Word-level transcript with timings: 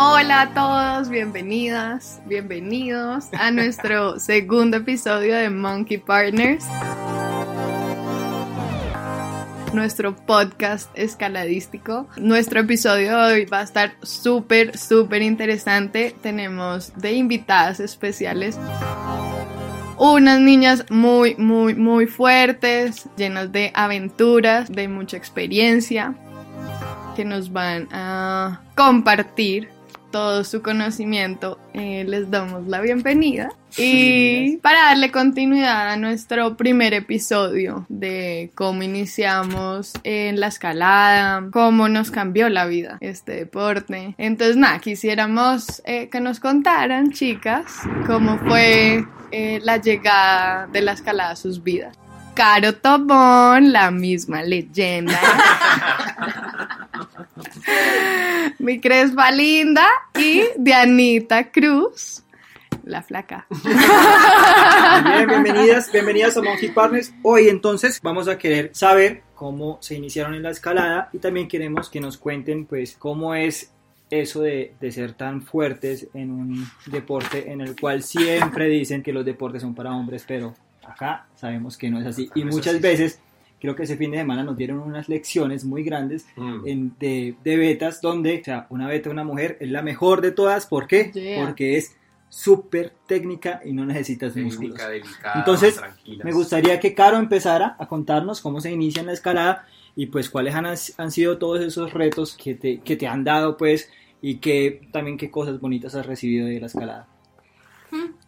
Hola 0.00 0.42
a 0.42 0.54
todos, 0.54 1.08
bienvenidas, 1.08 2.22
bienvenidos 2.24 3.24
a 3.32 3.50
nuestro 3.50 4.20
segundo 4.20 4.76
episodio 4.76 5.34
de 5.34 5.50
Monkey 5.50 5.98
Partners. 5.98 6.64
Nuestro 9.72 10.14
podcast 10.14 10.88
escaladístico. 10.96 12.06
Nuestro 12.16 12.60
episodio 12.60 13.18
de 13.18 13.34
hoy 13.34 13.44
va 13.46 13.58
a 13.58 13.64
estar 13.64 13.96
súper, 14.04 14.78
súper 14.78 15.22
interesante. 15.22 16.14
Tenemos 16.22 16.92
de 16.94 17.14
invitadas 17.14 17.80
especiales 17.80 18.56
unas 19.98 20.38
niñas 20.38 20.84
muy, 20.90 21.34
muy, 21.34 21.74
muy 21.74 22.06
fuertes, 22.06 23.08
llenas 23.16 23.50
de 23.50 23.72
aventuras, 23.74 24.70
de 24.70 24.86
mucha 24.86 25.16
experiencia, 25.16 26.14
que 27.16 27.24
nos 27.24 27.52
van 27.52 27.88
a 27.90 28.60
compartir 28.76 29.76
todo 30.10 30.44
su 30.44 30.62
conocimiento, 30.62 31.58
eh, 31.74 32.04
les 32.06 32.30
damos 32.30 32.66
la 32.66 32.80
bienvenida. 32.80 33.50
Y 33.76 34.56
para 34.58 34.84
darle 34.84 35.10
continuidad 35.10 35.90
a 35.90 35.96
nuestro 35.96 36.56
primer 36.56 36.94
episodio 36.94 37.84
de 37.88 38.50
cómo 38.54 38.82
iniciamos 38.82 39.92
en 40.04 40.40
la 40.40 40.46
escalada, 40.46 41.48
cómo 41.52 41.88
nos 41.88 42.10
cambió 42.10 42.48
la 42.48 42.66
vida 42.66 42.96
este 43.00 43.32
deporte. 43.32 44.14
Entonces, 44.16 44.56
nada, 44.56 44.78
quisiéramos 44.78 45.82
eh, 45.84 46.08
que 46.08 46.20
nos 46.20 46.40
contaran, 46.40 47.12
chicas, 47.12 47.66
cómo 48.06 48.38
fue 48.38 49.04
eh, 49.30 49.60
la 49.62 49.76
llegada 49.76 50.66
de 50.68 50.80
la 50.80 50.92
escalada 50.92 51.30
a 51.32 51.36
sus 51.36 51.62
vidas. 51.62 51.96
Caro 52.34 52.74
Tobón, 52.74 53.72
la 53.72 53.90
misma 53.90 54.42
leyenda. 54.42 55.18
Mi 58.58 58.80
Crespa 58.80 59.30
Linda 59.30 59.86
y 60.18 60.42
Dianita 60.56 61.50
Cruz, 61.50 62.22
la 62.84 63.02
flaca. 63.02 63.46
Bien, 65.04 65.28
bienvenidas, 65.28 65.90
bienvenidas 65.92 66.36
a 66.36 66.42
Monkey 66.42 66.70
Partners. 66.70 67.12
Hoy 67.22 67.48
entonces 67.48 68.00
vamos 68.02 68.28
a 68.28 68.38
querer 68.38 68.70
saber 68.72 69.22
cómo 69.34 69.78
se 69.80 69.94
iniciaron 69.94 70.34
en 70.34 70.42
la 70.42 70.50
escalada 70.50 71.10
y 71.12 71.18
también 71.18 71.48
queremos 71.48 71.88
que 71.90 72.00
nos 72.00 72.16
cuenten 72.16 72.66
pues 72.66 72.96
cómo 72.98 73.34
es 73.34 73.72
eso 74.10 74.40
de, 74.40 74.74
de, 74.80 74.90
ser 74.90 75.12
tan 75.12 75.42
fuertes 75.42 76.08
en 76.14 76.30
un 76.30 76.66
deporte 76.86 77.52
en 77.52 77.60
el 77.60 77.78
cual 77.78 78.02
siempre 78.02 78.66
dicen 78.68 79.02
que 79.02 79.12
los 79.12 79.24
deportes 79.24 79.60
son 79.60 79.74
para 79.74 79.92
hombres, 79.92 80.24
pero 80.26 80.54
acá 80.82 81.26
sabemos 81.36 81.76
que 81.76 81.90
no 81.90 82.00
es 82.00 82.06
así. 82.06 82.30
Y 82.34 82.44
muchas 82.44 82.80
veces, 82.80 83.20
creo 83.60 83.74
que 83.74 83.82
ese 83.84 83.96
fin 83.96 84.10
de 84.12 84.18
semana 84.18 84.42
nos 84.44 84.56
dieron 84.56 84.78
unas 84.80 85.08
lecciones 85.08 85.64
muy 85.64 85.82
grandes 85.82 86.26
Mm. 86.36 86.66
en- 86.66 86.92
de, 86.98 87.34
de 87.44 87.56
betas, 87.56 88.00
donde, 88.00 88.40
o 88.40 88.44
sea, 88.44 88.66
una 88.70 88.86
beta 88.88 89.10
una 89.10 89.24
mujer 89.24 89.56
es 89.60 89.70
la 89.70 89.82
mejor 89.82 90.20
de 90.20 90.30
todas. 90.32 90.66
¿Por 90.66 90.86
qué? 90.86 91.10
Yeah. 91.12 91.44
Porque 91.44 91.76
es 91.76 91.96
súper 92.30 92.92
técnica 93.06 93.60
y 93.64 93.72
no 93.72 93.86
necesitas 93.86 94.36
músculos. 94.36 94.76
Técnica, 94.76 94.88
delicada, 94.90 95.34
Entonces, 95.38 95.76
tranquilas. 95.76 96.24
Me 96.24 96.32
gustaría 96.32 96.78
que 96.78 96.94
Caro 96.94 97.16
empezara 97.16 97.74
a 97.78 97.86
contarnos 97.88 98.40
cómo 98.40 98.60
se 98.60 98.70
inicia 98.70 99.00
en 99.00 99.06
la 99.06 99.12
escalada 99.14 99.66
y 99.96 100.06
pues 100.06 100.28
cuáles 100.28 100.54
han, 100.54 100.66
han 100.66 101.10
sido 101.10 101.38
todos 101.38 101.60
esos 101.62 101.92
retos 101.94 102.36
que 102.36 102.54
te, 102.54 102.80
que 102.80 102.96
te 102.96 103.06
han 103.06 103.24
dado 103.24 103.56
pues 103.56 103.90
y 104.20 104.36
que 104.36 104.88
también 104.92 105.16
qué 105.16 105.30
cosas 105.30 105.58
bonitas 105.60 105.94
has 105.94 106.04
recibido 106.06 106.46
de 106.46 106.60
la 106.60 106.66
escalada. 106.66 107.08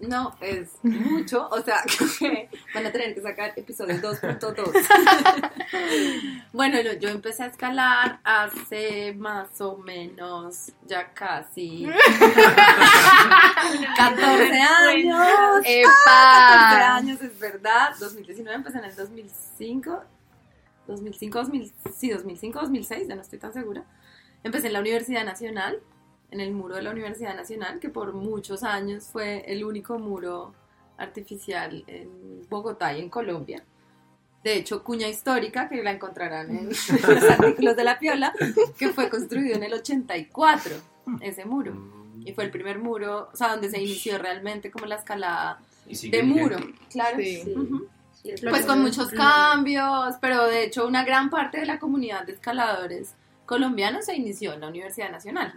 No, 0.01 0.35
es 0.41 0.71
mucho, 0.83 1.49
o 1.51 1.63
sea, 1.63 1.83
que 1.87 2.49
van 2.75 2.87
a 2.87 2.93
tener 2.93 3.15
que 3.15 3.21
sacar 3.21 3.53
episodio 3.57 3.97
2.2. 3.97 6.41
bueno, 6.53 6.81
yo, 6.81 6.95
yo 6.95 7.11
empecé 7.11 7.43
a 7.43 7.47
escalar 7.47 8.21
hace 8.25 9.13
más 9.15 9.61
o 9.61 9.77
menos 9.77 10.73
ya 10.87 11.13
casi 11.13 11.87
14 13.97 14.61
años. 14.61 15.17
14 15.17 15.81
¡Epa! 15.81 16.97
años, 16.97 17.21
es 17.21 17.39
verdad. 17.39 17.91
2019 17.99 18.57
empecé 18.57 18.79
en 18.79 18.85
el 18.85 18.97
2005. 18.97 20.05
2005, 20.87 21.39
2000, 21.39 21.73
sí, 21.95 22.11
2005, 22.11 22.61
2006, 22.61 23.09
ya 23.09 23.15
no 23.15 23.23
estoy 23.23 23.39
tan 23.39 23.53
segura. 23.53 23.85
Empecé 24.43 24.69
en 24.69 24.73
la 24.73 24.81
Universidad 24.81 25.25
Nacional, 25.25 25.79
en 26.31 26.41
el 26.41 26.53
muro 26.53 26.77
de 26.77 26.83
la 26.83 26.91
Universidad 26.91 27.35
Nacional, 27.35 27.81
que 27.81 27.89
por 27.89 28.13
muchos 28.13 28.63
años 28.63 29.05
fue 29.05 29.45
el 29.47 29.65
único 29.65 29.99
muro 29.99 30.55
artificial 30.97 31.83
en 31.87 32.47
Bogotá 32.49 32.97
y 32.97 33.01
en 33.01 33.09
Colombia. 33.09 33.65
De 34.45 34.57
hecho, 34.57 34.83
cuña 34.83 35.09
histórica, 35.09 35.69
que 35.69 35.83
la 35.83 35.93
encontrarán 35.93 36.51
en 36.51 36.69
los 37.09 37.31
artículos 37.31 37.77
de 37.77 37.85
la 37.85 37.99
Piola, 37.99 38.33
que 38.79 38.89
fue 38.91 39.11
construido 39.11 39.57
en 39.57 39.65
el 39.65 39.75
84, 39.75 40.75
ese 41.21 41.45
muro. 41.45 41.75
Mm. 41.75 42.27
Y 42.27 42.33
fue 42.33 42.45
el 42.45 42.51
primer 42.51 42.79
muro, 42.79 43.31
o 43.33 43.37
sea, 43.37 43.49
donde 43.49 43.71
se 43.71 43.81
inició 43.81 44.19
realmente 44.19 44.71
como 44.71 44.87
la 44.87 44.97
escalada 44.97 45.61
de 45.87 46.23
muro. 46.23 46.59
Claro, 46.91 47.17
Sí. 47.19 47.43
sí. 47.45 47.55
Sí, 48.23 48.31
es 48.31 48.43
Pues 48.43 48.67
con 48.67 48.83
muchos 48.83 49.11
cambios, 49.11 50.17
pero 50.21 50.47
de 50.47 50.65
hecho 50.65 50.87
una 50.87 51.05
gran 51.05 51.31
parte 51.31 51.59
de 51.59 51.67
la 51.67 51.79
comunidad 51.79 52.27
de 52.27 52.33
escaladores 52.33 53.15
colombianos 53.47 54.05
se 54.05 54.15
inició 54.15 54.53
en 54.53 54.61
la 54.61 54.69
Universidad 54.69 55.11
Nacional. 55.11 55.55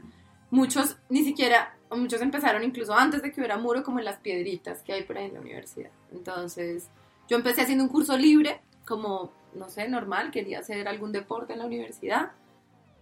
Muchos 0.54 0.98
ni 1.10 1.24
siquiera, 1.24 1.76
muchos 1.90 2.22
empezaron 2.22 2.64
incluso 2.64 2.94
antes 2.94 3.22
de 3.24 3.32
que 3.32 3.42
hubiera 3.42 3.58
muro, 3.58 3.82
como 3.84 3.98
en 4.00 4.06
las 4.06 4.18
piedritas 4.20 4.84
que 4.84 4.94
hay 4.94 5.04
por 5.04 5.18
ahí 5.18 5.26
en 5.26 5.34
la 5.34 5.40
universidad. 5.40 5.90
Entonces, 6.12 6.90
yo 7.28 7.38
empecé 7.38 7.62
haciendo 7.62 7.84
un 7.84 7.90
curso 7.90 8.16
libre, 8.18 8.62
como, 8.86 9.32
no 9.56 9.68
sé, 9.70 9.88
normal, 9.88 10.30
quería 10.32 10.60
hacer 10.60 10.88
algún 10.88 11.12
deporte 11.12 11.54
en 11.54 11.60
la 11.60 11.66
universidad. 11.66 12.32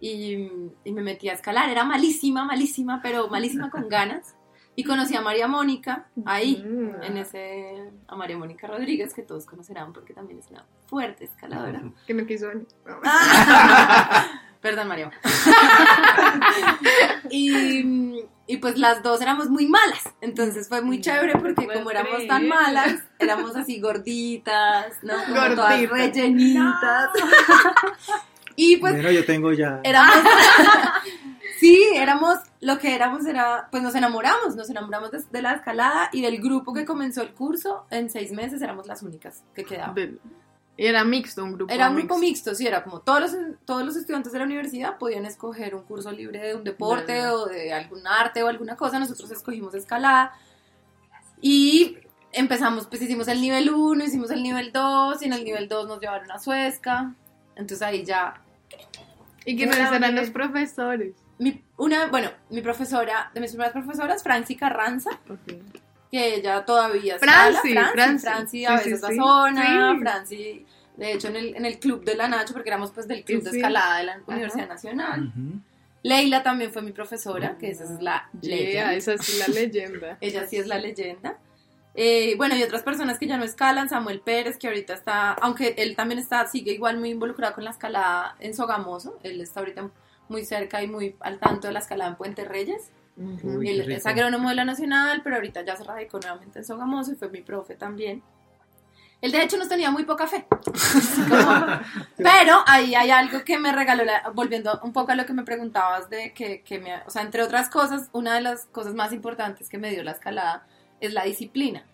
Y, 0.00 0.48
y 0.84 0.92
me 0.92 1.02
metí 1.02 1.28
a 1.28 1.34
escalar, 1.34 1.68
era 1.68 1.84
malísima, 1.84 2.44
malísima, 2.44 3.00
pero 3.02 3.28
malísima 3.28 3.70
con 3.70 3.88
ganas. 3.90 4.34
Y 4.74 4.84
conocí 4.84 5.14
a 5.14 5.20
María 5.20 5.46
Mónica 5.48 6.08
ahí, 6.24 6.56
Mm. 6.66 7.02
en 7.02 7.16
ese, 7.18 7.90
a 8.08 8.16
María 8.16 8.38
Mónica 8.38 8.66
Rodríguez, 8.66 9.12
que 9.12 9.22
todos 9.22 9.44
conocerán 9.44 9.92
porque 9.92 10.14
también 10.14 10.38
es 10.38 10.50
una 10.50 10.64
fuerte 10.86 11.24
escaladora. 11.26 11.82
Que 12.06 12.14
no 12.14 12.24
quiso 12.24 12.48
venir. 12.48 12.66
Perdón, 14.62 14.86
Mario. 14.86 15.10
y, 17.30 18.24
y 18.46 18.56
pues 18.58 18.78
las 18.78 19.02
dos 19.02 19.20
éramos 19.20 19.50
muy 19.50 19.66
malas. 19.66 20.04
Entonces 20.20 20.68
fue 20.68 20.80
muy 20.82 21.00
chévere 21.00 21.32
porque 21.32 21.66
como 21.66 21.90
éramos 21.90 22.14
creer. 22.14 22.28
tan 22.28 22.46
malas, 22.46 22.94
éramos 23.18 23.56
así 23.56 23.80
gorditas, 23.80 24.86
¿no? 25.02 25.14
Como 25.24 25.34
todas 25.56 25.80
Gorditas. 25.80 25.98
rellenitas. 25.98 27.10
y 28.56 28.76
pues 28.76 28.92
bueno, 28.92 29.10
yo 29.10 29.24
tengo 29.26 29.52
ya... 29.52 29.80
éramos... 29.82 30.14
sí, 31.58 31.84
éramos... 31.96 32.38
Lo 32.60 32.78
que 32.78 32.94
éramos 32.94 33.26
era... 33.26 33.66
Pues 33.72 33.82
nos 33.82 33.96
enamoramos, 33.96 34.54
nos 34.54 34.70
enamoramos 34.70 35.10
de, 35.10 35.24
de 35.28 35.42
la 35.42 35.54
escalada 35.54 36.08
y 36.12 36.22
del 36.22 36.40
grupo 36.40 36.72
que 36.72 36.84
comenzó 36.84 37.22
el 37.22 37.34
curso. 37.34 37.84
En 37.90 38.10
seis 38.10 38.30
meses 38.30 38.62
éramos 38.62 38.86
las 38.86 39.02
únicas 39.02 39.42
que 39.56 39.64
quedaban. 39.64 40.20
Era 40.76 41.04
mixto, 41.04 41.44
un 41.44 41.52
grupo 41.52 41.72
Era 41.72 41.90
un 41.90 41.96
grupo 41.96 42.18
mixto, 42.18 42.54
sí, 42.54 42.66
era 42.66 42.82
como 42.82 43.00
todos 43.00 43.20
los, 43.20 43.32
todos 43.64 43.84
los 43.84 43.94
estudiantes 43.96 44.32
de 44.32 44.38
la 44.38 44.44
universidad 44.44 44.98
podían 44.98 45.26
escoger 45.26 45.74
un 45.74 45.82
curso 45.82 46.10
libre 46.10 46.40
de 46.40 46.54
un 46.54 46.64
deporte 46.64 47.14
Ya, 47.14 47.22
ya. 47.22 47.34
o 47.34 47.46
de 47.46 47.72
algún 47.72 48.06
arte 48.06 48.42
o 48.42 48.48
alguna 48.48 48.76
cosa. 48.76 48.98
Nosotros 48.98 49.30
escogimos 49.30 49.74
escalada 49.74 50.32
y 51.40 51.98
empezamos, 52.32 52.86
pues 52.86 53.02
hicimos 53.02 53.28
el 53.28 53.40
nivel 53.40 53.70
1, 53.70 54.04
hicimos 54.04 54.30
el 54.30 54.42
nivel 54.42 54.72
2 54.72 55.22
y 55.22 55.24
en 55.26 55.32
el 55.34 55.44
nivel 55.44 55.68
2 55.68 55.88
nos 55.88 56.00
llevaron 56.00 56.30
a 56.30 56.38
Suezca. 56.38 57.14
Entonces 57.54 57.82
ahí 57.82 58.04
ya. 58.04 58.40
¿Y 59.44 59.56
quiénes 59.56 59.76
eran 59.76 60.14
los 60.14 60.30
profesores? 60.30 61.14
Mi, 61.38 61.62
una, 61.76 62.06
bueno, 62.06 62.30
mi 62.50 62.60
profesora, 62.62 63.30
de 63.34 63.40
mis 63.40 63.50
primeras 63.50 63.72
profesoras, 63.72 64.22
Franci 64.22 64.56
Carranza, 64.56 65.10
que 66.12 66.34
ella 66.34 66.62
todavía. 66.66 67.18
Franci, 67.18 67.72
Franci, 67.72 67.92
Franci. 67.94 68.26
Franci 68.26 68.64
a 68.66 68.78
Sí, 68.78 68.90
veces 68.90 69.06
sí, 69.08 69.16
zona, 69.16 69.92
Sí. 69.94 69.98
Franci, 70.00 70.66
de 70.98 71.12
hecho 71.12 71.28
en 71.28 71.36
el, 71.36 71.56
en 71.56 71.64
el 71.64 71.78
club 71.78 72.04
de 72.04 72.14
la 72.14 72.28
Nacho, 72.28 72.52
porque 72.52 72.68
éramos 72.68 72.90
pues 72.92 73.08
del 73.08 73.24
club 73.24 73.38
Sí, 73.40 73.44
de 73.46 73.50
sí. 73.50 73.56
escalada 73.56 73.96
de 73.96 74.04
la 74.04 74.20
Universidad 74.26 74.68
Nacional. 74.68 75.28
Ujú. 75.28 75.58
Leila 76.02 76.42
también 76.42 76.70
fue 76.70 76.82
mi 76.82 76.92
profesora, 76.92 77.56
que 77.58 77.70
esa 77.70 77.84
es 77.84 78.02
la 78.02 78.28
Yeah, 78.42 78.56
leyenda. 78.56 78.94
esa 78.94 79.14
es 79.14 79.38
la 79.38 79.48
leyenda. 79.48 80.18
Ella 80.20 80.46
sí 80.46 80.56
es 80.58 80.66
la 80.66 80.78
leyenda. 80.78 81.38
Eh, 81.94 82.34
bueno, 82.36 82.56
y 82.56 82.62
otras 82.62 82.82
personas 82.82 83.18
que 83.18 83.26
ya 83.26 83.36
no 83.38 83.44
escalan, 83.44 83.88
Samuel 83.88 84.20
Pérez, 84.20 84.58
que 84.58 84.66
ahorita 84.66 84.94
está, 84.94 85.32
aunque 85.34 85.74
él 85.78 85.94
también 85.96 86.18
está, 86.18 86.46
sigue 86.46 86.72
igual 86.72 86.98
muy 86.98 87.10
involucrado 87.10 87.54
con 87.54 87.64
la 87.64 87.70
escalada 87.70 88.36
en 88.40 88.52
Sogamoso, 88.54 89.18
él 89.22 89.40
está 89.40 89.60
ahorita 89.60 89.90
muy 90.28 90.44
cerca 90.44 90.82
y 90.82 90.88
muy 90.88 91.16
al 91.20 91.38
tanto 91.38 91.68
de 91.68 91.72
la 91.74 91.78
escalada 91.80 92.10
en 92.10 92.16
Puente 92.16 92.44
Reyes. 92.44 92.90
Uy, 93.16 93.66
qué 93.66 93.70
Él 93.72 93.92
es 93.92 94.06
agrónomo 94.06 94.48
de 94.48 94.54
la 94.54 94.64
Nacional, 94.64 95.20
pero 95.22 95.36
ahorita 95.36 95.62
ya 95.62 95.76
se 95.76 95.84
radicó 95.84 96.18
nuevamente 96.18 96.58
en 96.60 96.64
Sogamoso 96.64 97.12
y 97.12 97.16
fue 97.16 97.28
mi 97.28 97.42
profe 97.42 97.74
también. 97.74 98.22
Él 99.20 99.30
de 99.30 99.42
hecho 99.42 99.56
nos 99.56 99.68
tenía 99.68 99.90
muy 99.90 100.04
poca 100.04 100.26
fe. 100.26 100.46
Como- 101.28 101.80
pero 102.16 102.56
ahí 102.66 102.94
hay 102.94 103.10
algo 103.10 103.44
que 103.44 103.58
me 103.58 103.70
regaló, 103.72 104.04
la- 104.04 104.30
volviendo 104.34 104.80
un 104.82 104.92
poco 104.92 105.12
a 105.12 105.14
lo 105.14 105.26
que 105.26 105.32
me 105.32 105.44
preguntabas 105.44 106.10
de 106.10 106.32
que, 106.32 106.62
que 106.62 106.80
me, 106.80 106.96
o 107.06 107.10
sea, 107.10 107.22
entre 107.22 107.42
otras 107.42 107.68
cosas, 107.68 108.08
una 108.12 108.34
de 108.34 108.40
las 108.40 108.66
cosas 108.66 108.94
más 108.94 109.12
importantes 109.12 109.68
que 109.68 109.78
me 109.78 109.90
dio 109.90 110.02
la 110.02 110.12
escalada 110.12 110.66
es 111.00 111.12
la 111.12 111.22
disciplina 111.24 111.84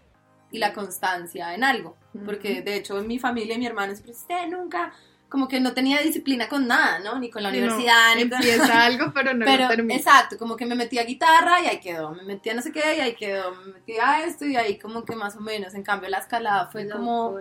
y 0.50 0.59
la 0.59 0.73
constancia 0.73 1.55
en 1.55 1.65
algo. 1.65 1.97
Porque 2.25 2.62
de 2.62 2.76
hecho 2.76 2.99
en 2.99 3.06
mi 3.06 3.19
familia 3.19 3.56
y 3.56 3.59
mi 3.59 3.67
hermano 3.67 3.93
siempre 3.93 4.12
dice, 4.12 4.23
"Usted 4.23 4.49
nunca 4.49 4.93
como 5.28 5.46
que 5.46 5.60
no 5.60 5.75
tenía 5.75 6.00
disciplina 6.00 6.48
con 6.48 6.66
nada, 6.66 7.00
¿no? 7.00 7.19
Ni 7.19 7.28
con 7.28 7.42
la 7.42 7.50
no, 7.50 7.58
universidad, 7.58 8.16
ni 8.16 8.28
con... 8.28 8.34
Empieza 8.40 8.84
algo, 8.86 9.12
pero 9.12 9.34
no 9.34 9.44
Pero, 9.44 9.64
lo 9.64 9.69
termina. 9.69 9.94
exacto, 9.96 10.38
como 10.38 10.56
que 10.56 10.64
me 10.64 10.75
metí 10.75 10.98
a 10.98 11.04
guitarra 11.04 11.60
y 11.62 11.66
ahí 11.66 11.80
quedó, 11.80 12.12
me 12.14 12.22
metí 12.22 12.48
a 12.48 12.54
no 12.54 12.62
sé 12.62 12.72
qué 12.72 12.80
y 12.96 13.00
ahí 13.00 13.14
quedó, 13.14 13.54
me 13.54 13.75
metí 13.75 13.92
a 14.02 14.25
esto 14.25 14.46
y 14.46 14.56
ahí 14.56 14.78
como 14.78 15.04
que 15.04 15.14
más 15.14 15.36
o 15.36 15.40
menos, 15.40 15.75
en 15.75 15.82
cambio 15.82 16.08
la 16.08 16.19
escalada 16.19 16.69
fue 16.69 16.88
como... 16.88 17.36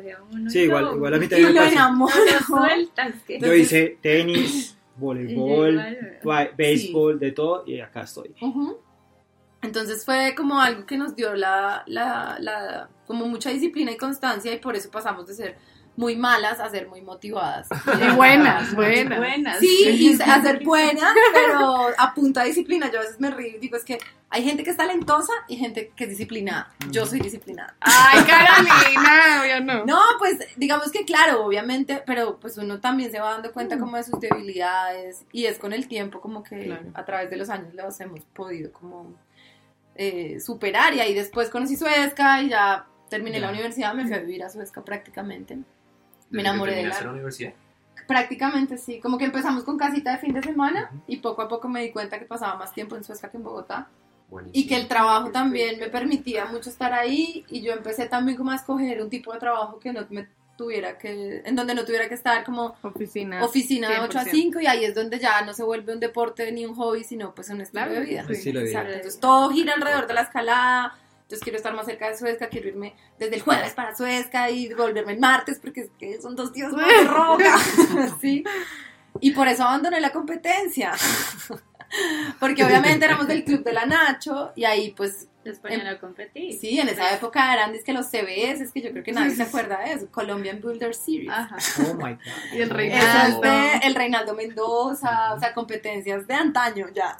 Sí, 0.49 0.59
igual, 0.61 0.89
igual 0.95 1.13
a 1.13 1.17
mí 1.17 1.27
también 1.27 1.53
me 1.53 1.59
que- 3.25 3.39
Yo 3.39 3.53
hice 3.53 3.97
tenis, 4.01 4.77
voleibol, 4.97 5.81
béisbol, 6.57 7.19
de 7.19 7.31
todo, 7.31 7.63
y 7.65 7.79
acá 7.79 8.01
estoy. 8.01 8.35
Entonces 9.61 10.03
fue 10.05 10.33
como 10.35 10.59
algo 10.59 10.85
que 10.85 10.97
nos 10.97 11.15
dio 11.15 11.33
la, 11.35 11.83
la, 11.87 12.37
la, 12.39 12.89
como 13.05 13.27
mucha 13.27 13.49
disciplina 13.49 13.91
y 13.91 13.97
constancia 13.97 14.53
y 14.53 14.59
por 14.59 14.75
eso 14.75 14.91
pasamos 14.91 15.25
de 15.27 15.33
ser 15.33 15.57
muy 15.97 16.15
malas 16.15 16.59
a 16.61 16.69
ser 16.69 16.87
muy 16.87 17.01
motivadas. 17.01 17.67
Y 18.01 18.15
buenas, 18.15 18.73
buenas. 18.73 19.17
Buenas. 19.17 19.59
Sí, 19.59 19.83
y 19.89 20.21
a 20.21 20.41
ser 20.41 20.63
buena, 20.63 21.13
pero 21.33 21.87
a 21.97 22.13
punta 22.13 22.41
de 22.43 22.47
disciplina. 22.49 22.89
Yo 22.91 22.99
a 22.99 23.01
veces 23.01 23.19
me 23.19 23.31
río 23.31 23.57
y 23.57 23.59
digo, 23.59 23.75
es 23.75 23.83
que 23.83 23.97
hay 24.29 24.43
gente 24.43 24.63
que 24.63 24.69
es 24.69 24.77
talentosa 24.77 25.33
y 25.47 25.57
gente 25.57 25.91
que 25.95 26.03
es 26.05 26.09
disciplinada. 26.11 26.71
Yo 26.91 27.05
soy 27.05 27.19
disciplinada. 27.19 27.75
Ay, 27.81 28.23
Carolina, 28.27 29.41
obvio 29.41 29.61
no. 29.65 29.85
No, 29.85 29.99
pues 30.19 30.37
digamos 30.55 30.91
que 30.91 31.03
claro, 31.03 31.43
obviamente, 31.45 32.03
pero 32.05 32.39
pues 32.39 32.57
uno 32.57 32.79
también 32.79 33.11
se 33.11 33.19
va 33.19 33.31
dando 33.31 33.51
cuenta 33.51 33.77
como 33.79 33.97
de 33.97 34.03
sus 34.03 34.19
debilidades 34.19 35.25
y 35.31 35.45
es 35.45 35.57
con 35.57 35.73
el 35.73 35.87
tiempo 35.87 36.21
como 36.21 36.43
que 36.43 36.65
Claro. 36.65 36.91
a 36.93 37.05
través 37.05 37.29
de 37.29 37.37
los 37.37 37.49
años 37.49 37.73
los 37.73 37.99
hemos 38.01 38.21
podido 38.25 38.71
como 38.71 39.15
eh, 39.95 40.39
superar 40.39 40.93
y 40.93 40.99
ahí 40.99 41.13
después 41.15 41.49
conocí 41.49 41.75
Suezca 41.75 42.41
y 42.43 42.49
ya 42.49 42.85
terminé 43.09 43.39
la 43.39 43.49
universidad, 43.49 43.93
me 43.95 44.03
fui 44.03 44.13
a 44.13 44.19
vivir 44.19 44.43
a 44.43 44.49
Suezca 44.49 44.83
prácticamente. 44.83 45.57
Me 46.29 46.41
enamoré 46.41 46.75
de 46.75 46.83
la... 46.87 47.01
la 47.01 47.11
universidad. 47.11 47.53
Prácticamente 48.07 48.77
sí, 48.77 48.99
como 48.99 49.17
que 49.17 49.25
empezamos 49.25 49.63
con 49.63 49.77
casita 49.77 50.11
de 50.11 50.17
fin 50.19 50.33
de 50.33 50.41
semana 50.41 50.91
y 51.07 51.17
poco 51.17 51.41
a 51.41 51.47
poco 51.47 51.67
me 51.67 51.81
di 51.81 51.91
cuenta 51.91 52.19
que 52.19 52.25
pasaba 52.25 52.55
más 52.55 52.73
tiempo 52.73 52.95
en 52.95 53.03
Suezca 53.03 53.29
que 53.29 53.37
en 53.37 53.43
Bogotá 53.43 53.89
Buenísimo. 54.29 54.63
y 54.63 54.67
que 54.67 54.75
el 54.77 54.87
trabajo 54.87 55.29
también 55.31 55.77
me 55.79 55.89
permitía 55.89 56.45
mucho 56.45 56.69
estar 56.69 56.93
ahí 56.93 57.45
y 57.49 57.61
yo 57.61 57.73
empecé 57.73 58.07
también 58.07 58.37
como 58.37 58.51
a 58.51 58.55
escoger 58.55 59.01
un 59.01 59.09
tipo 59.09 59.33
de 59.33 59.39
trabajo 59.39 59.77
que 59.79 59.91
no 59.91 60.05
me 60.09 60.27
tuviera 60.57 60.97
que, 60.97 61.41
en 61.45 61.55
donde 61.55 61.75
no 61.75 61.85
tuviera 61.85 62.07
que 62.09 62.15
estar 62.15 62.43
como 62.43 62.75
Oficina. 62.81 63.43
oficina 63.43 63.89
de 63.89 63.99
8 63.99 64.19
a 64.19 64.23
100%. 64.23 64.31
5 64.31 64.59
y 64.61 64.67
ahí 64.67 64.85
es 64.85 64.95
donde 64.95 65.19
ya 65.19 65.41
no 65.41 65.53
se 65.53 65.63
vuelve 65.63 65.93
un 65.93 65.99
deporte 65.99 66.51
ni 66.51 66.65
un 66.65 66.75
hobby, 66.75 67.03
sino 67.03 67.33
pues 67.35 67.49
un 67.49 67.61
estilo 67.61 67.85
Claro, 67.85 67.99
de 67.99 68.05
vida. 68.05 68.25
Estilo 68.27 68.59
de 68.59 68.65
vida. 68.65 68.79
Exacto, 68.79 68.93
entonces 68.95 69.19
todo 69.19 69.49
gira 69.51 69.73
alrededor 69.73 70.07
de 70.07 70.13
la 70.13 70.21
escalada. 70.21 70.97
Entonces 71.27 71.43
quiero 71.43 71.57
estar 71.57 71.73
más 71.75 71.85
cerca 71.85 72.07
de 72.07 72.17
Suezca, 72.17 72.47
quiero 72.47 72.69
irme 72.69 72.95
desde 73.19 73.35
el 73.35 73.41
jueves 73.41 73.73
para 73.73 73.93
Suezca 73.93 74.49
y 74.49 74.73
volverme 74.73 75.11
el 75.11 75.19
martes 75.19 75.59
porque 75.59 75.81
es 75.81 75.89
que 75.99 76.21
son 76.21 76.37
dos 76.37 76.53
días 76.53 76.71
más 76.71 76.87
de 76.87 77.03
roca. 77.03 77.57
¿sí? 78.21 78.45
Y 79.19 79.31
por 79.31 79.49
eso 79.49 79.63
abandoné 79.63 79.99
la 79.99 80.11
competencia. 80.11 80.93
porque 82.39 82.63
obviamente 82.63 83.03
éramos 83.05 83.27
del 83.27 83.43
club 83.43 83.61
de 83.65 83.73
la 83.73 83.85
Nacho 83.85 84.53
y 84.55 84.63
ahí 84.63 84.91
pues 84.95 85.27
Los 85.43 85.59
ponían 85.59 85.85
a 85.87 85.99
competir. 85.99 86.57
sí, 86.57 86.79
en 86.79 86.87
esa 86.87 87.13
época 87.13 87.53
eran 87.53 87.75
es 87.75 87.83
que 87.83 87.91
los 87.91 88.05
CBS, 88.07 88.63
es 88.63 88.71
que 88.71 88.81
yo 88.81 88.91
creo 88.91 89.03
que 89.03 89.11
nadie 89.11 89.35
se 89.35 89.43
acuerda 89.43 89.79
de 89.79 89.93
eso, 89.93 90.07
Colombian 90.09 90.61
Builder 90.61 90.95
Series. 90.95 91.29
Ajá. 91.29 91.57
Oh 91.89 91.93
my 91.95 92.13
god. 92.13 92.19
Y 92.55 92.61
el 92.61 92.69
Reinaldo. 92.69 93.41
de 93.41 93.77
el 93.83 93.95
Reinaldo 93.95 94.33
Mendoza, 94.33 95.33
o 95.33 95.39
sea, 95.41 95.53
competencias 95.53 96.25
de 96.25 96.33
antaño 96.33 96.87
ya. 96.93 97.17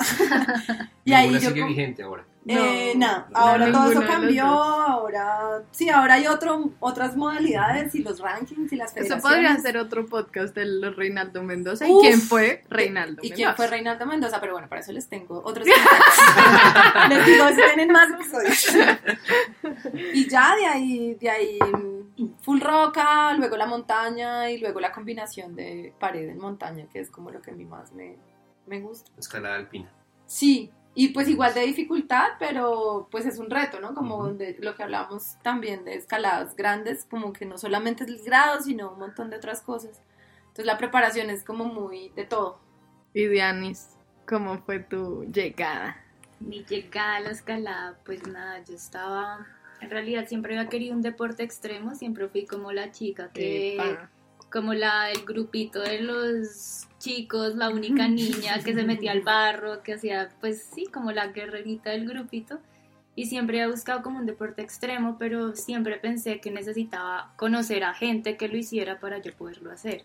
y 1.04 1.12
ahí 1.12 1.34
yo 1.34 1.50
sigue 1.50 1.66
vigente 1.66 2.04
ahora. 2.04 2.26
Eh, 2.48 2.94
no, 2.96 3.26
ahora 3.34 3.72
todo 3.72 3.92
eso 3.92 4.04
cambió, 4.06 4.46
ahora 4.46 5.64
sí, 5.72 5.90
ahora 5.90 6.16
hay 6.16 6.28
otro, 6.28 6.72
otras 6.80 7.16
modalidades 7.16 7.94
y 7.96 8.04
los 8.04 8.20
rankings 8.20 8.72
y 8.72 8.76
las 8.76 8.92
Eso 8.92 9.04
federaciones. 9.04 9.24
podría 9.24 9.58
ser 9.60 9.78
otro 9.78 10.06
podcast 10.06 10.56
de 10.56 10.66
los 10.66 10.96
Reinaldo 10.96 11.44
Mendoza. 11.44 11.86
Uf. 11.88 12.04
¿Y 12.04 12.08
quién 12.08 12.22
fue 12.22 12.64
Reinaldo 12.70 13.22
¿Y 13.22 13.30
Mendoza? 13.30 13.36
quién 13.36 13.56
fue 13.56 13.68
Reinaldo 13.68 14.06
Mendoza? 14.06 14.40
Pero 14.40 14.54
bueno, 14.54 14.70
para 14.70 14.82
eso 14.82 14.92
les 14.92 15.08
tengo 15.10 15.42
otros. 15.44 15.68
Les 17.10 17.26
digo, 17.26 17.48
si 17.50 17.56
tienen 17.56 17.92
más 17.92 18.10
episodios. 18.12 18.76
y 20.14 20.30
ya 20.30 20.56
de 20.56 20.66
ahí, 20.66 21.16
de 21.16 21.30
ahí, 21.30 21.60
full 22.42 22.60
roca, 22.62 23.34
luego 23.34 23.58
la 23.58 23.66
montaña 23.66 24.50
y 24.50 24.58
luego 24.58 24.80
la 24.80 24.92
combinación 24.92 25.56
de 25.56 25.94
pared 26.00 26.28
en 26.30 26.38
montaña, 26.40 26.86
que 26.92 27.00
es 27.00 27.10
como 27.10 27.32
lo 27.32 27.42
que 27.42 27.52
a 27.52 27.54
mí 27.54 27.66
más 27.66 27.92
me, 27.94 28.18
me 28.66 28.80
gusta. 28.82 29.12
Escalada 29.18 29.56
alpina. 29.56 29.92
Sí, 30.26 30.72
y 31.00 31.10
pues 31.10 31.30
igual 31.30 31.54
de 31.54 31.62
dificultad, 31.62 32.30
pero 32.40 33.08
pues 33.12 33.28
es 33.28 33.38
un 33.38 33.52
reto, 33.52 33.80
¿no? 33.80 33.94
Como 33.94 34.30
de 34.30 34.58
lo 34.60 34.76
que 34.76 34.82
hablamos 34.82 35.38
también 35.44 35.86
de 35.86 35.94
escaladas 35.94 36.56
grandes, 36.56 37.06
como 37.06 37.34
que 37.34 37.46
no 37.46 37.60
solamente 37.60 38.04
es 38.04 38.10
el 38.10 38.20
grado, 38.24 38.64
sino 38.64 38.94
un 38.94 38.98
montón 38.98 39.30
de 39.30 39.38
otras 39.38 39.62
cosas. 39.62 40.02
Entonces 40.40 40.66
la 40.66 40.80
preparación 40.80 41.30
es 41.30 41.44
como 41.44 41.66
muy 41.66 42.10
de 42.16 42.26
todo. 42.26 42.60
Y 43.14 43.28
Dianis, 43.28 43.90
¿cómo 44.28 44.58
fue 44.64 44.80
tu 44.80 45.24
llegada? 45.32 46.04
Mi 46.40 46.64
llegada 46.64 47.18
a 47.18 47.20
la 47.20 47.30
escalada, 47.30 48.00
pues 48.04 48.26
nada, 48.26 48.64
yo 48.66 48.74
estaba, 48.74 49.46
en 49.82 49.92
realidad 49.92 50.26
siempre 50.28 50.58
había 50.58 50.68
querido 50.68 50.96
un 50.96 51.04
deporte 51.04 51.44
extremo, 51.44 51.94
siempre 51.94 52.28
fui 52.28 52.48
como 52.48 52.72
la 52.72 52.92
chica 52.92 53.30
que, 53.32 53.76
Epa. 53.76 54.10
Como 54.52 54.74
la 54.74 55.06
del 55.06 55.26
grupito 55.26 55.82
de 55.82 56.02
los 56.02 56.88
chicos, 57.00 57.56
la 57.56 57.70
única 57.70 58.08
niña 58.08 58.60
que 58.64 58.74
se 58.74 58.84
metía 58.84 59.12
al 59.12 59.22
barro, 59.22 59.84
que 59.84 59.94
hacía, 59.94 60.30
pues 60.40 60.64
sí, 60.74 60.86
como 60.86 61.12
la 61.12 61.28
guerrerita 61.28 61.92
del 61.92 62.08
grupito. 62.08 62.60
Y 63.16 63.26
siempre 63.26 63.60
he 63.60 63.68
buscado 63.68 64.04
como 64.04 64.20
un 64.20 64.28
deporte 64.28 64.62
extremo, 64.62 65.18
pero 65.18 65.56
siempre 65.56 65.98
pensé 65.98 66.40
que 66.40 66.52
necesitaba 66.52 67.34
conocer 67.36 67.84
a 67.84 67.96
gente 67.96 68.38
que 68.38 68.48
lo 68.48 68.58
hiciera 68.58 69.00
para 69.00 69.18
yo 69.18 69.34
poderlo 69.34 69.72
hacer. 69.72 70.04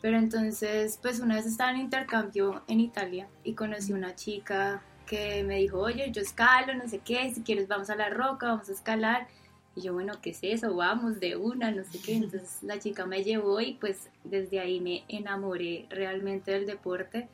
Pero 0.00 0.18
entonces, 0.18 0.98
pues 1.02 1.20
una 1.20 1.36
vez 1.36 1.46
estaba 1.46 1.70
en 1.70 1.78
intercambio 1.78 2.62
en 2.66 2.80
Italia 2.80 3.28
y 3.42 3.52
conocí 3.54 3.92
una 3.92 4.14
chica 4.14 4.82
que 5.06 5.44
me 5.44 5.58
dijo, 5.58 5.78
oye, 5.78 6.10
yo 6.12 6.22
escalo, 6.22 6.74
no 6.74 6.88
sé 6.88 7.00
qué, 7.00 7.32
si 7.34 7.42
quieres 7.42 7.68
vamos 7.68 7.90
a 7.90 7.96
la 7.96 8.08
roca, 8.08 8.48
vamos 8.48 8.68
a 8.68 8.72
escalar. 8.72 9.28
Y 9.76 9.82
yo, 9.82 9.92
bueno, 9.92 10.14
¿qué 10.22 10.30
es 10.30 10.38
eso? 10.42 10.74
Vamos 10.74 11.18
de 11.20 11.36
una, 11.36 11.70
no 11.72 11.82
sé 11.84 11.98
qué. 12.04 12.14
Entonces 12.14 12.58
la 12.62 12.78
chica 12.78 13.06
me 13.06 13.24
llevó 13.24 13.60
y 13.60 13.72
pues 13.74 14.08
desde 14.22 14.60
ahí 14.60 14.80
me 14.80 15.04
enamoré 15.08 15.86
realmente 15.90 16.52
del 16.52 16.66
deporte. 16.66 17.28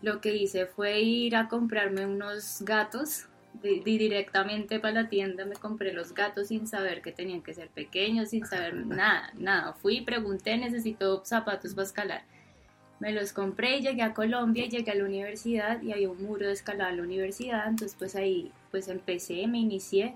Lo 0.00 0.20
que 0.20 0.36
hice 0.36 0.66
fue 0.66 1.00
ir 1.00 1.34
a 1.36 1.48
comprarme 1.48 2.06
unos 2.06 2.58
gatos. 2.62 3.26
di- 3.62 3.80
di- 3.80 3.98
directamente 3.98 4.80
para 4.80 5.02
la 5.02 5.08
tienda 5.10 5.44
me 5.44 5.56
compré 5.56 5.92
los 5.92 6.14
gatos 6.14 6.48
sin 6.48 6.66
saber 6.66 7.02
que 7.02 7.12
tenían 7.12 7.42
que 7.42 7.52
ser 7.52 7.68
pequeños, 7.68 8.30
sin 8.30 8.46
saber 8.46 8.74
nada, 8.86 9.30
nada. 9.34 9.72
Fui, 9.74 10.00
pregunté, 10.00 10.56
necesito 10.56 11.22
zapatos 11.24 11.74
para 11.74 11.86
escalar. 11.86 12.22
Me 13.00 13.12
los 13.12 13.32
compré 13.32 13.78
y 13.78 13.82
llegué 13.82 14.02
a 14.02 14.14
Colombia 14.14 14.66
llegué 14.66 14.90
a 14.92 14.94
la 14.94 15.04
universidad 15.04 15.82
y 15.82 15.92
había 15.92 16.08
un 16.10 16.22
muro 16.22 16.46
de 16.46 16.52
escalada 16.52 16.90
en 16.90 16.98
la 16.98 17.02
universidad, 17.02 17.66
entonces 17.68 17.96
pues 17.98 18.14
ahí 18.16 18.52
pues 18.70 18.88
empecé, 18.88 19.46
me 19.48 19.58
inicié. 19.58 20.14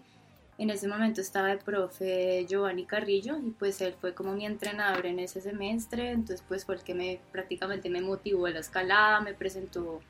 En 0.58 0.70
ese 0.70 0.88
momento 0.88 1.20
estaba 1.20 1.52
el 1.52 1.58
profe 1.58 2.46
Giovanni 2.48 2.86
Carrillo 2.86 3.36
y 3.38 3.50
pues 3.50 3.80
él 3.82 3.94
fue 4.00 4.14
como 4.14 4.32
mi 4.32 4.46
entrenador 4.46 5.04
en 5.04 5.18
ese 5.18 5.42
semestre, 5.42 6.10
entonces 6.10 6.42
pues 6.48 6.64
fue 6.64 6.76
el 6.76 6.82
que 6.82 6.94
me 6.94 7.20
prácticamente 7.30 7.90
me 7.90 8.00
motivó 8.00 8.46
a 8.46 8.50
la 8.50 8.60
escalada, 8.60 9.20
me 9.20 9.34
presentó 9.34 10.00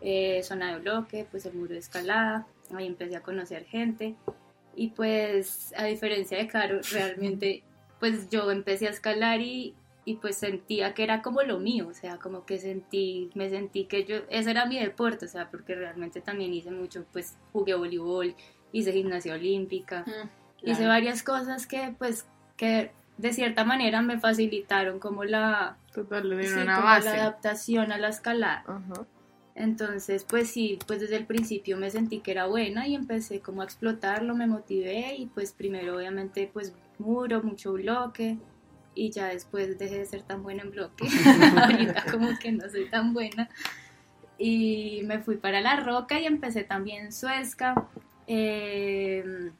eh, 0.00 0.42
zona 0.44 0.74
de 0.74 0.80
bloque, 0.80 1.26
pues 1.28 1.44
el 1.46 1.54
muro 1.54 1.72
de 1.72 1.78
escalada, 1.78 2.46
ahí 2.74 2.86
empecé 2.86 3.16
a 3.16 3.22
conocer 3.22 3.64
gente. 3.64 4.14
Y 4.76 4.88
pues 4.90 5.74
a 5.76 5.86
diferencia 5.86 6.38
de 6.38 6.46
Caro, 6.46 6.80
realmente 6.92 7.64
pues 7.98 8.30
yo 8.30 8.48
empecé 8.50 8.86
a 8.86 8.90
escalar 8.90 9.40
y, 9.40 9.74
y 10.04 10.16
pues 10.16 10.36
sentía 10.36 10.94
que 10.94 11.02
era 11.02 11.22
como 11.22 11.42
lo 11.42 11.58
mío, 11.58 11.88
o 11.88 11.94
sea, 11.94 12.18
como 12.18 12.46
que 12.46 12.58
sentí, 12.58 13.30
me 13.34 13.50
sentí 13.50 13.86
que 13.86 14.04
yo, 14.04 14.18
ese 14.28 14.50
era 14.50 14.66
mi 14.66 14.78
deporte, 14.78 15.24
o 15.24 15.28
sea, 15.28 15.50
porque 15.50 15.74
realmente 15.74 16.20
también 16.20 16.54
hice 16.54 16.70
mucho, 16.70 17.04
pues 17.12 17.36
jugué 17.52 17.74
voleibol, 17.74 18.36
hice 18.72 18.92
gimnasia 18.92 19.34
olímpica, 19.34 20.04
hice 20.62 20.76
Claro. 20.76 20.88
varias 20.88 21.22
cosas 21.22 21.66
que 21.66 21.94
pues 21.98 22.26
que 22.56 22.90
de 23.18 23.32
cierta 23.32 23.64
manera 23.64 24.02
me 24.02 24.18
facilitaron 24.20 24.98
como 24.98 25.24
la, 25.24 25.76
Total, 25.94 26.28
le 26.28 26.36
sí, 26.42 26.48
dieron 26.48 26.62
una 26.64 26.74
como 26.76 26.86
base. 26.88 27.04
la 27.06 27.14
adaptación 27.22 27.92
a 27.92 27.98
la 27.98 28.08
escalada. 28.08 28.64
Entonces, 29.54 30.24
pues 30.28 30.50
sí, 30.50 30.78
pues 30.86 31.00
desde 31.00 31.16
el 31.16 31.24
principio 31.24 31.78
me 31.78 31.90
sentí 31.90 32.20
que 32.20 32.30
era 32.32 32.44
buena 32.46 32.86
y 32.86 32.94
empecé 32.94 33.40
como 33.40 33.62
a 33.62 33.64
explotarlo, 33.64 34.34
me 34.34 34.46
motivé 34.46 35.14
y 35.16 35.26
pues 35.26 35.52
primero 35.52 35.96
obviamente 35.96 36.50
pues 36.52 36.74
muro, 36.98 37.42
mucho 37.42 37.72
bloque 37.72 38.36
y 38.94 39.10
ya 39.10 39.26
después 39.28 39.78
dejé 39.78 39.98
de 39.98 40.06
ser 40.06 40.22
tan 40.22 40.42
buena 40.42 40.62
en 40.62 40.70
bloque. 40.72 41.06
Ahorita 41.62 42.04
como 42.10 42.38
que 42.38 42.52
no 42.52 42.68
soy 42.68 42.90
tan 42.90 43.14
buena. 43.14 43.48
Y 44.38 45.00
me 45.04 45.20
fui 45.20 45.36
para 45.38 45.62
la 45.62 45.76
roca 45.80 46.20
y 46.20 46.26
empecé 46.26 46.62
también 46.64 47.10
Suezca. 47.12 47.88
Eh, 48.26 49.50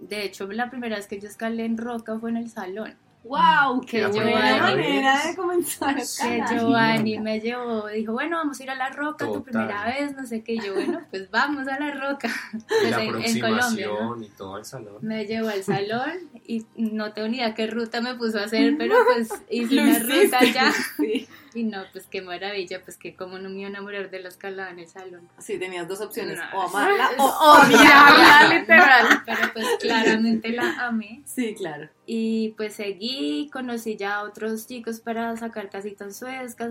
de 0.00 0.24
hecho, 0.24 0.46
la 0.52 0.70
primera 0.70 0.96
vez 0.96 1.06
que 1.06 1.20
yo 1.20 1.28
escalé 1.28 1.64
en 1.64 1.78
roca 1.78 2.18
fue 2.18 2.30
en 2.30 2.36
el 2.36 2.50
salón. 2.50 2.94
¡Wow! 3.24 3.80
Que 3.80 4.02
¡Qué 4.02 4.06
buena 4.06 4.50
era- 4.56 4.62
manera 4.62 5.26
de 5.26 5.34
comenzar 5.34 5.96
Que! 5.96 6.44
Giovanni 6.48 7.18
me 7.18 7.40
llevó, 7.40 7.88
dijo, 7.88 8.12
bueno, 8.12 8.36
vamos 8.36 8.60
a 8.60 8.62
ir 8.62 8.70
a 8.70 8.76
la 8.76 8.90
roca 8.90 9.26
tu 9.26 9.42
primera 9.42 9.84
vez, 9.86 10.14
no 10.14 10.24
sé 10.24 10.44
qué, 10.44 10.52
y 10.54 10.60
yo, 10.60 10.74
bueno, 10.74 11.00
pues 11.10 11.28
vamos 11.32 11.66
a 11.66 11.76
la 11.80 11.90
roca. 11.92 12.28
Pues 12.68 12.90
la 12.92 13.02
en, 13.02 13.16
en 13.24 13.40
Colombia, 13.40 13.86
¿no? 13.88 13.94
aproximación 13.94 14.22
y 14.22 14.28
todo 14.28 14.58
el 14.58 14.64
salón. 14.64 14.98
Me 15.00 15.26
llevó 15.26 15.48
al 15.48 15.64
salón 15.64 16.12
y 16.46 16.64
no 16.76 17.12
tengo 17.14 17.26
ni 17.26 17.38
idea 17.38 17.52
qué 17.52 17.66
ruta 17.66 18.00
me 18.00 18.14
puso 18.14 18.38
a 18.38 18.44
hacer, 18.44 18.74
pero 18.78 18.94
pues 19.12 19.28
hice 19.50 19.80
una 19.80 19.98
ruta 19.98 20.44
ya. 20.44 20.72
Sí. 20.96 21.26
Y 21.56 21.64
no, 21.64 21.84
pues 21.90 22.06
qué 22.06 22.20
maravilla, 22.20 22.82
pues 22.84 22.98
que 22.98 23.16
como 23.16 23.38
no 23.38 23.48
me 23.48 23.60
iba 23.60 23.68
a 23.68 23.70
enamorar 23.70 24.10
de 24.10 24.20
la 24.20 24.28
escalada 24.28 24.70
en 24.70 24.80
el 24.80 24.88
salón. 24.88 25.26
Sí, 25.38 25.58
tenías 25.58 25.88
dos 25.88 26.02
opciones, 26.02 26.38
No, 26.38 26.58
o 26.58 26.68
amarla 26.68 27.10
o 27.18 27.24
Odiarla, 27.24 28.58
literal. 28.58 29.22
Pero 29.26 29.52
pues 29.54 29.66
claramente 29.80 30.50
la 30.50 30.86
amé. 30.86 31.22
Sí, 31.24 31.54
claro. 31.54 31.88
Y 32.04 32.50
pues 32.58 32.74
seguí, 32.74 33.48
conocí 33.50 33.96
ya 33.96 34.16
a 34.16 34.24
otros 34.24 34.66
chicos 34.66 35.00
para 35.00 35.34
sacar 35.38 35.70
casitas 35.70 36.16
suezcas, 36.16 36.70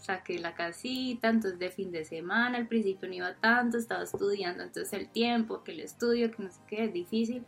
saqué 0.00 0.40
la 0.40 0.54
casita, 0.54 1.28
entonces 1.28 1.60
de 1.60 1.70
fin 1.70 1.92
de 1.92 2.04
semana, 2.04 2.58
al 2.58 2.66
principio 2.66 3.08
no 3.08 3.14
iba 3.14 3.34
tanto, 3.34 3.78
estaba 3.78 4.02
estudiando, 4.02 4.64
entonces 4.64 4.92
el 4.94 5.08
tiempo, 5.08 5.62
que 5.62 5.72
el 5.72 5.80
estudio, 5.80 6.32
que 6.32 6.42
no 6.42 6.50
sé 6.50 6.60
qué, 6.66 6.84
es 6.84 6.92
difícil. 6.92 7.46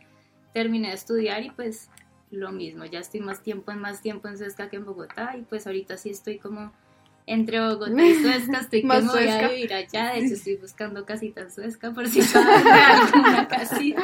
Terminé 0.53 0.87
de 0.87 0.93
estudiar 0.95 1.43
y 1.43 1.51
pues 1.51 1.89
lo 2.31 2.51
mismo, 2.51 2.85
ya 2.85 2.99
estoy 2.99 3.21
más 3.21 3.41
tiempo 3.41 3.71
en 3.71 3.79
más 3.79 4.01
tiempo 4.01 4.27
en 4.27 4.37
Suezca 4.37 4.69
que 4.69 4.75
en 4.77 4.85
Bogotá 4.85 5.35
y 5.37 5.43
pues 5.43 5.65
ahorita 5.67 5.97
sí 5.97 6.09
estoy 6.09 6.37
como 6.39 6.71
entre 7.25 7.59
Bogotá 7.59 8.05
y 8.05 8.15
Suezca, 8.21 8.59
estoy 8.59 8.81
que 8.81 8.87
voy 8.87 9.27
a 9.27 9.47
vivir 9.49 9.73
allá, 9.73 10.13
de 10.13 10.19
hecho 10.19 10.33
estoy 10.35 10.55
buscando 10.57 11.05
casita 11.05 11.41
en 11.41 11.51
Suezca 11.51 11.91
por 11.93 12.07
si 12.07 12.19
alguna 12.37 13.47
casita. 13.47 14.03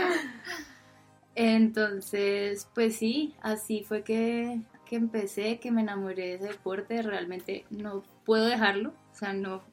Entonces, 1.35 2.67
pues 2.75 2.95
sí, 2.95 3.33
así 3.41 3.83
fue 3.83 4.03
que, 4.03 4.59
que 4.85 4.95
empecé, 4.95 5.59
que 5.59 5.71
me 5.71 5.81
enamoré 5.81 6.27
de 6.27 6.33
ese 6.35 6.47
deporte, 6.49 7.01
realmente 7.01 7.65
no 7.71 8.03
puedo 8.23 8.45
dejarlo, 8.45 8.93
o 9.11 9.15
sea, 9.15 9.33
no, 9.33 9.63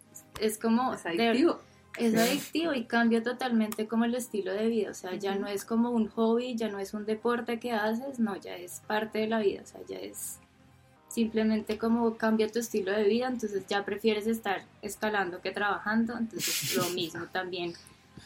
es 0.41 0.59
como... 0.59 0.95
Es 0.95 1.05
de- 1.05 1.11
adictivo. 1.29 1.61
Es 1.99 2.15
adictivo 2.15 2.73
y 2.73 2.85
cambia 2.85 3.23
totalmente 3.23 3.87
como 3.89 4.05
el 4.05 4.15
estilo 4.15 4.53
de 4.53 4.69
vida, 4.69 4.91
o 4.91 4.95
sea, 4.95 5.15
ya 5.15 5.35
no 5.35 5.47
es 5.47 5.65
como 5.65 5.91
un 5.91 6.09
hobby, 6.09 6.55
ya 6.55 6.69
no 6.69 6.79
es 6.79 6.95
un 6.95 7.05
deporte 7.05 7.59
que 7.59 7.73
haces, 7.73 8.19
no, 8.19 8.37
ya 8.37 8.57
es 8.57 8.81
parte 8.87 9.19
de 9.19 9.27
la 9.27 9.41
vida, 9.41 9.63
o 9.63 9.67
sea, 9.67 9.81
ya 9.89 9.99
es 9.99 10.39
simplemente 11.09 11.77
como 11.77 12.17
cambia 12.17 12.51
tu 12.51 12.61
estilo 12.61 12.93
de 12.93 13.05
vida, 13.05 13.27
entonces 13.27 13.67
ya 13.67 13.85
prefieres 13.85 14.27
estar 14.27 14.63
escalando 14.81 15.41
que 15.41 15.51
trabajando, 15.51 16.17
entonces 16.17 16.75
lo 16.77 16.89
mismo 16.91 17.27
también. 17.27 17.75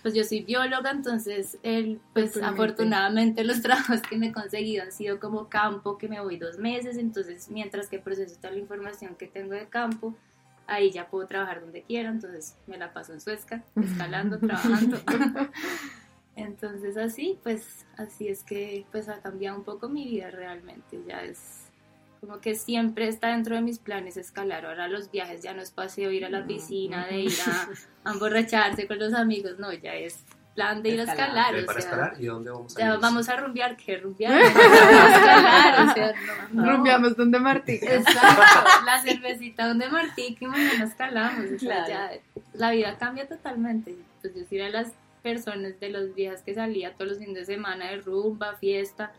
Pues 0.02 0.12
yo 0.12 0.22
soy 0.24 0.42
bióloga, 0.42 0.90
entonces 0.90 1.56
el, 1.62 1.98
pues 2.12 2.36
afortunadamente 2.36 3.42
los 3.42 3.62
trabajos 3.62 4.02
que 4.02 4.18
me 4.18 4.28
he 4.28 4.32
conseguido 4.32 4.82
han 4.82 4.92
sido 4.92 5.18
como 5.18 5.48
campo, 5.48 5.96
que 5.96 6.08
me 6.08 6.20
voy 6.20 6.36
dos 6.36 6.58
meses, 6.58 6.98
entonces 6.98 7.48
mientras 7.48 7.88
que 7.88 7.98
proceso 7.98 8.36
toda 8.36 8.52
la 8.52 8.58
información 8.58 9.14
que 9.14 9.26
tengo 9.26 9.54
de 9.54 9.66
campo, 9.66 10.14
ahí 10.66 10.90
ya 10.90 11.08
puedo 11.08 11.26
trabajar 11.26 11.60
donde 11.60 11.82
quiera, 11.82 12.10
entonces 12.10 12.56
me 12.66 12.78
la 12.78 12.92
paso 12.92 13.12
en 13.12 13.20
Suezca, 13.20 13.64
escalando, 13.82 14.38
trabajando. 14.38 14.98
Entonces 16.36 16.96
así, 16.96 17.38
pues 17.44 17.86
así 17.96 18.26
es 18.26 18.42
que 18.42 18.84
pues 18.90 19.08
ha 19.08 19.20
cambiado 19.20 19.56
un 19.56 19.62
poco 19.62 19.88
mi 19.88 20.04
vida 20.04 20.32
realmente, 20.32 21.00
ya 21.06 21.22
es 21.22 21.60
como 22.20 22.40
que 22.40 22.56
siempre 22.56 23.06
está 23.06 23.28
dentro 23.28 23.54
de 23.54 23.60
mis 23.60 23.78
planes 23.78 24.16
escalar, 24.16 24.66
ahora 24.66 24.88
los 24.88 25.12
viajes 25.12 25.42
ya 25.42 25.54
no 25.54 25.62
es 25.62 25.70
paseo 25.70 26.10
ir 26.10 26.24
a 26.24 26.30
la 26.30 26.44
piscina, 26.44 27.06
de 27.06 27.20
ir 27.20 27.32
a, 27.46 27.68
a 28.08 28.12
emborracharse 28.12 28.88
con 28.88 28.98
los 28.98 29.14
amigos, 29.14 29.60
no, 29.60 29.72
ya 29.72 29.94
es 29.94 30.24
plan 30.54 30.82
de 30.82 30.88
ir 30.90 31.00
a 31.00 31.02
Escalar. 31.04 31.54
escalar, 31.54 31.54
¿Eh, 31.56 31.62
o 31.62 31.66
¿Para 31.66 31.80
sea, 31.80 31.90
escalar? 31.90 32.14
¿Y 32.20 32.26
dónde 32.26 32.50
vamos 32.50 32.76
a 32.76 32.80
ya 32.80 32.94
ir? 32.94 33.00
vamos 33.00 33.28
a 33.28 33.36
rumbear, 33.36 33.76
¿qué 33.76 33.96
rumbear? 33.98 34.32
Vamos 34.54 34.56
a 34.56 35.16
escalar, 35.16 35.88
o 35.88 35.94
sea, 35.94 36.12
no, 36.52 36.62
no. 36.64 36.72
Rumbeamos 36.72 37.16
donde 37.16 37.40
Martí. 37.40 37.72
Exacto, 37.82 38.70
la 38.86 39.00
cervecita 39.02 39.66
donde 39.68 39.88
Martí 39.88 40.34
que 40.34 40.46
mañana 40.46 40.84
escalamos, 40.84 41.46
o 41.54 41.58
sea, 41.58 41.84
Claro. 41.84 41.88
ya 41.88 42.10
la 42.54 42.70
vida 42.70 42.96
cambia 42.98 43.26
totalmente. 43.28 43.96
Pues 44.20 44.34
yo 44.34 44.42
sí 44.48 44.56
era 44.58 44.68
las 44.70 44.92
personas 45.22 45.78
de 45.80 45.88
los 45.90 46.14
días 46.14 46.42
que 46.42 46.54
salía 46.54 46.92
todos 46.94 47.10
los 47.12 47.18
fines 47.18 47.34
de 47.34 47.44
semana 47.54 47.86
de 47.90 47.96
rumba, 47.96 48.54
fiesta, 48.56 49.12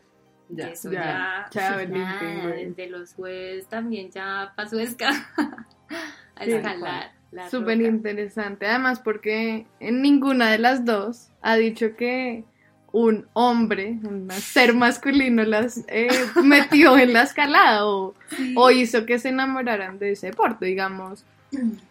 Ya. 0.49 0.67
eso 0.69 0.91
ya, 0.91 1.47
ya, 1.51 1.85
nada, 1.87 2.19
güey. 2.43 2.67
desde 2.67 2.87
los 2.89 3.13
jueves 3.15 3.67
también 3.67 4.11
ya 4.11 4.53
pasó 4.55 4.79
esca 4.79 5.09
a 6.35 6.43
escalar. 6.45 7.11
Súper 7.49 7.81
interesante. 7.81 8.65
Además, 8.65 8.99
porque 8.99 9.65
en 9.79 10.01
ninguna 10.01 10.51
de 10.51 10.59
las 10.59 10.85
dos 10.85 11.29
ha 11.41 11.55
dicho 11.55 11.95
que 11.95 12.43
un 12.91 13.27
hombre, 13.33 13.99
un 14.03 14.31
ser 14.31 14.73
masculino, 14.73 15.43
las 15.43 15.83
eh, 15.89 16.07
metió 16.43 16.97
en 16.97 17.13
la 17.13 17.23
escalada 17.23 17.85
o, 17.85 18.13
o 18.55 18.71
hizo 18.71 19.05
que 19.05 19.19
se 19.19 19.29
enamoraran 19.29 19.99
de 19.99 20.13
ese 20.13 20.27
deporte, 20.27 20.65
digamos. 20.65 21.25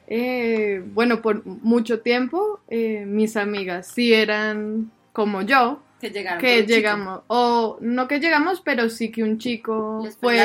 Eh, 0.07 0.83
bueno, 0.93 1.23
por 1.23 1.45
mucho 1.47 2.01
tiempo 2.01 2.61
eh, 2.69 3.05
mis 3.07 3.37
amigas 3.37 3.87
sí 3.87 4.13
eran 4.13 4.91
como 5.13 5.43
yo, 5.43 5.81
Que 6.09 6.11
llegaron. 6.11 6.41
que 6.41 6.47
con 6.49 6.57
un 6.61 6.67
chico. 6.67 6.75
llegamos, 6.77 7.21
o 7.29 7.79
no 7.81 8.09
que 8.09 8.21
llegamos, 8.21 8.61
pero 8.61 8.89
sí 8.91 9.11
que 9.11 9.23
un 9.23 9.39
chico 9.39 10.01
Les 10.05 10.17
fue- 10.17 10.39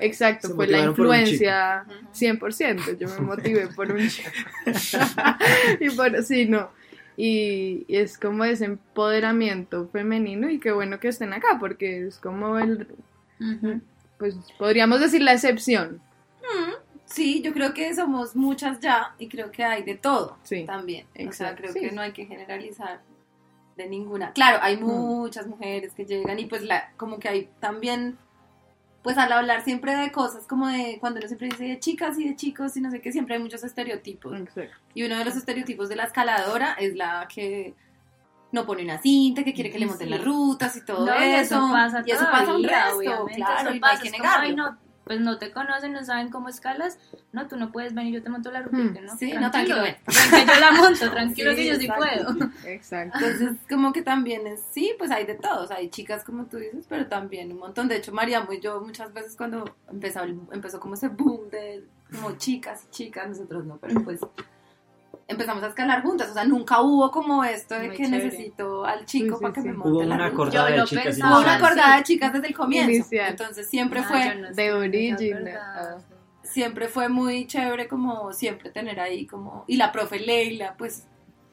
exacto, 0.00 0.48
Se 0.48 0.54
fue 0.54 0.66
la 0.66 0.80
influencia 0.80 1.84
100%, 2.12 2.98
yo 2.98 3.08
me 3.08 3.20
motivé 3.20 3.68
por 3.68 3.90
un 3.92 4.08
chico. 4.08 4.30
y 5.80 5.90
por, 5.90 6.22
sí, 6.22 6.46
no. 6.46 6.70
Y, 7.16 7.84
y 7.88 7.96
es 7.96 8.16
como 8.18 8.44
ese 8.44 8.66
empoderamiento 8.66 9.88
femenino 9.88 10.48
y 10.48 10.60
qué 10.60 10.70
bueno 10.70 11.00
que 11.00 11.08
estén 11.08 11.32
acá 11.32 11.56
porque 11.58 12.06
es 12.06 12.18
como 12.18 12.58
el, 12.58 12.86
pues 14.18 14.36
podríamos 14.58 15.00
decir 15.00 15.22
la 15.22 15.32
excepción. 15.32 16.00
Sí, 17.06 17.40
yo 17.42 17.52
creo 17.54 17.72
que 17.72 17.94
somos 17.94 18.36
muchas 18.36 18.80
ya 18.80 19.14
y 19.18 19.28
creo 19.28 19.50
que 19.50 19.64
hay 19.64 19.82
de 19.82 19.94
todo 19.94 20.36
Sí. 20.42 20.64
también. 20.64 21.06
O 21.26 21.32
sea, 21.32 21.56
creo 21.56 21.72
sí. 21.72 21.80
que 21.80 21.90
no 21.90 22.02
hay 22.02 22.12
que 22.12 22.26
generalizar 22.26 23.00
de 23.78 23.88
ninguna. 23.88 24.32
Claro, 24.32 24.58
hay 24.60 24.76
Mm. 24.76 24.84
muchas 24.84 25.46
mujeres 25.46 25.94
que 25.94 26.04
llegan 26.04 26.38
y 26.38 26.44
pues 26.46 26.62
la, 26.62 26.90
como 26.98 27.18
que 27.18 27.28
hay 27.28 27.48
también, 27.60 28.18
pues 29.02 29.16
al 29.16 29.32
hablar 29.32 29.64
siempre 29.64 29.96
de 29.96 30.12
cosas 30.12 30.46
como 30.46 30.66
de 30.68 30.98
cuando 31.00 31.18
uno 31.20 31.28
siempre 31.28 31.48
dice 31.48 31.64
de 31.64 31.78
chicas 31.78 32.18
y 32.18 32.28
de 32.28 32.36
chicos 32.36 32.76
y 32.76 32.80
no 32.82 32.90
sé 32.90 33.00
qué, 33.00 33.10
siempre 33.12 33.36
hay 33.36 33.40
muchos 33.42 33.64
estereotipos. 33.64 34.38
Exacto. 34.38 34.76
Y 34.94 35.04
uno 35.04 35.16
de 35.16 35.24
los 35.24 35.36
estereotipos 35.36 35.88
de 35.88 35.96
la 35.96 36.04
escaladora 36.04 36.74
es 36.74 36.94
la 36.94 37.26
que 37.32 37.74
no 38.50 38.66
pone 38.66 38.82
una 38.82 38.98
cinta, 38.98 39.44
que 39.44 39.52
quiere 39.54 39.70
que 39.70 39.78
le 39.78 39.86
monten 39.86 40.08
Sí. 40.08 40.14
las 40.14 40.24
rutas 40.24 40.76
y 40.76 40.84
todo 40.84 41.06
No, 41.06 41.24
y 41.24 41.30
eso. 41.34 41.68
pasa 41.72 42.02
y 42.04 42.10
eso 42.10 42.24
pasa 42.30 42.54
un 42.54 42.62
resto, 42.64 42.98
claro, 42.98 43.68
eso 43.68 43.74
y 43.74 43.80
no 43.80 43.86
hay 43.86 43.98
que 43.98 44.08
es 44.08 44.12
como, 44.14 44.24
ay, 44.24 44.50
negarlo. 44.52 44.56
no, 44.72 44.78
pues 45.08 45.20
no 45.20 45.38
te 45.38 45.50
conocen, 45.50 45.92
no 45.92 46.04
saben 46.04 46.28
cómo 46.30 46.48
escalas, 46.48 46.98
no, 47.32 47.48
tú 47.48 47.56
no 47.56 47.72
puedes 47.72 47.94
venir, 47.94 48.14
yo 48.14 48.22
te 48.22 48.28
monto 48.30 48.52
la 48.52 48.62
rutita, 48.62 49.00
Hmm. 49.00 49.04
¿no? 49.06 49.16
Sí, 49.16 49.32
no, 49.32 49.50
tranquilo, 49.50 49.82
ven. 49.82 49.96
ven, 50.06 50.46
que 50.46 50.54
yo 50.54 50.60
la 50.60 50.70
monto, 50.72 51.10
tranquilo 51.10 51.50
Sí, 51.50 51.56
que 51.56 51.66
yo 51.66 51.74
sí 51.76 51.86
exacto. 51.86 52.04
puedo. 52.36 52.50
Exacto. 52.66 53.18
Entonces, 53.18 53.56
como 53.68 53.92
que 53.92 54.02
también 54.02 54.46
es, 54.46 54.60
sí, 54.70 54.94
pues 54.98 55.10
hay 55.10 55.24
de 55.26 55.34
todos, 55.34 55.70
hay 55.72 55.88
chicas 55.90 56.22
como 56.22 56.44
tú 56.44 56.58
dices, 56.58 56.84
pero 56.88 57.06
también 57.08 57.50
un 57.50 57.58
montón. 57.58 57.88
De 57.88 57.96
hecho, 57.96 58.12
Mariamo 58.12 58.52
y 58.52 58.60
yo 58.60 58.80
muchas 58.80 59.12
veces 59.12 59.34
cuando 59.34 59.64
empezó, 59.90 60.20
empezó 60.24 60.78
como 60.78 60.94
ese 60.94 61.08
boom 61.08 61.48
de 61.50 61.84
como 62.12 62.36
chicas 62.36 62.88
chicas, 62.90 63.28
nosotros 63.28 63.64
no, 63.64 63.78
pero 63.78 64.00
pues 64.04 64.20
empezamos 65.28 65.62
a 65.62 65.68
escalar 65.68 66.02
juntas, 66.02 66.30
o 66.30 66.34
sea, 66.34 66.44
nunca 66.44 66.80
hubo 66.80 67.10
como 67.12 67.44
esto 67.44 67.74
de 67.76 67.88
Muy 67.88 67.96
que 67.96 68.04
chévere. 68.04 68.24
necesito 68.24 68.84
al 68.86 69.04
chico 69.04 69.36
Sí, 69.36 69.38
sí, 69.38 69.42
para 69.42 69.54
que 69.54 69.62
sí. 69.62 69.68
me 69.68 69.74
Hubo 69.76 69.84
monte 69.90 70.06
la 70.06 70.14
una 70.16 70.26
acordada 70.26 70.68
Yo 70.68 70.72
de 70.72 70.78
lo 70.78 70.86
chicas 70.86 71.04
pensaba. 71.04 71.30
Hubo 71.32 71.40
inicial. 71.42 71.56
una 71.60 71.66
acordada 71.66 71.92
sí. 71.92 71.98
de 71.98 72.04
chicas 72.04 72.32
desde 72.32 72.46
el 72.48 72.54
comienzo, 72.56 72.90
Inicial. 72.92 73.30
entonces 73.30 73.68
siempre 73.68 74.00
No, 74.00 74.06
fue 74.08 74.34
no 74.34 74.50
de 74.54 74.72
acordada, 75.44 75.98
ah. 75.98 75.98
siempre 76.42 76.88
fue 76.88 77.08
muy 77.08 77.46
chévere 77.46 77.88
como 77.88 78.32
siempre 78.32 78.70
tener 78.70 79.00
ahí 79.00 79.26
como 79.26 79.64
y 79.66 79.76
la 79.76 79.92
profe 79.92 80.18
Leila, 80.18 80.74
pues 80.78 81.06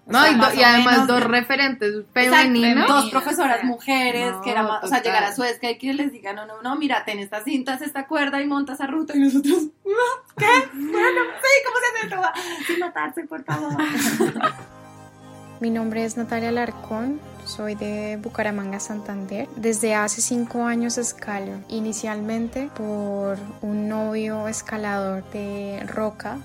No, 0.08 0.22
sea, 0.22 0.32
y, 0.32 0.36
do- 0.36 0.66
además 0.66 1.08
dos 1.08 1.20
de- 1.22 1.28
referentes 1.28 2.06
femeninas. 2.14 2.88
dos 2.88 3.10
profesoras 3.10 3.64
mujeres, 3.64 4.32
No, 4.34 4.42
que 4.44 4.52
era 4.52 4.64
más, 4.64 4.84
o 4.84 4.88
sea, 4.88 5.02
llegar 5.02 5.24
a 5.24 5.34
Suezca 5.36 5.70
y 5.70 5.78
que 5.80 5.94
les 5.94 6.12
digan, 6.12 6.36
no, 6.36 6.46
no, 6.46 6.62
no, 6.62 6.76
mira, 6.76 7.04
ten 7.06 7.18
esta 7.20 7.44
cinta, 7.44 7.74
haz 7.74 7.82
esta 7.82 8.06
cuerda 8.08 8.40
y 8.42 8.46
monta 8.48 8.74
esa 8.74 8.86
ruta 8.88 9.16
y 9.16 9.20
nosotros, 9.22 9.64
"Ah, 9.88 10.34
¿qué? 10.38 10.46
Bueno, 10.74 11.22
sí, 11.42 11.64
¿cómo 11.66 11.78
se 11.80 11.98
hace 11.98 12.08
esto? 12.08 12.22
Sin 12.68 12.80
matarse, 12.80 13.24
por 13.24 13.44
favor. 13.44 13.76
Mi 15.62 15.70
nombre 15.70 16.04
es 16.04 16.18
Natalia 16.18 16.52
Larcón, 16.52 17.20
soy 17.46 17.76
de 17.76 18.20
Bucaramanga, 18.22 18.80
Santander. 18.82 19.48
Desde 19.56 19.96
hace 19.96 20.22
cinco 20.22 20.66
años 20.66 20.98
escalo, 20.98 21.54
inicialmente 21.70 22.70
por 22.76 23.38
un 23.62 23.88
novio 23.88 24.48
escalador 24.50 25.24
de 25.32 25.82
roca. 25.88 26.38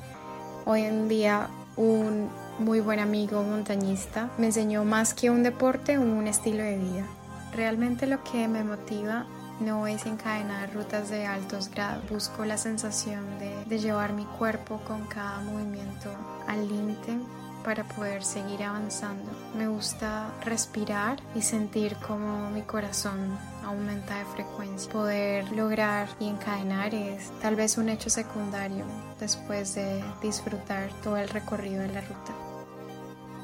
Hoy 0.64 0.83
en 0.83 1.09
día 1.09 1.49
un 1.76 2.31
muy 2.61 2.81
buen 2.81 3.00
amigo 3.00 3.43
montañista 3.43 4.29
me 4.37 4.47
enseñó 4.47 4.85
más 4.85 5.14
que 5.14 5.31
un 5.31 5.43
deporte, 5.43 5.99
un 5.99 6.26
estilo 6.26 6.62
de 6.62 6.76
vida. 6.76 7.07
Realmente 7.55 8.07
lo 8.07 8.23
que 8.23 8.47
me 8.49 8.62
motiva 8.62 9.25
no 9.61 9.87
es 9.87 10.05
encadenar 10.05 10.73
rutas 10.75 11.09
de 11.09 11.26
altos 11.26 11.71
grados, 11.71 12.09
busco 12.11 12.45
la 12.45 12.59
sensación 12.59 13.25
de, 13.38 13.79
llevar 13.79 14.12
mi 14.12 14.25
cuerpo 14.25 14.79
con 14.87 15.07
cada 15.07 15.40
movimiento 15.40 16.11
al 16.49 16.69
límite 16.69 17.19
para 17.64 17.85
poder 17.85 18.23
seguir 18.23 18.62
avanzando. 18.62 19.31
Me 19.57 19.67
gusta 19.69 20.31
respirar 20.45 21.19
y 21.35 21.40
sentir 21.40 21.97
como 21.97 22.50
mi 22.50 22.62
corazón 22.62 23.38
aumenta 23.64 24.19
de 24.19 24.25
frecuencia. 24.26 24.93
Poder 24.93 25.50
lograr 25.52 26.09
y 26.19 26.29
encadenar 26.29 26.95
es 26.95 27.31
tal 27.40 27.57
vez 27.57 27.79
un 27.79 27.88
hecho 27.88 28.11
secundario 28.11 28.85
después 29.19 29.75
de 29.75 30.05
disfrutar 30.23 30.90
todo 31.02 31.17
el 31.17 31.29
recorrido 31.29 31.83
de 31.83 31.88
la 31.88 32.00
ruta. 32.02 32.50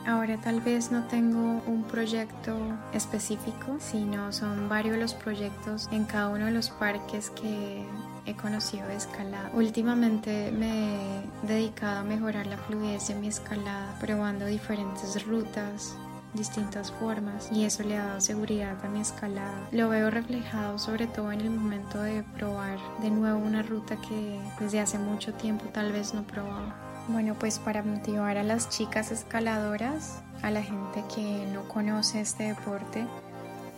Ahora 0.06 0.36
tal 0.36 0.60
vez 0.60 0.92
no 0.92 1.02
tengo 1.04 1.60
un 1.66 1.82
proyecto 1.82 2.56
específico, 2.92 3.76
sino 3.80 4.32
son 4.32 4.68
varios 4.68 4.96
los 4.98 5.14
proyectos 5.14 5.88
en 5.90 6.04
cada 6.04 6.28
uno 6.28 6.44
de 6.44 6.52
los 6.52 6.70
parques 6.70 7.30
que 7.30 7.84
he 8.24 8.36
conocido 8.36 8.86
de 8.86 8.94
escalada. 8.94 9.50
Últimamente 9.52 10.52
me 10.52 10.94
he 10.94 11.22
dedicado 11.42 12.00
a 12.00 12.04
mejorar 12.04 12.46
la 12.46 12.56
fluidez 12.56 13.08
de 13.08 13.16
mi 13.16 13.26
escalada, 13.26 13.96
probando 13.98 14.46
diferentes 14.46 15.26
rutas, 15.26 15.96
distintas 16.34 16.92
formas 16.92 17.50
y 17.50 17.64
eso 17.64 17.82
le 17.82 17.96
ha 17.96 18.04
dado 18.04 18.20
seguridad 18.20 18.76
a 18.84 18.88
mi 18.88 19.00
escalada. 19.00 19.68
Lo 19.72 19.88
veo 19.88 20.10
reflejado 20.10 20.78
sobre 20.78 21.08
todo 21.08 21.32
en 21.32 21.40
el 21.40 21.50
momento 21.50 22.00
de 22.00 22.22
probar 22.22 22.78
de 23.02 23.10
nuevo 23.10 23.38
una 23.38 23.62
ruta 23.62 23.96
que 23.96 24.40
desde 24.60 24.78
hace 24.78 24.98
mucho 24.98 25.34
tiempo 25.34 25.64
tal 25.72 25.90
vez 25.90 26.14
no 26.14 26.22
probaba. 26.22 26.85
Bueno, 27.08 27.34
pues 27.38 27.60
para 27.60 27.84
motivar 27.84 28.36
a 28.36 28.42
las 28.42 28.68
chicas 28.68 29.12
escaladoras, 29.12 30.22
a 30.42 30.50
la 30.50 30.62
gente 30.62 31.04
que 31.14 31.46
no 31.52 31.68
conoce 31.68 32.20
este 32.20 32.44
deporte 32.44 33.06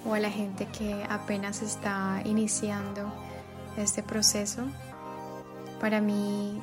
o 0.07 0.15
a 0.15 0.19
la 0.19 0.31
gente 0.31 0.67
que 0.67 1.05
apenas 1.11 1.61
está 1.61 2.23
iniciando 2.25 3.13
este 3.77 4.03
proceso. 4.03 4.63
Para 5.79 6.01
mí 6.01 6.63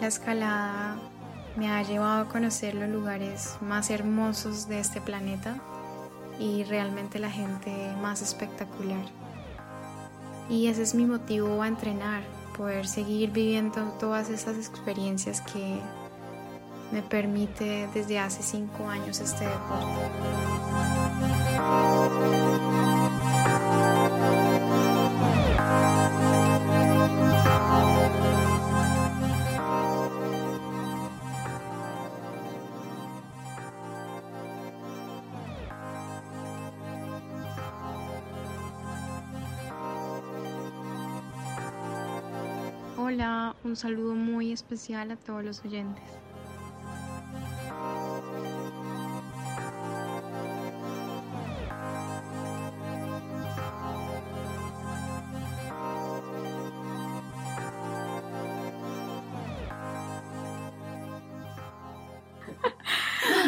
la 0.00 0.08
escalada 0.08 0.96
me 1.56 1.70
ha 1.70 1.80
llevado 1.84 2.22
a 2.22 2.28
conocer 2.28 2.74
los 2.74 2.88
lugares 2.88 3.56
más 3.60 3.88
hermosos 3.90 4.66
de 4.66 4.80
este 4.80 5.00
planeta 5.00 5.58
y 6.40 6.64
realmente 6.64 7.20
la 7.20 7.30
gente 7.30 7.70
más 8.02 8.20
espectacular. 8.20 9.04
Y 10.50 10.66
ese 10.66 10.82
es 10.82 10.94
mi 10.96 11.06
motivo 11.06 11.62
a 11.62 11.68
entrenar, 11.68 12.22
poder 12.56 12.86
seguir 12.86 13.30
viviendo 13.30 13.80
todas 13.98 14.30
esas 14.30 14.56
experiencias 14.56 15.40
que 15.40 15.78
me 16.92 17.02
permite 17.02 17.88
desde 17.92 18.18
hace 18.18 18.42
cinco 18.42 18.88
años 18.88 19.20
este 19.20 19.44
deporte. 19.44 20.04
Un 43.74 43.78
saludo 43.78 44.14
muy 44.14 44.52
especial 44.52 45.10
a 45.10 45.16
todos 45.16 45.44
los 45.44 45.64
oyentes. 45.64 46.04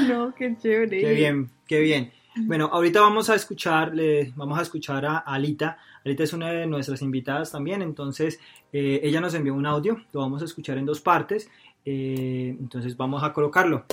No, 0.08 0.34
qué 0.34 0.56
chévere. 0.56 1.00
Qué 1.00 1.14
bien, 1.14 1.50
qué 1.66 1.80
bien. 1.80 2.12
Bueno, 2.38 2.68
ahorita 2.70 3.00
vamos 3.00 3.30
a 3.30 3.34
escuchar, 3.34 3.94
vamos 4.34 4.58
a 4.58 4.62
escuchar 4.62 5.06
a 5.06 5.18
Alita. 5.18 5.78
Alita 6.04 6.22
es 6.22 6.34
una 6.34 6.50
de 6.50 6.66
nuestras 6.66 7.00
invitadas 7.00 7.50
también, 7.50 7.80
entonces 7.80 8.38
eh, 8.72 9.00
ella 9.02 9.22
nos 9.22 9.32
envió 9.32 9.54
un 9.54 9.64
audio, 9.64 10.04
lo 10.12 10.20
vamos 10.20 10.42
a 10.42 10.44
escuchar 10.44 10.76
en 10.76 10.84
dos 10.84 11.00
partes, 11.00 11.48
eh, 11.86 12.54
entonces 12.60 12.94
vamos 12.96 13.24
a 13.24 13.32
colocarlo. 13.32 13.86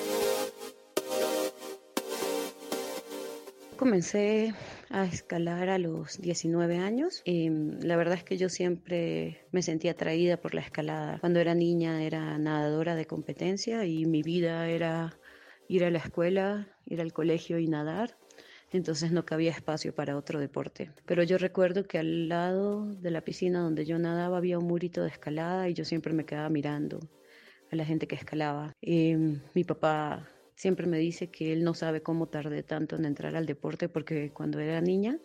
Comencé 3.78 4.54
a 4.90 5.06
escalar 5.06 5.70
a 5.70 5.78
los 5.78 6.20
19 6.20 6.78
años. 6.78 7.22
y 7.24 7.50
la 7.50 7.96
verdad 7.96 8.16
es 8.16 8.26
que 8.26 8.38
yo 8.38 8.50
siempre 8.50 9.46
me 9.52 9.62
sentía 9.62 9.92
atraída 9.92 10.36
por 10.36 10.54
la 10.54 10.62
escalada. 10.62 11.18
Cuando 11.20 11.40
era 11.40 11.56
niña 11.56 12.04
era 12.04 12.38
nadadora 12.38 12.96
de 12.96 13.06
competencia 13.06 13.86
y 13.86 14.06
mi 14.06 14.22
vida 14.22 14.68
era 14.68 15.18
ir 15.70 15.86
a 15.86 15.90
la 15.90 16.00
escuela, 16.00 16.68
ir 16.86 17.00
al 17.00 17.14
colegio 17.14 17.58
y 17.58 17.68
nadar. 17.68 18.18
Entonces 18.74 19.12
no 19.12 19.26
cabía 19.26 19.52
espacio 19.52 19.94
para 19.94 20.18
otro 20.18 20.40
deporte. 20.40 20.92
Pero 21.06 21.24
yo 21.24 21.38
recuerdo 21.38 21.86
que 21.86 22.00
al 22.00 22.28
lado 22.28 22.88
de 22.96 23.12
la 23.12 23.22
piscina 23.22 23.62
donde 23.62 23.86
yo 23.86 24.00
nadaba 24.00 24.38
había 24.38 24.60
un 24.60 24.66
murito 24.66 25.04
de 25.04 25.10
escalada 25.10 25.70
y 25.70 25.74
yo 25.74 25.86
siempre 25.86 26.12
me 26.14 26.26
quedaba 26.26 26.50
mirando 26.50 27.00
a 27.72 27.76
la 27.76 27.86
gente 27.86 28.08
que 28.08 28.16
escalaba. 28.16 28.74
Y 28.82 29.16
mi 29.54 29.64
papá 29.64 30.28
siempre 30.56 30.88
me 30.88 30.98
dice 30.98 31.28
que 31.28 31.54
él 31.54 31.64
no 31.64 31.74
sabe 31.74 32.02
cómo 32.02 32.28
tardé 32.28 32.64
tanto 32.64 32.96
en 32.96 33.06
entrar 33.06 33.36
al 33.36 33.46
deporte 33.46 33.90
porque 33.90 34.32
cuando 34.32 34.60
era 34.60 34.82
niña 34.82 35.20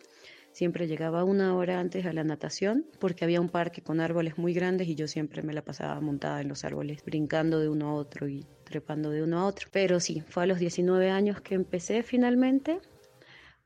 siempre 0.51 0.87
llegaba 0.87 1.23
una 1.23 1.55
hora 1.55 1.79
antes 1.79 2.05
a 2.05 2.13
la 2.13 2.23
natación 2.23 2.85
porque 2.99 3.23
había 3.23 3.41
un 3.41 3.49
parque 3.49 3.81
con 3.81 3.99
árboles 3.99 4.37
muy 4.37 4.53
grandes 4.53 4.87
y 4.87 4.95
yo 4.95 5.07
siempre 5.07 5.41
me 5.43 5.53
la 5.53 5.63
pasaba 5.63 5.99
montada 6.01 6.41
en 6.41 6.49
los 6.49 6.65
árboles, 6.65 7.03
brincando 7.05 7.59
de 7.59 7.69
uno 7.69 7.89
a 7.89 7.93
otro 7.93 8.27
y 8.27 8.45
trepando 8.63 9.09
de 9.09 9.23
uno 9.23 9.39
a 9.39 9.45
otro. 9.45 9.69
Pero 9.71 9.99
sí, 9.99 10.23
fue 10.27 10.43
a 10.43 10.45
los 10.45 10.59
19 10.59 11.09
años 11.09 11.41
que 11.41 11.55
empecé 11.55 12.03
finalmente 12.03 12.79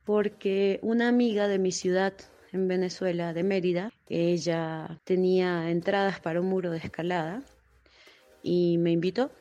porque 0.06 0.80
una 0.82 1.08
amiga 1.08 1.48
de 1.48 1.60
mi 1.60 1.72
ciudad 1.72 2.14
en 2.52 2.68
Venezuela, 2.68 3.34
de 3.34 3.44
Mérida, 3.44 3.92
ella 4.08 5.00
tenía 5.06 5.70
entradas 5.72 6.20
para 6.20 6.42
un 6.42 6.48
muro 6.48 6.72
de 6.72 6.78
escalada 6.78 7.42
y 8.44 8.78
me 8.78 8.92
invitó 8.92 9.32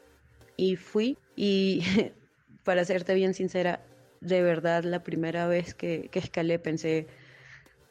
y 0.57 0.77
fui 0.77 1.19
y 1.37 1.83
para 2.65 2.85
serte 2.85 3.15
bien 3.15 3.35
sincera, 3.35 3.85
de 4.21 4.43
verdad 4.43 4.85
la 4.85 5.03
primera 5.03 5.47
vez 5.47 5.75
que, 5.75 6.09
que 6.11 6.21
escalé 6.21 6.59
pensé, 6.59 7.07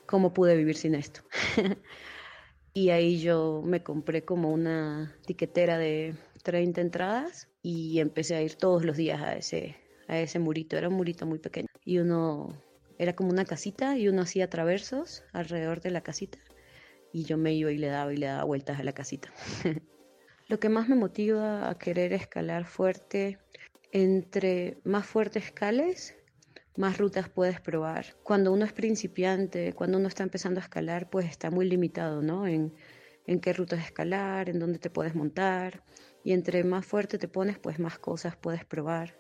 ¿cómo 0.06 0.34
pude 0.34 0.56
vivir 0.56 0.78
sin 0.78 0.96
esto? 0.96 1.22
y 2.74 2.90
ahí 2.90 3.20
yo 3.20 3.62
me 3.66 3.84
compré 3.84 4.24
como 4.24 4.52
una 4.52 5.16
tiquetera 5.26 5.78
de 5.78 6.16
30 6.44 6.82
entradas 6.82 7.50
y 7.62 8.00
empecé 8.00 8.36
a 8.36 8.42
ir 8.42 8.56
todos 8.56 8.86
los 8.86 8.98
días 8.98 9.22
a 9.22 9.36
ese, 9.36 9.76
a 10.08 10.20
ese 10.20 10.40
murito, 10.40 10.78
era 10.78 10.88
un 10.88 10.96
murito 10.96 11.26
muy 11.26 11.38
pequeño 11.38 11.71
y 11.86 12.00
uno 12.00 12.62
era 12.98 13.16
como 13.16 13.30
una 13.30 13.46
casita 13.46 13.98
y 13.98 14.08
uno 14.08 14.22
hacía 14.22 14.50
traversos 14.50 15.24
alrededor 15.34 15.82
de 15.82 15.92
la 15.92 16.02
casita 16.02 16.38
y 17.12 17.24
yo 17.24 17.38
me 17.38 17.54
iba 17.54 17.72
y 17.72 17.78
le 17.78 17.88
daba 17.88 18.14
y 18.14 18.18
le 18.18 18.28
daba 18.28 18.44
vueltas 18.44 18.80
a 18.80 18.84
la 18.84 18.94
casita. 18.94 19.30
Lo 20.48 20.60
que 20.60 20.70
más 20.70 20.90
me 20.90 20.96
motiva 20.96 21.70
a 21.70 21.78
querer 21.78 22.14
escalar 22.14 22.66
fuerte, 22.66 23.40
entre 23.92 24.78
más 24.84 25.06
fuerte 25.06 25.40
escales, 25.40 26.16
más 26.76 26.98
rutas 26.98 27.30
puedes 27.30 27.60
probar. 27.60 28.18
Cuando 28.24 28.52
uno 28.52 28.66
es 28.66 28.74
principiante, 28.74 29.74
cuando 29.74 29.98
uno 29.98 30.08
está 30.08 30.24
empezando 30.24 30.60
a 30.60 30.64
escalar, 30.64 31.10
pues 31.10 31.26
está 31.28 31.52
muy 31.52 31.68
limitado, 31.70 32.22
¿no? 32.22 32.48
En, 32.48 32.74
en 33.28 33.40
qué 33.40 33.54
rutas 33.54 33.80
escalar, 33.80 34.50
en 34.50 34.60
dónde 34.60 34.80
te 34.80 34.90
puedes 34.90 35.16
montar. 35.16 35.84
Y 36.24 36.34
entre 36.34 36.64
más 36.64 36.86
fuerte 36.86 37.18
te 37.18 37.28
pones, 37.28 37.58
pues 37.60 37.80
más 37.80 38.00
cosas 38.00 38.36
puedes 38.36 38.66
probar. 38.66 39.18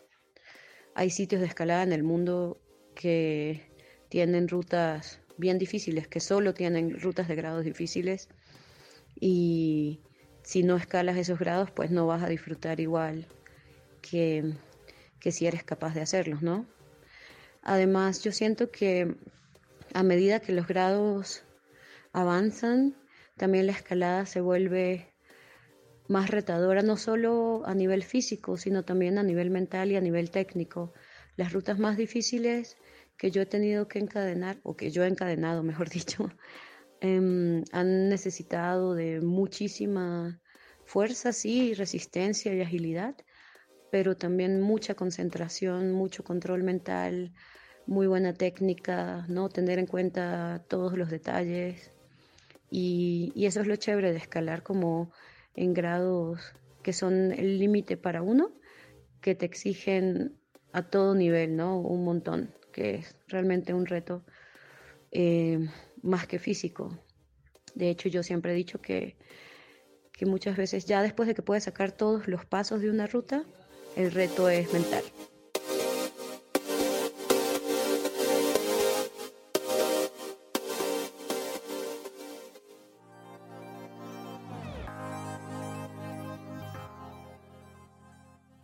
Hay 0.96 1.10
sitios 1.10 1.42
de 1.42 1.48
escalada 1.48 1.84
en 1.84 1.94
el 1.94 2.04
mundo 2.04 2.60
que 2.96 3.72
tienen 4.10 4.48
rutas 4.48 5.20
bien 5.38 5.58
difíciles, 5.58 6.08
que 6.08 6.20
solo 6.20 6.54
tienen 6.54 7.00
rutas 7.00 7.28
de 7.28 7.36
grados 7.36 7.64
difíciles 7.64 8.30
y 9.20 10.02
si 10.44 10.64
no 10.64 10.76
escalas 10.76 11.18
esos 11.18 11.40
grados, 11.40 11.72
pues 11.72 11.92
no 11.92 12.08
vas 12.08 12.24
a 12.24 12.30
disfrutar 12.30 12.80
igual 12.80 13.28
que, 14.02 14.54
que 15.20 15.32
si 15.32 15.46
eres 15.46 15.64
capaz 15.64 15.94
de 15.94 16.02
hacerlos, 16.02 16.42
¿no? 16.42 16.66
Además, 17.62 18.24
yo 18.24 18.32
siento 18.32 18.72
que 18.72 19.16
a 19.94 20.04
medida 20.04 20.40
que 20.40 20.52
los 20.52 20.68
grados 20.68 21.44
avanzan, 22.12 22.96
también 23.38 23.68
la 23.68 23.74
escalada 23.74 24.26
se 24.26 24.42
vuelve 24.42 25.11
más 26.08 26.30
retadora, 26.30 26.82
no 26.82 26.98
solo 26.98 27.64
a 27.66 27.74
nivel 27.74 28.04
físico, 28.04 28.58
sino 28.58 28.84
también 28.84 29.18
a 29.18 29.24
nivel 29.24 29.50
mental 29.50 29.92
y 29.92 29.96
a 29.96 30.02
nivel 30.02 30.32
técnico. 30.32 30.94
Las 31.38 31.54
rutas 31.54 31.80
más 31.80 31.98
difíciles 31.98 32.78
que 33.18 33.32
yo 33.32 33.42
he 33.42 33.46
tenido 33.46 33.88
que 33.88 34.00
encadenar, 34.00 34.58
o 34.64 34.76
que 34.76 34.92
yo 34.92 35.04
he 35.04 35.08
encadenado, 35.08 35.64
mejor 35.72 35.90
dicho, 35.90 36.30
eh, 37.02 37.64
han 37.72 38.10
necesitado 38.10 38.94
de 38.96 39.22
muchísima 39.22 40.42
fuerza, 40.86 41.32
sí, 41.32 41.74
resistencia 41.74 42.54
y 42.54 42.62
agilidad, 42.62 43.16
pero 43.92 44.16
también 44.18 44.62
mucha 44.62 44.96
concentración, 44.96 45.92
mucho 45.92 46.24
control 46.24 46.64
mental, 46.64 47.34
muy 47.86 48.08
buena 48.08 48.34
técnica, 48.34 49.26
¿no? 49.28 49.50
Tener 49.50 49.80
en 49.80 49.88
cuenta 49.88 50.64
todos 50.68 50.98
los 50.98 51.10
detalles. 51.10 51.92
Y, 52.70 53.32
y 53.36 53.46
eso 53.46 53.62
es 53.62 53.68
lo 53.68 53.76
chévere 53.76 54.12
de 54.12 54.18
escalar 54.18 54.64
como 54.64 55.12
en 55.56 55.74
grados 55.74 56.54
que 56.84 56.94
son 56.94 57.32
el 57.32 57.60
límite 57.60 57.98
para 57.98 58.22
uno, 58.22 58.52
que 59.22 59.36
te 59.36 59.46
exigen 59.46 60.38
a 60.74 60.84
todo 60.84 61.16
nivel, 61.16 61.56
¿no? 61.56 61.80
Un 61.80 62.04
montón, 62.04 62.54
que 62.72 62.96
es 62.96 63.16
realmente 63.28 63.74
un 63.74 63.86
reto 63.86 64.24
eh, 65.12 65.68
más 66.02 66.28
que 66.28 66.40
físico. 66.40 66.98
De 67.76 67.90
hecho, 67.90 68.10
yo 68.10 68.24
siempre 68.24 68.54
he 68.54 68.56
dicho 68.56 68.82
que, 68.82 69.16
que 70.12 70.26
muchas 70.26 70.58
veces 70.58 70.86
ya 70.86 71.02
después 71.02 71.28
de 71.28 71.36
que 71.36 71.42
puedes 71.42 71.66
sacar 71.66 71.92
todos 71.92 72.28
los 72.28 72.46
pasos 72.46 72.82
de 72.82 72.90
una 72.90 73.08
ruta, 73.08 73.44
el 73.96 74.12
reto 74.12 74.50
es 74.50 74.72
mental. 74.74 75.04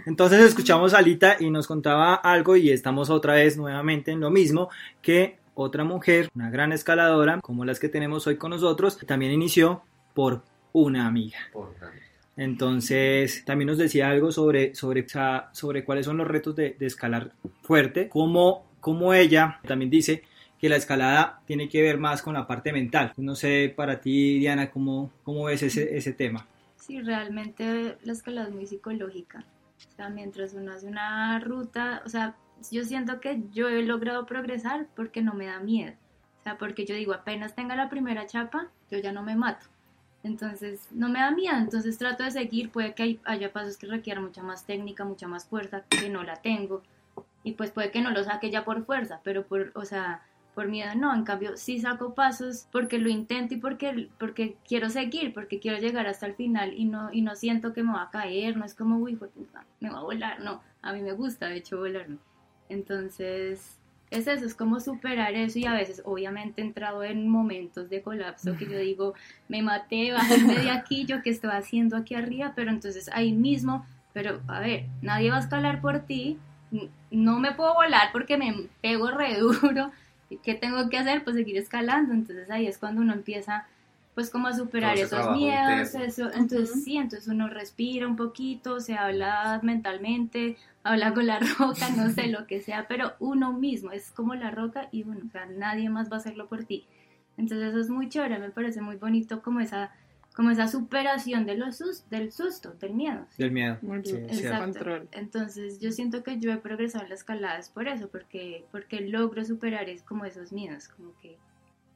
Entonces 0.07 0.39
escuchamos 0.41 0.93
a 0.93 0.99
Alita 0.99 1.35
y 1.37 1.49
nos 1.49 1.67
contaba 1.67 2.15
algo 2.15 2.55
y 2.55 2.69
estamos 2.69 3.09
otra 3.09 3.33
vez 3.33 3.57
nuevamente 3.57 4.11
en 4.11 4.21
lo 4.21 4.31
mismo 4.31 4.69
que 5.01 5.37
otra 5.53 5.83
mujer, 5.83 6.29
una 6.33 6.49
gran 6.49 6.71
escaladora 6.71 7.41
como 7.41 7.65
las 7.65 7.77
que 7.77 7.89
tenemos 7.89 8.25
hoy 8.25 8.37
con 8.37 8.51
nosotros, 8.51 8.97
también 9.05 9.33
inició 9.33 9.81
por 10.13 10.43
una 10.71 11.07
amiga. 11.07 11.39
Entonces, 12.37 13.43
también 13.43 13.67
nos 13.67 13.79
decía 13.79 14.09
algo 14.09 14.31
sobre, 14.31 14.73
sobre, 14.75 15.05
sobre 15.51 15.83
cuáles 15.83 16.05
son 16.05 16.15
los 16.15 16.27
retos 16.27 16.55
de, 16.55 16.77
escalar 16.79 17.33
fuerte, 17.61 18.07
como, 18.07 18.65
como 18.79 19.13
ella 19.13 19.59
también 19.67 19.91
dice 19.91 20.23
que 20.57 20.69
la 20.69 20.77
escalada 20.77 21.41
tiene 21.45 21.67
que 21.67 21.81
ver 21.81 21.97
más 21.97 22.21
con 22.21 22.35
la 22.35 22.47
parte 22.47 22.71
mental. 22.71 23.11
No 23.17 23.35
sé 23.35 23.73
para 23.75 23.99
ti, 23.99 24.39
Diana, 24.39 24.71
cómo, 24.71 25.11
cómo 25.23 25.43
ves 25.43 25.63
ese, 25.63 25.97
ese 25.97 26.13
tema. 26.13 26.47
Sí, 26.77 27.01
realmente 27.01 27.97
la 28.05 28.13
escalada 28.13 28.47
es 28.47 28.53
muy 28.53 28.67
psicológica. 28.67 29.43
O 29.77 29.95
sea, 29.95 30.09
mientras 30.09 30.53
uno 30.53 30.73
hace 30.73 30.87
una 30.87 31.39
ruta, 31.39 32.01
o 32.05 32.09
sea, 32.09 32.35
yo 32.71 32.83
siento 32.83 33.19
que 33.19 33.43
yo 33.51 33.67
he 33.67 33.83
logrado 33.83 34.25
progresar 34.25 34.87
porque 34.95 35.21
no 35.21 35.33
me 35.33 35.47
da 35.47 35.59
miedo. 35.59 35.93
O 36.39 36.43
sea, 36.43 36.57
porque 36.57 36.85
yo 36.85 36.95
digo, 36.95 37.13
apenas 37.13 37.55
tenga 37.55 37.75
la 37.75 37.89
primera 37.89 38.25
chapa, 38.25 38.69
yo 38.89 38.99
ya 38.99 39.11
no 39.11 39.23
me 39.23 39.35
mato. 39.35 39.65
Entonces, 40.23 40.87
no 40.91 41.09
me 41.09 41.19
da 41.19 41.31
miedo, 41.31 41.57
entonces 41.57 41.97
trato 41.97 42.23
de 42.23 42.31
seguir, 42.31 42.71
puede 42.71 42.93
que 42.93 43.19
haya 43.23 43.53
pasos 43.53 43.77
que 43.77 43.87
requieran 43.87 44.23
mucha 44.23 44.43
más 44.43 44.65
técnica, 44.65 45.05
mucha 45.05 45.27
más 45.27 45.45
fuerza, 45.45 45.83
que 45.89 46.09
no 46.09 46.23
la 46.23 46.35
tengo, 46.41 46.81
y 47.43 47.53
pues 47.53 47.71
puede 47.71 47.91
que 47.91 48.01
no 48.01 48.11
lo 48.11 48.23
saque 48.23 48.51
ya 48.51 48.65
por 48.65 48.83
fuerza, 48.83 49.21
pero 49.23 49.45
por, 49.45 49.71
o 49.75 49.85
sea, 49.85 50.21
por 50.57 50.69
miedo 50.69 50.95
no, 50.95 51.13
en 51.13 51.23
cambio 51.23 51.55
sí 51.55 51.79
saco 51.79 52.15
pasos 52.15 52.67
porque 52.71 52.97
lo 52.97 53.09
intento 53.09 53.53
y 53.53 53.57
porque, 53.57 54.09
porque 54.17 54.55
quiero 54.67 54.89
seguir, 54.89 55.31
porque 55.31 55.59
quiero 55.59 55.77
llegar 55.77 56.07
hasta 56.07 56.25
el 56.25 56.33
final 56.33 56.73
y 56.73 56.85
no, 56.85 57.13
y 57.13 57.21
no 57.21 57.35
siento 57.35 57.73
que 57.73 57.83
me 57.83 57.93
va 57.93 58.01
a 58.01 58.09
caer, 58.09 58.57
no 58.57 58.65
es 58.65 58.73
como, 58.73 58.97
uy, 58.97 59.19
me 59.79 59.91
va 59.91 59.99
a 59.99 60.01
volar, 60.01 60.39
no, 60.39 60.63
a 60.81 60.93
mí 60.93 61.01
me 61.03 61.11
gusta 61.11 61.45
de 61.45 61.57
hecho 61.57 61.77
volarme. 61.77 62.17
Entonces, 62.69 63.77
es 64.09 64.27
eso, 64.27 64.47
es 64.47 64.55
como 64.55 64.79
superar 64.79 65.35
eso 65.35 65.59
y 65.59 65.65
a 65.65 65.73
veces 65.73 66.01
obviamente 66.05 66.63
he 66.63 66.65
entrado 66.65 67.03
en 67.03 67.29
momentos 67.29 67.87
de 67.91 68.01
colapso 68.01 68.57
que 68.57 68.65
yo 68.65 68.79
digo, 68.79 69.13
me 69.47 69.61
maté, 69.61 70.11
bájame 70.11 70.55
de 70.55 70.71
aquí, 70.71 71.05
yo 71.05 71.21
qué 71.21 71.29
estoy 71.29 71.51
haciendo 71.51 71.95
aquí 71.95 72.15
arriba, 72.15 72.53
pero 72.55 72.71
entonces 72.71 73.11
ahí 73.13 73.31
mismo, 73.31 73.85
pero 74.11 74.41
a 74.47 74.59
ver, 74.59 74.87
nadie 75.03 75.29
va 75.29 75.37
a 75.37 75.41
escalar 75.41 75.81
por 75.81 75.99
ti, 75.99 76.39
no 77.11 77.37
me 77.39 77.51
puedo 77.51 77.75
volar 77.75 78.11
porque 78.11 78.37
me 78.37 78.69
pego 78.81 79.11
re 79.11 79.37
duro, 79.37 79.91
¿qué 80.43 80.55
tengo 80.55 80.89
que 80.89 80.97
hacer? 80.97 81.23
Pues 81.23 81.35
seguir 81.35 81.57
escalando. 81.57 82.13
Entonces 82.13 82.49
ahí 82.49 82.67
es 82.67 82.77
cuando 82.77 83.01
uno 83.01 83.13
empieza 83.13 83.65
pues 84.17 84.31
como 84.31 84.47
a 84.47 84.53
superar 84.55 84.97
esos 84.97 85.37
miedos, 85.37 85.93
eso, 85.93 86.31
entonces 86.33 86.83
sí, 86.83 86.97
entonces 86.97 87.27
uno 87.27 87.49
respira 87.49 88.07
un 88.07 88.15
poquito, 88.15 88.79
se 88.79 88.95
habla 88.95 89.59
mentalmente, 89.61 90.57
habla 90.83 91.13
con 91.13 91.27
la 91.27 91.39
roca, 91.59 91.91
no 91.95 92.09
sé 92.09 92.25
lo 92.25 92.47
que 92.47 92.59
sea, 92.59 92.87
pero 92.87 93.13
uno 93.19 93.53
mismo 93.53 93.91
es 93.91 94.09
como 94.09 94.33
la 94.33 94.49
roca 94.49 94.89
y 94.91 95.03
bueno, 95.03 95.21
o 95.27 95.29
sea, 95.29 95.45
nadie 95.45 95.91
más 95.91 96.09
va 96.09 96.15
a 96.15 96.17
hacerlo 96.17 96.47
por 96.47 96.63
ti. 96.63 96.87
Entonces 97.37 97.67
eso 97.69 97.79
es 97.79 97.91
muy 97.91 98.09
chévere, 98.09 98.39
me 98.39 98.49
parece 98.49 98.81
muy 98.81 98.95
bonito 98.95 99.43
como 99.43 99.59
esa 99.59 99.91
como 100.37 100.51
esa 100.51 100.67
superación 100.67 101.47
de 101.47 101.57
los 101.57 102.07
del 102.11 102.31
susto, 102.31 102.73
del 102.73 102.93
miedo. 102.93 103.25
Del 103.39 103.49
miedo. 103.49 103.79
Exacto. 103.81 105.07
Entonces 105.11 105.79
yo 105.79 105.91
siento 105.91 106.21
que 106.21 106.39
yo 106.39 106.51
he 106.51 106.57
progresado 106.57 107.05
en 107.05 107.09
la 107.09 107.15
escalada 107.15 107.57
es 107.57 107.69
por 107.69 107.87
eso, 107.87 108.07
porque, 108.09 108.63
porque 108.71 109.01
logro 109.01 109.43
superar 109.43 109.89
es 109.89 110.03
como 110.03 110.25
esos 110.25 110.53
miedos, 110.53 110.89
como 110.89 111.17
que 111.17 111.39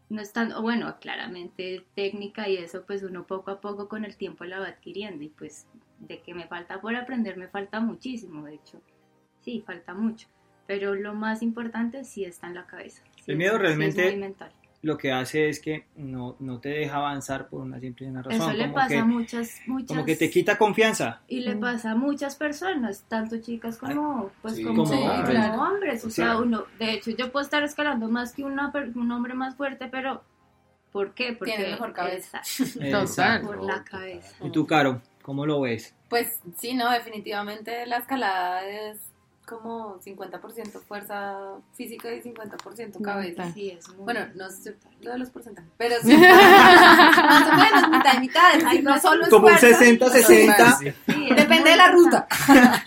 no 0.10 0.24
es 0.24 0.34
tan, 0.34 0.60
bueno, 0.60 0.98
claramente 1.00 1.86
técnica 1.94 2.50
y 2.50 2.58
eso 2.58 2.84
pues 2.88 3.04
uno 3.04 3.28
poco 3.28 3.52
a 3.52 3.62
poco 3.62 3.88
con 3.88 4.06
el 4.06 4.16
tiempo 4.16 4.44
la 4.44 4.60
va 4.60 4.70
adquiriendo 4.70 5.24
y 5.24 5.30
pues 5.30 5.68
de 6.00 6.22
que 6.22 6.34
me 6.34 6.48
falta 6.48 6.82
por 6.82 6.96
aprender 6.96 7.38
me 7.38 7.48
falta 7.48 7.80
muchísimo, 7.80 8.46
de 8.46 8.56
hecho, 8.56 8.82
sí, 9.42 9.64
falta 9.64 9.94
mucho, 9.94 10.28
pero 10.66 10.96
lo 10.96 11.14
más 11.14 11.44
importante 11.44 12.04
sí 12.06 12.26
está 12.26 12.48
en 12.48 12.56
la 12.56 12.66
cabeza. 12.66 13.04
el 13.28 13.38
miedo 13.38 13.60
realmente... 13.60 14.04
es 14.04 14.14
muy 14.14 14.20
mental 14.20 14.52
lo 14.82 14.98
que 14.98 15.12
hace 15.12 15.48
es 15.48 15.60
que 15.60 15.86
no, 15.96 16.36
no 16.40 16.60
te 16.60 16.70
deja 16.70 16.98
avanzar 16.98 17.48
por 17.50 17.62
una 17.62 17.80
simple 17.80 18.08
y 18.08 18.12
razón. 18.12 18.32
Eso 18.32 18.54
le 18.54 18.70
pasa 18.70 19.02
a 19.02 19.06
muchas, 19.06 19.62
muchas... 19.68 19.88
Como 19.90 20.06
que 20.06 20.16
te 20.16 20.30
quita 20.30 20.58
confianza. 20.58 21.22
Y 21.28 21.42
le 21.42 21.56
pasa 21.56 21.92
a 21.92 21.96
muchas 21.96 22.36
personas, 22.36 23.06
tanto 23.08 23.40
chicas 23.40 23.78
como, 23.78 24.32
pues, 24.42 24.60
como, 24.60 24.84
hombres. 24.84 26.04
O, 26.04 26.10
sea, 26.10 26.38
uno, 26.38 26.66
de 26.80 26.94
hecho, 26.94 27.12
yo 27.12 27.32
puedo 27.32 27.44
estar 27.44 27.64
escalando 27.64 28.10
más 28.10 28.34
que 28.34 28.44
una, 28.44 28.72
un 28.96 29.12
hombre 29.12 29.36
más 29.36 29.56
fuerte, 29.56 29.88
pero 29.88 30.24
¿por 30.92 31.14
qué? 31.14 31.34
Porque 31.34 31.54
tiene 31.56 31.72
mejor 31.72 31.94
cabeza. 31.94 32.42
Exacto. 32.80 33.48
Por 33.48 33.64
la 33.64 33.84
cabeza. 33.84 34.36
¿Y 34.44 34.50
tú, 34.50 34.66
Caro, 34.66 35.02
cómo 35.22 35.46
lo 35.46 35.62
ves? 35.62 35.94
Pues 36.10 36.40
sí, 36.58 36.74
no, 36.74 36.90
definitivamente 36.90 37.86
la 37.86 37.98
escalada 37.98 38.68
es 38.68 39.11
como 39.52 40.00
50% 40.00 40.82
fuerza 40.82 41.58
física 41.74 42.10
y 42.14 42.22
50% 42.22 43.02
cabeza. 43.02 43.52
Sí, 43.52 43.72
es 43.72 43.86
bueno, 43.98 44.22
no 44.34 44.50
sé 44.50 44.78
lo 45.02 45.12
de 45.12 45.20
los 45.20 45.30
porcentajes, 45.30 45.70
pero 45.78 45.96
sí, 46.02 46.16
más 46.16 47.48
o 47.48 47.56
menos, 47.58 47.90
mitad 47.90 48.14
y 48.16 48.20
mitad, 48.22 48.56
es 48.56 48.64
decir, 48.64 48.84
no 48.84 48.98
solo 49.00 49.28
Como 49.30 49.48
un 49.48 49.54
60-60. 49.54 51.36
Depende 51.36 51.70
de 51.70 51.76
la 51.76 51.92
ruta. 51.92 52.28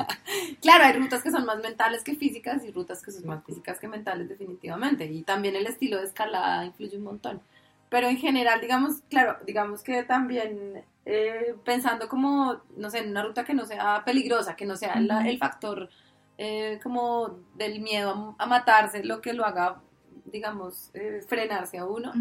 claro, 0.62 0.84
hay 0.84 0.94
rutas 0.94 1.22
que 1.22 1.30
son 1.30 1.44
más 1.44 1.58
mentales 1.58 2.02
que 2.02 2.14
físicas 2.14 2.64
y 2.64 2.70
rutas 2.70 3.02
que 3.02 3.12
son 3.12 3.26
más 3.26 3.44
físicas 3.44 3.78
que 3.78 3.86
mentales 3.86 4.26
definitivamente. 4.26 5.04
Y 5.04 5.22
también 5.22 5.56
el 5.56 5.66
estilo 5.66 5.98
de 5.98 6.04
escalada 6.04 6.64
influye 6.64 6.96
un 6.96 7.04
montón. 7.04 7.42
Pero 7.90 8.08
en 8.08 8.16
general, 8.16 8.60
digamos, 8.62 9.02
claro, 9.10 9.36
digamos 9.46 9.82
que 9.82 10.02
también 10.02 10.82
eh, 11.04 11.54
pensando 11.64 12.08
como, 12.08 12.62
no 12.78 12.88
sé, 12.88 13.00
en 13.00 13.10
una 13.10 13.22
ruta 13.22 13.44
que 13.44 13.52
no 13.52 13.66
sea 13.66 14.02
peligrosa, 14.06 14.56
que 14.56 14.64
no 14.64 14.76
sea 14.76 14.94
el 14.94 15.38
factor 15.38 15.90
eh, 16.36 16.80
como 16.82 17.38
del 17.54 17.80
miedo 17.80 18.34
a, 18.38 18.46
matarse, 18.46 19.04
lo 19.04 19.20
que 19.20 19.32
lo 19.32 19.44
haga, 19.44 19.80
digamos, 20.24 20.90
eh, 20.94 21.22
frenarse 21.26 21.78
a 21.78 21.86
uno. 21.86 22.12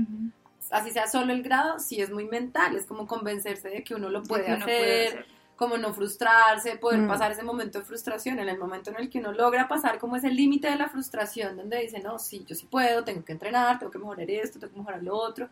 Así 0.69 0.91
sea 0.91 1.07
solo 1.07 1.33
el 1.33 1.43
grado, 1.43 1.79
sí 1.79 2.01
es 2.01 2.11
muy 2.11 2.25
mental, 2.25 2.75
es 2.75 2.85
como 2.85 3.07
convencerse 3.07 3.69
de 3.69 3.83
que 3.83 3.95
uno 3.95 4.09
lo 4.09 4.23
puede, 4.23 4.51
hacer, 4.51 5.25
como 5.55 5.77
no 5.77 5.93
frustrarse, 5.93 6.77
poder 6.77 7.01
mm. 7.01 7.07
pasar 7.07 7.31
ese 7.31 7.43
momento 7.43 7.79
de 7.79 7.85
frustración, 7.85 8.39
en 8.39 8.49
el 8.49 8.57
momento 8.57 8.89
en 8.91 8.97
el 8.97 9.09
que 9.09 9.19
uno 9.19 9.31
logra 9.31 9.67
pasar 9.67 9.97
como 9.97 10.15
ese 10.15 10.29
límite 10.29 10.69
de 10.69 10.75
la 10.77 10.89
frustración, 10.89 11.57
donde 11.57 11.79
dice, 11.79 11.99
no, 11.99 12.19
sí, 12.19 12.45
yo 12.47 12.55
sí 12.55 12.67
puedo, 12.69 13.03
tengo 13.03 13.23
que 13.25 13.33
entrenar, 13.33 13.79
tengo 13.79 13.91
que 13.91 13.99
mejorar 13.99 14.29
esto, 14.29 14.59
tengo 14.59 14.73
que 14.73 14.79
mejorar 14.79 15.03
lo 15.03 15.15
otro, 15.15 15.49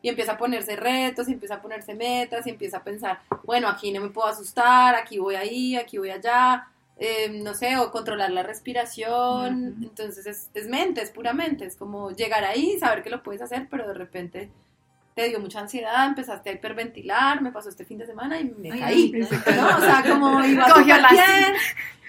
y 0.00 0.08
empieza 0.08 0.32
a 0.32 0.38
ponerse 0.38 0.76
retos, 0.76 1.28
y 1.28 1.32
empieza 1.32 1.56
a 1.56 1.62
ponerse 1.62 1.94
metas, 1.94 2.46
y 2.46 2.50
empieza 2.50 2.78
a 2.78 2.84
pensar, 2.84 3.20
bueno, 3.44 3.68
aquí 3.68 3.90
no 3.92 4.00
me 4.00 4.10
puedo 4.10 4.28
asustar, 4.28 4.94
aquí 4.94 5.18
voy 5.18 5.34
ahí, 5.34 5.76
aquí 5.76 5.98
voy 5.98 6.10
allá, 6.10 6.68
Em, 7.00 7.44
no 7.44 7.54
sé, 7.54 7.76
o 7.76 7.90
controlar 7.92 8.30
la 8.30 8.42
respiración. 8.42 9.76
Entonces 9.82 10.26
es, 10.26 10.50
es, 10.52 10.68
mente, 10.68 11.00
es 11.00 11.10
puramente, 11.10 11.64
es 11.64 11.76
como 11.76 12.10
llegar 12.10 12.44
ahí, 12.44 12.78
saber 12.78 13.02
que 13.02 13.10
lo 13.10 13.22
puedes 13.22 13.40
hacer, 13.40 13.68
pero 13.70 13.86
de 13.86 13.94
repente 13.94 14.50
te 15.18 15.28
dio 15.30 15.40
mucha 15.40 15.58
ansiedad, 15.58 16.06
empezaste 16.06 16.50
a 16.50 16.52
hiperventilar, 16.52 17.42
me 17.42 17.50
pasó 17.50 17.70
este 17.70 17.84
fin 17.84 17.98
de 17.98 18.06
semana 18.06 18.38
y 18.38 18.44
me 18.44 18.78
caí. 18.78 19.10
¿no? 19.10 19.26
O 19.26 19.80
sea, 19.80 20.04
como 20.08 20.44
iba 20.44 20.64
a 20.64 20.72
Cogió 20.72 20.96
la 20.96 21.08
bien, 21.08 21.54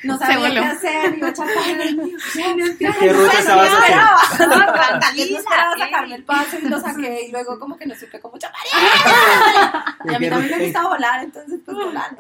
no 0.04 0.16
sabía 0.20 0.52
qué 0.52 0.60
hacer, 0.60 1.18
iba 1.18 1.30
a 1.30 1.34
¿Qué 2.78 3.14
ruta 3.14 3.40
estabas 3.40 3.68
haciendo? 3.68 4.56
No, 4.56 5.38
esperaba 5.40 5.78
sacarme 5.80 6.16
el 6.16 6.24
paso 6.24 6.58
y 6.62 6.70
lo 6.70 6.80
saqué 6.80 7.26
y 7.28 7.32
luego 7.32 7.58
como 7.58 7.78
que 7.78 7.88
no 7.88 7.96
supe 7.96 8.20
cómo 8.20 8.38
chapar. 8.38 8.62
Y 10.06 10.14
a 10.14 10.20
mí 10.20 10.30
también 10.30 10.58
me 10.60 10.66
gusta 10.66 10.88
volar, 10.88 11.24
entonces 11.24 11.60
pues 11.66 11.78
volando. 11.78 12.18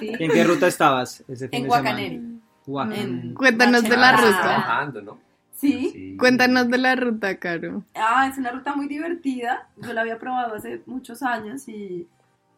¿En 0.00 0.30
qué 0.30 0.44
ruta 0.44 0.66
estabas 0.68 1.22
ese 1.28 1.48
fin 1.48 1.56
en 1.58 1.62
de 1.64 1.68
Guacaneri. 1.68 2.20
semana? 2.64 3.34
Cuéntanos 3.34 3.82
de 3.82 3.96
la 3.96 4.12
ruta. 4.16 4.40
Trabajando, 4.40 5.02
¿no? 5.02 5.29
¿Sí? 5.60 6.16
Cuéntanos 6.18 6.70
de 6.70 6.78
la 6.78 6.96
ruta, 6.96 7.38
Caro. 7.38 7.84
Ah, 7.94 8.26
es 8.30 8.38
una 8.38 8.50
ruta 8.50 8.74
muy 8.74 8.88
divertida. 8.88 9.68
Yo 9.76 9.92
la 9.92 10.00
había 10.00 10.18
probado 10.18 10.54
hace 10.54 10.82
muchos 10.86 11.22
años 11.22 11.68
y, 11.68 12.08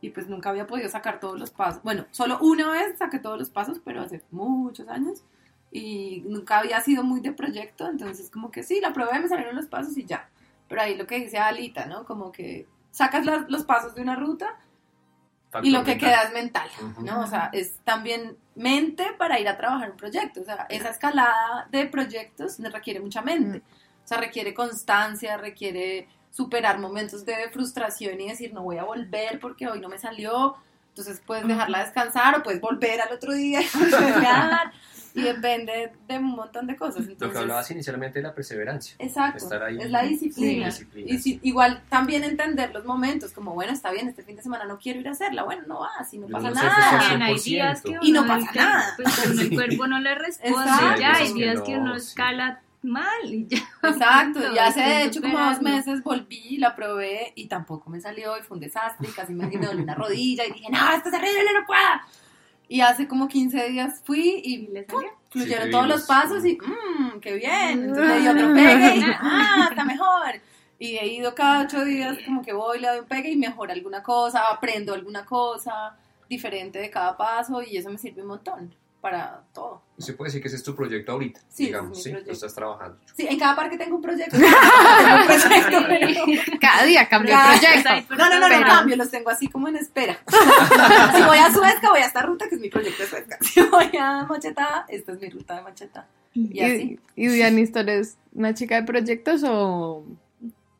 y 0.00 0.10
pues 0.10 0.28
nunca 0.28 0.50
había 0.50 0.68
podido 0.68 0.88
sacar 0.88 1.18
todos 1.18 1.36
los 1.36 1.50
pasos. 1.50 1.82
Bueno, 1.82 2.06
solo 2.12 2.38
una 2.40 2.70
vez 2.70 2.96
saqué 2.98 3.18
todos 3.18 3.40
los 3.40 3.50
pasos, 3.50 3.80
pero 3.84 4.02
hace 4.02 4.22
muchos 4.30 4.88
años. 4.88 5.24
Y 5.72 6.22
nunca 6.26 6.60
había 6.60 6.80
sido 6.80 7.02
muy 7.02 7.20
de 7.20 7.32
proyecto, 7.32 7.88
entonces 7.88 8.30
como 8.30 8.52
que 8.52 8.62
sí, 8.62 8.80
la 8.80 8.92
probé, 8.92 9.18
me 9.18 9.26
salieron 9.26 9.56
los 9.56 9.66
pasos 9.66 9.96
y 9.98 10.04
ya. 10.04 10.28
Pero 10.68 10.82
ahí 10.82 10.96
lo 10.96 11.08
que 11.08 11.18
dice 11.18 11.38
Alita, 11.38 11.86
¿no? 11.86 12.04
Como 12.04 12.30
que 12.30 12.68
sacas 12.92 13.26
los 13.48 13.64
pasos 13.64 13.96
de 13.96 14.02
una 14.02 14.14
ruta 14.14 14.58
y 15.62 15.70
lo 15.70 15.84
que 15.84 15.98
queda 15.98 16.22
es 16.22 16.32
mental, 16.32 16.68
¿no? 17.00 17.20
O 17.20 17.26
sea, 17.26 17.50
es 17.52 17.78
también 17.84 18.36
mente 18.54 19.06
para 19.18 19.38
ir 19.38 19.48
a 19.48 19.56
trabajar 19.56 19.90
un 19.90 19.96
proyecto. 19.96 20.40
O 20.40 20.44
sea, 20.44 20.66
esa 20.68 20.90
escalada 20.90 21.68
de 21.70 21.86
proyectos 21.86 22.58
requiere 22.58 23.00
mucha 23.00 23.22
mente. 23.22 23.62
O 24.04 24.08
sea, 24.08 24.18
requiere 24.18 24.54
constancia, 24.54 25.36
requiere 25.36 26.08
superar 26.30 26.78
momentos 26.78 27.24
de 27.24 27.50
frustración 27.50 28.20
y 28.20 28.28
decir 28.28 28.54
no 28.54 28.62
voy 28.62 28.78
a 28.78 28.84
volver 28.84 29.38
porque 29.38 29.68
hoy 29.68 29.80
no 29.80 29.88
me 29.88 29.98
salió. 29.98 30.56
Entonces 30.88 31.22
puedes 31.24 31.46
dejarla 31.46 31.84
descansar 31.84 32.38
o 32.38 32.42
puedes 32.42 32.60
volver 32.60 33.00
al 33.00 33.12
otro 33.12 33.32
día 33.32 33.60
y 33.62 33.64
y 35.14 35.22
depende 35.22 35.92
de 36.08 36.18
un 36.18 36.24
montón 36.32 36.66
de 36.66 36.76
cosas. 36.76 37.04
Lo 37.18 37.30
que 37.30 37.38
hablabas 37.38 37.70
inicialmente 37.70 38.18
de 38.18 38.22
la 38.24 38.34
perseverancia. 38.34 38.96
Exacto, 38.98 39.38
estar 39.44 39.62
ahí. 39.62 39.78
es 39.80 39.90
la 39.90 40.02
disciplina. 40.02 40.70
Sí, 40.70 40.84
disciplina, 40.84 41.10
y 41.10 41.18
si- 41.18 41.32
sí. 41.34 41.40
igual 41.42 41.82
también 41.88 42.24
entender 42.24 42.72
los 42.72 42.84
momentos, 42.84 43.32
como 43.32 43.54
bueno, 43.54 43.72
está 43.72 43.90
bien, 43.92 44.08
este 44.08 44.22
fin 44.22 44.36
de 44.36 44.42
semana 44.42 44.64
no 44.64 44.78
quiero 44.78 45.00
ir 45.00 45.08
a 45.08 45.12
hacerla, 45.12 45.42
bueno, 45.44 45.62
no 45.66 45.80
vas 45.80 46.12
y 46.14 46.18
no 46.18 46.28
pasa 46.28 46.48
no 46.48 46.54
nada. 46.54 47.24
hay 47.26 47.34
100%. 47.34 47.42
días 47.44 47.82
que 47.82 47.98
Y 48.02 48.12
no 48.12 48.26
pasa 48.26 48.50
que, 48.52 48.58
nada. 48.58 48.92
Pues 48.96 49.26
uno 49.32 49.40
el 49.42 49.50
cuerpo 49.54 49.86
no 49.86 50.00
le 50.00 50.14
responde, 50.14 50.58
Exacto. 50.70 51.00
ya 51.00 51.12
Hay 51.14 51.32
días 51.32 51.60
que 51.60 51.66
que 51.72 51.76
no, 51.76 51.82
uno 51.82 51.98
sí. 51.98 52.06
escala 52.08 52.60
mal 52.82 53.24
y 53.24 53.46
ya. 53.46 53.58
Exacto, 53.84 54.40
Todo 54.40 54.54
y 54.54 54.58
hace 54.58 54.80
de 54.80 55.04
hecho 55.04 55.20
como 55.22 55.38
dos 55.38 55.62
meses 55.62 56.02
volví, 56.02 56.56
la 56.58 56.74
probé 56.74 57.32
y 57.36 57.46
tampoco 57.46 57.88
me 57.90 58.00
salió 58.00 58.36
y 58.38 58.42
fue 58.42 58.56
un 58.56 58.60
desastre 58.60 59.08
y 59.08 59.12
casi 59.12 59.32
me, 59.34 59.46
me 59.46 59.64
dolió 59.66 59.82
una 59.84 59.94
rodilla 59.94 60.44
y 60.46 60.52
dije, 60.52 60.66
no, 60.70 60.90
esto 60.92 61.08
es 61.08 61.14
horrible, 61.14 61.44
no 61.58 61.64
puedo. 61.66 61.80
Y 62.72 62.80
hace 62.80 63.06
como 63.06 63.28
15 63.28 63.68
días 63.68 64.00
fui 64.04 64.40
Y 64.44 64.68
le 64.68 64.86
salió. 64.86 65.10
fluyeron 65.30 65.66
Sí, 65.66 65.70
todos 65.70 65.88
los 65.88 66.02
pasos 66.04 66.44
y 66.46 66.56
mmm, 66.56 67.20
qué 67.20 67.34
bien. 67.34 67.84
Entonces 67.84 68.06
le 68.08 68.20
di 68.20 68.28
otro 68.28 68.54
pegue 68.54 68.96
y 68.96 69.02
ah, 69.20 69.66
está 69.70 69.84
mejor. 69.84 70.40
Y 70.78 70.96
he 70.96 71.06
ido 71.06 71.34
cada 71.34 71.64
ocho 71.64 71.84
días 71.84 72.16
como 72.24 72.42
que 72.42 72.52
voy, 72.52 72.80
le 72.80 72.88
doy 72.88 73.00
un 73.00 73.04
pegue 73.06 73.30
y 73.30 73.36
mejoro 73.36 73.72
alguna 73.72 74.02
cosa, 74.02 74.48
aprendo 74.50 74.94
alguna 74.94 75.24
cosa 75.26 75.96
diferente 76.28 76.78
de 76.78 76.88
cada 76.90 77.16
paso 77.16 77.62
y 77.62 77.76
eso 77.76 77.90
me 77.90 77.98
sirve 77.98 78.22
un 78.22 78.28
montón 78.28 78.74
para 79.02 79.42
todo. 79.52 79.82
Se 79.98 80.12
puede 80.14 80.28
decir 80.28 80.40
que 80.40 80.46
ese 80.48 80.56
es 80.56 80.62
tu 80.62 80.74
proyecto 80.74 81.12
ahorita, 81.12 81.40
Sí, 81.48 81.66
digamos, 81.66 81.98
es 81.98 82.04
sí, 82.04 82.12
lo 82.12 82.32
estás 82.32 82.54
trabajando. 82.54 82.98
Sí, 83.16 83.26
en 83.28 83.38
cada 83.38 83.54
parque 83.56 83.76
tengo 83.76 83.96
un 83.96 84.02
proyecto. 84.02 84.36
Tengo 84.38 85.16
un 85.20 85.26
proyecto, 85.26 85.78
pero- 85.88 86.58
Cada 86.60 86.84
día 86.84 87.08
cambia 87.08 87.34
Cada- 87.36 87.54
el 87.54 87.82
proyecto. 87.82 88.14
No, 88.14 88.30
no, 88.30 88.40
no, 88.40 88.48
no 88.60 88.64
cambio, 88.66 88.96
los 88.96 89.10
tengo 89.10 89.28
así 89.30 89.48
como 89.48 89.66
en 89.68 89.76
espera. 89.76 90.18
si 91.16 91.22
voy 91.22 91.38
a 91.38 91.52
Suezca, 91.52 91.90
voy 91.90 92.00
a 92.00 92.06
esta 92.06 92.22
ruta 92.22 92.48
que 92.48 92.54
es 92.54 92.60
mi 92.60 92.70
proyecto 92.70 93.02
de 93.02 93.08
Suezca. 93.08 93.38
Si 93.40 93.60
voy 93.60 93.90
a 94.00 94.24
Macheta, 94.24 94.86
esta 94.88 95.12
es 95.12 95.20
mi 95.20 95.28
ruta 95.28 95.56
de 95.56 95.62
Macheta. 95.62 96.06
Y 96.34 96.60
así. 96.60 97.00
¿Y, 97.16 97.28
y 97.28 97.42
eres 97.42 98.16
una 98.32 98.54
chica 98.54 98.76
de 98.76 98.84
proyectos 98.84 99.42
o...? 99.44 100.06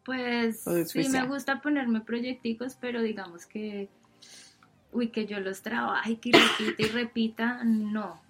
Pues 0.04 0.66
O 0.66 0.84
sí, 0.84 1.08
me 1.10 1.24
gusta 1.26 1.60
ponerme 1.60 2.00
proyecticos, 2.00 2.76
pero 2.80 3.02
digamos 3.02 3.46
que, 3.46 3.88
uy, 4.92 5.08
que 5.08 5.26
yo 5.26 5.40
los 5.40 5.62
trabaje, 5.62 6.18
que 6.18 6.32
repita 6.32 6.82
y 6.82 6.86
repita, 6.86 7.64
no, 7.64 8.20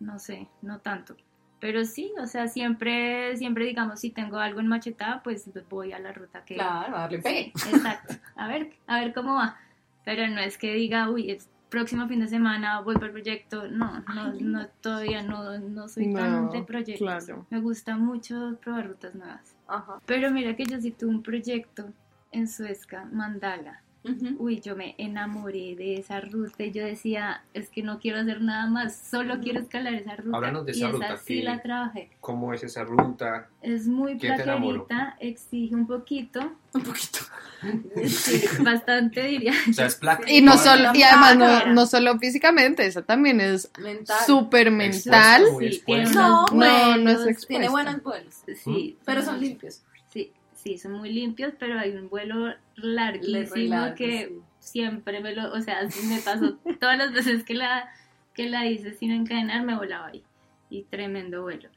no 0.00 0.18
sé, 0.18 0.48
no 0.62 0.78
tanto. 0.80 1.16
Pero 1.60 1.84
sí, 1.84 2.12
o 2.20 2.26
sea, 2.26 2.46
siempre, 2.46 3.36
siempre 3.36 3.64
digamos, 3.64 4.00
si 4.00 4.10
tengo 4.10 4.38
algo 4.38 4.60
en 4.60 4.68
Macheta, 4.68 5.22
pues 5.24 5.50
voy 5.68 5.92
a 5.92 5.98
la 5.98 6.12
ruta 6.12 6.44
que... 6.44 6.54
Claro, 6.54 6.96
a 6.96 7.00
darle 7.00 7.18
pegue. 7.18 7.46
Exacto, 7.48 8.14
a 8.36 8.46
ver, 8.46 8.70
a 8.86 9.00
ver 9.00 9.12
cómo 9.12 9.34
va. 9.34 9.56
Pero 10.04 10.28
no 10.28 10.40
es 10.40 10.56
que 10.56 10.72
diga, 10.74 11.10
uy, 11.10 11.30
es 11.30 11.48
próximo 11.68 12.06
fin 12.08 12.20
de 12.20 12.28
semana 12.28 12.80
voy 12.80 12.94
para 12.94 13.06
el 13.06 13.12
proyecto. 13.12 13.68
No, 13.68 14.04
no, 14.14 14.32
no 14.34 14.68
todavía 14.80 15.22
no, 15.22 15.58
no 15.58 15.88
soy 15.88 16.12
tan 16.14 16.46
No, 16.46 16.52
de 16.52 16.62
proyectos. 16.62 17.06
claro. 17.06 17.46
Me 17.50 17.60
gusta 17.60 17.96
mucho 17.96 18.56
probar 18.62 18.88
rutas 18.88 19.14
nuevas. 19.14 19.54
Ajá. 19.66 20.00
Pero 20.06 20.30
mira 20.30 20.56
que 20.56 20.64
yo 20.64 20.80
sí 20.80 20.92
tuve 20.92 21.10
un 21.10 21.22
proyecto 21.22 21.92
en 22.32 22.48
Suezca, 22.48 23.04
Mandala. 23.12 23.82
Uy, 24.38 24.60
yo 24.60 24.74
me 24.76 24.94
enamoré 24.96 25.74
de 25.76 25.96
esa 25.98 26.20
ruta 26.20 26.64
y 26.64 26.70
yo 26.70 26.84
decía, 26.84 27.42
es 27.52 27.68
que 27.68 27.82
no 27.82 27.98
quiero 27.98 28.18
hacer 28.18 28.40
nada 28.40 28.66
más, 28.66 28.96
solo 28.96 29.40
quiero 29.40 29.60
escalar 29.60 29.92
esa 29.94 30.16
ruta. 30.16 30.36
Háblanos 30.36 30.64
de 30.66 30.72
y 30.72 30.76
esa 30.76 30.88
esa 30.88 30.92
ruta, 30.92 31.16
sí 31.18 31.42
la 31.42 31.60
trabajé. 31.60 32.10
¿Cómo 32.20 32.54
es 32.54 32.62
esa 32.62 32.84
ruta? 32.84 33.48
Es 33.60 33.86
muy 33.86 34.14
plaquerita, 34.14 35.16
exige 35.20 35.74
un 35.74 35.86
poquito, 35.86 36.40
Un 36.72 36.82
poquito. 36.82 37.18
sí, 38.06 38.42
bastante 38.60 39.22
diría. 39.22 39.52
O 39.68 39.72
sea, 39.72 39.86
es 39.86 39.96
placa. 39.96 40.30
Y 40.30 40.40
no 40.40 40.56
solo, 40.56 40.90
y 40.94 41.02
además 41.02 41.36
no, 41.36 41.72
no 41.74 41.86
solo 41.86 42.18
físicamente, 42.18 42.86
eso 42.86 43.02
también 43.02 43.40
es 43.40 43.70
súper 44.26 44.70
mental. 44.70 45.44
Sí, 45.58 45.82
tiene. 45.84 46.10
No, 46.12 46.46
No, 46.46 46.96
no 46.96 47.10
es 47.10 47.18
expuesta. 47.20 47.46
Tiene 47.48 47.68
buenos 47.68 48.02
vuelos. 48.02 48.34
Sí, 48.62 48.96
Pero 49.04 49.22
son 49.22 49.40
limpios. 49.40 49.82
Sí, 50.62 50.76
son 50.76 50.92
muy 50.94 51.12
limpios, 51.12 51.54
pero 51.58 51.78
hay 51.78 51.94
un 51.94 52.08
vuelo 52.08 52.48
Le 52.48 52.56
larguísimo 52.76 53.54
relaja, 53.54 53.94
que 53.94 54.26
sí. 54.28 54.40
siempre 54.58 55.20
me 55.20 55.32
lo, 55.34 55.52
o 55.52 55.60
sea, 55.60 55.82
me 56.08 56.18
pasó 56.18 56.54
todas 56.80 56.98
las 56.98 57.12
veces 57.12 57.44
que 57.44 57.54
la, 57.54 57.88
que 58.34 58.48
la 58.50 58.66
hice 58.66 58.92
sin 58.92 59.12
encadenar, 59.12 59.64
me 59.64 59.76
volaba 59.76 60.08
ahí. 60.08 60.24
Y 60.68 60.82
tremendo 60.84 61.42
vuelo. 61.42 61.68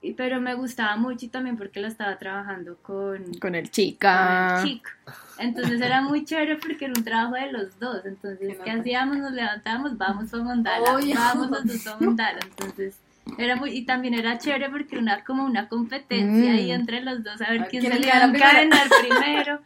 Y, 0.00 0.14
pero 0.14 0.40
me 0.40 0.54
gustaba 0.54 0.96
mucho 0.96 1.26
y 1.26 1.28
también 1.28 1.56
porque 1.56 1.80
la 1.80 1.88
estaba 1.88 2.18
trabajando 2.18 2.76
con, 2.82 3.24
con 3.24 3.34
Con 3.40 3.54
el 3.54 3.64
el 3.64 3.70
chica. 3.70 4.60
chico. 4.64 4.90
Entonces 5.38 5.80
era 5.80 6.00
muy 6.02 6.24
chévere 6.24 6.56
porque 6.56 6.86
era 6.86 6.94
un 6.96 7.04
trabajo 7.04 7.34
de 7.34 7.52
los 7.52 7.78
dos. 7.78 8.04
Entonces, 8.06 8.38
Qué 8.40 8.64
¿qué 8.64 8.70
nota. 8.70 8.80
hacíamos? 8.80 9.16
Nos 9.18 9.32
levantábamos, 9.32 9.96
vamos 9.98 10.32
a 10.34 10.38
Mondala, 10.38 10.94
Oye. 10.94 11.14
vamos 11.14 11.50
los 11.50 11.66
dos 11.66 11.86
a 11.86 11.96
Mondala. 12.00 12.38
Entonces, 12.42 13.00
era 13.38 13.56
muy, 13.56 13.70
y 13.76 13.84
también 13.84 14.14
era 14.14 14.38
chévere 14.38 14.70
porque 14.70 14.96
era 14.98 15.24
como 15.24 15.44
una 15.44 15.68
competencia 15.68 16.52
Mm. 16.52 16.56
ahí 16.56 16.70
entre 16.72 17.00
los 17.02 17.22
dos, 17.24 17.40
a 17.42 17.50
ver 17.50 17.62
A 17.62 17.66
quién 17.66 17.80
quién 17.82 17.92
se 17.94 17.98
le 18.00 18.06
iba 18.06 18.16
a 18.16 18.24
encadenar 18.24 18.88
primero. 19.00 19.60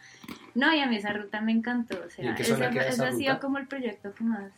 No, 0.54 0.74
y 0.74 0.81
a 0.81 0.87
mí 0.87 0.96
esa 0.96 1.12
ruta 1.12 1.40
me 1.40 1.52
encantó. 1.52 1.96
O 1.96 2.22
¿Y 2.22 2.26
en 2.26 2.37
sea, 2.37 2.68
esa 2.88 3.09
ha 3.09 3.12
sido 3.12 3.38
como 3.40 3.59
el 3.59 3.66
proyecto 3.68 4.12
que 4.14 4.24
más 4.24 4.50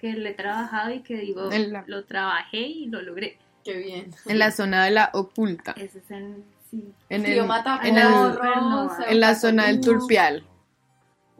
que 0.00 0.12
le 0.12 0.30
he 0.30 0.34
trabajado 0.34 0.92
y 0.92 1.00
que 1.00 1.16
digo, 1.16 1.50
la- 1.50 1.84
lo 1.86 2.04
trabajé 2.04 2.58
y 2.60 2.86
lo 2.86 3.00
logré. 3.02 3.36
Qué 3.64 3.76
bien. 3.78 4.10
En 4.26 4.38
la 4.38 4.50
zona 4.50 4.84
de 4.84 4.90
la 4.92 5.10
oculta. 5.12 5.72
Ese 5.76 5.98
es 5.98 6.10
en, 6.10 6.44
sí. 6.70 6.84
En, 7.08 7.24
el, 7.26 7.32
en, 7.38 7.96
el- 7.96 8.88
en 9.08 9.20
la 9.20 9.34
zona 9.34 9.66
del 9.66 9.80
Turpial. 9.80 10.44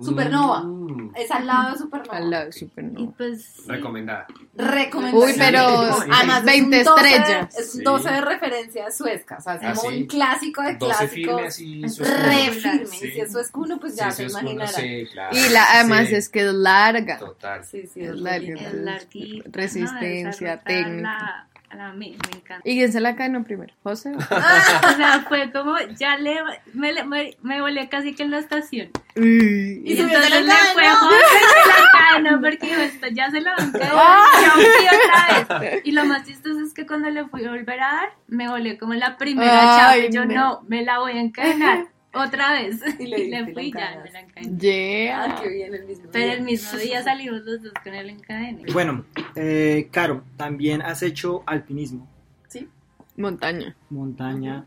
Supernova. 0.01 0.63
Mm, 0.63 1.13
Es 1.17 1.31
al 1.31 1.47
lado 1.47 1.73
de 1.73 1.79
Supernova. 1.79 2.17
Al 2.19 2.31
lado 2.31 2.45
de 2.45 2.51
Y 2.51 2.53
Supernova. 2.53 3.13
pues 3.17 3.43
sí, 3.45 3.63
recomendada. 3.67 4.27
Recomendación. 4.55 5.23
Uy, 5.31 5.35
pero 5.39 5.93
Sí. 5.95 6.09
Además, 6.13 6.39
es 6.41 6.45
20 6.45 6.79
un 6.79 6.85
12 6.85 7.03
de- 7.05 7.17
estrellas. 7.17 7.59
Es 7.59 7.75
un 7.75 7.79
Sí. 7.79 7.85
12 7.85 8.11
de 8.11 8.21
referencia 8.21 8.87
a 8.87 8.91
Suezca. 8.91 9.37
O 9.39 9.41
sea, 9.41 9.55
es 9.55 9.61
Ah, 9.65 9.73
como 9.75 9.91
sí. 9.91 9.97
un 10.03 10.07
clásico 10.07 10.63
de 10.63 10.75
12 10.77 10.97
clásicos. 11.23 11.43
Es 11.43 11.61
eso 11.61 12.03
es 12.05 12.23
Re 12.23 12.53
firme. 12.53 12.87
Si 12.87 13.21
es 13.21 13.33
Suezca 13.33 13.61
uno, 13.61 13.79
pues 13.81 13.97
ya 13.97 14.11
Sí, 14.11 14.17
se 14.19 14.27
eso 14.27 14.37
es 14.39 14.43
uno, 14.43 14.53
imaginará. 14.53 14.79
sí, 14.89 15.07
claro. 15.13 15.37
Y 15.37 15.49
la, 15.51 15.65
además 15.73 16.09
Sí, 16.09 16.15
es 16.15 16.29
que 16.29 16.41
es 16.47 16.53
larga. 16.55 17.19
Total. 17.19 17.65
Sí, 17.65 17.83
sí, 17.93 18.01
Es 18.01 18.11
es 18.11 18.17
larga. 18.17 18.55
es. 18.55 19.53
Resistencia, 19.53 20.57
no, 20.57 20.63
técnica. 20.63 21.03
La, 21.03 21.48
la, 21.77 21.93
me, 21.93 22.11
me 22.11 22.39
encanta. 22.39 22.61
¿Y 22.65 22.77
quién 22.77 22.91
se 22.93 23.01
la 23.01 23.15
cae 23.17 23.29
no 23.29 23.45
primero? 23.45 23.73
¿José? 23.83 24.13
O 24.19 24.97
sea, 24.97 25.25
fue 25.29 25.51
como, 25.53 25.77
ya 25.99 26.17
le, 26.17 26.37
me, 26.73 27.05
me, 27.05 27.37
me 27.43 27.61
volé 27.61 27.89
casi 27.89 28.15
que 28.15 28.23
en 28.23 28.31
la 28.31 28.39
estación. 28.39 28.91
y 29.17 29.93
entonces 30.01 30.31
le 30.45 30.53
fue 30.73 30.83
cadena. 30.83 30.97
José 30.97 31.17
se 31.39 31.69
la 31.69 31.89
cadena 31.99 32.41
porque 32.41 32.67
dijo, 32.67 32.81
esto 32.81 33.07
ya 33.13 33.31
se 33.31 33.41
la 33.41 33.55
van 33.57 33.73
a 33.83 34.55
volví 34.55 35.43
otra 35.43 35.59
vez. 35.59 35.81
Y 35.85 35.93
lo 35.93 36.05
más 36.05 36.25
chistoso 36.25 36.61
es 36.61 36.73
que 36.75 36.87
cuando 36.87 37.11
le 37.11 37.27
fui 37.27 37.45
a 37.45 37.51
volver 37.51 37.81
a 37.81 37.93
dar, 37.93 38.09
me 38.29 38.49
volé 38.49 38.79
como 38.79 38.95
la 38.95 39.17
primera 39.17 39.51
chapa. 39.77 39.99
y 39.99 40.11
Yo 40.13 40.25
no. 40.25 40.35
no, 40.35 40.63
me 40.69 40.83
la 40.85 40.99
voy 41.01 41.13
a 41.13 41.21
encadenar 41.21 41.87
otra 42.27 42.53
vez. 42.53 42.81
Y 42.99 43.05
Y 43.05 43.29
le 43.31 43.53
fui 43.53 43.73
ya, 43.73 44.01
me 44.05 44.11
la 44.11 44.21
encadené. 44.21 44.59
Yeah. 44.59 45.25
Ah, 45.25 45.41
qué 45.43 45.49
bien, 45.49 45.75
el 45.75 45.85
mismo. 45.87 46.09
Pero 46.13 46.25
día. 46.25 46.35
el 46.35 46.43
mismo 46.43 46.79
día 46.79 47.03
salimos 47.03 47.43
los 47.43 47.63
dos 47.63 47.73
con 47.83 47.95
el 47.95 48.11
encadene. 48.11 48.65
Bueno, 48.73 49.05
eh, 49.37 49.89
Caro, 49.91 50.25
también 50.37 50.83
has 50.83 51.03
hecho 51.03 51.43
alpinismo, 51.47 52.09
Sí, 52.49 52.69
Montaña. 53.17 53.75
montaña, 53.91 54.67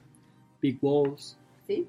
big 0.62 0.78
walls. 0.82 1.38
sí. 1.68 1.88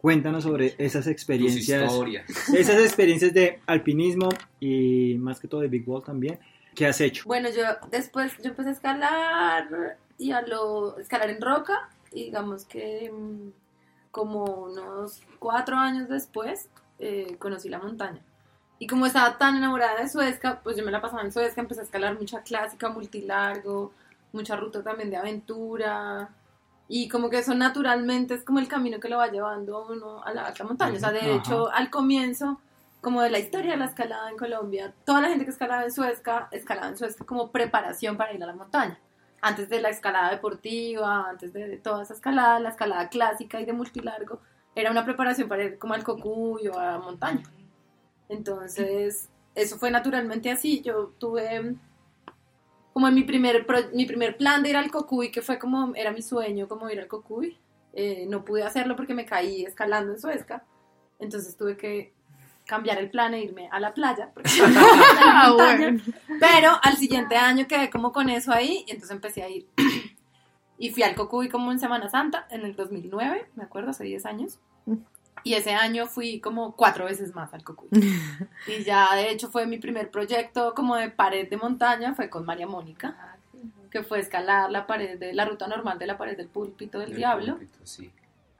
Cuéntanos 0.00 0.42
sobre 0.42 0.74
esas 0.78 1.04
Tus 1.04 1.12
experiencias, 1.12 1.84
historias. 1.92 2.24
esas 2.52 2.80
experiencias 2.80 3.32
de 3.32 3.60
alpinismo 3.66 4.30
y 4.58 5.14
más 5.20 5.38
que 5.38 5.46
todo 5.46 5.60
de 5.60 5.68
big 5.68 5.88
wall 5.88 6.02
también. 6.02 6.40
¿Qué 6.74 6.86
has 6.86 7.00
hecho? 7.00 7.22
Bueno, 7.24 7.48
yo 7.50 7.62
después 7.88 8.32
yo 8.42 8.48
empecé 8.50 8.70
a 8.70 8.72
escalar 8.72 9.96
y 10.18 10.32
a 10.32 10.42
lo 10.42 10.98
escalar 10.98 11.30
en 11.30 11.40
roca 11.40 11.88
y 12.12 12.24
digamos 12.24 12.64
que 12.64 13.12
mm, 13.12 13.50
como 14.12 14.44
unos 14.44 15.22
cuatro 15.40 15.76
años 15.76 16.08
después 16.08 16.68
eh, 17.00 17.36
conocí 17.40 17.68
la 17.68 17.80
montaña. 17.80 18.20
Y 18.78 18.86
como 18.86 19.06
estaba 19.06 19.38
tan 19.38 19.56
enamorada 19.56 20.00
de 20.00 20.08
Suezca, 20.08 20.60
pues 20.62 20.76
yo 20.76 20.84
me 20.84 20.92
la 20.92 21.00
pasaba 21.00 21.22
en 21.22 21.32
Suezca, 21.32 21.60
empecé 21.60 21.80
a 21.80 21.84
escalar 21.84 22.18
mucha 22.18 22.42
clásica, 22.42 22.88
multilargo, 22.88 23.92
mucha 24.32 24.56
ruta 24.56 24.82
también 24.82 25.10
de 25.10 25.16
aventura. 25.16 26.28
Y 26.88 27.08
como 27.08 27.30
que 27.30 27.38
eso 27.38 27.54
naturalmente 27.54 28.34
es 28.34 28.44
como 28.44 28.58
el 28.58 28.68
camino 28.68 29.00
que 29.00 29.08
lo 29.08 29.18
va 29.18 29.28
llevando 29.28 29.76
a 29.76 29.90
uno 29.90 30.22
a 30.22 30.34
la 30.34 30.46
alta 30.46 30.64
montaña. 30.64 30.96
O 30.96 31.00
sea, 31.00 31.12
de 31.12 31.20
Ajá. 31.20 31.30
hecho, 31.30 31.70
al 31.72 31.90
comienzo, 31.90 32.60
como 33.00 33.22
de 33.22 33.30
la 33.30 33.38
historia 33.38 33.72
de 33.72 33.78
la 33.78 33.86
escalada 33.86 34.28
en 34.28 34.36
Colombia, 34.36 34.92
toda 35.06 35.22
la 35.22 35.28
gente 35.28 35.44
que 35.44 35.52
escalaba 35.52 35.84
en 35.84 35.92
Suezca, 35.92 36.48
escalaba 36.50 36.88
en 36.88 36.98
Suezca 36.98 37.24
como 37.24 37.50
preparación 37.50 38.16
para 38.16 38.32
ir 38.34 38.42
a 38.42 38.46
la 38.46 38.54
montaña. 38.54 38.98
Antes 39.42 39.68
de 39.68 39.82
la 39.82 39.90
escalada 39.90 40.30
deportiva, 40.30 41.28
antes 41.28 41.52
de, 41.52 41.76
toda 41.76 42.04
esa 42.04 42.14
escalada, 42.14 42.60
la 42.60 42.70
escalada 42.70 43.10
clásica 43.10 43.60
y 43.60 43.66
de 43.66 43.74
multilargo, 43.74 44.40
era 44.74 44.90
una 44.90 45.04
preparación 45.04 45.48
para 45.48 45.64
ir 45.64 45.78
como 45.78 45.92
al 45.92 46.04
Cocuy 46.04 46.68
o 46.68 46.78
a 46.78 46.98
montaña. 46.98 47.42
Entonces, 48.30 49.28
eso 49.54 49.76
fue 49.76 49.90
naturalmente 49.90 50.50
así. 50.50 50.80
Yo 50.80 51.08
tuve 51.18 51.76
como 52.92 53.08
en 53.08 53.14
mi 53.14 53.24
primer, 53.24 53.66
mi 53.92 54.06
primer 54.06 54.36
plan 54.36 54.62
de 54.62 54.70
ir 54.70 54.76
al 54.76 54.90
Cocuy, 54.90 55.30
que 55.30 55.42
fue 55.42 55.58
como, 55.58 55.94
era 55.94 56.12
mi 56.12 56.22
sueño 56.22 56.68
como 56.68 56.88
ir 56.88 57.00
al 57.00 57.08
Cocuy. 57.08 57.58
Eh, 57.94 58.26
no 58.28 58.44
pude 58.44 58.62
hacerlo 58.62 58.96
porque 58.96 59.12
me 59.14 59.26
caí 59.26 59.64
escalando 59.64 60.12
en 60.12 60.20
Suezca. 60.20 60.64
entonces 61.18 61.56
tuve 61.56 61.76
que 61.76 62.14
cambiar 62.66 62.98
el 62.98 63.10
plan 63.10 63.34
e 63.34 63.42
irme 63.42 63.68
a 63.70 63.80
la 63.80 63.92
playa. 63.94 64.30
porque- 64.32 64.50
Ah, 65.24 65.52
bueno. 65.54 66.00
Pero 66.40 66.70
al 66.82 66.96
siguiente 66.96 67.36
año 67.36 67.66
quedé 67.66 67.90
como 67.90 68.12
con 68.12 68.28
eso 68.30 68.52
ahí 68.52 68.84
y 68.86 68.90
entonces 68.92 69.10
empecé 69.10 69.42
a 69.42 69.48
ir. 69.48 69.66
Y 70.78 70.90
fui 70.90 71.02
al 71.04 71.14
Cocuy 71.14 71.48
como 71.48 71.70
en 71.70 71.78
Semana 71.78 72.08
Santa 72.08 72.46
en 72.50 72.64
el 72.64 72.74
2009, 72.74 73.46
me 73.54 73.64
acuerdo, 73.64 73.90
hace 73.90 74.04
10 74.04 74.26
años. 74.26 74.58
Y 75.44 75.54
ese 75.54 75.72
año 75.74 76.06
fui 76.06 76.40
como 76.40 76.76
cuatro 76.76 77.04
veces 77.06 77.34
más 77.34 77.52
al 77.54 77.62
Cocuy. 77.64 77.88
Y 78.66 78.84
ya 78.84 79.14
de 79.14 79.30
hecho 79.30 79.48
fue 79.50 79.66
mi 79.66 79.78
primer 79.78 80.10
proyecto 80.10 80.72
como 80.74 80.96
de 80.96 81.10
pared 81.10 81.48
de 81.48 81.56
montaña, 81.56 82.14
fue 82.14 82.28
con 82.30 82.44
María 82.44 82.66
Mónica, 82.66 83.16
Ah, 83.18 83.36
que 83.90 84.02
fue 84.02 84.20
escalar 84.20 84.70
la 84.70 84.86
pared 84.86 85.18
de 85.18 85.34
la 85.34 85.44
ruta 85.44 85.66
normal 85.66 85.98
de 85.98 86.06
la 86.06 86.16
pared 86.16 86.36
del 86.36 86.48
púlpito 86.48 86.98
del 86.98 87.10
El 87.10 87.16
diablo 87.16 87.56
púlpito, 87.58 87.78
Sí. 87.84 88.10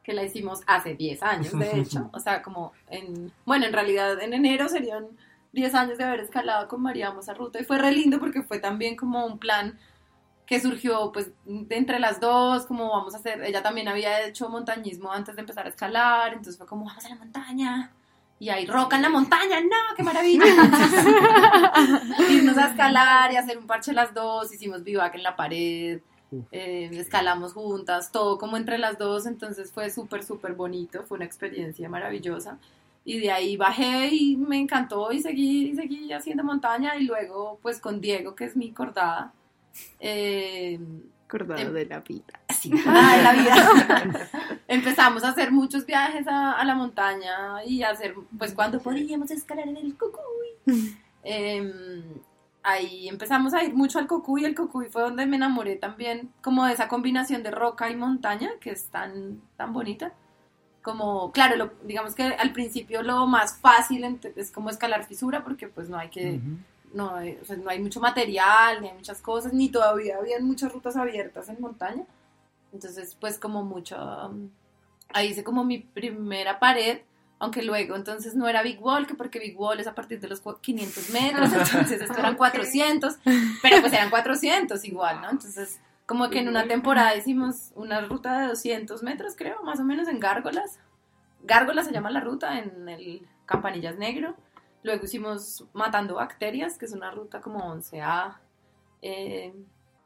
Que 0.03 0.13
la 0.13 0.25
hicimos 0.25 0.61
hace 0.67 0.95
10 0.95 1.23
años, 1.23 1.59
de 1.59 1.71
hecho. 1.81 2.11
O 2.13 2.21
sea, 2.21 2.43
como 2.43 2.73
en. 2.89 3.33
Bueno, 3.45 3.67
en 3.67 3.73
realidad 3.73 4.21
en 4.21 4.33
enero 4.33 4.69
serían 4.69 5.07
10 5.53 5.75
años 5.75 5.99
de 5.99 6.05
haber 6.05 6.21
escalado 6.21 6.69
con 6.69 6.83
María 6.83 7.15
esa 7.19 7.35
ruta. 7.35 7.61
Y 7.61 7.65
fue 7.65 7.79
re 7.79 7.93
lindo 7.93 8.19
porque 8.19 8.43
fue 8.43 8.59
también 8.59 8.97
como 8.97 9.25
un 9.27 9.39
plan 9.39 9.79
que 10.47 10.61
surgió, 10.61 11.13
pues, 11.13 11.31
de 11.45 11.77
entre 11.77 11.99
las 11.99 12.21
dos, 12.21 12.67
como 12.67 12.91
vamos 12.91 13.15
a 13.15 13.19
hacer. 13.19 13.43
Ella 13.43 13.63
también 13.63 13.89
había 13.89 14.27
hecho 14.27 14.49
montañismo 14.49 15.13
antes 15.13 15.35
de 15.35 15.41
empezar 15.41 15.67
a 15.67 15.71
escalar, 15.71 16.33
entonces 16.33 16.59
fue 16.59 16.67
como, 16.67 16.85
vamos 16.85 17.05
a 17.05 17.09
la 17.09 17.15
montaña. 17.17 17.93
Y 18.39 18.51
hay 18.51 18.67
roca 18.67 18.97
en 18.97 19.03
la 19.03 19.09
montaña, 19.09 19.61
no, 19.61 19.97
qué 19.97 20.03
maravilla. 20.03 20.45
Irnos 22.29 22.59
a 22.59 22.71
escalar 22.71 23.33
y 23.33 23.37
hacer 23.37 23.57
un 23.57 23.67
parche 23.67 23.93
las 23.93 24.13
dos, 24.13 24.53
hicimos 24.53 24.83
vivac 24.83 25.15
en 25.15 25.23
la 25.23 25.37
pared, 25.37 26.01
eh, 26.51 26.89
escalamos 26.93 27.53
juntas, 27.53 28.11
todo 28.13 28.39
como 28.39 28.57
entre 28.57 28.79
las 28.79 28.99
dos, 28.99 29.27
entonces 29.27 29.71
fue 29.73 29.91
súper, 29.91 30.25
súper 30.25 30.55
bonito, 30.55 31.03
fue 31.05 31.17
una 31.17 31.25
experiencia 31.25 31.89
maravillosa. 31.89 32.59
Y 33.05 33.19
de 33.19 33.33
ahí 33.33 33.57
bajé 33.57 34.09
y 34.13 34.37
me 34.37 34.59
encantó 34.59 35.11
y 35.13 35.21
seguí, 35.21 35.71
y 35.71 35.75
seguí 35.75 36.13
haciendo 36.13 36.45
montaña 36.45 36.97
y 36.97 37.05
luego 37.05 37.59
pues 37.63 37.81
con 37.81 38.01
Diego, 38.01 38.35
que 38.35 38.45
es 38.45 38.57
mi 38.57 38.71
cordada. 38.73 39.33
eh, 40.01 40.79
Acordado 41.27 41.73
de 41.73 41.87
la 41.87 42.01
vida. 42.01 42.41
Sí, 42.61 42.71
de 42.71 42.83
la 42.85 43.33
vida. 43.33 44.29
Empezamos 44.69 45.25
a 45.25 45.31
hacer 45.31 45.51
muchos 45.51 45.87
viajes 45.87 46.29
a, 46.29 46.53
a 46.53 46.65
la 46.65 46.75
montaña 46.75 47.65
y 47.65 47.83
a 47.83 47.91
hacer, 47.91 48.15
pues 48.39 48.53
cuando 48.53 48.81
podíamos 48.81 49.31
escalar 49.31 49.67
en 49.67 49.79
el 49.79 49.97
Cocuy. 49.97 50.21
Em, 51.25 52.03
ahí 52.63 53.09
empezamos 53.09 53.55
a 53.55 53.65
ir 53.65 53.75
mucho 53.75 53.99
al 53.99 54.07
Cocuy. 54.07 54.45
El 54.45 54.55
Cocuy 54.55 54.89
fue 54.89 55.03
donde 55.03 55.27
me 55.27 55.37
enamoré 55.37 55.77
también, 55.77 56.33
como 56.43 56.67
de 56.67 56.75
esa 56.75 56.89
combinación 56.89 57.43
de 57.43 57.51
roca 57.51 57.91
y 57.91 57.97
montaña, 57.97 58.51
que 58.61 58.71
es 58.71 58.87
tan, 58.87 59.41
tan 59.57 59.73
bonita. 59.73 60.13
Como, 60.83 61.31
claro, 61.33 61.57
lo- 61.57 61.73
digamos 61.85 62.15
que 62.15 62.25
al 62.25 62.53
principio 62.53 63.03
lo 63.03 63.27
más 63.27 63.59
fácil 63.59 64.19
es 64.37 64.51
como 64.51 64.71
escalar 64.71 65.05
fisura, 65.07 65.45
porque 65.45 65.69
pues 65.69 65.89
no 65.89 65.97
hay 65.99 66.11
que 66.11 66.41
no 66.95 67.15
hay, 67.17 67.39
o 67.41 67.45
sea, 67.47 67.57
no 67.57 67.71
hay 67.71 67.81
mucho 67.81 68.01
material, 68.01 68.83
ni 68.83 68.89
hay 68.89 68.95
muchas 68.95 69.23
cosas, 69.23 69.53
ni 69.55 69.71
todavía 69.71 70.19
habían 70.19 70.45
muchas 70.45 70.73
rutas 70.73 70.97
abiertas 70.97 71.49
en 71.49 71.61
montaña. 71.61 72.05
Entonces, 72.73 73.17
pues 73.21 73.39
como 73.39 73.65
mucho, 73.65 73.97
um, 74.29 74.51
ahí 75.13 75.29
hice 75.29 75.45
como 75.45 75.65
mi 75.65 75.79
primera 75.79 76.59
pared, 76.59 77.01
aunque 77.43 77.61
luego 77.63 77.97
entonces 77.97 78.37
no 78.37 78.47
era 78.49 78.63
Big 78.63 78.81
Wall, 78.81 79.07
que 79.09 79.15
porque 79.15 79.41
Big 79.41 79.59
Wall 79.59 79.81
es 79.81 79.89
a 79.89 79.95
partir 79.97 80.21
de 80.21 80.29
los 80.29 80.45
cua- 80.45 80.61
500 80.61 81.11
metros, 81.11 81.53
entonces 81.53 82.01
esto 82.01 82.17
eran 82.19 82.37
400, 82.37 83.19
pero 83.61 83.81
pues 83.81 83.93
eran 83.93 84.11
400 84.11 84.85
igual, 84.85 85.21
¿no? 85.21 85.29
Entonces, 85.31 85.81
como 86.07 86.31
que 86.31 86.39
en 86.39 86.49
una 86.49 86.69
temporada 86.69 87.17
hicimos 87.17 87.73
una 87.75 88.01
ruta 88.03 88.41
de 88.43 88.47
200 88.47 89.03
metros, 89.03 89.35
creo, 89.37 89.61
más 89.65 89.81
o 89.81 89.85
menos 89.85 90.07
en 90.07 90.21
Gárgolas. 90.21 90.79
Gárgolas 91.43 91.87
se 91.87 91.93
llama 91.93 92.11
la 92.11 92.21
ruta 92.21 92.59
en 92.61 92.89
el 92.89 93.27
Campanillas 93.47 93.99
Negro. 93.99 94.37
Luego 94.85 95.05
hicimos 95.05 95.65
Matando 95.73 96.15
Bacterias, 96.15 96.79
que 96.79 96.85
es 96.85 96.93
una 96.93 97.11
ruta 97.11 97.41
como 97.41 97.59
11A, 97.75 98.37
eh, 99.03 99.53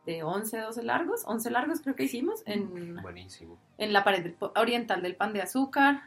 de 0.06 0.22
11, 0.22 0.58
12 0.58 0.82
largos. 0.84 1.22
11 1.26 1.50
largos 1.50 1.80
creo 1.80 1.94
que 1.96 2.04
hicimos 2.04 2.42
en, 2.46 2.96
Buenísimo. 3.02 3.58
en 3.76 3.92
la 3.92 4.04
pared 4.04 4.34
oriental 4.54 5.02
del 5.02 5.16
pan 5.16 5.32
de 5.34 5.42
azúcar. 5.42 6.02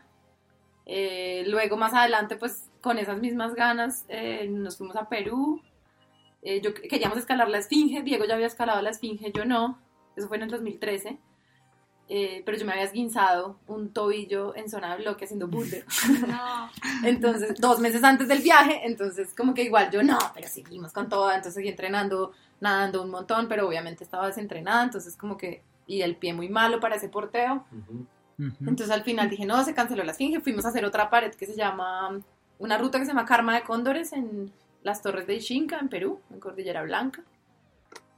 Eh, 0.92 1.44
luego 1.46 1.78
más 1.78 1.94
adelante, 1.94 2.36
pues 2.36 2.68
con 2.82 2.98
esas 2.98 3.20
mismas 3.20 3.54
ganas, 3.54 4.06
eh, 4.08 4.48
nos 4.50 4.78
fuimos 4.78 4.96
a 4.96 5.08
Perú. 5.08 5.62
Eh, 6.42 6.62
yo 6.62 6.74
queríamos 6.74 7.20
escalar 7.20 7.48
la 7.48 7.60
esfinge, 7.60 8.02
Diego 8.02 8.26
ya 8.26 8.34
había 8.34 8.48
escalado 8.48 8.82
la 8.82 8.90
esfinge, 8.90 9.32
yo 9.32 9.46
no. 9.46 9.80
Eso 10.16 10.28
fue 10.28 10.38
en 10.38 10.44
el 10.44 10.50
2013. 10.50 11.20
Eh, 12.12 12.42
pero 12.44 12.58
yo 12.58 12.66
me 12.66 12.72
había 12.72 12.86
esguinzado 12.86 13.60
un 13.68 13.94
tobillo 13.94 14.56
en 14.56 14.68
zona 14.68 14.96
de 14.96 15.04
bloque 15.04 15.26
haciendo 15.26 15.48
boulder. 15.48 15.86
No. 16.28 16.72
Entonces, 17.04 17.54
dos 17.60 17.80
meses 17.80 18.04
antes 18.04 18.28
del 18.28 18.42
viaje, 18.42 18.82
entonces 18.84 19.36
como 19.36 19.54
que 19.54 19.62
igual 19.62 19.92
yo 19.92 20.02
no, 20.02 20.18
pero 20.34 20.48
seguimos 20.48 20.92
con 20.92 21.08
todo, 21.08 21.30
entonces 21.30 21.54
seguí 21.54 21.70
entrenando, 21.70 22.32
nadando 22.62 23.04
un 23.04 23.12
montón, 23.12 23.48
pero 23.48 23.68
obviamente 23.68 24.04
estaba 24.04 24.26
desentrenada, 24.26 24.84
entonces 24.84 25.16
como 25.16 25.38
que, 25.38 25.62
y 25.86 26.02
el 26.02 26.16
pie 26.16 26.34
muy 26.34 26.50
malo 26.50 26.80
para 26.80 26.96
ese 26.96 27.10
porteo. 27.10 27.64
Ujú. 28.40 28.56
Entonces 28.62 28.90
al 28.90 29.04
final 29.04 29.30
dije, 29.30 29.46
no, 29.46 29.64
se 29.64 29.74
canceló 29.74 30.04
la 30.04 30.12
esfinge, 30.14 30.40
fuimos 30.40 30.66
a 30.66 30.70
hacer 30.70 30.86
otra 30.86 31.10
pared 31.10 31.34
que 31.36 31.46
se 31.46 31.56
llama, 31.56 32.20
una 32.58 32.78
ruta 32.78 32.98
que 32.98 33.06
se 33.06 33.12
llama 33.12 33.26
Karma 33.26 33.54
de 33.56 33.64
Cóndores 33.64 34.14
en 34.14 34.52
las 34.82 35.02
torres 35.02 35.28
de 35.28 35.36
Ixinca, 35.36 35.78
en 35.80 35.90
Perú, 35.90 36.22
en 36.32 36.40
Cordillera 36.40 36.82
Blanca. 36.84 37.22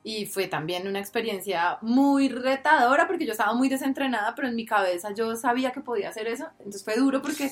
Y 0.03 0.25
fue 0.25 0.47
también 0.47 0.88
una 0.88 0.99
experiencia 0.99 1.77
muy 1.81 2.29
retadora 2.29 3.07
porque 3.07 3.25
yo 3.25 3.31
estaba 3.34 3.53
muy 3.53 3.69
desentrenada, 3.69 4.34
pero 4.36 4.47
en 4.47 4.55
mi 4.55 4.65
cabeza 4.65 5.12
yo 5.13 5.36
sabía 5.36 5.71
que 5.71 5.81
podía 5.81 6.10
hacer 6.10 6.27
eso. 6.27 6.47
Entonces 6.60 6.84
fue 6.84 6.95
duro 6.95 7.21
porque, 7.21 7.51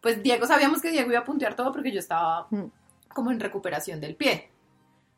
pues 0.00 0.22
Diego, 0.22 0.46
sabíamos 0.46 0.80
que 0.80 0.90
Diego 0.90 1.10
iba 1.10 1.20
a 1.20 1.24
puntear 1.24 1.54
todo 1.56 1.72
porque 1.72 1.92
yo 1.92 1.98
estaba 1.98 2.46
Mm. 2.50 2.64
como 3.08 3.30
en 3.30 3.40
recuperación 3.40 4.00
del 4.00 4.14
pie. 4.16 4.50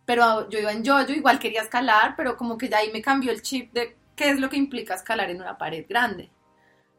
Pero 0.05 0.49
yo 0.51 0.59
iba 0.61 0.73
en 0.73 0.83
yo-yo, 0.85 1.15
igual 1.15 1.39
quería 1.41 1.63
escalar, 1.63 2.15
pero 2.17 2.37
como 2.37 2.57
que 2.59 2.69
ya 2.69 2.79
ahí 2.79 2.91
me 2.93 3.03
cambió 3.03 3.31
el 3.33 3.43
chip 3.43 3.73
de 3.73 3.97
qué 4.15 4.31
es 4.31 4.39
lo 4.41 4.49
que 4.49 4.57
implica 4.57 4.95
escalar 4.95 5.31
en 5.31 5.41
una 5.41 5.59
pared 5.59 5.85
grande. 5.89 6.31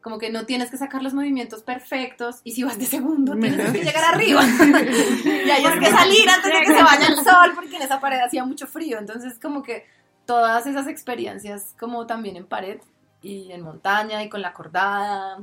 Como 0.00 0.18
que 0.18 0.30
no 0.30 0.46
tienes 0.46 0.70
que 0.70 0.76
sacar 0.76 1.02
los 1.02 1.12
movimientos 1.12 1.62
perfectos 1.62 2.40
y 2.44 2.52
si 2.52 2.62
vas 2.62 2.78
de 2.78 2.86
segundo 2.86 3.34
tienes 3.40 3.72
que 3.72 3.84
llegar 3.84 4.14
arriba. 4.14 4.42
y 5.24 5.50
es 5.50 5.78
que 5.80 5.90
salir 5.90 6.28
antes 6.28 6.52
de 6.52 6.60
que 6.60 6.66
se 6.66 6.82
vaya 6.82 7.06
el 7.08 7.16
sol 7.24 7.52
porque 7.54 7.76
en 7.76 7.82
esa 7.82 8.00
pared 8.00 8.20
hacía 8.20 8.44
mucho 8.44 8.66
frío. 8.66 8.98
Entonces 8.98 9.38
como 9.38 9.62
que 9.62 9.86
todas 10.24 10.66
esas 10.66 10.86
experiencias 10.86 11.74
como 11.78 12.06
también 12.06 12.36
en 12.36 12.46
pared 12.46 12.80
y 13.20 13.50
en 13.50 13.62
montaña 13.62 14.22
y 14.22 14.28
con 14.28 14.42
la 14.42 14.52
cordada 14.52 15.38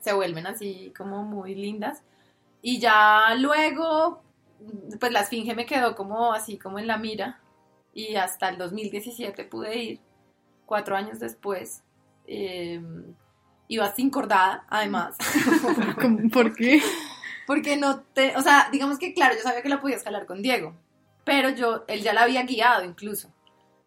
se 0.00 0.12
vuelven 0.12 0.46
así 0.46 0.92
como 0.96 1.22
muy 1.22 1.54
lindas. 1.54 2.02
Y 2.62 2.78
ya 2.80 3.34
luego, 3.36 4.22
pues 5.00 5.12
la 5.12 5.20
esfinge 5.20 5.54
me 5.54 5.66
quedó 5.66 5.94
como 5.94 6.32
así 6.32 6.58
como 6.58 6.78
en 6.78 6.86
la 6.86 6.98
mira 6.98 7.40
y 7.94 8.16
hasta 8.16 8.48
el 8.50 8.58
2017 8.58 9.44
pude 9.44 9.76
ir, 9.76 10.00
cuatro 10.66 10.96
años 10.96 11.18
después. 11.18 11.82
eh, 12.26 12.82
iba 13.68 13.92
sin 13.94 14.10
cordada, 14.10 14.64
además. 14.68 15.16
¿Cómo- 16.00 16.28
¿Por 16.30 16.54
qué? 16.54 16.82
Porque 17.46 17.76
no 17.76 18.00
te, 18.00 18.36
o 18.36 18.42
sea, 18.42 18.68
digamos 18.72 18.98
que 18.98 19.14
claro, 19.14 19.34
yo 19.36 19.42
sabía 19.42 19.62
que 19.62 19.68
la 19.68 19.80
podía 19.80 19.96
escalar 19.96 20.26
con 20.26 20.42
Diego, 20.42 20.74
pero 21.24 21.48
yo, 21.50 21.84
él 21.88 22.02
ya 22.02 22.12
la 22.12 22.22
había 22.22 22.42
guiado 22.42 22.84
incluso. 22.84 23.32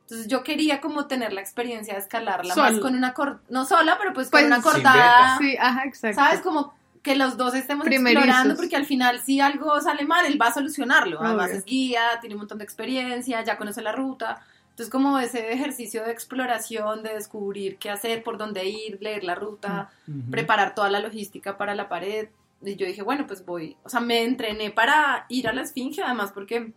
Entonces 0.02 0.28
yo 0.28 0.44
quería 0.44 0.82
como 0.82 1.06
tener 1.08 1.34
la 1.34 1.42
experiencia 1.42 1.94
de 1.94 2.00
escalarla 2.00 2.56
más 2.56 2.70
Sola. 2.70 2.82
con 2.82 2.96
una 2.96 3.14
cor, 3.14 3.42
no 3.50 3.66
sola, 3.66 3.98
pero 4.00 4.14
pues, 4.14 4.30
Pues, 4.30 4.42
con 4.44 4.48
una 4.48 4.62
sin 4.62 4.64
cordada. 4.72 5.38
Sí, 5.38 5.56
ajá, 5.60 5.84
exacto. 5.86 6.16
¿Sabes? 6.22 6.42
Como 6.42 6.74
que 7.04 7.16
los 7.16 7.38
dos 7.38 7.54
estemos 7.54 7.86
Primerizos. 7.86 8.24
explorando, 8.24 8.56
porque 8.56 8.76
al 8.76 8.86
final 8.86 9.22
si 9.22 9.40
algo 9.40 9.80
sale 9.82 10.06
mal, 10.06 10.26
él 10.26 10.42
va 10.42 10.48
a 10.48 10.54
solucionarlo. 10.54 11.22
Además 11.22 11.48
Obvio. 11.50 11.60
es 11.60 11.66
guía, 11.66 12.02
tiene 12.22 12.36
un 12.36 12.40
montón 12.40 12.58
de 12.58 12.64
experiencia, 12.64 13.44
ya 13.44 13.58
conoce 13.58 13.82
la 13.82 13.92
ruta. 13.92 14.42
Entonces 14.80 14.94
como 14.94 15.20
ese 15.20 15.52
ejercicio 15.52 16.06
de 16.06 16.14
exploración, 16.14 17.04
de 17.04 17.14
descubrir 17.14 17.76
qué 17.76 17.90
hacer, 17.90 18.24
por 18.24 18.38
dónde 18.38 18.64
ir, 18.64 18.98
leer 19.02 19.26
la 19.26 19.36
ruta, 19.36 19.92
preparar 20.32 20.74
toda 20.74 20.90
la 20.90 21.02
logística 21.02 21.58
para 21.58 21.76
la 21.76 21.90
pared. 21.90 22.30
Y 22.62 22.78
yo 22.78 22.88
dije, 22.88 23.02
bueno, 23.02 23.28
pues 23.28 23.46
voy, 23.46 23.76
o 23.84 23.90
sea, 23.90 24.00
me 24.00 24.24
entrené 24.24 24.72
para 24.72 25.26
ir 25.28 25.50
a 25.50 25.54
la 25.54 25.64
Esfinge, 25.64 26.02
además 26.02 26.32
porque 26.32 26.72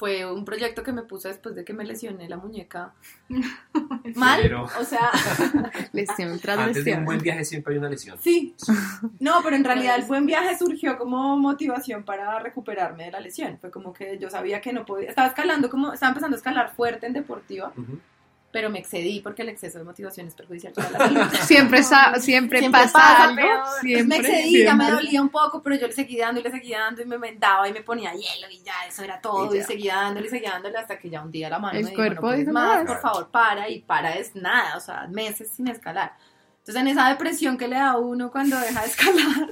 fue 0.00 0.24
un 0.24 0.46
proyecto 0.46 0.82
que 0.82 0.92
me 0.92 1.02
puse 1.02 1.28
después 1.28 1.54
de 1.54 1.62
que 1.62 1.74
me 1.74 1.84
lesioné 1.84 2.26
la 2.26 2.38
muñeca 2.38 2.94
mal, 4.16 4.40
Pero- 4.42 4.64
o 4.64 4.84
sea, 4.84 5.10
Lesión 5.92 6.38
tras 6.40 6.58
Antes 6.58 6.76
de 6.76 6.80
un 6.80 6.84
lesión. 6.86 7.04
buen 7.04 7.18
viaje 7.18 7.44
siempre 7.44 7.74
hay 7.74 7.78
una 7.78 7.90
lesión. 7.90 8.16
sí, 8.18 8.54
no, 9.20 9.40
pero 9.44 9.56
en 9.56 9.64
realidad 9.64 9.96
el 9.96 10.04
buen 10.06 10.24
viaje 10.24 10.56
surgió 10.58 10.96
como 10.96 11.36
motivación 11.36 12.02
para 12.04 12.38
recuperarme 12.38 13.04
de 13.04 13.10
la 13.10 13.20
lesión, 13.20 13.58
fue 13.60 13.70
como 13.70 13.92
que 13.92 14.18
yo 14.18 14.30
sabía 14.30 14.60
que 14.62 14.72
no 14.72 14.86
podía, 14.86 15.10
estaba 15.10 15.28
escalando 15.28 15.68
como, 15.68 15.92
estaba 15.92 16.10
empezando 16.10 16.34
a 16.34 16.38
escalar 16.38 16.74
fuerte 16.74 17.06
en 17.06 17.12
deportiva, 17.12 17.72
Ujú. 17.76 17.98
Pero 18.52 18.68
me 18.70 18.78
excedí 18.80 19.20
porque 19.20 19.42
el 19.42 19.48
exceso 19.50 19.78
de 19.78 19.84
motivación 19.84 20.26
es 20.26 20.34
perjudicial 20.34 20.72
para 20.72 20.90
la 20.90 20.98
salud. 20.98 21.20
Siempre, 21.42 21.82
sa- 21.82 22.14
siempre, 22.18 22.58
Siempre 22.60 22.80
pasa, 22.82 22.92
pasa, 22.92 23.24
algo. 23.24 23.36
pero 23.36 23.64
Siempre, 23.80 24.04
me 24.06 24.16
excedí, 24.16 24.64
ya 24.64 24.74
me 24.74 24.84
siempre. 24.84 25.04
dolía 25.04 25.22
un 25.22 25.28
poco, 25.28 25.62
pero 25.62 25.76
yo 25.76 25.86
le 25.86 25.92
seguí 25.92 26.16
dando 26.18 26.40
y 26.40 26.42
le 26.44 26.50
seguí 26.50 26.72
dando 26.72 27.02
y 27.02 27.04
me 27.06 27.16
vendaba 27.18 27.68
y 27.68 27.72
me 27.72 27.82
ponía 27.82 28.12
hielo 28.12 28.50
y 28.50 28.62
ya, 28.62 28.74
eso 28.88 29.02
era 29.04 29.20
todo. 29.20 29.54
Y 29.54 29.58
Y, 29.58 29.62
seguía 29.62 29.96
dándole 29.96 30.26
y 30.26 30.30
seguía 30.30 30.50
dándole 30.50 30.78
hasta 30.78 30.98
que 30.98 31.10
ya 31.10 31.22
un 31.22 31.30
día 31.30 31.48
la 31.48 31.58
mano 31.58 31.78
El 31.78 31.84
me 31.84 31.90
dijo, 31.90 32.02
cuerpo 32.02 32.14
no 32.16 32.20
puedes 32.22 32.40
dijo, 32.40 32.52
más, 32.52 32.80
"No, 32.80 32.86
por 32.86 32.96
es". 32.96 33.02
favor, 33.02 33.28
para. 33.30 33.68
Y 33.68 33.80
para 33.80 34.14
es 34.16 34.34
nada, 34.34 34.76
o 34.76 34.80
sea, 34.80 35.06
meses 35.08 35.50
sin 35.54 35.68
escalar. 35.68 36.12
Entonces 36.58 36.82
en 36.82 36.88
esa 36.88 37.08
depresión 37.08 37.56
que 37.56 37.68
le 37.68 37.76
da 37.76 37.90
a 37.92 37.96
uno 37.98 38.30
cuando 38.30 38.58
deja 38.58 38.80
de 38.82 38.86
escalar, 38.88 39.48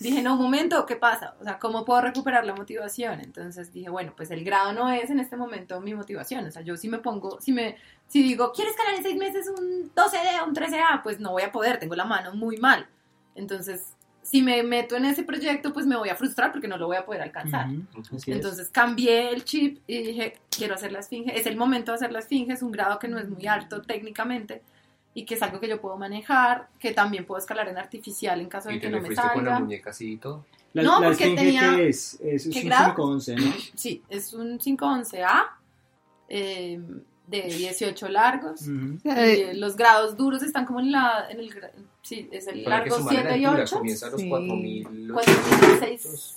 dije, 0.00 0.22
no, 0.22 0.32
un 0.34 0.42
momento, 0.42 0.86
¿qué 0.86 0.96
pasa? 0.96 1.34
O 1.40 1.44
sea, 1.44 1.58
¿cómo 1.58 1.84
puedo 1.84 2.00
recuperar 2.00 2.46
la 2.46 2.54
motivación? 2.54 3.20
Entonces 3.20 3.72
dije, 3.72 3.90
bueno, 3.90 4.14
pues 4.16 4.30
el 4.30 4.42
grado 4.44 4.72
no 4.72 4.90
es 4.90 5.10
en 5.10 5.20
este 5.20 5.36
momento 5.36 5.80
mi 5.80 5.94
motivación. 5.94 6.46
O 6.46 6.50
sea, 6.50 6.62
yo 6.62 6.76
si 6.76 6.88
me 6.88 6.98
pongo, 6.98 7.40
si 7.40 7.52
me, 7.52 7.76
si 8.08 8.22
digo, 8.22 8.52
¿quieres 8.52 8.72
escalar 8.72 8.94
en 8.94 9.02
seis 9.02 9.16
meses 9.16 9.46
un 9.48 9.92
12D, 9.94 10.46
un 10.48 10.54
13A? 10.54 11.02
Pues 11.02 11.20
no 11.20 11.32
voy 11.32 11.42
a 11.42 11.52
poder, 11.52 11.78
tengo 11.78 11.94
la 11.94 12.06
mano 12.06 12.34
muy 12.34 12.56
mal. 12.56 12.86
Entonces, 13.34 13.94
si 14.22 14.40
me 14.40 14.62
meto 14.62 14.96
en 14.96 15.04
ese 15.04 15.22
proyecto, 15.22 15.72
pues 15.72 15.86
me 15.86 15.96
voy 15.96 16.08
a 16.08 16.16
frustrar 16.16 16.50
porque 16.50 16.68
no 16.68 16.78
lo 16.78 16.86
voy 16.86 16.96
a 16.96 17.04
poder 17.04 17.20
alcanzar. 17.20 17.66
Así 17.66 18.30
es. 18.30 18.36
Entonces 18.36 18.70
cambié 18.70 19.30
el 19.30 19.44
chip 19.44 19.82
y 19.86 20.02
dije, 20.02 20.38
quiero 20.50 20.76
hacer 20.76 20.92
la 20.92 21.00
esfinge. 21.00 21.38
Es 21.38 21.46
el 21.46 21.56
momento 21.56 21.92
de 21.92 21.96
hacer 21.96 22.12
la 22.12 22.20
esfinge, 22.20 22.54
es 22.54 22.62
un 22.62 22.72
grado 22.72 22.98
que 22.98 23.08
no 23.08 23.18
es 23.18 23.28
muy 23.28 23.46
alto 23.46 23.82
técnicamente 23.82 24.62
y 25.14 25.24
que 25.24 25.34
es 25.34 25.42
algo 25.42 25.58
que 25.60 25.68
yo 25.68 25.80
puedo 25.80 25.96
manejar, 25.96 26.68
que 26.78 26.92
también 26.92 27.24
puedo 27.26 27.38
escalar 27.38 27.68
en 27.68 27.78
artificial 27.78 28.40
en 28.40 28.48
caso 28.48 28.68
de 28.68 28.76
Y 28.76 28.80
que 28.80 28.86
te 28.86 28.92
no 28.92 29.00
me 29.00 29.06
fuiste 29.06 29.22
con 29.34 29.44
la 29.44 29.50
salga. 29.52 29.60
muñeca 29.64 29.90
así 29.90 30.12
y 30.12 30.16
todo. 30.18 30.44
La, 30.72 30.82
No, 30.84 31.00
la 31.00 31.08
porque 31.08 31.34
tenía- 31.34 31.74
¿qué 31.76 31.88
es? 31.88 32.14
Es, 32.20 32.46
es 32.46 32.52
¿Qué 32.54 32.60
un 32.60 32.66
grado? 32.66 32.94
511, 32.94 33.36
¿no? 33.36 33.52
Sí, 33.74 34.02
es 34.08 34.32
un 34.34 34.58
511A 34.58 35.46
eh, 36.28 36.80
de 37.26 37.42
18 37.42 38.08
largos. 38.08 38.62
Ujú. 38.62 38.98
Y, 39.04 39.08
eh, 39.10 39.54
los 39.54 39.76
grados 39.76 40.16
duros 40.16 40.42
están 40.44 40.64
como 40.66 40.78
en 40.80 40.92
la... 40.92 41.26
En 41.28 41.40
el, 41.40 41.50
sí, 42.02 42.28
es 42.30 42.46
el 42.46 42.62
que 42.62 42.70
largo 42.70 42.96
sumar 42.98 43.14
la 43.14 43.20
7 43.22 43.38
y 43.38 43.44
altura, 43.44 43.62
8. 43.64 43.76
comienza 43.78 44.06
a 44.06 44.10
los 44.10 44.20
Sí. 44.20 44.28
4000. 44.28 45.10
4006. 45.12 46.36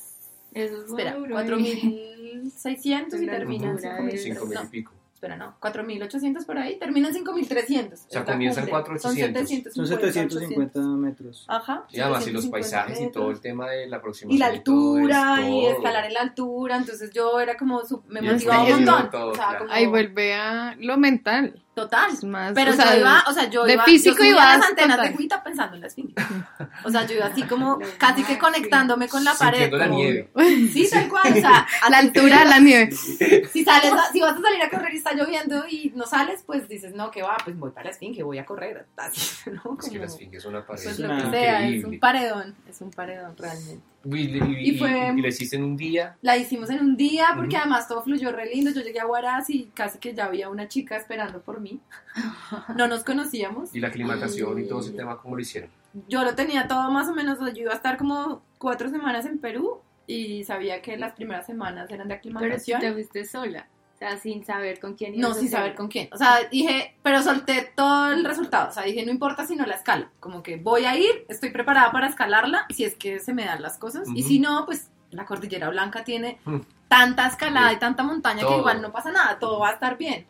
Eso 0.56 0.78
es 0.84 0.90
Espera, 0.90 1.16
duro, 1.16 1.40
¿eh? 1.40 1.44
4600 1.44 3.22
y 3.22 3.26
termina 3.28 3.66
en 3.66 3.70
altura 3.72 3.98
5000. 3.98 4.14
es- 4.16 4.24
5000 4.24 4.54
no, 4.60 4.64
y 4.64 4.68
pico. 4.68 4.92
Espera, 5.24 5.38
no, 5.38 5.56
4800 5.60 6.46
por 6.46 6.58
ahí, 6.58 6.78
termina 6.78 7.08
en 7.08 7.14
5300. 7.14 8.00
O 8.00 8.10
sea, 8.10 8.26
comienzan 8.26 8.64
cumbre. 8.66 8.72
4800. 8.84 9.74
Son 9.74 9.88
Son 9.88 9.98
750. 10.00 10.74
750 10.74 10.80
metros. 10.98 11.46
Ajá. 11.48 11.86
Y 11.92 12.00
además, 12.02 12.28
y 12.28 12.32
los 12.32 12.44
750 12.44 12.52
paisajes 12.52 13.00
y 13.08 13.12
todo 13.12 13.24
el 13.24 13.28
metros. 13.30 13.42
tema 13.42 13.70
de 13.70 13.88
la 13.88 13.98
aproximación. 13.98 14.36
Y 14.36 14.40
la 14.40 14.48
altura, 14.48 15.36
todo, 15.38 15.48
y 15.48 15.66
es 15.66 15.70
todo. 15.70 15.78
escalar 15.78 16.06
en 16.06 16.14
la 16.14 16.22
altura, 16.22 16.78
entonces 16.78 17.12
yo 17.14 17.40
era 17.40 17.56
como, 17.56 17.86
su- 17.86 18.04
me 18.10 18.20
Y 18.20 18.24
motivaba 18.24 18.64
un 18.66 18.70
montón. 18.86 19.10
todo, 19.12 19.28
o 19.32 19.36
sea, 19.36 19.46
claro. 19.48 19.60
como, 19.60 19.72
Ahí 19.74 19.86
vuelve 19.86 20.34
a 20.34 20.76
lo 20.80 20.98
mental. 20.98 21.63
Total. 21.74 22.12
Es 22.12 22.24
más, 22.24 22.54
Pero 22.54 22.72
o 22.72 22.74
sea, 22.76 22.94
yo 22.94 23.00
iba, 23.02 23.24
o 23.28 23.32
sea, 23.34 23.50
yo 23.50 23.64
de 23.66 23.74
iba, 23.74 23.84
físico 23.84 24.12
yo 24.16 24.18
subía 24.18 24.32
ibas 24.32 24.58
las 24.60 24.70
antenas 24.70 24.98
total. 24.98 25.10
de 25.12 25.16
cuita 25.18 25.44
pensando 25.44 25.76
en 25.76 25.82
la 25.82 25.88
esfinge. 25.88 26.14
O 26.86 26.90
sea, 26.90 27.06
yo 27.06 27.16
iba 27.16 27.26
así 27.26 27.44
como, 27.44 27.80
casi 27.98 28.24
que 28.24 28.38
conectándome 28.38 29.08
con 29.08 29.24
la 29.24 29.34
pared. 29.34 29.70
Sintiendo 29.70 29.78
la 29.78 29.86
como- 29.88 29.98
nieve. 30.00 30.30
Sí, 30.74 30.88
tal 30.92 31.08
cual, 31.10 31.32
o 31.32 31.36
sea, 31.36 31.68
la 31.90 31.98
así 31.98 32.08
altura 32.08 32.40
de 32.40 32.46
la 32.46 32.60
nieve. 32.60 32.92
si 32.92 33.64
sales, 33.64 33.92
a- 33.94 34.12
si 34.12 34.20
vas 34.22 34.38
a 34.38 34.42
salir 34.42 34.62
a 34.62 34.70
correr 34.70 34.94
y 34.94 34.98
está 34.98 35.14
lloviendo 35.14 35.66
y 35.70 35.92
no 35.96 36.06
sales, 36.06 36.44
pues 36.46 36.68
dices, 36.68 36.94
no, 36.94 37.10
que 37.12 37.22
va, 37.22 37.38
pues 37.44 37.58
voy 37.58 37.72
para 37.72 37.86
la 37.86 37.92
esfinge, 37.92 38.24
voy 38.24 38.38
a 38.40 38.46
correr, 38.46 38.86
así, 38.98 39.50
¿no? 39.52 39.78
Es 39.80 39.90
que 39.90 39.98
la 39.98 40.06
Como, 40.06 40.14
esfinge 40.14 40.38
es 40.38 40.46
una 40.46 40.66
pared 40.66 40.84
pues 40.84 40.94
Es 40.94 41.00
lo 41.00 41.16
que 41.16 41.30
sea, 41.32 41.68
es 41.68 41.84
un 41.86 42.00
paredón, 42.00 42.56
es 42.70 42.82
un 42.82 42.92
paredón 42.92 43.36
realmente. 43.38 43.84
Y, 44.06 44.18
y, 44.18 44.70
y, 44.72 44.78
fue- 44.78 45.14
y 45.16 45.22
la 45.22 45.28
hiciste 45.30 45.56
en 45.56 45.64
un 45.64 45.78
día. 45.78 46.18
La 46.22 46.36
hicimos 46.38 46.70
en 46.70 46.80
un 46.82 46.98
día 46.98 47.28
porque 47.36 47.56
Ujú. 47.56 47.62
además 47.62 47.88
todo 47.88 48.04
fluyó 48.04 48.32
re 48.32 48.48
lindo, 48.54 48.72
yo 48.72 48.82
llegué 48.82 49.00
a 49.00 49.08
Huaraz 49.08 49.50
y 49.50 49.72
casi 49.74 49.98
que 50.00 50.14
ya 50.14 50.26
había 50.26 50.50
una 50.50 50.68
chica 50.68 50.98
esperando 50.98 51.42
por 51.42 51.62
mí, 51.62 51.80
no 52.76 52.88
nos 52.88 53.04
conocíamos. 53.04 53.74
Y 53.74 53.80
la 53.80 53.88
aclimatación 53.90 54.60
y 54.60 54.68
todo 54.68 54.82
ese 54.82 54.92
tema, 54.92 55.18
¿cómo 55.18 55.36
lo 55.36 55.42
hicieron? 55.42 55.70
Yo 56.10 56.24
lo 56.24 56.36
tenía 56.36 56.68
todo 56.68 56.92
más 56.92 57.08
o 57.08 57.14
menos, 57.14 57.40
yo 57.40 57.62
iba 57.62 57.72
a 57.72 57.76
estar 57.76 57.98
como 57.98 58.42
cuatro 58.58 58.90
semanas 58.90 59.26
en 59.26 59.38
Perú 59.40 59.80
y 60.08 60.44
sabía 60.44 60.82
que 60.82 60.98
las 60.98 61.14
primeras 61.14 61.46
semanas 61.46 61.90
eran 61.90 62.08
de 62.10 62.16
Pero 62.16 62.34
si 62.60 62.74
aclimatación. 62.74 62.82
te 62.82 62.94
fuiste 62.94 63.26
sola, 63.26 63.68
sea, 64.10 64.18
sin 64.18 64.46
saber 64.46 64.80
con 64.80 64.96
quién 64.96 65.18
No, 65.20 65.34
sin 65.34 65.50
saber 65.50 65.76
con 65.76 65.88
quién. 65.88 66.10
O 66.12 66.18
sea, 66.18 66.40
dije, 66.52 66.96
pero 67.04 67.22
solté 67.22 67.72
todo 67.76 68.12
el 68.12 68.24
resultado. 68.26 68.70
O 68.70 68.72
sea, 68.74 68.84
dije, 68.84 69.06
no 69.06 69.12
importa 69.12 69.46
si 69.46 69.56
no 69.56 69.66
la 69.66 69.76
escalo. 69.76 70.08
Como 70.20 70.44
que 70.44 70.58
voy 70.58 70.86
a 70.86 70.96
ir, 70.98 71.26
estoy 71.30 71.52
preparada 71.52 71.92
para 71.92 72.08
escalarla, 72.08 72.66
si 72.70 72.84
es 72.84 72.96
que 72.96 73.20
se 73.20 73.34
me 73.34 73.46
dan 73.46 73.62
las 73.62 73.78
cosas. 73.78 74.08
Y 74.16 74.24
si 74.24 74.40
no, 74.40 74.66
pues 74.66 74.90
la 75.12 75.26
Cordillera 75.26 75.70
Blanca 75.70 76.04
tiene 76.04 76.40
Mm. 76.46 76.60
tanta 76.88 77.28
escalada 77.28 77.70
Sí. 77.70 77.76
y 77.76 77.80
tanta 77.80 78.04
montaña 78.04 78.46
que 78.48 78.58
igual 78.58 78.82
no 78.82 78.92
pasa 78.92 79.12
nada, 79.12 79.40
todo 79.40 79.60
va 79.60 79.70
a 79.70 79.74
estar 79.74 79.98
bien. 79.98 80.26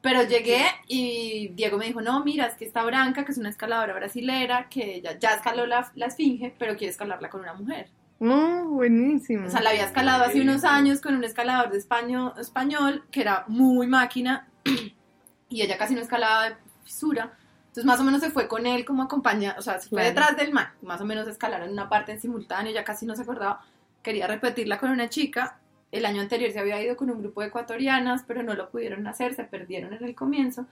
Pero 0.00 0.22
llegué 0.22 0.64
y 0.86 1.48
Diego 1.48 1.76
me 1.76 1.86
dijo, 1.86 2.00
no, 2.00 2.22
mira, 2.24 2.46
es 2.46 2.54
que 2.54 2.64
está 2.64 2.84
Branca, 2.84 3.24
que 3.24 3.32
es 3.32 3.38
una 3.38 3.48
escaladora 3.48 3.94
brasilera, 3.94 4.68
que 4.68 4.94
ella 4.96 5.18
ya 5.18 5.30
escaló 5.34 5.66
la, 5.66 5.90
la 5.96 6.06
esfinge, 6.06 6.54
pero 6.58 6.76
quiere 6.76 6.92
escalarla 6.92 7.28
con 7.28 7.40
una 7.40 7.52
mujer. 7.54 7.90
Oh, 8.20 8.64
buenísimo. 8.70 9.46
O 9.46 9.50
sea, 9.50 9.60
la 9.60 9.70
había 9.70 9.84
escalado 9.84 10.24
hace 10.24 10.40
unos 10.40 10.64
años 10.64 11.00
con 11.00 11.14
un 11.14 11.22
escalador 11.24 11.70
de 11.70 11.78
español, 11.78 12.32
español 12.38 13.04
que 13.10 13.20
era 13.20 13.44
muy 13.46 13.86
máquina 13.86 14.48
y 15.48 15.62
ella 15.62 15.78
casi 15.78 15.94
no 15.94 16.00
escalaba 16.00 16.50
de 16.50 16.56
fisura. 16.84 17.32
Entonces, 17.68 17.84
más 17.84 18.00
o 18.00 18.04
menos 18.04 18.20
se 18.20 18.30
fue 18.30 18.48
con 18.48 18.66
él 18.66 18.84
como 18.84 19.04
acompaña, 19.04 19.54
o 19.56 19.62
sea, 19.62 19.78
se 19.78 19.88
fue 19.88 19.98
Claro. 20.02 20.08
detrás 20.08 20.36
del 20.36 20.52
man. 20.52 20.68
Más 20.82 21.00
o 21.00 21.04
menos 21.04 21.28
escalaron 21.28 21.70
una 21.70 21.88
parte 21.88 22.10
en 22.12 22.20
simultáneo, 22.20 22.72
ya 22.72 22.82
casi 22.82 23.06
no 23.06 23.14
se 23.14 23.22
acordaba. 23.22 23.64
Quería 24.02 24.26
repetirla 24.26 24.78
con 24.78 24.90
una 24.90 25.08
chica. 25.08 25.60
El 25.92 26.04
año 26.04 26.20
anterior 26.20 26.50
se 26.50 26.58
había 26.58 26.82
ido 26.82 26.96
con 26.96 27.10
un 27.10 27.20
grupo 27.20 27.40
de 27.40 27.48
ecuatorianas, 27.48 28.24
pero 28.26 28.42
no 28.42 28.54
lo 28.54 28.68
pudieron 28.70 29.06
hacer, 29.06 29.34
se 29.34 29.44
perdieron 29.44 29.92
en 29.92 30.02
el 30.02 30.14
comienzo. 30.16 30.66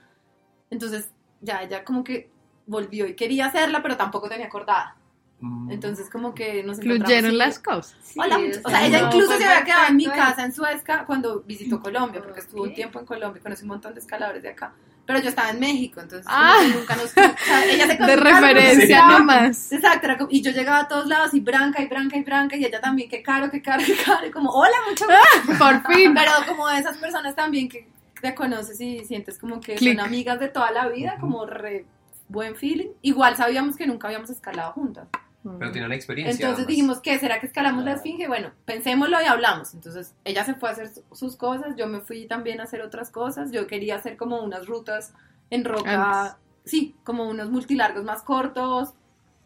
Entonces, 0.69 1.09
ya 1.39 1.61
ella 1.61 1.85
como 1.85 2.03
que 2.03 2.29
volvió 2.65 3.07
y 3.07 3.15
quería 3.15 3.45
hacerla, 3.45 3.81
pero 3.81 3.95
tampoco 3.95 4.27
tenía 4.27 4.47
acordada. 4.47 4.97
Mm. 5.39 5.71
Entonces, 5.71 6.09
como 6.09 6.33
que 6.33 6.63
nos 6.63 6.79
y- 6.83 7.31
las 7.31 7.59
cosas. 7.59 7.95
Sí, 8.01 8.19
Hola, 8.19 8.39
o 8.65 8.69
sea, 8.69 8.85
ella 8.87 8.99
incluso 9.05 9.27
fue 9.27 9.37
se 9.37 9.45
había 9.45 9.63
quedado 9.63 9.87
en 9.89 9.95
mi 9.97 10.05
casa 10.07 10.43
en 10.43 10.51
Suezca 10.51 11.05
cuando 11.05 11.41
visitó 11.41 11.79
Colombia, 11.79 12.21
porque 12.23 12.39
estuvo 12.39 12.63
un 12.63 12.73
tiempo 12.73 12.99
en 12.99 13.05
Colombia 13.05 13.39
y 13.39 13.43
conocí 13.43 13.61
un 13.63 13.67
montón 13.69 13.93
de 13.93 13.99
escaladores 13.99 14.41
de 14.41 14.49
acá. 14.49 14.73
Pero 15.05 15.19
yo 15.19 15.29
estaba 15.29 15.51
en 15.51 15.59
México, 15.61 16.01
entonces 16.01 16.25
Ah. 16.29 16.57
nunca 16.73 16.95
nos... 16.95 17.05
o 17.05 17.09
sea, 17.09 17.65
ella 17.65 17.87
se 17.87 17.95
De 18.03 18.15
referencia 18.17 19.05
nomás. 19.07 19.71
Exacto, 19.71 20.27
y 20.29 20.41
yo 20.41 20.51
llegaba 20.51 20.79
a 20.79 20.87
todos 20.87 21.05
lados 21.07 21.33
y 21.33 21.39
branca 21.39 21.81
y 21.81 21.87
branca 21.87 22.17
y 22.17 22.23
branca 22.23 22.55
y 22.57 22.65
ella 22.65 22.81
también, 22.81 23.07
qué 23.09 23.21
caro, 23.21 23.49
qué 23.49 23.61
caro, 23.61 23.83
qué 23.85 23.95
caro, 23.95 24.25
y 24.27 24.31
como, 24.31 24.49
hola, 24.51 24.75
mucho 24.89 25.05
gusto. 25.45 25.63
Por 25.63 25.93
fin. 25.93 26.13
Pero 26.13 26.31
como 26.47 26.67
esas 26.69 26.97
personas 26.97 27.35
también 27.35 27.69
que 27.69 27.87
te 28.21 28.33
conoces 28.35 28.81
y 28.81 29.05
sientes 29.05 29.37
como 29.37 29.61
que 29.61 29.75
Click. 29.75 29.97
son 29.97 30.05
amigas 30.05 30.39
de 30.39 30.49
toda 30.49 30.71
la 30.71 30.87
vida, 30.89 31.15
como 31.21 31.45
re 31.45 31.85
buen 32.27 32.55
feeling. 32.57 32.89
Igual 33.03 33.37
sabíamos 33.37 33.77
que 33.77 33.87
nunca 33.87 34.07
habíamos 34.07 34.29
escalado 34.29 34.73
juntas. 34.73 35.07
Pero 35.59 35.71
tienen 35.71 35.91
experiencia. 35.91 36.31
Entonces 36.33 36.65
además. 36.65 36.67
dijimos, 36.67 36.99
¿qué? 37.01 37.19
¿Será 37.19 37.39
que 37.39 37.47
escalamos 37.47 37.83
la 37.85 37.93
esfinge? 37.93 38.27
Bueno, 38.27 38.51
pensémoslo 38.65 39.21
y 39.21 39.25
hablamos. 39.25 39.73
Entonces 39.73 40.13
ella 40.25 40.43
se 40.45 40.55
fue 40.55 40.69
a 40.69 40.71
hacer 40.73 40.89
su- 40.89 41.03
sus 41.13 41.35
cosas, 41.35 41.75
yo 41.77 41.87
me 41.87 42.01
fui 42.01 42.25
también 42.27 42.59
a 42.59 42.63
hacer 42.63 42.81
otras 42.81 43.11
cosas. 43.11 43.51
Yo 43.51 43.67
quería 43.67 43.95
hacer 43.95 44.17
como 44.17 44.41
unas 44.41 44.67
rutas 44.67 45.13
en 45.49 45.63
roca, 45.65 46.21
Antes. 46.23 46.35
sí, 46.65 46.95
como 47.03 47.27
unos 47.29 47.49
multilargos 47.49 48.03
más 48.03 48.21
cortos, 48.23 48.93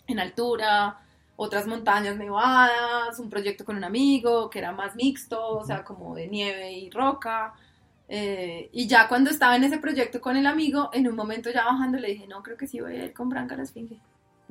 en 0.08 0.20
altura, 0.20 0.98
otras 1.36 1.68
montañas 1.68 2.18
nevadas, 2.18 3.18
un 3.20 3.30
proyecto 3.30 3.66
con 3.66 3.76
un 3.78 3.84
amigo 3.84 4.50
que 4.50 4.60
era 4.60 4.72
más 4.72 4.96
mixto, 4.96 5.58
o 5.58 5.66
sea, 5.66 5.84
como 5.84 6.16
de 6.16 6.28
nieve 6.28 6.72
y 6.72 6.90
roca. 6.92 7.54
Eh, 8.14 8.70
y 8.74 8.88
ya 8.88 9.08
cuando 9.08 9.30
estaba 9.30 9.56
en 9.56 9.64
ese 9.64 9.78
proyecto 9.78 10.20
con 10.20 10.36
el 10.36 10.46
amigo, 10.46 10.90
en 10.94 11.08
un 11.08 11.16
momento 11.16 11.50
ya 11.50 11.64
bajando 11.64 11.98
le 11.98 12.10
dije, 12.10 12.28
no, 12.28 12.44
creo 12.44 12.58
que 12.58 12.68
sí 12.68 12.82
voy 12.82 12.96
a 12.98 13.06
ir 13.06 13.14
con 13.14 13.30
Branca 13.30 13.54
a 13.56 13.58
la 13.58 13.64
esfinge. 13.64 14.00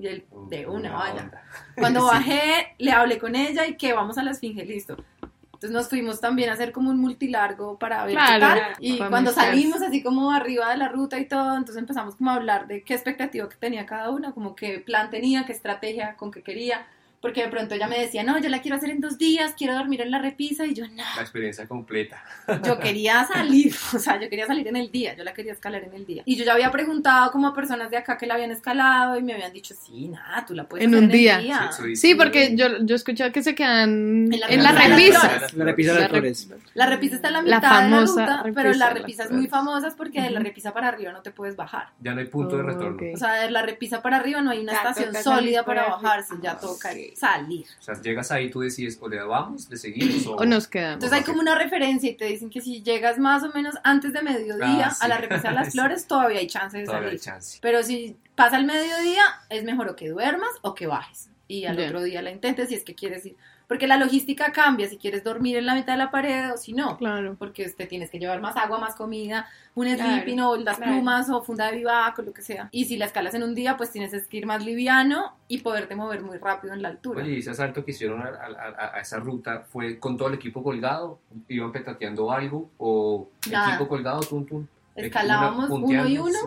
Y 0.01 0.07
él, 0.07 0.25
de 0.49 0.67
una, 0.67 0.93
vaya. 0.93 1.23
onda. 1.23 1.43
Cuando 1.77 2.01
Sí. 2.01 2.07
bajé, 2.07 2.75
le 2.79 2.93
hablé 2.93 3.19
con 3.19 3.35
ella 3.37 3.67
y 3.67 3.77
que 3.77 3.93
vamos 3.93 4.17
a 4.19 4.23
la 4.23 4.31
esfinge, 4.31 4.65
listo. 4.65 4.97
Entonces 5.45 5.71
nos 5.73 5.89
fuimos 5.91 6.21
también 6.23 6.49
a 6.49 6.55
hacer 6.55 6.73
como 6.73 6.89
un 6.89 6.99
multilargo 6.99 7.79
para 7.79 8.03
ver 8.07 8.15
Claro, 8.15 8.47
qué 8.55 8.61
tal. 8.63 8.73
Y 8.81 8.97
cuando 8.97 9.31
salimos 9.33 9.83
así 9.83 10.03
como 10.03 10.31
arriba 10.33 10.71
de 10.71 10.79
la 10.79 10.89
ruta 10.89 11.19
y 11.19 11.27
todo, 11.27 11.51
entonces 11.55 11.77
empezamos 11.77 12.15
como 12.17 12.31
a 12.31 12.35
hablar 12.37 12.67
de 12.67 12.83
qué 12.83 12.95
expectativa 12.95 13.47
que 13.47 13.57
tenía 13.57 13.85
cada 13.85 14.09
una, 14.09 14.33
como 14.33 14.55
qué 14.55 14.79
plan 14.79 15.11
tenía, 15.11 15.45
qué 15.45 15.53
estrategia, 15.53 16.17
con 16.17 16.31
qué 16.31 16.43
quería. 16.43 16.87
Porque 17.21 17.43
de 17.43 17.49
pronto 17.49 17.75
ella 17.75 17.87
me 17.87 17.99
decía, 18.01 18.23
no, 18.23 18.39
yo 18.41 18.49
la 18.49 18.63
quiero 18.63 18.79
hacer 18.79 18.89
en 18.89 19.01
dos 19.01 19.19
días, 19.19 19.53
quiero 19.55 19.75
dormir 19.75 20.01
en 20.01 20.11
la 20.11 20.19
repisa. 20.21 20.65
Y 20.65 20.73
yo, 20.73 20.87
no, 20.89 21.03
La 21.17 21.21
experiencia 21.21 21.67
completa. 21.69 22.25
yo 22.65 22.79
quería 22.79 23.25
salir, 23.33 23.75
o 23.95 23.99
sea, 23.99 24.19
yo 24.19 24.31
quería 24.31 24.47
salir 24.47 24.67
en 24.69 24.77
el 24.77 24.91
día, 24.91 25.15
yo 25.15 25.23
la 25.23 25.35
quería 25.35 25.53
escalar 25.53 25.85
en 25.85 25.93
el 25.93 26.07
día. 26.07 26.23
Y 26.25 26.37
yo 26.37 26.45
ya 26.47 26.55
había 26.55 26.71
preguntado 26.71 27.31
como 27.31 27.49
a 27.49 27.55
personas 27.55 27.91
de 27.91 27.99
acá 27.99 28.17
que 28.17 28.27
la 28.27 28.35
habían 28.35 28.51
escalado 28.53 29.19
y 29.19 29.23
me 29.23 29.35
habían 29.35 29.53
dicho, 29.53 29.75
sí, 29.79 30.09
nada, 30.09 30.47
tú 30.47 30.55
la 30.55 30.65
puedes 30.65 30.85
En 30.87 30.95
hacer 30.95 31.05
un 31.05 31.11
en 31.11 31.17
día. 31.17 31.37
el 31.37 31.43
día. 31.45 31.71
Sí, 31.95 32.15
porque 32.15 32.57
yo, 32.57 32.79
yo 32.85 32.95
he 32.95 32.97
escuchado 32.97 33.31
que 33.33 33.43
se 33.43 33.55
quedan 33.55 34.33
En 34.33 34.41
la 34.41 34.47
en 34.47 34.63
la 34.63 34.73
repisa. 34.73 35.41
La 35.57 35.65
repisa 35.67 35.93
de 35.93 35.99
La 35.99 36.01
las 36.01 36.11
re- 36.13 36.21
flores. 36.35 36.49
La 36.73 36.87
repisa 36.87 37.17
está 37.17 37.29
en 37.29 37.35
la 37.35 37.43
La 37.43 37.57
mitad 37.57 37.61
de 37.61 37.67
la 37.67 37.71
famosa 37.83 38.21
ruta, 38.23 38.43
repisa 38.45 38.63
pero 38.63 38.73
la 38.79 38.91
repisa 38.91 39.25
es 39.25 39.31
muy 39.31 39.47
famosa 39.47 39.89
es 39.89 39.95
porque 39.95 40.23
de 40.23 40.31
la 40.31 40.41
repisa 40.41 40.73
para 40.73 40.89
arriba 40.89 41.13
no 41.13 41.21
te 41.21 41.33
puedes 41.33 41.55
bajar. 41.55 41.91
Ya 42.01 42.15
no 42.15 42.21
hay 42.21 42.27
punto 42.29 42.57
de 42.57 42.63
Oh, 42.63 42.67
retorno. 42.67 42.99
O 43.13 43.17
sea, 43.19 43.35
de 43.43 43.51
la 43.51 43.61
repisa 43.61 44.01
para 44.01 44.17
arriba 44.17 44.41
no 44.41 44.51
hay 44.53 44.61
una 44.61 44.73
Ya 44.73 44.79
estación 44.79 45.15
sólida 45.23 45.67
para 45.67 45.87
bajarse, 45.87 46.35
ya 46.43 46.57
toca 46.59 46.95
salir. 47.17 47.67
O 47.79 47.83
sea, 47.83 48.01
llegas 48.01 48.31
ahí, 48.31 48.51
tú 48.51 48.61
decides 48.61 48.99
o 49.01 49.09
le 49.09 49.21
vamos, 49.23 49.69
le 49.71 49.77
seguimos 49.77 50.27
o, 50.27 50.37
O 50.37 50.45
nos 50.45 50.67
quedamos. 50.69 50.95
Entonces 50.95 51.19
hay 51.19 51.25
como 51.25 51.41
una 51.41 51.55
referencia 51.57 52.11
y 52.11 52.15
te 52.15 52.25
dicen 52.27 52.51
que 52.51 52.61
si 52.61 52.83
llegas 52.83 53.19
más 53.19 53.43
o 53.43 53.51
menos 53.53 53.75
antes 53.85 54.13
de 54.13 54.23
mediodía 54.23 54.87
Ah, 54.89 54.91
sí. 54.91 55.05
a 55.05 55.09
la 55.09 55.19
repisa 55.19 55.49
de 55.49 55.55
las 55.55 55.73
flores, 55.73 56.07
todavía 56.07 56.39
hay 56.41 56.47
chance 56.47 56.77
de 56.79 56.85
todavía 56.85 57.11
hay 57.11 57.19
salir. 57.19 57.35
chance. 57.35 57.59
Pero 57.63 57.83
si 57.83 58.17
pasa 58.35 58.57
el 58.57 58.67
mediodía, 58.67 59.23
es 59.49 59.65
mejor 59.65 59.89
o 59.89 59.97
que 59.97 60.09
duermas 60.09 60.51
o 60.63 60.75
que 60.75 60.87
bajes. 60.87 61.29
Y 61.49 61.65
al 61.65 61.79
otro 61.81 62.03
día 62.03 62.23
la 62.23 62.31
intentes 62.31 62.69
si 62.69 62.75
es 62.77 62.85
que 62.85 62.95
quieres 62.95 63.27
ir. 63.27 63.37
Porque 63.71 63.87
la 63.87 63.97
logística 63.97 64.51
cambia 64.51 64.89
si 64.89 64.97
quieres 64.99 65.23
dormir 65.23 65.57
en 65.57 65.65
la 65.65 65.77
mitad 65.77 65.93
de 65.93 65.99
la 65.99 66.11
pared 66.11 66.53
o 66.53 66.57
si 66.57 66.73
no. 66.73 66.97
Claro. 66.99 67.37
Porque 67.39 67.69
te 67.69 67.87
tienes 67.87 68.11
que 68.11 68.19
llevar 68.19 68.41
más 68.41 68.57
agua, 68.57 68.79
más 68.79 68.97
comida, 68.97 69.47
un 69.77 69.87
Claro, 69.87 70.03
sleeping 70.11 70.41
o 70.41 70.57
las 70.57 70.77
claro. 70.79 70.93
plumas 70.95 71.31
o 71.31 71.41
funda 71.45 71.71
de 71.71 71.77
vivac 71.77 72.19
o 72.19 72.23
lo 72.23 72.33
que 72.33 72.43
sea. 72.43 72.69
Y 72.73 72.87
si 72.87 72.97
la 72.97 73.05
escalas 73.05 73.33
en 73.35 73.45
un 73.45 73.55
día, 73.55 73.77
pues 73.77 73.93
tienes 73.93 74.27
que 74.27 74.37
ir 74.39 74.45
más 74.47 74.65
liviano 74.65 75.37
y 75.47 75.59
poderte 75.59 75.95
mover 75.95 76.21
muy 76.23 76.37
rápido 76.39 76.75
en 76.75 76.83
la 76.83 76.89
altura. 76.89 77.23
Oye, 77.23 77.35
¿y 77.35 77.39
ese 77.39 77.51
asalto 77.51 77.85
que 77.85 77.93
hicieron 77.93 78.21
a, 78.21 78.25
a- 78.27 78.87
a- 78.87 78.97
a 78.97 79.01
esa 79.01 79.19
ruta 79.21 79.61
fue 79.71 80.01
con 80.01 80.17
todo 80.17 80.27
el 80.27 80.35
equipo 80.35 80.65
colgado? 80.65 81.21
¿Iban 81.49 81.71
petateando 81.71 82.33
algo? 82.33 82.69
¿O 82.77 83.29
Nada. 83.49 83.69
equipo 83.69 83.87
colgado, 83.89 84.19
tum, 84.21 84.45
tum? 84.45 84.67
Escalábamos 84.97 85.71
uno 85.71 86.07
y 86.09 86.19
uno. 86.19 86.39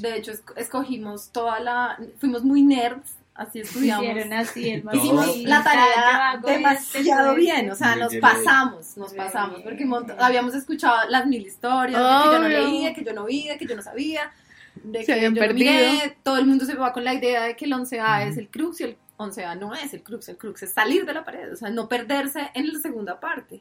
De 0.00 0.16
hecho, 0.16 0.30
es- 0.30 0.44
escogimos 0.56 1.30
toda 1.32 1.58
la... 1.60 1.98
Fuimos 2.18 2.44
muy 2.44 2.62
nerds, 2.62 3.16
así 3.38 3.60
estudiamos. 3.60 4.04
Hicieron 4.04 4.32
así 4.34 4.70
el 4.70 4.84
Hicimos 4.92 5.36
la 5.38 5.62
tarea 5.64 6.40
demasiado 6.44 7.34
bien, 7.34 7.70
o 7.70 7.74
sea, 7.74 7.96
nos 7.96 8.14
pasamos, 8.16 8.96
nos 8.96 9.14
pasamos, 9.14 9.60
porque 9.62 9.86
mont- 9.86 10.14
habíamos 10.18 10.54
escuchado 10.54 11.08
las 11.08 11.26
mil 11.26 11.46
historias, 11.46 11.98
de 11.98 12.28
que 12.28 12.34
yo 12.34 12.38
no 12.40 12.48
leía, 12.48 12.94
que 12.94 13.04
yo 13.04 13.12
no 13.14 13.24
oía, 13.24 13.56
que 13.56 13.66
yo 13.66 13.76
no 13.76 13.82
sabía, 13.82 14.30
de 14.74 15.00
Se 15.00 15.06
que 15.06 15.12
habían 15.12 15.34
yo 15.34 15.46
no 15.46 15.54
miré, 15.54 16.16
todo 16.22 16.36
el 16.36 16.46
mundo 16.46 16.64
se 16.66 16.74
va 16.74 16.92
con 16.92 17.04
la 17.04 17.14
idea 17.14 17.44
de 17.44 17.56
que 17.56 17.64
el 17.64 17.72
11A 17.72 18.26
es 18.28 18.36
el 18.36 18.48
crux 18.48 18.80
y 18.80 18.84
el 18.84 18.96
11A 19.16 19.58
no 19.58 19.74
es 19.74 19.92
el 19.94 20.02
crux, 20.02 20.28
el 20.28 20.36
crux 20.36 20.62
es 20.62 20.72
salir 20.72 21.04
de 21.04 21.12
la 21.14 21.24
pared, 21.24 21.52
o 21.52 21.56
sea, 21.56 21.70
no 21.70 21.88
perderse 21.88 22.50
en 22.54 22.72
la 22.72 22.78
segunda 22.78 23.18
parte, 23.18 23.60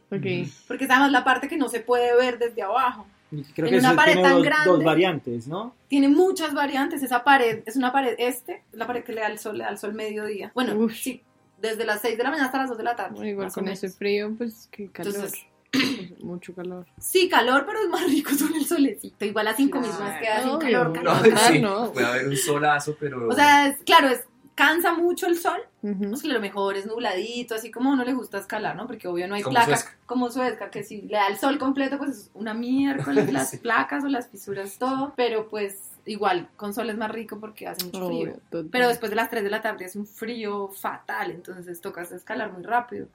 porque 0.68 0.86
es 0.86 0.92
además 0.92 1.12
la 1.12 1.24
parte 1.24 1.48
que 1.48 1.58
no 1.58 1.70
se 1.70 1.80
puede 1.80 2.16
ver 2.16 2.38
desde 2.38 2.62
abajo. 2.62 3.08
Creo 3.30 3.68
En 3.68 3.74
que 3.74 3.80
una 3.80 3.96
pared 3.96 4.14
tiene 4.14 4.28
tan 4.28 4.38
dos, 4.38 4.44
grande. 4.46 4.70
dos 4.70 4.84
variantes, 4.84 5.48
¿no? 5.48 5.76
Tiene 5.90 6.08
muchas 6.08 6.54
variantes. 6.54 7.04
Esa 7.04 7.24
pared 7.24 7.62
es 7.66 7.76
una 7.76 7.92
pared 7.92 8.16
este, 8.18 8.64
la 8.72 8.88
pared 8.88 9.04
que 9.04 9.12
le 9.14 9.22
da 9.22 9.28
el 9.28 9.38
sol, 9.40 9.58
le 9.58 9.66
da 9.66 9.70
el 9.70 9.78
sol 9.78 9.94
mediodía. 9.94 10.52
Bueno, 10.56 10.76
Uf. 10.78 10.94
sí, 10.96 11.22
desde 11.62 11.86
las 11.86 12.02
6 12.02 12.18
de 12.18 12.24
la 12.24 12.30
mañana 12.30 12.46
hasta 12.48 12.60
las 12.60 12.70
2 12.70 12.78
de 12.78 12.84
la 12.86 12.96
tarde. 12.96 13.30
Igual 13.30 13.48
más 13.48 13.58
o 13.58 13.60
con 13.60 13.68
ese 13.70 13.90
frío, 13.90 14.34
pues 14.38 14.70
qué 14.72 14.90
calor. 14.90 15.14
Entonces- 15.16 15.46
Mucho 16.24 16.56
calor. 16.56 16.86
Sí, 16.98 17.28
calor, 17.28 17.66
pero 17.68 17.80
es 17.82 17.90
más 17.90 18.06
rico 18.10 18.32
con 18.40 18.56
el 18.56 18.66
solecito. 18.66 19.26
Igual 19.26 19.48
a 19.50 19.54
5 19.56 19.72
Claro. 19.80 19.88
mismas 19.94 20.20
queda 20.22 20.40
sin 20.42 20.50
Obvio. 20.52 20.60
calor. 20.60 20.88
No, 20.88 20.94
calor. 21.22 21.38
Sí, 21.40 21.60
no. 21.60 21.92
puede 21.92 22.06
haber 22.08 22.28
un 22.30 22.38
solazo, 22.38 22.96
pero... 22.98 23.28
O 23.28 23.34
sea, 23.34 23.68
es, 23.68 23.78
claro, 23.86 24.08
es 24.08 24.24
cansa 24.56 24.94
mucho 24.94 25.28
el 25.28 25.38
sol. 25.38 25.60
Ujú. 25.92 26.10
Pues 26.10 26.22
que 26.22 26.28
lo 26.28 26.40
mejor 26.40 26.76
es 26.76 26.86
nubladito, 26.86 27.56
así 27.56 27.72
como 27.72 27.90
a 27.90 27.94
uno 27.94 28.04
le 28.04 28.14
gusta 28.14 28.38
escalar, 28.40 28.76
¿no? 28.76 28.88
Porque 28.88 29.08
obvio 29.08 29.28
no 29.28 29.36
hay 29.36 29.42
Como 29.44 29.54
placas 29.56 29.82
Suezca. 29.82 29.98
como 30.06 30.30
Suezca, 30.30 30.70
que 30.70 30.84
si 30.84 31.04
le 31.04 31.16
da 31.18 31.28
el 31.28 31.38
sol 31.38 31.58
completo, 31.58 31.98
pues 31.98 32.10
es 32.12 32.32
una 32.34 32.54
miércoles 32.54 33.32
las 33.32 33.52
Sí. 33.52 33.58
placas 33.58 34.04
o 34.04 34.08
las 34.08 34.28
fisuras, 34.28 34.78
todo. 34.78 35.14
Pero 35.16 35.48
pues 35.48 35.92
igual, 36.06 36.50
con 36.58 36.74
sol 36.74 36.90
es 36.90 36.98
más 36.98 37.12
rico 37.12 37.40
porque 37.40 37.68
hace 37.68 37.86
mucho 37.86 38.06
frío. 38.08 38.34
Pero 38.72 38.88
después 38.90 39.10
de 39.10 39.16
las 39.16 39.30
3 39.30 39.44
de 39.44 39.50
la 39.50 39.62
tarde 39.62 39.86
hace 39.86 39.98
un 40.00 40.08
frío 40.08 40.68
fatal, 40.70 41.32
entonces 41.32 41.80
tocas 41.82 42.12
escalar 42.12 42.52
muy 42.52 42.64
rápido 42.64 43.08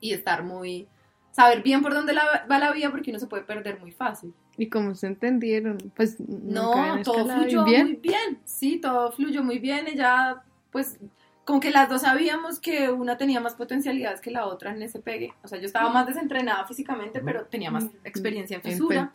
y 0.00 0.12
estar 0.12 0.42
muy... 0.42 0.86
Saber 1.32 1.62
bien 1.64 1.82
por 1.82 1.92
dónde 1.94 2.12
la- 2.12 2.46
va 2.48 2.58
la 2.60 2.70
vía 2.72 2.90
porque 2.92 3.10
uno 3.10 3.18
se 3.18 3.26
puede 3.26 3.42
perder 3.42 3.80
muy 3.80 3.90
fácil. 3.90 4.32
¿Y 4.56 4.68
cómo 4.68 4.94
se 4.94 5.08
entendieron? 5.08 5.78
Pues 5.96 6.20
nunca 6.20 6.96
No, 6.96 7.02
todo 7.02 7.26
fluyó 7.26 7.64
bien. 7.64 7.86
muy 7.86 7.96
bien, 7.96 8.38
sí, 8.44 8.78
todo 8.80 9.10
fluyó 9.10 9.42
muy 9.42 9.58
bien. 9.58 9.88
Ella, 9.88 10.44
pues, 10.70 10.98
como 11.44 11.60
que 11.60 11.70
las 11.70 11.88
dos 11.88 12.02
sabíamos 12.02 12.58
que 12.58 12.90
una 12.90 13.16
tenía 13.16 13.40
más 13.40 13.54
potencialidades 13.54 14.20
que 14.20 14.30
la 14.30 14.46
otra 14.46 14.70
en 14.72 14.82
ese 14.82 14.98
pegue. 15.00 15.32
O 15.42 15.48
sea, 15.48 15.58
yo 15.58 15.66
estaba 15.66 15.90
más 15.90 16.06
desentrenada 16.06 16.66
físicamente, 16.66 17.20
pero 17.20 17.44
tenía 17.46 17.70
más 17.70 17.84
experiencia 18.04 18.56
en 18.56 18.62
fisura. 18.62 19.12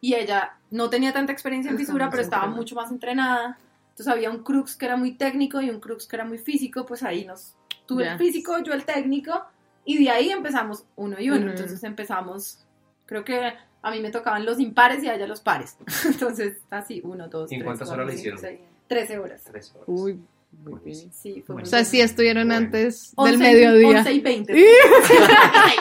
y 0.00 0.14
ella 0.14 0.56
no 0.70 0.90
tenía 0.90 1.12
tanta 1.12 1.32
experiencia 1.32 1.70
en 1.70 1.78
fisura, 1.78 2.10
pero 2.10 2.22
estaba 2.22 2.46
mucho 2.46 2.74
más 2.74 2.90
entrenada. 2.90 3.58
Entonces 3.90 4.08
había 4.08 4.30
un 4.30 4.42
crux 4.44 4.76
que 4.76 4.86
era 4.86 4.96
muy 4.96 5.12
técnico 5.14 5.60
y 5.60 5.70
un 5.70 5.80
crux 5.80 6.06
que 6.06 6.16
era 6.16 6.24
muy 6.24 6.38
físico, 6.38 6.84
pues 6.86 7.02
ahí 7.02 7.24
nos 7.24 7.54
tuve 7.86 8.04
Ya. 8.04 8.12
el 8.12 8.18
físico, 8.18 8.58
yo 8.62 8.72
el 8.72 8.84
técnico, 8.84 9.44
y 9.84 10.02
de 10.04 10.10
ahí 10.10 10.30
empezamos 10.30 10.84
uno 10.96 11.16
y 11.20 11.30
uno. 11.30 11.50
Entonces 11.50 11.82
empezamos, 11.84 12.64
creo 13.06 13.24
que 13.24 13.52
a 13.82 13.90
mí 13.90 14.00
me 14.00 14.10
tocaban 14.10 14.44
los 14.44 14.60
impares 14.60 15.02
y 15.02 15.08
a 15.08 15.14
ella 15.14 15.26
los 15.26 15.40
pares. 15.40 15.76
Entonces, 16.04 16.58
así, 16.70 17.00
uno, 17.04 17.28
dos, 17.28 17.50
¿Y 17.50 17.54
en 17.54 17.60
tres, 17.60 17.66
cuántas 17.66 17.88
horas 17.90 18.06
cinco, 18.08 18.18
hicieron? 18.18 18.40
seis, 18.40 18.60
Trece 18.88 19.18
horas. 19.18 19.42
Tres 19.44 19.72
horas. 19.74 19.84
Uy, 19.88 20.20
muy 20.52 20.72
bien. 20.72 20.80
Buenísimo. 20.80 21.12
Sí, 21.14 21.42
fue 21.46 21.54
Bueno. 21.54 21.66
O 21.66 21.70
sea, 21.70 21.84
sí 21.84 22.00
estuvieron 22.00 22.48
Bueno. 22.48 22.66
antes 22.66 23.12
Once 23.16 23.32
del 23.32 23.40
y- 23.40 23.44
mediodía. 23.44 23.88
once 23.98 24.12
y 24.12 24.20
veinte. 24.20 24.54
¡Sí! 24.56 24.64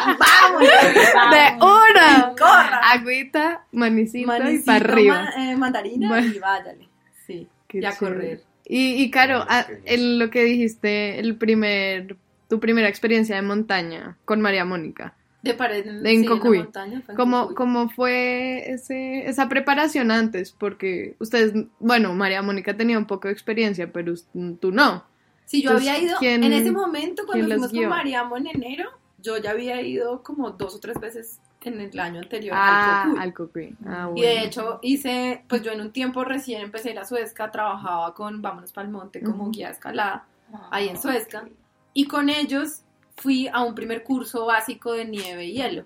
¡Vamos! 0.06 0.62
¡De 0.62 1.66
una! 1.66 2.36
¡Corra! 2.38 2.80
Agüita, 2.92 3.66
manicito 3.72 4.18
y 4.20 4.26
Manicito, 4.26 4.66
para 4.66 4.78
arriba. 4.86 5.32
ma- 5.36 5.52
eh, 5.52 5.56
mandarina 5.58 6.08
Bueno. 6.10 6.34
y 6.34 6.40
váyale. 6.40 6.90
Sí, 7.26 7.48
Qué 7.68 7.82
ya 7.82 7.92
chévere. 7.98 8.16
correr. 8.16 8.44
Y, 8.66 9.02
y 9.02 9.12
Caro, 9.12 9.46
Buena 9.46 9.46
ah, 9.48 9.66
en 9.86 10.20
lo 10.20 10.30
que 10.30 10.44
dijiste, 10.44 11.20
el 11.20 11.36
primer, 11.38 12.18
tu 12.50 12.60
primera 12.60 12.90
experiencia 12.90 13.36
de 13.38 13.42
montaña 13.42 14.18
con 14.26 14.42
María 14.42 14.66
Mónica. 14.66 15.16
De 15.48 15.54
pared 15.56 15.88
en, 15.88 16.06
en 16.06 16.22
sí, 16.22 16.24
la 16.24 16.30
Cocuy. 16.30 16.58
montaña, 16.60 17.02
fue 17.06 17.14
en 17.14 17.18
¿Cómo, 17.18 17.42
Cocuy. 17.42 17.56
¿Cómo 17.56 17.90
fue 17.90 18.72
ese, 18.72 19.28
esa 19.28 19.50
preparación 19.50 20.12
antes? 20.12 20.52
Porque 20.52 21.16
ustedes, 21.20 21.54
bueno, 21.80 22.14
María 22.14 22.42
Mónica 22.42 22.76
tenía 22.78 22.98
un 22.98 23.06
poco 23.06 23.28
de 23.28 23.34
experiencia, 23.34 23.92
pero 23.92 24.14
tú 24.60 24.72
no. 24.72 25.06
Sí, 25.46 25.62
yo 25.62 25.70
Entonces, 25.72 25.90
había 25.90 26.04
ido, 26.04 26.18
¿quién- 26.20 26.44
en 26.44 26.54
ese 26.54 26.72
momento 26.72 27.26
cuando 27.26 27.48
fuimos 27.48 27.72
guió? 27.72 27.82
con 27.84 27.90
Mariamo 27.90 28.38
en 28.38 28.48
enero, 28.48 28.90
yo 29.20 29.38
ya 29.38 29.52
había 29.52 29.82
ido 29.82 30.22
como 30.24 30.52
dos 30.52 30.76
o 30.76 30.80
tres 30.80 31.00
veces 31.00 31.40
en 31.62 31.82
el 31.82 32.00
año 32.00 32.20
anterior 32.22 32.56
Ah, 32.58 33.04
al 33.04 33.04
Cocuy. 33.10 33.22
al 33.22 33.34
Cocuy. 33.34 33.76
Ah, 33.88 34.10
Y 34.16 34.22
de 34.22 34.28
bueno. 34.34 34.46
hecho 34.46 34.80
hice, 34.82 35.44
pues 35.50 35.62
yo 35.64 35.72
en 35.72 35.82
un 35.82 35.92
tiempo 35.92 36.24
recién 36.24 36.62
empecé 36.62 36.90
a 36.90 36.92
ir 36.94 37.00
a 37.00 37.06
Suezca, 37.06 37.50
trabajaba 37.52 38.14
con 38.14 38.42
Vámonos 38.42 38.72
Pa'l 38.72 38.90
Monte 38.90 39.22
como 39.22 39.44
Ujú. 39.44 39.52
guía 39.52 39.68
de 39.68 39.74
escalada, 39.74 40.26
ahí 40.72 40.88
en 40.90 40.98
Suezca, 41.02 41.48
y 41.94 42.06
con 42.08 42.30
ellos 42.30 42.84
fui 43.18 43.48
a 43.52 43.64
un 43.64 43.76
primer 43.76 44.04
curso 44.04 44.46
básico 44.46 44.94
de 44.94 45.06
nieve 45.06 45.46
y 45.46 45.54
hielo. 45.54 45.86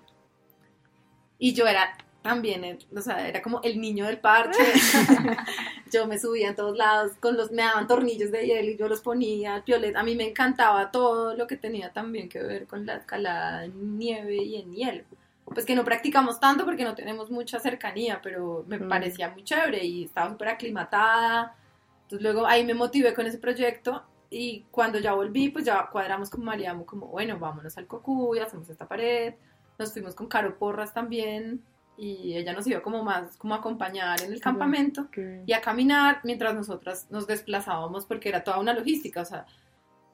Y 1.39 1.53
yo 1.53 1.65
era 1.67 1.97
también, 2.21 2.77
o 2.95 3.01
sea, 3.01 3.27
era 3.27 3.41
como 3.41 3.61
el 3.63 3.81
niño 3.81 4.05
del 4.05 4.19
parche. 4.19 4.59
yo 5.91 6.05
me 6.07 6.19
subía 6.19 6.49
en 6.49 6.55
todos 6.55 6.77
lados, 6.77 7.13
con 7.19 7.35
los, 7.35 7.51
me 7.51 7.63
daban 7.63 7.87
tornillos 7.87 8.31
de 8.31 8.45
hielo 8.45 8.69
y 8.71 8.77
yo 8.77 8.87
los 8.87 9.01
ponía, 9.01 9.63
piolet. 9.65 9.95
A 9.95 10.03
mí 10.03 10.15
me 10.15 10.27
encantaba 10.29 10.91
todo 10.91 11.35
lo 11.35 11.47
que 11.47 11.57
tenía 11.57 11.91
también 11.91 12.29
que 12.29 12.43
ver 12.43 12.67
con 12.67 12.85
la 12.85 12.95
escalada 12.97 13.65
en 13.65 13.97
nieve 13.97 14.35
y 14.35 14.57
en 14.57 14.73
hielo. 14.73 15.03
Pues 15.45 15.65
que 15.65 15.75
no 15.75 15.83
practicamos 15.83 16.39
tanto 16.39 16.63
porque 16.63 16.83
no 16.83 16.93
tenemos 16.95 17.31
mucha 17.31 17.59
cercanía, 17.59 18.19
pero 18.21 18.63
me 18.67 18.77
Mm. 18.77 18.87
parecía 18.87 19.29
muy 19.29 19.43
chévere 19.43 19.83
y 19.83 20.05
estaba 20.05 20.29
súper 20.29 20.49
aclimatada. 20.49 21.55
Entonces 22.03 22.21
luego 22.21 22.45
ahí 22.45 22.63
me 22.63 22.73
motivé 22.73 23.13
con 23.13 23.25
ese 23.25 23.37
proyecto 23.39 24.03
y 24.33 24.65
cuando 24.71 24.97
ya 24.97 25.11
volví, 25.13 25.49
pues 25.49 25.65
ya 25.65 25.87
cuadramos 25.91 26.29
con 26.29 26.43
Mariamo 26.43 26.85
como, 26.85 27.07
bueno, 27.07 27.37
vámonos 27.37 27.77
al 27.77 27.85
Cocuy, 27.85 28.39
hacemos 28.39 28.69
esta 28.69 28.87
pared. 28.87 29.33
Nos 29.77 29.91
fuimos 29.91 30.15
con 30.15 30.27
Caro 30.27 30.57
Porras 30.57 30.93
también 30.93 31.61
y 31.97 32.35
ella 32.37 32.53
nos 32.53 32.65
iba 32.65 32.81
como 32.81 33.03
más 33.03 33.35
como 33.37 33.53
a 33.53 33.57
acompañar 33.57 34.21
en 34.23 34.31
el 34.31 34.39
campamento 34.39 35.11
Que- 35.11 35.43
y 35.45 35.51
a 35.53 35.59
caminar 35.61 36.21
mientras 36.23 36.55
nosotras 36.55 37.07
nos 37.11 37.27
desplazábamos 37.27 38.05
porque 38.05 38.29
era 38.29 38.43
toda 38.43 38.57
una 38.59 38.73
logística, 38.73 39.21
o 39.21 39.25
sea, 39.25 39.45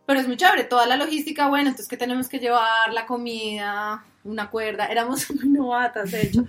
pero 0.07 0.19
es 0.19 0.27
muy 0.27 0.35
chévere, 0.37 0.63
toda 0.63 0.87
la 0.87 0.97
logística, 0.97 1.47
bueno, 1.47 1.69
entonces 1.69 1.87
que 1.87 1.97
tenemos 1.97 2.27
que 2.27 2.39
llevar 2.39 2.91
la 2.93 3.05
comida, 3.05 4.03
una 4.23 4.49
cuerda, 4.49 4.87
éramos 4.87 5.29
muy 5.31 5.47
novatas, 5.49 6.09
de 6.11 6.21
hecho, 6.23 6.45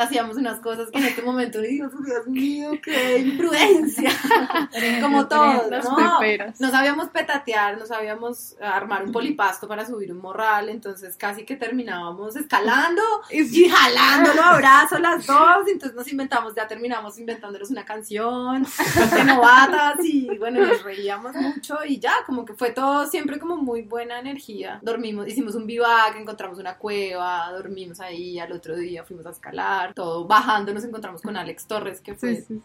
hacíamos 0.00 0.36
unas 0.36 0.60
cosas 0.60 0.90
que 0.90 0.98
en 0.98 1.04
este 1.04 1.22
momento 1.22 1.60
digo, 1.60 1.88
Dios 2.04 2.26
mío, 2.26 2.70
qué 2.82 3.18
imprudencia, 3.18 4.10
como 5.00 5.26
todos, 5.26 5.84
¿no? 5.84 6.18
peperas. 6.18 6.60
No 6.60 6.70
sabíamos 6.70 7.08
petatear, 7.08 7.78
no 7.78 7.86
sabíamos 7.86 8.56
armar 8.60 9.04
un 9.04 9.12
polipasto 9.12 9.68
para 9.68 9.86
subir 9.86 10.12
un 10.12 10.18
morral, 10.18 10.68
entonces 10.68 11.16
casi 11.16 11.44
que 11.44 11.56
terminábamos 11.56 12.36
escalando 12.36 13.02
y 13.30 13.68
jalándolo 13.68 14.42
a 14.42 14.56
brazos 14.56 15.00
las 15.00 15.26
dos, 15.26 15.68
entonces 15.68 15.94
nos 15.94 16.10
inventamos, 16.10 16.54
ya 16.54 16.66
terminamos 16.66 17.18
inventándonos 17.18 17.70
una 17.70 17.84
canción 17.84 18.66
de 19.14 19.24
novatas 19.24 19.96
y 20.02 20.36
bueno, 20.38 20.66
nos 20.66 20.82
reíamos 20.82 21.34
mucho 21.34 21.78
y 21.86 21.98
ya, 21.98 22.12
como 22.26 22.44
que 22.44 22.54
fue 22.54 22.70
todo 22.70 23.06
siempre 23.06 23.38
como 23.38 23.56
muy 23.56 23.82
buena 23.82 24.18
energía. 24.18 24.78
Dormimos, 24.82 25.28
hicimos 25.28 25.54
un 25.54 25.66
bivac, 25.66 26.16
encontramos 26.16 26.58
una 26.58 26.76
cueva, 26.76 27.50
dormimos 27.52 28.00
ahí, 28.00 28.38
al 28.38 28.52
otro 28.52 28.76
día 28.76 29.04
fuimos 29.04 29.26
a 29.26 29.30
escalar, 29.30 29.89
todo 29.94 30.26
bajando 30.26 30.72
nos 30.74 30.84
encontramos 30.84 31.22
con 31.22 31.36
Alex 31.36 31.66
Torres, 31.66 32.00
que 32.00 32.14
fue 32.14 32.36
Sí, 32.36 32.44
sí, 32.48 32.62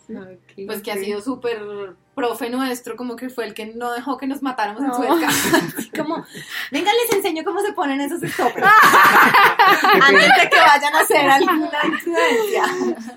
sí. 0.55 0.65
pues 0.65 0.81
que 0.81 0.91
ha 0.91 0.97
sido 0.97 1.21
súper 1.21 1.95
profe 2.15 2.49
nuestro, 2.49 2.95
como 2.95 3.15
que 3.17 3.29
fue 3.29 3.45
el 3.45 3.53
que 3.53 3.65
no 3.67 3.91
dejó 3.91 4.17
que 4.17 4.25
nos 4.25 4.41
matáramos 4.41 4.81
en 4.83 4.93
Suezca. 4.93 5.27
Así 5.77 5.89
como, 5.89 6.25
venga, 6.71 6.91
les 6.93 7.17
enseño 7.17 7.43
cómo 7.43 7.59
se 7.61 7.73
ponen 7.73 7.99
esos 7.99 8.21
stoppers. 8.21 8.65
Antes 10.01 10.29
de 10.41 10.49
que 10.49 10.57
vayan 10.57 10.95
a 10.95 10.99
hacer 11.01 11.29
alguna 11.29 11.79
influencia. 11.85 12.63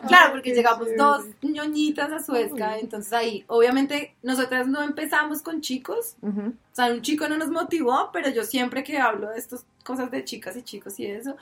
Claro, 0.09 0.33
porque 0.33 0.53
llegamos 0.55 0.89
dos 0.97 1.27
ñoñitas 1.43 2.11
a 2.13 2.19
Suezca, 2.21 2.79
entonces 2.79 3.13
ahí, 3.13 3.45
obviamente, 3.47 4.15
nosotras 4.23 4.67
no 4.67 4.83
empezamos 4.83 5.43
con 5.43 5.61
chicos, 5.61 6.17
Ujú. 6.23 6.49
o 6.49 6.75
sea, 6.75 6.87
un 6.87 7.03
chico 7.03 7.29
no 7.29 7.37
nos 7.37 7.51
motivó, 7.51 8.11
pero 8.13 8.31
yo 8.31 8.43
siempre 8.45 8.83
que 8.83 8.99
hablo 8.99 9.29
de 9.31 9.39
estas 9.39 9.65
cosas 9.85 10.11
de 10.11 10.25
chicas 10.25 10.57
y 10.57 10.63
chicos 10.63 10.99
y 10.99 11.07
eso, 11.07 11.37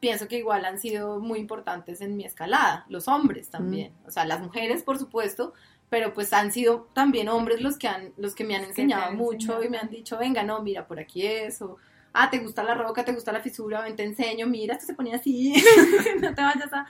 pienso 0.00 0.28
que 0.28 0.38
igual 0.38 0.64
han 0.64 0.78
sido 0.78 1.18
muy 1.20 1.38
importantes 1.38 2.00
en 2.00 2.16
mi 2.16 2.24
escalada, 2.24 2.86
los 2.88 3.08
hombres 3.08 3.50
también, 3.50 3.92
o 4.06 4.10
sea, 4.10 4.24
las 4.24 4.40
mujeres 4.40 4.82
por 4.82 4.98
supuesto, 4.98 5.54
pero 5.90 6.12
pues 6.12 6.32
han 6.32 6.52
sido 6.52 6.88
también 6.92 7.28
hombres 7.28 7.60
los 7.60 7.78
que 7.78 7.88
han 7.88 8.12
los 8.16 8.34
que 8.34 8.44
me 8.44 8.56
han 8.56 8.64
enseñado 8.64 9.12
mucho 9.12 9.52
enseñado. 9.52 9.64
y 9.64 9.68
me 9.70 9.78
han 9.78 9.88
dicho, 9.88 10.18
venga, 10.18 10.42
no, 10.42 10.62
mira, 10.62 10.86
por 10.86 10.98
aquí 10.98 11.26
es, 11.26 11.62
o, 11.62 11.76
ah, 12.12 12.30
te 12.30 12.38
gusta 12.38 12.62
la 12.62 12.74
roca, 12.74 13.04
te 13.04 13.12
gusta 13.12 13.32
la 13.32 13.40
fisura, 13.40 13.82
ven, 13.82 13.96
te 13.96 14.04
enseño, 14.04 14.46
mira, 14.46 14.74
esto 14.74 14.86
se 14.86 14.94
ponía 14.94 15.16
así, 15.16 15.54
no 16.20 16.34
te 16.34 16.42
vayas 16.42 16.72
a... 16.72 16.86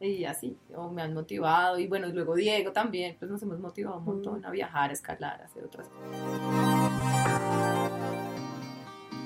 Y 0.00 0.24
así, 0.24 0.58
o 0.74 0.90
me 0.90 1.00
han 1.00 1.14
motivado, 1.14 1.78
y 1.78 1.86
bueno, 1.86 2.08
luego 2.08 2.34
Diego 2.34 2.72
también, 2.72 3.14
pues 3.20 3.30
nos 3.30 3.40
hemos 3.42 3.60
motivado 3.60 3.98
un 3.98 4.04
montón 4.04 4.44
a 4.44 4.50
viajar, 4.50 4.90
a 4.90 4.92
escalar, 4.92 5.40
a 5.40 5.44
hacer 5.44 5.64
otras 5.64 5.88
cosas. 5.88 6.71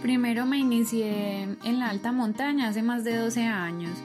Primero 0.03 0.47
me 0.47 0.59
inicié 0.59 1.43
en 1.43 1.79
la 1.79 1.89
alta 1.89 2.13
montaña 2.13 2.69
hace 2.69 2.83
más 2.83 3.03
de 3.03 3.17
12 3.17 3.45
años 3.45 3.99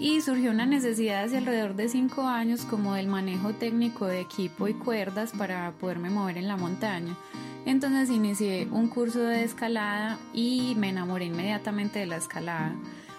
y 0.00 0.20
surgió 0.22 0.50
una 0.50 0.66
necesidad 0.66 1.22
hace 1.22 1.36
alrededor 1.36 1.76
de 1.76 1.88
5 1.88 2.22
años 2.22 2.64
como 2.64 2.94
del 2.94 3.06
manejo 3.06 3.52
técnico 3.52 4.06
de 4.06 4.20
equipo 4.20 4.68
y 4.68 4.74
cuerdas 4.74 5.32
para 5.36 5.72
poderme 5.72 6.10
mover 6.10 6.38
en 6.38 6.48
la 6.48 6.56
montaña. 6.56 7.14
Entonces 7.66 8.10
inicié 8.10 8.68
un 8.70 8.88
curso 8.88 9.20
de 9.20 9.44
escalada 9.44 10.18
y 10.32 10.74
me 10.76 10.88
enamoré 10.88 11.26
inmediatamente 11.26 11.98
de 11.98 12.06
la 12.06 12.16
escalada. 12.16 12.74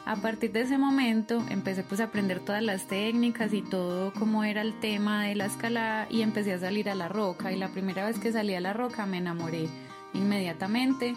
A 0.06 0.18
partir 0.18 0.52
de 0.52 0.62
ese 0.62 0.78
momento 0.78 1.44
empecé 1.50 1.84
pues 1.84 2.00
a 2.00 2.06
aprender 2.06 2.40
todas 2.40 2.62
las 2.62 2.88
técnicas 2.88 3.54
y 3.54 3.62
todo 3.62 4.14
cómo 4.14 4.44
era 4.44 4.62
el 4.62 4.80
tema 4.80 5.24
de 5.24 5.36
la 5.36 5.46
escalada 5.46 6.08
y 6.12 6.22
empecé 6.22 6.54
a 6.54 6.60
salir 6.60 6.90
a 6.90 6.96
la 6.96 7.08
roca 7.08 7.52
y 7.52 7.58
la 7.58 7.70
primera 7.70 8.06
vez 8.06 8.20
que 8.20 8.32
salí 8.32 8.54
a 8.54 8.60
la 8.60 8.74
roca 8.74 9.06
me 9.06 9.18
enamoré 9.18 9.68
inmediatamente. 10.16 11.16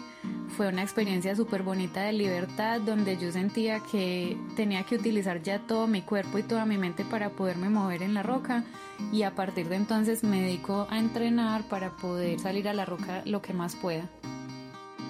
Fue 0.55 0.67
una 0.67 0.83
experiencia 0.83 1.35
súper 1.35 1.63
bonita 1.63 2.01
de 2.01 2.13
libertad 2.13 2.81
donde 2.81 3.17
yo 3.17 3.31
sentía 3.31 3.79
que 3.79 4.37
tenía 4.55 4.83
que 4.83 4.95
utilizar 4.95 5.41
ya 5.41 5.59
todo 5.59 5.87
mi 5.87 6.01
cuerpo 6.01 6.37
y 6.37 6.43
toda 6.43 6.65
mi 6.65 6.77
mente 6.77 7.05
para 7.05 7.29
poderme 7.29 7.69
mover 7.69 8.03
en 8.03 8.13
la 8.13 8.23
roca 8.23 8.63
y 9.11 9.23
a 9.23 9.35
partir 9.35 9.69
de 9.69 9.75
entonces 9.75 10.23
me 10.23 10.41
dedico 10.41 10.87
a 10.89 10.99
entrenar 10.99 11.63
para 11.67 11.91
poder 11.91 12.39
salir 12.39 12.67
a 12.67 12.73
la 12.73 12.85
roca 12.85 13.21
lo 13.25 13.41
que 13.41 13.53
más 13.53 13.75
pueda. 13.75 14.03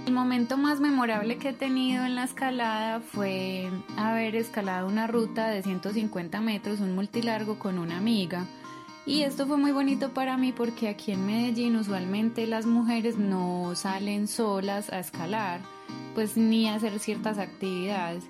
El 0.06 0.14
momento 0.14 0.58
más 0.58 0.80
memorable 0.80 1.38
que 1.38 1.50
he 1.50 1.54
tenido 1.54 2.04
en 2.04 2.16
la 2.16 2.24
escalada 2.24 3.00
fue 3.00 3.70
haber 3.96 4.36
escalado 4.36 4.88
una 4.88 5.06
ruta 5.06 5.50
de 5.50 5.62
150 5.62 6.42
metros, 6.42 6.80
un 6.80 6.96
multilargo 6.96 7.60
con 7.60 7.78
una 7.78 7.98
amiga. 7.98 8.46
Y 9.10 9.24
esto 9.24 9.48
fue 9.48 9.58
muy 9.58 9.72
bonito 9.72 10.14
para 10.14 10.38
mí 10.38 10.52
porque 10.52 10.88
aquí 10.88 11.14
en 11.14 11.26
Medellín 11.26 11.76
usualmente 11.78 12.46
las 12.46 12.68
mujeres 12.68 13.18
no 13.18 13.74
salen 13.74 14.28
solas 14.28 14.94
a 14.94 15.00
escalar, 15.00 15.62
pues 16.14 16.38
ni 16.38 16.70
a 16.70 16.76
hacer 16.76 17.00
ciertas 17.00 17.40
actividades. 17.40 18.24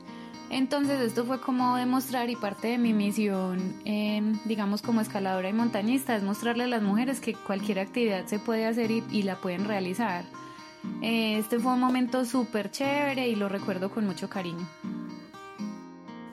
Entonces 0.49 1.01
esto 1.01 1.25
fue 1.25 1.41
como 1.41 1.75
demostrar 1.75 2.29
y 2.29 2.37
parte 2.37 2.69
de 2.69 2.77
mi 2.77 2.93
misión, 2.93 3.75
eh, 3.83 4.21
digamos 4.45 4.81
como 4.81 5.01
escaladora 5.01 5.49
y 5.49 5.53
montañista, 5.53 6.15
es 6.15 6.23
mostrarle 6.23 6.63
a 6.63 6.67
las 6.67 6.81
mujeres 6.81 7.19
que 7.19 7.33
cualquier 7.33 7.79
actividad 7.79 8.25
se 8.27 8.39
puede 8.39 8.65
hacer 8.65 8.89
y, 8.89 9.23
la 9.23 9.35
pueden 9.35 9.65
realizar. 9.65 10.23
Eh, 11.01 11.39
este 11.39 11.59
fue 11.59 11.73
un 11.73 11.81
momento 11.81 12.23
súper 12.23 12.71
chévere 12.71 13.27
y 13.27 13.35
lo 13.35 13.49
recuerdo 13.49 13.91
con 13.91 14.05
mucho 14.05 14.29
cariño. 14.29 14.65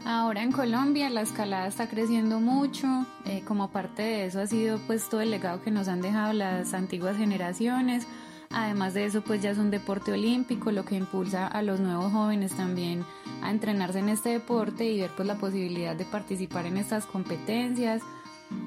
Ahora 0.07 0.45
en 0.45 0.53
Colombia 0.53 1.11
la 1.11 1.23
escalada 1.23 1.67
está 1.67 1.89
creciendo 1.89 2.39
mucho, 2.39 2.87
eh, 3.25 3.43
como 3.45 3.73
parte 3.73 4.03
de 4.03 4.27
eso 4.27 4.41
ha 4.41 4.47
sido 4.47 4.79
pues 4.87 5.09
todo 5.09 5.21
el 5.21 5.33
legado 5.33 5.61
que 5.63 5.73
nos 5.73 5.89
han 5.89 6.01
dejado 6.01 6.33
las 6.33 6.75
antiguas 6.75 7.17
generaciones. 7.17 8.07
Además 8.51 8.95
de 8.95 9.05
eso 9.05 9.23
pues 9.23 9.43
ya 9.43 9.51
es 9.51 9.59
un 9.59 9.73
deporte 9.73 10.13
olímpico, 10.13 10.71
lo 10.71 10.85
que 10.85 10.95
impulsa 10.95 11.49
a 11.49 11.61
los 11.61 11.81
nuevos 11.81 12.13
jóvenes 12.13 12.53
también 12.53 13.05
a 13.43 13.51
entrenarse 13.51 13.99
en 13.99 14.09
este 14.09 14.29
deporte 14.29 14.85
y 14.85 15.01
ver 15.01 15.11
pues 15.17 15.27
la 15.27 15.39
posibilidad 15.39 15.97
de 15.97 16.05
participar 16.05 16.67
en 16.67 16.77
estas 16.77 17.05
competencias. 17.05 18.01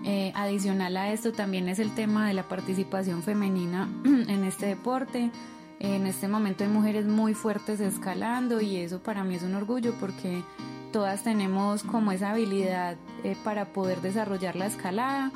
Eh, 0.04 0.34
adicional 0.36 0.98
a 0.98 1.14
esto 1.14 1.32
también 1.32 1.70
es 1.70 1.80
el 1.80 1.96
tema 1.96 2.28
de 2.28 2.34
la 2.34 2.50
participación 2.50 3.24
femenina 3.24 3.88
en 4.04 4.44
este 4.44 4.66
deporte. 4.66 5.32
En 5.80 6.06
este 6.06 6.28
momento 6.28 6.66
hay 6.66 6.70
mujeres 6.70 7.06
muy 7.06 7.34
fuertes 7.34 7.80
escalando 7.80 8.60
y 8.60 8.76
eso 8.76 9.00
para 9.00 9.24
mí 9.24 9.36
es 9.36 9.44
un 9.44 9.56
orgullo 9.56 9.94
porque 10.02 10.44
todas 10.92 11.24
tenemos 11.24 11.84
como 11.84 12.12
esa 12.12 12.32
habilidad 12.32 12.98
eh, 13.24 13.36
para 13.44 13.66
poder 13.66 14.02
desarrollar 14.02 14.56
la 14.56 14.68
escalada. 14.68 15.32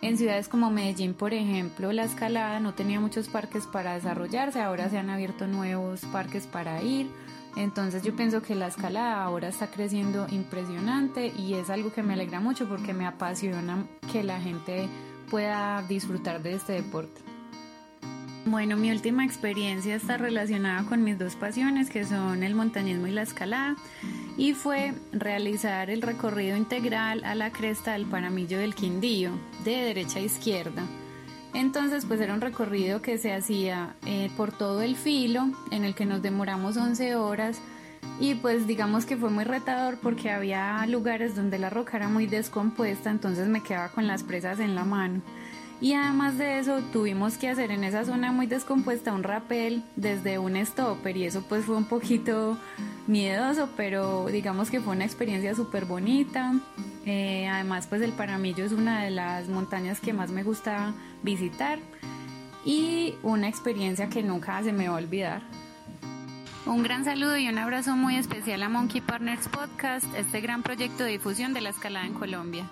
En 0.00 0.16
ciudades 0.16 0.48
como 0.48 0.70
Medellín, 0.70 1.14
por 1.14 1.34
ejemplo, 1.34 1.92
la 1.92 2.04
escalada 2.04 2.60
no 2.60 2.74
tenía 2.74 3.00
muchos 3.00 3.28
parques 3.28 3.66
para 3.66 3.94
desarrollarse, 3.94 4.60
ahora 4.60 4.88
se 4.88 4.98
han 4.98 5.10
abierto 5.10 5.46
nuevos 5.46 6.02
parques 6.12 6.46
para 6.46 6.82
ir. 6.82 7.10
Entonces 7.56 8.04
yo 8.04 8.14
pienso 8.14 8.40
que 8.40 8.54
la 8.54 8.68
escalada 8.68 9.24
ahora 9.24 9.48
está 9.48 9.66
creciendo 9.66 10.26
impresionante 10.30 11.32
y 11.36 11.54
es 11.54 11.70
algo 11.70 11.92
que 11.92 12.04
me 12.04 12.12
alegra 12.12 12.38
mucho 12.38 12.68
porque 12.68 12.94
me 12.94 13.06
apasiona 13.06 13.84
que 14.12 14.22
la 14.22 14.40
gente 14.40 14.88
pueda 15.28 15.82
disfrutar 15.88 16.42
de 16.42 16.52
este 16.54 16.74
deporte. 16.74 17.27
Bueno, 18.50 18.78
mi 18.78 18.90
última 18.90 19.26
experiencia 19.26 19.94
está 19.94 20.16
relacionada 20.16 20.82
con 20.88 21.04
mis 21.04 21.18
dos 21.18 21.36
pasiones, 21.36 21.90
que 21.90 22.06
son 22.06 22.42
el 22.42 22.54
montañismo 22.54 23.06
y 23.06 23.10
la 23.10 23.20
escalada, 23.20 23.76
y 24.38 24.54
fue 24.54 24.94
realizar 25.12 25.90
el 25.90 26.00
recorrido 26.00 26.56
integral 26.56 27.24
a 27.24 27.34
la 27.34 27.52
cresta 27.52 27.92
del 27.92 28.06
Paramillo 28.06 28.56
del 28.56 28.74
Quindío, 28.74 29.32
de 29.64 29.72
derecha 29.72 30.20
a 30.20 30.22
izquierda. 30.22 30.82
Entonces, 31.52 32.06
pues 32.06 32.22
era 32.22 32.32
un 32.32 32.40
recorrido 32.40 33.02
que 33.02 33.18
se 33.18 33.34
hacía 33.34 33.96
eh, 34.06 34.30
por 34.34 34.50
todo 34.50 34.80
el 34.80 34.96
filo, 34.96 35.50
en 35.70 35.84
el 35.84 35.94
que 35.94 36.06
nos 36.06 36.22
demoramos 36.22 36.78
11 36.78 37.16
horas, 37.16 37.60
y 38.18 38.34
pues 38.36 38.66
digamos 38.66 39.04
que 39.04 39.18
fue 39.18 39.28
muy 39.28 39.44
retador 39.44 39.98
porque 40.02 40.30
había 40.30 40.86
lugares 40.86 41.36
donde 41.36 41.58
la 41.58 41.68
roca 41.68 41.98
era 41.98 42.08
muy 42.08 42.26
descompuesta, 42.26 43.10
entonces 43.10 43.46
me 43.46 43.62
quedaba 43.62 43.90
con 43.90 44.06
las 44.06 44.22
presas 44.22 44.58
en 44.58 44.74
la 44.74 44.84
mano. 44.84 45.20
Y 45.80 45.92
además 45.92 46.38
de 46.38 46.58
eso 46.58 46.80
tuvimos 46.92 47.38
que 47.38 47.48
hacer 47.48 47.70
en 47.70 47.84
esa 47.84 48.04
zona 48.04 48.32
muy 48.32 48.46
descompuesta 48.46 49.12
un 49.12 49.22
rappel 49.22 49.84
desde 49.94 50.38
un 50.38 50.56
stopper 50.66 51.16
y 51.16 51.24
eso 51.24 51.42
pues 51.48 51.64
fue 51.64 51.76
un 51.76 51.84
poquito 51.84 52.58
miedoso, 53.06 53.68
pero 53.76 54.26
digamos 54.26 54.70
que 54.70 54.80
fue 54.80 54.96
una 54.96 55.04
experiencia 55.04 55.54
súper 55.54 55.84
bonita. 55.84 56.54
Eh, 57.06 57.46
además 57.46 57.86
pues 57.86 58.02
el 58.02 58.12
Paramillo 58.12 58.64
es 58.64 58.72
una 58.72 59.04
de 59.04 59.10
las 59.10 59.48
montañas 59.48 60.00
que 60.00 60.12
más 60.12 60.30
me 60.30 60.42
gusta 60.42 60.94
visitar 61.22 61.78
y 62.64 63.14
una 63.22 63.48
experiencia 63.48 64.08
que 64.08 64.24
nunca 64.24 64.60
se 64.64 64.72
me 64.72 64.88
va 64.88 64.96
a 64.96 64.98
olvidar. 64.98 65.42
Un 66.66 66.82
gran 66.82 67.04
saludo 67.04 67.38
y 67.38 67.48
un 67.48 67.56
abrazo 67.56 67.94
muy 67.96 68.16
especial 68.16 68.64
a 68.64 68.68
Monkey 68.68 69.00
Partners 69.00 69.48
Podcast, 69.48 70.04
este 70.16 70.40
gran 70.40 70.64
proyecto 70.64 71.04
de 71.04 71.12
difusión 71.12 71.54
de 71.54 71.60
la 71.60 71.70
escalada 71.70 72.04
en 72.04 72.14
Colombia. 72.14 72.68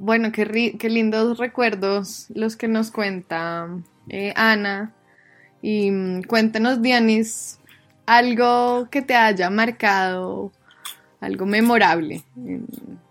Bueno, 0.00 0.32
qué, 0.32 0.46
ri- 0.46 0.78
qué 0.78 0.88
lindos 0.88 1.36
recuerdos 1.38 2.26
los 2.34 2.56
que 2.56 2.68
nos 2.68 2.90
cuenta 2.90 3.68
eh, 4.08 4.32
Ana. 4.34 4.92
Y 5.60 5.90
mm, 5.90 6.22
cuéntanos, 6.22 6.80
Dianis, 6.80 7.58
algo 8.06 8.88
que 8.90 9.02
te 9.02 9.14
haya 9.14 9.50
marcado, 9.50 10.52
algo 11.20 11.44
memorable 11.44 12.22
en 12.34 12.66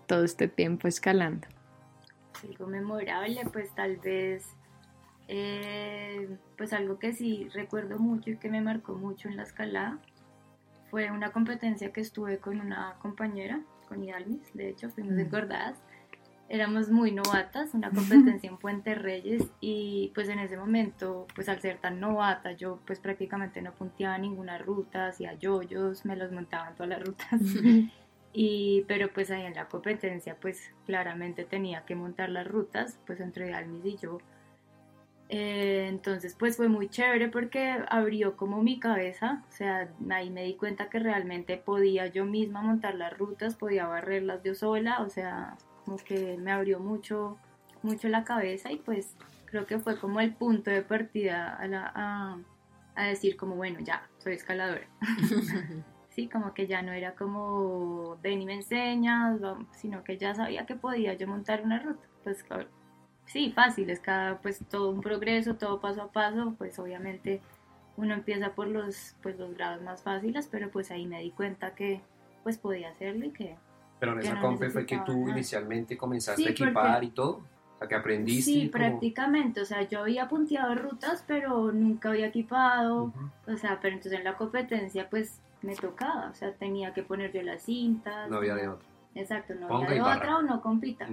todo 0.08 0.24
este 0.24 0.48
tiempo 0.48 0.88
escalando. 0.88 1.46
algo 2.42 2.66
memorable, 2.66 3.40
pues 3.52 3.72
tal 3.74 3.96
vez, 3.98 4.44
eh, 5.28 6.28
pues 6.58 6.72
algo 6.72 6.98
que 6.98 7.12
sí 7.12 7.48
recuerdo 7.54 7.98
mucho 7.98 8.30
y 8.30 8.36
que 8.36 8.48
me 8.50 8.60
marcó 8.60 8.94
mucho 8.94 9.28
en 9.28 9.36
la 9.36 9.44
escalada 9.44 9.98
fue 10.90 11.10
una 11.12 11.30
competencia 11.30 11.92
que 11.92 12.00
estuve 12.00 12.38
con 12.38 12.60
una 12.60 12.96
compañera, 13.00 13.60
con 13.88 14.02
Idalmis, 14.02 14.52
de 14.54 14.70
hecho 14.70 14.90
fuimos 14.90 15.16
engordadas. 15.18 15.78
Éramos 16.52 16.90
muy 16.90 17.12
novatas, 17.12 17.74
una 17.74 17.90
competencia 17.92 18.50
en 18.50 18.56
Puente 18.56 18.96
Reyes 18.96 19.44
y 19.60 20.10
pues 20.16 20.28
en 20.28 20.40
ese 20.40 20.56
momento, 20.56 21.28
pues 21.32 21.48
al 21.48 21.60
ser 21.60 21.78
tan 21.78 22.00
novata, 22.00 22.50
yo 22.50 22.80
pues 22.86 22.98
prácticamente 22.98 23.62
no 23.62 23.72
punteaba 23.72 24.18
ninguna 24.18 24.58
ruta, 24.58 25.06
hacía 25.06 25.34
yoyos, 25.34 26.04
me 26.04 26.16
los 26.16 26.32
montaba 26.32 26.70
en 26.70 26.74
todas 26.74 26.88
las 26.88 27.02
rutas. 27.06 27.40
Y, 28.32 28.84
pero 28.86 29.12
pues 29.12 29.30
ahí 29.32 29.44
en 29.44 29.54
la 29.54 29.66
competencia 29.68 30.36
pues 30.40 30.72
claramente 30.86 31.44
tenía 31.44 31.84
que 31.84 31.96
montar 31.96 32.28
las 32.30 32.46
rutas 32.46 32.98
pues 33.04 33.20
entre 33.20 33.54
Almis 33.54 33.84
y 33.84 33.96
yo. 33.96 34.18
Eh, 35.28 35.86
entonces 35.88 36.36
pues 36.36 36.56
fue 36.56 36.68
muy 36.68 36.88
chévere 36.88 37.28
porque 37.28 37.76
abrió 37.88 38.36
como 38.36 38.62
mi 38.62 38.80
cabeza, 38.80 39.44
o 39.48 39.52
sea, 39.52 39.88
ahí 40.10 40.30
me 40.30 40.42
di 40.42 40.54
cuenta 40.54 40.90
que 40.90 40.98
realmente 40.98 41.56
podía 41.56 42.08
yo 42.08 42.24
misma 42.24 42.62
montar 42.62 42.96
las 42.96 43.16
rutas, 43.16 43.54
podía 43.54 43.86
barrerlas 43.86 44.42
yo 44.42 44.54
sola, 44.54 45.02
o 45.02 45.08
sea, 45.08 45.56
como 45.90 46.04
que 46.04 46.36
me 46.38 46.52
abrió 46.52 46.78
mucho, 46.78 47.36
mucho 47.82 48.08
la 48.08 48.22
cabeza 48.22 48.70
y 48.70 48.76
pues 48.76 49.16
creo 49.46 49.66
que 49.66 49.80
fue 49.80 49.98
como 49.98 50.20
el 50.20 50.32
punto 50.32 50.70
de 50.70 50.82
partida 50.82 51.56
a, 51.56 51.66
la- 51.66 51.90
a, 51.92 52.38
a 52.94 53.04
decir 53.06 53.36
como 53.36 53.56
bueno, 53.56 53.80
ya, 53.80 54.08
soy 54.18 54.34
escaladora. 54.34 54.86
Sí, 56.10 56.28
como 56.28 56.52
que 56.54 56.66
ya 56.66 56.82
no 56.82 56.90
era 56.92 57.14
como 57.14 58.18
ven 58.20 58.42
y 58.42 58.44
me 58.44 58.54
enseñas, 58.54 59.40
sino 59.76 60.02
que 60.02 60.18
ya 60.18 60.34
sabía 60.34 60.66
que 60.66 60.74
podía 60.74 61.14
yo 61.14 61.28
montar 61.28 61.62
una 61.62 61.78
ruta. 61.78 62.04
Pues 62.24 62.44
sí, 63.26 63.52
fácil, 63.52 63.88
es 63.90 64.00
cada, 64.00 64.38
pues 64.40 64.58
todo 64.68 64.90
un 64.90 65.00
progreso, 65.02 65.54
todo 65.54 65.80
paso 65.80 66.02
a 66.02 66.10
paso, 66.12 66.56
pues 66.58 66.78
obviamente 66.80 67.40
uno 67.96 68.12
empieza 68.14 68.54
por 68.56 68.66
los, 68.66 69.14
pues 69.22 69.38
los 69.38 69.54
grados 69.54 69.82
más 69.82 70.02
fáciles, 70.02 70.48
pero 70.50 70.68
pues 70.70 70.90
ahí 70.90 71.06
me 71.06 71.20
di 71.20 71.30
cuenta 71.30 71.76
que 71.76 72.00
pues 72.42 72.58
podía 72.58 72.90
hacerlo 72.90 73.26
y 73.26 73.30
que 73.30 73.56
Pero 74.00 74.12
en 74.14 74.20
esa 74.20 74.34
no 74.34 74.40
compe 74.40 74.70
fue 74.70 74.86
que 74.86 74.98
tú 75.06 75.18
nada. 75.20 75.32
inicialmente 75.32 75.96
comenzaste 75.96 76.42
Sí, 76.42 76.48
a 76.48 76.50
equipar 76.52 76.92
porque- 76.94 77.06
y 77.06 77.10
todo. 77.10 77.40
La 77.80 77.88
que 77.88 77.94
aprendiste. 77.94 78.50
Sí, 78.50 78.70
como- 78.70 78.72
prácticamente. 78.84 79.60
O 79.60 79.64
sea, 79.64 79.88
yo 79.88 80.00
había 80.00 80.28
punteado 80.28 80.74
rutas, 80.74 81.24
pero 81.26 81.70
nunca 81.72 82.10
había 82.10 82.26
equipado. 82.26 83.12
O 83.46 83.56
sea, 83.56 83.78
pero 83.80 83.94
entonces 83.94 84.18
en 84.18 84.24
la 84.24 84.36
competencia, 84.36 85.08
pues 85.08 85.40
me 85.62 85.74
tocaba. 85.76 86.28
O 86.30 86.34
sea, 86.34 86.52
tenía 86.52 86.92
que 86.92 87.02
poner 87.02 87.32
yo 87.32 87.42
las 87.42 87.62
cintas. 87.62 88.28
No 88.30 88.36
había 88.38 88.54
de 88.54 88.68
otra. 88.68 88.86
Exacto, 89.14 89.54
no 89.54 89.66
Ponga 89.66 89.88
había 89.88 90.04
de 90.04 90.08
otra 90.16 90.36
o 90.38 90.42
no 90.42 90.60
compita. 90.60 91.06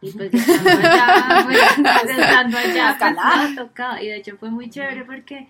Y 0.00 0.10
pues 0.12 0.30
ya 0.32 0.38
estando 0.38 0.88
allá, 0.88 1.44
pues, 1.46 2.18
estando 2.18 2.58
allá, 2.58 2.96
pues 2.98 3.50
me 3.50 3.56
tocaba. 3.56 4.02
Y 4.02 4.08
de 4.08 4.16
hecho 4.16 4.36
fue 4.38 4.50
muy 4.50 4.70
chévere 4.70 5.04
porque 5.04 5.48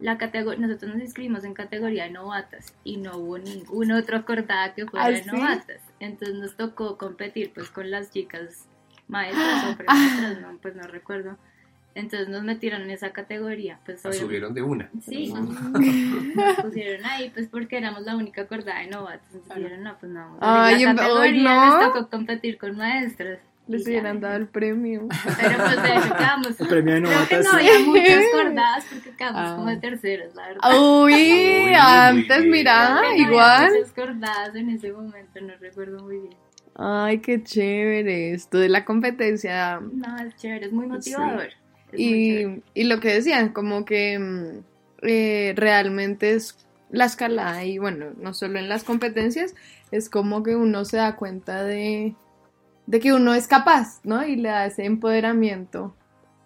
la 0.00 0.18
categoría, 0.18 0.66
nosotros 0.66 0.94
nos 0.94 1.02
inscribimos 1.02 1.44
en 1.44 1.54
categoría 1.54 2.04
de 2.04 2.10
novatas 2.10 2.74
y 2.82 2.96
no 2.96 3.18
hubo 3.18 3.38
ningún 3.38 3.92
otro 3.92 4.16
acordada 4.16 4.74
que 4.74 4.86
fuera 4.86 5.06
¿Ah, 5.06 5.10
de 5.10 5.22
sí? 5.22 5.30
novatas. 5.30 5.80
Entonces 6.04 6.36
nos 6.36 6.56
tocó 6.56 6.96
competir 6.98 7.52
pues 7.54 7.70
con 7.70 7.90
las 7.90 8.10
chicas 8.10 8.66
maestras 9.08 9.64
o 9.72 9.76
premaestras, 9.76 10.40
no, 10.40 10.58
pues 10.62 10.74
no 10.76 10.82
recuerdo. 10.84 11.36
Entonces 11.96 12.28
nos 12.28 12.42
metieron 12.42 12.82
en 12.82 12.90
esa 12.90 13.10
categoría. 13.12 13.78
Pues 13.84 14.02
La 14.02 14.10
obviamente- 14.10 14.26
subieron 14.26 14.54
de 14.54 14.62
una. 14.62 14.90
Sí, 15.04 15.32
nos 16.34 16.54
pusieron 16.56 17.04
ahí 17.06 17.30
pues 17.30 17.46
porque 17.48 17.78
éramos 17.78 18.02
la 18.02 18.16
única 18.16 18.42
acordada 18.42 18.80
de 18.80 18.88
novatas. 18.88 19.28
Entonces 19.32 19.56
dijeron, 19.56 19.82
no, 19.84 19.96
pues 19.98 20.10
no, 20.12 20.20
vamos 20.20 20.38
a 20.40 20.64
Ay, 20.66 20.82
la 20.84 20.90
en- 20.90 20.96
categoría, 20.96 21.42
no. 21.42 21.78
les 21.80 21.92
tocó 21.92 22.10
competir 22.10 22.58
con 22.58 22.76
maestras. 22.76 23.38
Les 23.66 23.86
hubieran 23.86 24.20
dado 24.20 24.36
el 24.36 24.46
premio. 24.46 25.08
Pero 25.40 25.56
pues 25.56 25.82
de 25.82 25.94
hecho 25.96 26.14
quedamos. 26.16 26.60
El 26.60 26.66
premio 26.68 26.94
de 26.96 27.00
Creo 27.00 27.28
que 27.28 27.36
novatas. 27.36 27.44
no 27.44 27.52
había 27.58 27.78
muchas 27.86 28.24
cordadas 28.32 28.84
porque 28.92 29.10
quedamos 29.16 29.40
Ah. 29.42 29.54
como 29.56 29.68
de 29.70 29.76
terceros, 29.78 30.34
la 30.34 30.48
verdad. 30.48 31.02
Uy, 31.02 31.12
muy 31.82 31.90
antes, 31.90 32.44
mira, 32.46 33.00
igual. 33.16 33.72
muchas 33.72 33.92
cordadas 33.92 34.54
en 34.54 34.70
ese 34.70 34.92
momento, 34.92 35.40
no 35.40 35.54
recuerdo 35.60 36.02
muy 36.02 36.18
bien. 36.18 36.34
Ay, 36.76 37.18
qué 37.18 37.42
chévere. 37.42 38.32
Esto 38.32 38.58
de 38.58 38.68
la 38.68 38.84
competencia. 38.84 39.80
No, 39.80 40.18
es 40.18 40.36
chévere, 40.36 40.66
es 40.66 40.72
muy 40.72 40.86
motivador. 40.86 41.48
Es 41.92 41.98
muy 42.00 42.00
chévere. 42.00 42.62
Y, 42.74 42.80
y 42.80 42.84
lo 42.84 42.98
que 43.00 43.12
decían, 43.12 43.50
como 43.50 43.84
que 43.84 44.18
mm, 44.18 44.64
eh, 45.02 45.52
realmente 45.56 46.34
es 46.34 46.56
la 46.90 47.04
escalada 47.04 47.64
y 47.64 47.78
bueno, 47.78 48.06
no 48.18 48.34
solo 48.34 48.58
en 48.58 48.68
las 48.68 48.84
competencias, 48.84 49.54
es 49.90 50.08
como 50.08 50.42
que 50.42 50.56
uno 50.56 50.84
se 50.84 50.96
da 50.96 51.16
cuenta 51.16 51.64
de, 51.64 52.14
de 52.86 53.00
que 53.00 53.12
uno 53.12 53.34
es 53.34 53.46
capaz, 53.46 54.00
¿no? 54.04 54.24
Y 54.26 54.36
le 54.36 54.48
da 54.48 54.66
ese 54.66 54.84
empoderamiento, 54.84 55.94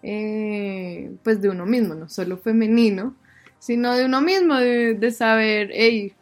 eh, 0.03 1.11
pues 1.23 1.41
de 1.41 1.49
uno 1.49 1.65
mismo, 1.65 1.95
no 1.95 2.09
solo 2.09 2.37
femenino, 2.37 3.15
sino 3.59 3.95
de 3.95 4.05
uno 4.05 4.21
mismo, 4.21 4.55
de, 4.55 4.93
de 4.95 5.11
saber, 5.11 5.69
hey, 5.73 6.13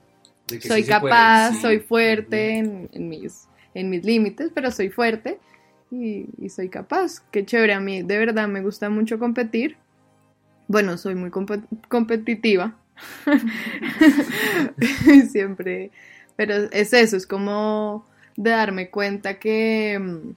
De 0.47 0.59
soy 0.59 0.71
sí 0.71 0.83
se 0.85 0.95
puede, 0.95 1.31
capaz, 1.31 1.35
sí. 1.35 1.61
soy 1.61 1.79
fuerte 1.79 2.57
en, 2.57 2.89
en 2.93 3.09
mis, 3.09 3.47
en 3.73 3.89
mis 3.89 4.03
límites, 4.05 4.51
pero 4.53 4.71
soy 4.71 4.89
fuerte 4.89 5.39
y, 5.91 6.25
y 6.37 6.49
soy 6.49 6.69
capaz. 6.69 7.21
Qué 7.31 7.45
chévere, 7.45 7.73
a 7.73 7.79
mí 7.79 8.01
de 8.03 8.17
verdad 8.17 8.47
me 8.47 8.61
gusta 8.61 8.89
mucho 8.89 9.19
competir. 9.19 9.77
Bueno, 10.67 10.97
soy 10.97 11.15
muy 11.15 11.29
compe- 11.31 11.65
competitiva. 11.89 12.75
Siempre, 15.31 15.91
pero 16.35 16.53
es 16.71 16.93
eso, 16.93 17.17
es 17.17 17.27
como 17.27 18.05
de 18.35 18.51
darme 18.51 18.89
cuenta 18.89 19.39
que, 19.39 19.97
mm, 19.99 20.31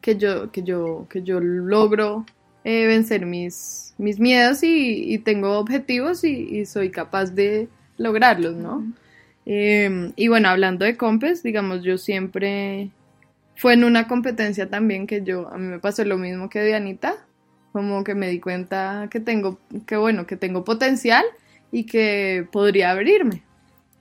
que 0.00 0.16
yo, 0.16 0.50
que 0.52 0.62
yo, 0.62 1.06
que 1.10 1.22
yo 1.22 1.40
logro 1.40 2.24
eh, 2.66 2.84
vencer 2.88 3.26
mis, 3.26 3.94
mis 3.96 4.18
miedos 4.18 4.64
y, 4.64 5.14
y 5.14 5.18
tengo 5.18 5.56
objetivos 5.56 6.24
y, 6.24 6.32
y 6.32 6.66
soy 6.66 6.90
capaz 6.90 7.26
de 7.26 7.68
lograrlos, 7.96 8.56
¿no? 8.56 8.84
Eh, 9.46 10.10
y 10.16 10.26
bueno, 10.26 10.48
hablando 10.48 10.84
de 10.84 10.96
compes, 10.96 11.44
digamos, 11.44 11.84
yo 11.84 11.96
siempre 11.96 12.90
fue 13.54 13.74
en 13.74 13.84
una 13.84 14.08
competencia 14.08 14.68
también 14.68 15.06
que 15.06 15.22
yo, 15.22 15.48
a 15.48 15.58
mí 15.58 15.68
me 15.68 15.78
pasó 15.78 16.04
lo 16.04 16.18
mismo 16.18 16.50
que 16.50 16.64
Dianita, 16.64 17.24
como 17.70 18.02
que 18.02 18.16
me 18.16 18.28
di 18.28 18.40
cuenta 18.40 19.06
que 19.12 19.20
tengo, 19.20 19.60
que 19.86 19.96
bueno, 19.96 20.26
que 20.26 20.36
tengo 20.36 20.64
potencial 20.64 21.24
y 21.70 21.84
que 21.84 22.48
podría 22.50 22.90
abrirme. 22.90 23.44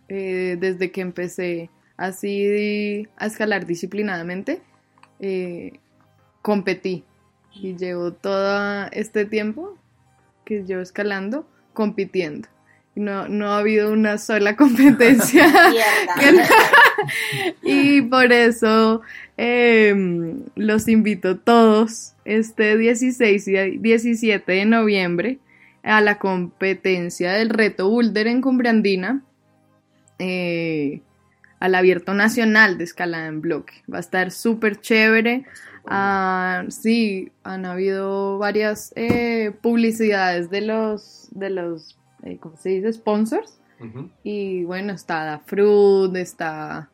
Eh, 0.09 0.57
desde 0.59 0.89
que 0.89 1.01
empecé 1.01 1.69
así 1.97 3.07
a 3.15 3.27
escalar 3.27 3.67
disciplinadamente, 3.67 4.59
eh, 5.19 5.73
competí 6.41 7.03
y 7.61 7.75
llevo 7.75 8.13
todo 8.13 8.87
este 8.91 9.25
tiempo 9.25 9.77
que 10.43 10.63
llevo 10.63 10.81
escalando 10.81 11.47
compitiendo. 11.73 12.47
No, 12.95 13.27
no 13.27 13.51
ha 13.51 13.59
habido 13.59 13.91
una 13.91 14.17
sola 14.17 14.55
competencia. 14.57 15.51
y 17.63 18.01
por 18.03 18.31
eso 18.31 19.01
eh, 19.37 19.93
los 20.55 20.87
invito 20.87 21.37
todos 21.37 22.13
este 22.23 22.77
16 22.77 23.47
y 23.47 23.77
17 23.77 24.51
de 24.51 24.65
noviembre 24.65 25.39
a 25.83 26.01
la 26.01 26.17
competencia 26.17 27.33
del 27.33 27.49
reto 27.49 27.89
Boulder 27.89 28.27
en 28.27 28.41
Cumbrandina, 28.41 29.21
eh, 30.17 31.01
al 31.59 31.75
abierto 31.75 32.13
nacional 32.13 32.77
de 32.77 32.85
escalada 32.85 33.27
en 33.27 33.41
bloque. 33.41 33.73
Va 33.91 33.97
a 33.97 34.01
estar 34.01 34.31
súper 34.31 34.79
chévere. 34.81 35.45
Ah, 35.87 36.65
sí, 36.69 37.31
han 37.43 37.65
habido 37.65 38.37
varias 38.37 38.91
eh, 38.95 39.53
publicidades 39.61 40.49
de 40.49 40.61
los, 40.61 41.27
de 41.31 41.49
los, 41.49 41.97
eh, 42.23 42.37
¿cómo 42.39 42.57
se 42.57 42.69
dice? 42.69 42.93
Sponsors. 42.93 43.59
Y 44.23 44.63
bueno, 44.63 44.93
está 44.93 45.25
Da 45.25 45.39
Fruit, 45.39 46.15
está, 46.15 46.89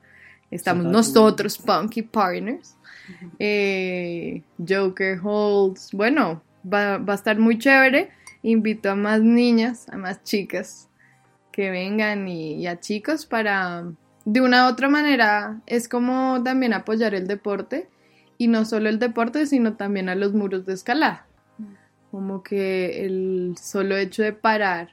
estamos 0.50 0.86
nosotros, 0.86 1.58
Punky 1.58 2.02
Partners, 2.02 2.76
eh, 3.38 4.42
Joker 4.68 5.20
Holds. 5.24 5.92
Bueno, 5.94 6.42
va, 6.66 6.98
va 6.98 7.14
a 7.14 7.16
estar 7.16 7.38
muy 7.38 7.60
chévere. 7.60 8.10
Invito 8.44 8.90
a 8.90 8.96
más 8.96 9.22
niñas, 9.22 9.88
a 9.90 9.98
más 9.98 10.24
chicas 10.24 10.90
que 11.52 11.70
vengan 11.70 12.28
y, 12.28 12.56
y 12.56 12.68
a 12.68 12.80
chicos 12.80 13.26
para, 13.28 13.86
de 14.26 14.42
una 14.42 14.66
u 14.66 14.72
otra 14.72 14.90
manera, 14.90 15.62
es 15.68 15.88
como 15.88 16.42
también 16.44 16.74
apoyar 16.74 17.14
el 17.14 17.28
deporte 17.28 17.88
y 18.42 18.48
no 18.48 18.66
solo 18.66 18.90
el 18.90 18.98
deporte, 18.98 19.46
sino 19.46 19.76
también 19.76 20.10
a 20.10 20.16
los 20.16 20.34
muros 20.34 20.66
de 20.66 20.74
escalada. 20.74 21.28
Como 22.10 22.42
que 22.42 23.06
el 23.06 23.54
solo 23.62 23.96
hecho 23.98 24.24
de 24.24 24.34
parar 24.34 24.90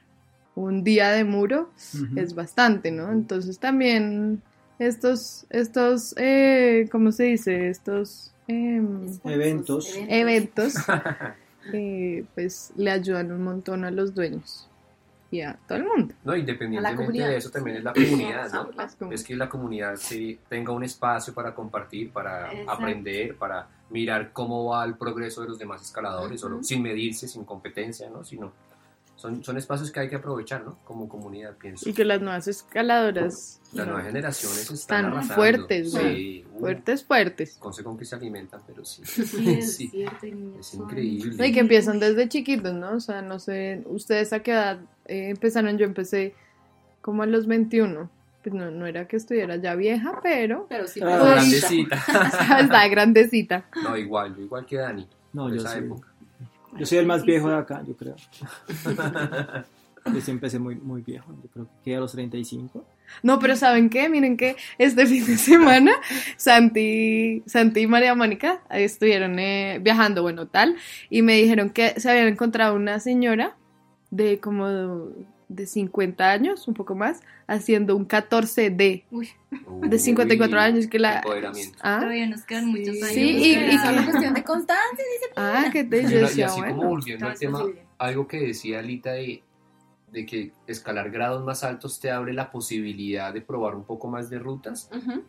un 0.53 0.83
día 0.83 1.09
de 1.09 1.23
muro 1.23 1.71
es 2.15 2.35
bastante, 2.35 2.91
¿no? 2.91 3.11
Entonces 3.11 3.57
también 3.57 4.43
estos, 4.77 5.47
estos, 5.49 6.13
eh, 6.17 6.87
¿cómo 6.91 7.11
se 7.11 7.23
dice? 7.23 7.69
Estos 7.69 8.35
em, 8.47 9.17
Eventos. 9.23 9.97
eventos, 10.07 10.75
eh, 11.73 12.25
pues 12.35 12.71
le 12.77 12.91
ayudan 12.91 13.31
un 13.31 13.41
montón 13.41 13.83
a 13.83 13.89
los 13.89 14.13
dueños 14.13 14.68
y 15.31 15.41
a 15.41 15.57
todo 15.67 15.77
el 15.77 15.85
mundo. 15.85 16.15
No, 16.23 16.35
independientemente 16.35 17.19
de 17.19 17.37
eso, 17.37 17.49
también 17.49 17.77
es 17.77 17.83
la 17.83 17.93
comunidad, 17.93 18.51
¿no? 18.51 19.11
Es 19.11 19.23
que 19.23 19.35
la 19.35 19.49
comunidad 19.49 19.95
sí 19.97 20.39
tenga 20.47 20.71
un 20.71 20.83
espacio 20.83 21.33
para 21.33 21.53
compartir, 21.53 22.11
para 22.11 22.51
Exacto. 22.51 22.71
aprender, 22.71 23.35
para 23.37 23.67
mirar 23.89 24.31
cómo 24.33 24.65
va 24.65 24.85
el 24.85 24.95
progreso 24.95 25.41
de 25.41 25.49
los 25.49 25.59
demás 25.59 25.81
escaladores, 25.81 26.41
solo, 26.41 26.63
sin 26.63 26.81
medirse, 26.81 27.27
sin 27.27 27.43
competencia, 27.43 28.09
¿no? 28.09 28.23
Sino 28.23 28.51
son, 29.19 29.43
son 29.43 29.57
espacios 29.57 29.91
que 29.91 29.99
hay 29.99 30.09
que 30.09 30.15
aprovechar, 30.15 30.63
¿no? 30.63 30.77
Como 30.85 31.09
comunidad, 31.09 31.55
pienso. 31.57 31.89
Y 31.89 31.93
que 31.93 32.05
las 32.05 32.21
nuevas 32.21 32.47
escaladoras 32.47 33.59
Las 33.73 33.85
no, 33.85 33.93
nuevas 33.93 34.05
generaciones 34.07 34.59
están, 34.61 34.75
Están 34.75 35.05
arrasando. 35.05 35.35
fuertes, 35.35 35.91
Sí, 35.91 36.45
uh, 36.53 36.59
fuertes, 36.59 37.03
fuertes. 37.03 37.59
No 37.63 37.73
sé 37.73 37.83
con 37.83 37.97
qué 37.97 38.05
se 38.05 38.15
alimentan, 38.15 38.61
pero 38.65 38.85
sí. 38.85 39.01
Sí, 39.05 39.49
es 39.59 39.75
Sí. 39.75 39.87
cierto. 39.89 40.25
Es 40.59 40.73
increíble. 40.73 41.35
No, 41.37 41.45
y 41.45 41.51
que 41.51 41.59
empiezan 41.59 41.99
desde 41.99 42.29
chiquitos, 42.29 42.73
¿no? 42.73 42.91
O 42.93 42.99
sea, 42.99 43.21
no 43.21 43.39
sé, 43.39 43.83
ustedes 43.85 44.31
a 44.33 44.39
qué 44.41 44.51
edad 44.51 44.79
eh, 45.05 45.29
empezaron, 45.29 45.77
yo 45.77 45.85
empecé 45.85 46.33
como 47.01 47.23
a 47.23 47.25
los 47.25 47.45
21. 47.47 48.09
Pues 48.41 48.55
no, 48.55 48.71
no 48.71 48.85
era 48.85 49.05
que 49.05 49.17
estuviera 49.17 49.57
ya 49.57 49.75
vieja, 49.75 50.21
pero 50.23 50.65
Pero 50.69 50.87
sí, 50.87 51.01
Ah, 51.03 51.07
pero- 51.19 51.25
Grandecita. 51.25 51.95
estaba 52.61 52.87
grandecita. 52.87 53.65
No, 53.83 53.97
igual, 53.97 54.33
yo 54.37 54.43
igual 54.43 54.65
que 54.65 54.77
Dani. 54.77 55.05
No, 55.33 55.49
yo 55.49 55.57
esa 55.57 55.73
sí. 55.73 55.79
época. 55.79 56.07
Yo 56.77 56.85
soy 56.85 56.97
el 56.99 57.05
más 57.05 57.23
viejo 57.23 57.49
de 57.49 57.55
acá, 57.55 57.83
yo 57.87 57.95
creo. 57.95 58.15
Yo 60.13 60.21
sí 60.21 60.31
empecé 60.31 60.59
muy, 60.59 60.75
muy 60.75 61.01
viejo, 61.01 61.33
yo 61.43 61.49
creo 61.49 61.65
que 61.65 61.71
quedé 61.83 61.97
a 61.97 61.99
los 61.99 62.13
35. 62.13 62.85
No, 63.21 63.39
pero 63.39 63.55
¿saben 63.55 63.89
qué? 63.89 64.09
Miren 64.09 64.37
que 64.37 64.55
este 64.77 65.05
fin 65.07 65.25
de 65.25 65.37
semana 65.37 65.91
Santi, 66.37 67.43
Santi 67.45 67.81
y 67.81 67.87
María 67.87 68.15
Mónica 68.15 68.61
estuvieron 68.69 69.39
eh, 69.39 69.79
viajando, 69.81 70.21
bueno, 70.21 70.47
tal, 70.47 70.77
y 71.09 71.21
me 71.21 71.35
dijeron 71.35 71.69
que 71.69 71.99
se 71.99 72.09
habían 72.09 72.27
encontrado 72.27 72.75
una 72.75 72.99
señora 72.99 73.55
de 74.09 74.39
como 74.39 75.09
de 75.49 75.65
50 75.65 76.31
años, 76.31 76.67
un 76.67 76.73
poco 76.75 76.95
más, 76.95 77.21
haciendo 77.47 77.95
un 77.95 78.07
14D 78.07 79.03
de 79.81 79.99
54 79.99 80.57
Uy, 80.57 80.63
años 80.63 80.87
que 80.87 80.99
la... 80.99 81.17
Empoderamiento. 81.17 81.77
Ah, 81.81 81.97
Todavía 82.01 82.27
nos 82.27 82.43
quedan 82.43 82.67
muchos 82.67 82.89
años. 83.01 83.07
Sí, 83.09 83.21
y- 83.37 83.53
y 83.55 83.75
una 83.75 84.05
cuestión 84.05 84.33
de 84.35 84.43
constancia. 84.43 85.05
ah, 85.35 85.69
que 85.73 85.83
te 85.83 86.03
yo 86.03 86.07
una- 86.07 86.17
y 86.17 86.21
decía, 86.21 86.45
así 86.45 86.61
como 86.61 86.73
bueno. 86.75 86.89
volviendo 86.89 87.25
todo 87.25 87.31
al 87.31 87.39
tema, 87.39 87.59
posible. 87.59 87.81
algo 87.97 88.27
que 88.27 88.39
decía 88.39 88.79
Alita 88.79 89.11
de, 89.13 89.43
de 90.11 90.25
que 90.25 90.51
escalar 90.67 91.09
grados 91.09 91.43
más 91.43 91.63
altos 91.63 91.99
te 91.99 92.11
abre 92.11 92.31
la 92.33 92.51
posibilidad 92.51 93.33
de 93.33 93.41
probar 93.41 93.73
un 93.75 93.83
poco 93.83 94.07
más 94.07 94.29
de 94.29 94.37
rutas. 94.39 94.89
Ujú. 94.95 95.23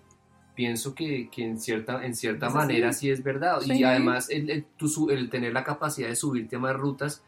pienso 0.54 0.94
que, 0.94 1.30
que 1.30 1.42
en 1.46 1.58
cierta, 1.58 2.04
en 2.04 2.14
cierta 2.14 2.48
Eso 2.48 2.56
manera 2.56 2.92
sí. 2.92 3.10
es 3.10 3.22
verdad. 3.22 3.60
Sí. 3.60 3.72
Y 3.72 3.84
además 3.84 4.28
el, 4.28 4.50
el, 4.50 4.64
tu 4.76 5.08
el 5.08 5.30
tener 5.30 5.54
la 5.54 5.64
capacidad 5.64 6.08
de 6.08 6.16
subirte 6.16 6.56
a 6.56 6.58
más 6.58 6.76
rutas 6.76 7.22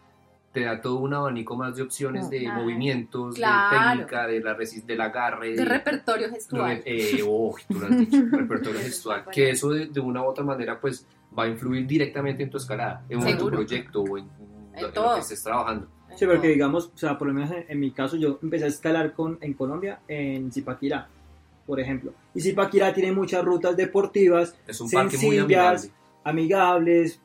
te 0.53 0.65
da 0.65 0.81
todo 0.81 0.97
un 0.97 1.15
abanico 1.15 1.57
más 1.57 1.75
de 1.77 1.83
opciones 1.83 2.29
de 2.29 2.41
Claro. 2.41 2.63
movimientos, 2.63 3.35
Claro. 3.37 3.75
de 3.75 3.89
técnica, 4.05 4.27
de 4.27 4.41
la 4.41 4.57
resis- 4.57 4.85
del 4.85 5.01
agarre. 5.01 5.55
De 5.57 5.65
repertorio 5.65 6.29
gestual. 6.31 6.83
Eh, 6.85 7.23
oh, 7.27 7.55
tú 7.69 7.79
lo 7.81 7.87
has 7.87 7.99
dicho, 7.99 8.19
repertorio 8.33 8.81
gestual. 8.81 9.25
Que 9.33 9.51
eso 9.51 9.71
de, 9.71 9.87
de 9.87 10.01
una 10.01 10.23
u 10.23 10.27
otra 10.27 10.45
manera 10.45 10.79
pues 10.81 11.07
va 11.37 11.45
a 11.45 11.49
instruir 11.49 11.87
directamente 11.87 12.43
en 12.43 12.51
tu 12.51 12.59
escalada, 12.59 13.03
en, 13.09 13.19
o 13.19 13.21
en 13.23 13.27
tu 13.29 13.31
Seguro. 13.47 13.57
proyecto 13.57 14.03
o 14.03 14.19
en, 14.19 14.25
En 14.25 14.31
lo, 14.31 14.77
en 14.79 14.83
lo 14.83 14.93
todo. 14.93 15.15
que 15.15 15.21
estés 15.21 15.43
trabajando. 15.43 15.89
Sí, 16.17 16.27
porque 16.27 16.49
digamos, 16.49 16.93
o 16.95 16.99
sea, 16.99 17.17
por 17.17 17.29
lo 17.29 17.33
menos 17.33 17.51
en, 17.53 17.65
en 17.69 17.81
mi 17.81 17.91
caso, 17.91 18.17
yo 18.19 18.39
empecé 18.43 18.65
a 18.67 18.69
escalar 18.69 19.15
con, 19.15 19.39
en 19.41 19.55
Colombia, 19.55 20.01
en 20.09 20.53
Zipaquirá, 20.53 21.09
por 21.67 21.81
ejemplo. 21.81 22.13
Y 22.35 22.43
Zipaquirá 22.43 22.93
tiene 22.93 23.13
muchas 23.13 23.43
rutas 23.43 23.75
deportivas, 23.75 24.55
Es 24.67 24.79
un 24.83 24.91
parque 24.91 25.17
muy 25.17 25.37
Sencillas. 25.37 25.45
amigable. 25.45 25.91
amigables. 26.25 27.23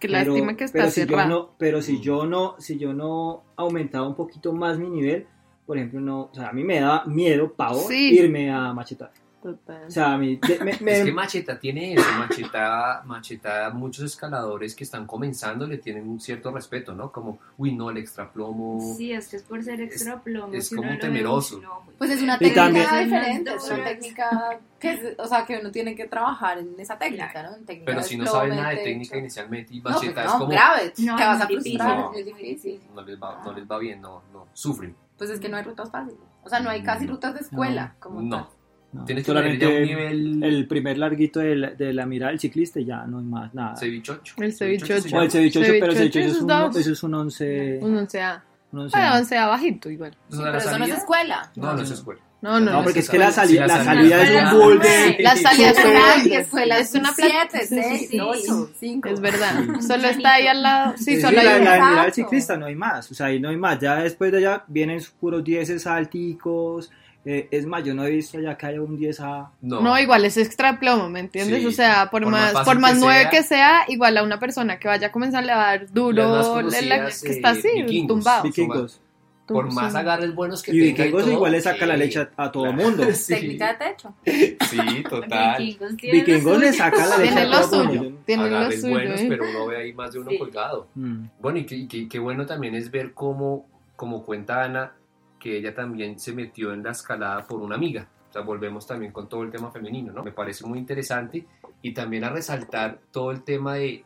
Qué 0.00 0.08
pero- 0.08 0.32
lástima 0.32 0.56
que 0.56 0.64
está 0.64 0.78
pero 0.78 0.90
si 0.90 1.06
yo 1.06 1.24
no, 1.26 1.50
pero 1.58 1.78
Mm. 1.78 1.82
si 1.82 2.00
yo 2.00 2.26
no, 2.26 2.54
si 2.58 2.78
yo 2.78 2.92
no 2.94 3.42
aumentaba 3.56 4.08
un 4.08 4.14
poquito 4.16 4.52
más 4.52 4.78
mi 4.78 4.88
nivel, 4.88 5.26
por 5.66 5.76
ejemplo, 5.76 6.00
no, 6.00 6.22
o 6.22 6.34
sea, 6.34 6.48
a 6.48 6.52
mí 6.52 6.64
me 6.64 6.80
da 6.80 7.04
miedo, 7.04 7.52
pavor, 7.52 7.84
Sí. 7.86 8.14
irme 8.18 8.50
a 8.50 8.72
machetar. 8.72 9.12
Total. 9.42 9.86
O 9.86 9.90
sea, 9.90 10.12
a 10.12 10.18
mí 10.18 10.36
de- 10.36 10.58
me, 10.58 10.76
me- 10.82 10.92
Es 10.98 11.04
que 11.06 11.12
Macheta 11.12 11.58
tiene 11.58 11.94
eso, 11.94 12.04
Macheta, 12.18 13.02
Macheta, 13.06 13.70
muchos 13.70 14.04
escaladores 14.04 14.74
que 14.74 14.84
están 14.84 15.06
comenzando 15.06 15.66
le 15.66 15.78
tienen 15.78 16.06
un 16.10 16.20
cierto 16.20 16.52
respeto, 16.52 16.94
¿no? 16.94 17.10
Como, 17.10 17.38
uy, 17.56 17.72
no, 17.74 17.88
el 17.88 17.96
extra 17.96 18.30
plomo. 18.30 18.94
Sí, 18.98 19.12
es 19.12 19.28
que 19.28 19.36
es 19.36 19.42
por 19.44 19.62
ser 19.64 19.80
extra 19.80 20.20
plomo. 20.22 20.52
es 20.52 20.68
que 20.68 20.74
uno 20.74 20.82
como 20.82 20.92
ve, 20.94 20.98
temeroso. 21.00 21.56
uy, 21.56 21.62
no, 21.62 21.82
Pues 21.96 22.10
es 22.10 22.22
una 22.22 22.38
técnica 22.38 22.64
también- 22.64 22.86
diferente, 23.04 23.54
es 23.54 23.70
una 23.70 23.84
técnica 23.84 24.60
que, 24.78 24.92
es- 24.92 25.18
o 25.18 25.26
sea, 25.26 25.46
que 25.46 25.58
uno 25.58 25.70
tiene 25.70 25.94
que 25.94 26.06
trabajar 26.06 26.58
en 26.58 26.74
esa 26.78 26.98
técnica, 26.98 27.42
¿no? 27.42 27.56
En 27.56 27.64
técnica 27.64 27.86
Pero 27.92 28.02
si 28.02 28.18
no 28.18 28.26
saben 28.26 28.56
nada 28.56 28.70
de 28.70 28.76
técnica 28.84 29.16
inicialmente 29.16 29.72
y 29.74 29.78
No, 29.78 29.84
pues 29.84 29.94
Macheta 29.96 30.22
no, 30.24 30.28
es 30.28 30.34
como, 30.34 30.46
grave, 30.50 30.92
No, 30.98 31.16
te 31.16 31.22
es 31.22 31.28
vas 31.28 31.40
a 31.40 31.46
frustrar, 31.46 31.96
difícil. 32.12 32.18
es 32.18 32.26
difícil. 32.26 32.80
no 32.94 33.02
les 33.02 33.18
va, 33.18 33.42
no 33.42 33.52
les 33.54 33.64
va 33.66 33.78
bien, 33.78 34.02
no, 34.02 34.22
no, 34.34 34.48
sufren. 34.52 34.94
Pues 35.16 35.30
es 35.30 35.40
que 35.40 35.48
no 35.48 35.56
hay 35.56 35.62
rutas 35.64 35.90
fáciles. 35.90 36.20
O 36.42 36.48
sea, 36.50 36.60
no 36.60 36.68
hay 36.70 36.82
casi 36.82 37.04
No. 37.06 37.12
rutas 37.12 37.34
de 37.34 37.40
escuela 37.40 37.94
como 37.98 38.20
No. 38.22 38.36
tal. 38.36 38.48
No, 38.92 39.04
Tienes 39.04 39.24
que 39.24 39.32
tener 39.32 39.58
ya 39.58 39.68
un 39.68 39.72
solamente 39.74 39.94
nivel 39.94 40.42
el 40.42 40.66
primer 40.66 40.98
larguito 40.98 41.38
de 41.40 41.54
la, 41.56 41.70
de 41.70 41.92
la 41.92 42.06
mirada 42.06 42.30
del 42.32 42.40
ciclista 42.40 42.80
y 42.80 42.84
ya 42.86 43.06
no 43.06 43.18
hay 43.18 43.24
más 43.24 43.54
nada. 43.54 43.76
cevichocho. 43.76 44.34
El 44.38 44.52
cevichocho. 44.52 45.00
se 45.00 45.16
O 45.16 45.22
el 45.22 45.30
cevichocho, 45.30 45.66
pero 45.78 45.86
el 45.92 45.96
Cevichocho, 45.96 46.26
es 46.26 46.40
un, 46.40 46.50
eso 46.80 46.92
es 46.92 47.02
un 47.04 47.14
11. 47.14 47.78
Un 47.82 47.96
onceada. 47.98 48.44
un 48.72 48.78
once. 48.80 48.96
Bueno, 48.98 49.14
onceada 49.16 49.46
bajito 49.48 49.90
igual. 49.90 50.16
Sea, 50.28 50.40
Pero 50.40 50.52
la 50.52 50.58
eso 50.58 50.78
no 50.78 50.84
es 50.86 50.90
escuela. 50.94 51.50
No, 51.54 51.72
no 51.74 51.82
es 51.82 51.90
escuela. 51.90 52.20
No, 52.42 52.58
no, 52.58 52.70
No, 52.72 52.72
no. 52.78 52.84
porque 52.84 53.00
es 53.00 53.10
que 53.10 53.18
la 53.18 53.30
salida, 53.30 53.64
sí, 53.64 53.68
la 53.68 53.76
la 53.78 53.84
salida 53.84 54.18
salida 54.24 54.40
es 54.48 54.52
un 54.54 54.58
bull 54.60 54.78
de. 54.80 55.16
La 55.20 55.36
salida 55.36 55.70
es 55.70 55.78
una 55.84 56.78
es 56.80 56.94
una 56.94 57.00
una 57.00 57.12
pla- 57.12 57.48
7, 57.50 57.66
Sí, 57.66 57.66
sí, 57.66 57.82
6, 57.82 58.08
sí. 58.12 58.18
8, 58.20 58.70
5. 58.80 59.08
Es 59.10 59.20
verdad. 59.20 59.64
Solo 59.86 60.08
está 60.08 60.32
ahí 60.32 60.46
al 60.46 60.62
lado. 60.62 60.94
Sí, 60.96 61.04
Sí, 61.16 61.20
solo 61.20 61.36
la, 61.36 61.40
hay 61.42 61.62
la 61.64 61.74
mirada 61.74 62.02
del 62.04 62.12
ciclista 62.14 62.56
no 62.56 62.64
hay 62.64 62.74
más, 62.76 63.10
o 63.10 63.14
sea, 63.14 63.26
ahí 63.26 63.38
no 63.38 63.50
hay 63.50 63.56
más. 63.58 63.78
Ya 63.78 63.96
después 63.96 64.32
de 64.32 64.38
allá 64.38 64.64
vienen 64.68 65.00
puros 65.20 65.44
10 65.44 65.86
alticos. 65.86 66.90
Eh, 67.24 67.48
es 67.50 67.66
más, 67.66 67.84
yo 67.84 67.92
no 67.94 68.04
he 68.04 68.10
visto 68.10 68.40
ya 68.40 68.56
que 68.56 68.66
haya 68.66 68.80
un 68.80 68.96
10 68.96 69.20
a. 69.20 69.50
No, 69.60 69.80
No, 69.80 69.98
igual 69.98 70.24
es 70.24 70.36
extra 70.36 70.78
plomo, 70.80 71.08
¿me 71.10 71.20
entiendes? 71.20 71.60
Sí. 71.60 71.66
O 71.66 71.70
sea, 71.72 72.08
por, 72.10 72.22
Por 72.22 72.32
más 72.32 72.54
más, 72.54 72.64
por 72.64 72.78
más 72.78 72.94
que 72.94 72.98
nueve 73.00 73.20
sea. 73.22 73.30
que 73.30 73.42
sea, 73.42 73.84
igual 73.88 74.16
a 74.16 74.22
una 74.22 74.38
persona 74.38 74.78
que 74.78 74.88
vaya 74.88 75.08
a 75.08 75.12
comenzar 75.12 75.44
a 75.50 75.56
dar 75.56 75.92
duro, 75.92 76.62
la- 76.62 77.06
que 77.22 77.28
está 77.30 77.50
eh, 77.50 77.58
así, 77.58 77.68
vikingos. 77.82 78.08
tumbado. 78.08 78.42
Vikingos. 78.44 79.00
Por 79.46 79.66
Tum- 79.68 79.74
más 79.74 79.92
sí. 79.92 79.98
agarres 79.98 80.32
buenos 80.32 80.62
que 80.62 80.70
Y 80.70 80.78
tenga 80.80 81.02
vikingos 81.02 81.22
todo, 81.24 81.32
igual 81.32 81.50
le 81.52 81.60
saca 81.60 81.84
la 81.84 81.94
sí. 81.94 82.00
leche 82.00 82.20
a, 82.20 82.30
a 82.36 82.52
todo 82.52 82.62
Claro. 82.72 82.78
mundo. 82.78 83.04
Sí. 83.12 83.34
Técnica 83.34 83.72
de 83.72 83.84
techo. 83.84 84.14
Sí, 84.24 85.02
total. 85.08 85.58
Vikingos 85.58 85.96
tienen 85.96 86.24
Vikingos 86.24 86.58
le 86.60 86.72
saca 86.72 87.06
la 87.06 87.18
leche 87.18 87.32
Tiene 87.34 87.54
a 87.56 87.60
todo 87.60 87.84
suyo. 87.84 88.02
mundo. 88.02 88.18
Tiene 88.24 88.48
lo 88.50 88.70
suyo. 88.70 88.88
buenos, 88.90 89.20
¿eh? 89.20 89.26
pero 89.28 89.44
uno 89.50 89.66
ve 89.66 89.76
ahí 89.78 89.92
más 89.92 90.12
de 90.12 90.20
uno 90.20 90.30
Sí. 90.30 90.38
colgado. 90.38 90.86
Mm. 90.94 91.24
Bueno, 91.40 91.58
y 91.58 91.66
y 91.90 92.08
qué 92.08 92.18
bueno 92.20 92.46
también 92.46 92.76
es 92.76 92.90
ver 92.92 93.12
cómo, 93.12 93.66
como 93.96 94.22
cuenta 94.24 94.62
Ana, 94.62 94.92
que 95.40 95.56
ella 95.56 95.74
también 95.74 96.20
se 96.20 96.32
metió 96.32 96.72
en 96.72 96.84
la 96.84 96.92
escalada 96.92 97.44
por 97.44 97.60
una 97.60 97.74
amiga. 97.74 98.08
O 98.28 98.32
sea, 98.32 98.42
volvemos 98.42 98.86
también 98.86 99.10
con 99.10 99.28
todo 99.28 99.42
el 99.42 99.50
tema 99.50 99.72
femenino, 99.72 100.12
¿no? 100.12 100.22
Me 100.22 100.30
parece 100.30 100.64
muy 100.64 100.78
interesante 100.78 101.44
y 101.82 101.92
también 101.92 102.22
a 102.22 102.30
resaltar 102.30 103.00
todo 103.10 103.32
el 103.32 103.42
tema 103.42 103.74
de 103.74 104.04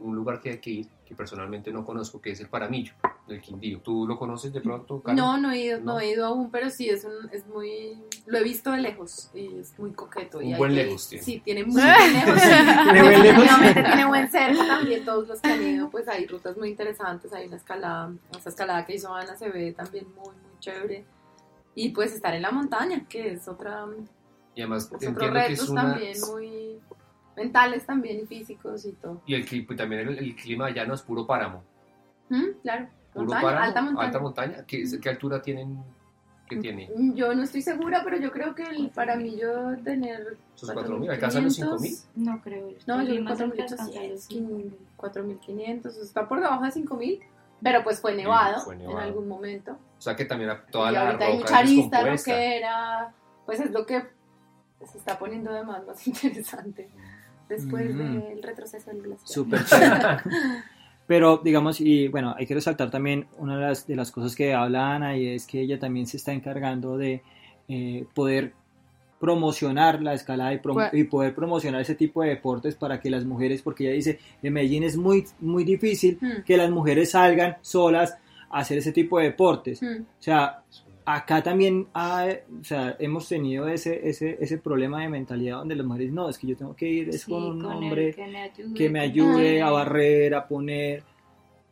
un 0.00 0.16
lugar 0.16 0.40
que 0.40 0.52
hay 0.52 0.58
que 0.58 0.70
ir, 0.70 0.86
que 1.06 1.14
personalmente 1.14 1.72
no 1.72 1.84
conozco, 1.84 2.20
que 2.20 2.32
es 2.32 2.40
el 2.40 2.48
Paramillo, 2.48 2.92
del 3.28 3.40
Quindío. 3.40 3.80
¿Tú 3.80 4.06
lo 4.08 4.18
conoces 4.18 4.52
de 4.52 4.60
pronto, 4.60 5.00
Karen? 5.00 5.16
No, 5.16 5.38
no 5.38 5.52
he 5.52 5.60
ido, 5.60 5.78
no. 5.78 5.84
No. 5.94 6.00
he 6.00 6.10
ido 6.10 6.26
aún, 6.26 6.50
pero 6.50 6.68
sí 6.68 6.88
es 6.88 7.04
un, 7.04 7.30
es 7.32 7.46
muy, 7.46 7.96
lo 8.26 8.38
he 8.38 8.42
visto 8.42 8.72
de 8.72 8.78
lejos 8.78 9.30
y 9.32 9.58
es 9.60 9.78
muy 9.78 9.92
coqueto. 9.92 10.42
y 10.42 10.46
Un 10.48 10.52
hay 10.54 10.58
buen 10.58 10.70
que- 10.74 10.84
lejos 10.84 11.08
tiene. 11.08 11.24
Sí, 11.24 11.40
tiene 11.44 11.64
muy 11.66 11.80
buen 11.80 12.12
lejos. 12.12 12.42
Tiene 12.42 13.02
buen 13.02 13.22
lejos. 13.22 13.74
Tiene 13.84 14.06
buen 14.06 14.30
cerca 14.30 14.66
también 14.66 15.04
todos 15.04 15.28
los 15.28 15.40
que 15.40 15.48
han 15.48 15.62
ido, 15.62 15.90
pues 15.90 16.08
hay 16.08 16.26
rutas 16.26 16.56
muy 16.56 16.70
interesantes, 16.70 17.32
hay 17.32 17.46
una 17.46 17.56
escalada, 17.56 18.12
esa 18.36 18.48
escalada 18.50 18.84
que 18.84 18.94
hizo 18.96 19.14
Ana 19.14 19.36
se 19.36 19.48
ve 19.48 19.72
también 19.72 20.06
muy, 20.14 20.34
muy 20.34 20.58
chévere. 20.58 21.04
Y 21.76 21.90
pues 21.90 22.12
estar 22.14 22.34
en 22.34 22.42
la 22.42 22.50
montaña, 22.50 23.06
que 23.08 23.32
es 23.34 23.46
otra, 23.46 23.86
Y 24.54 24.62
además 24.62 24.90
es 24.98 25.14
que 25.14 25.28
retos 25.30 25.68
una... 25.68 25.82
también 25.92 26.16
muy 26.32 26.65
mentales 27.36 27.84
también 27.86 28.20
y 28.20 28.26
físicos 28.26 28.84
y 28.86 28.92
todo. 28.92 29.20
Y 29.26 29.34
el, 29.34 29.46
cli- 29.46 29.66
y 29.70 29.76
también 29.76 30.08
el, 30.08 30.18
el 30.18 30.34
clima 30.34 30.66
allá 30.66 30.84
no 30.86 30.94
es 30.94 31.02
puro 31.02 31.26
páramo. 31.26 31.62
¿Mm? 32.28 32.44
Claro, 32.62 32.88
Puro 33.12 33.26
montaña, 33.26 33.42
páramo, 33.42 33.64
alta 33.64 33.82
montaña. 33.82 34.06
alta 34.06 34.18
montaña. 34.20 34.64
¿Qué, 34.66 34.84
qué 35.00 35.08
altura 35.08 35.40
tienen? 35.42 35.82
¿Qué 36.48 36.56
tiene? 36.58 36.88
Yo 37.14 37.34
no 37.34 37.42
estoy 37.42 37.60
segura, 37.60 38.02
pero 38.04 38.18
yo 38.18 38.30
creo 38.30 38.54
que 38.54 38.62
el, 38.62 38.90
para 38.90 39.16
mí 39.16 39.36
yo 39.36 39.76
tener... 39.82 40.36
¿Sus 40.54 40.70
4.000? 40.70 41.10
¿Alcanzan 41.10 41.42
los 41.44 41.58
5.000? 41.60 42.04
No 42.14 42.40
creo. 42.40 42.68
No, 42.86 43.02
yo 43.02 43.08
Tolima 43.08 43.34
siempre 43.34 43.64
4.800, 43.66 43.70
alcanza 43.72 44.02
los 44.04 44.28
4.500, 44.96 46.02
está 46.02 46.28
por 46.28 46.40
debajo 46.40 46.62
de 46.64 46.70
5.000, 46.70 47.20
pero 47.62 47.82
pues 47.82 48.00
fue 48.00 48.14
nevado, 48.14 48.60
fue 48.60 48.74
en 48.76 48.96
algún 48.96 49.26
momento. 49.26 49.72
O 49.98 50.00
sea 50.00 50.14
que 50.14 50.24
también 50.24 50.52
toda 50.70 50.90
y 50.90 50.94
la 50.94 51.06
ahorita 51.06 51.24
hay 51.24 51.32
roca 51.32 51.42
mucha 51.42 51.54
es 51.62 51.68
arista 51.68 52.04
roquera, 52.04 53.12
pues 53.44 53.60
es 53.60 53.70
lo 53.72 53.84
que 53.86 54.04
se 54.84 54.98
está 54.98 55.18
poniendo 55.18 55.50
además 55.50 55.84
más 55.86 56.06
interesante 56.06 56.88
después 57.48 57.94
Mm. 57.94 57.98
del 57.98 58.42
retroceso 58.42 58.90
del 58.90 59.02
glaciar. 59.02 59.28
Súper. 59.28 59.60
Pero 61.06 61.40
digamos, 61.44 61.80
y 61.80 62.08
bueno, 62.08 62.34
hay 62.36 62.46
que 62.46 62.54
resaltar 62.54 62.90
también 62.90 63.26
una 63.38 63.56
de 63.56 63.62
las, 63.62 63.86
de 63.86 63.94
las 63.94 64.10
cosas 64.10 64.34
que 64.34 64.52
habla 64.54 64.94
Ana 64.94 65.16
y 65.16 65.28
es 65.28 65.46
que 65.46 65.60
ella 65.60 65.78
también 65.78 66.06
se 66.06 66.16
está 66.16 66.32
encargando 66.32 66.96
de 66.98 67.22
eh, 67.68 68.04
poder 68.12 68.52
promocionar 69.20 70.02
la 70.02 70.14
escalada 70.14 70.52
y, 70.52 70.58
prom- 70.58 70.74
Pues- 70.74 70.94
y 70.94 71.04
poder 71.04 71.34
promocionar 71.34 71.80
ese 71.80 71.94
tipo 71.94 72.22
de 72.22 72.30
deportes 72.30 72.74
para 72.74 73.00
que 73.00 73.08
las 73.08 73.24
mujeres, 73.24 73.62
porque 73.62 73.84
ella 73.84 73.94
dice, 73.94 74.18
en 74.42 74.52
Medellín 74.52 74.82
es 74.82 74.96
muy, 74.96 75.24
muy 75.40 75.64
difícil 75.64 76.18
Mm. 76.20 76.42
que 76.44 76.56
las 76.56 76.70
mujeres 76.70 77.12
salgan 77.12 77.56
solas 77.62 78.16
a 78.50 78.58
hacer 78.58 78.78
ese 78.78 78.92
tipo 78.92 79.18
de 79.18 79.26
deportes. 79.26 79.80
Mm. 79.82 80.02
O 80.02 80.22
sea, 80.22 80.62
acá 81.06 81.42
también 81.42 81.86
hay- 81.94 82.40
o 82.60 82.64
sea, 82.64 82.96
hemos 82.98 83.28
tenido 83.28 83.66
ese, 83.68 84.06
ese, 84.08 84.36
ese 84.40 84.58
problema 84.58 85.00
de 85.02 85.08
mentalidad 85.08 85.58
donde 85.58 85.76
las 85.76 85.86
mujeres, 85.86 86.12
no, 86.12 86.28
es 86.28 86.36
que 86.36 86.48
yo 86.48 86.56
tengo 86.56 86.74
que 86.76 86.88
ir, 86.88 87.08
es 87.08 87.22
Sí, 87.22 87.30
con 87.30 87.42
un 87.44 87.62
con 87.62 87.72
hombre 87.72 88.12
que 88.14 88.26
me 88.26 88.40
ayude, 88.42 88.74
que 88.74 88.90
me 88.90 89.00
ayude 89.00 89.62
a 89.62 89.70
barrer, 89.70 90.34
a 90.34 90.46
poner. 90.46 91.02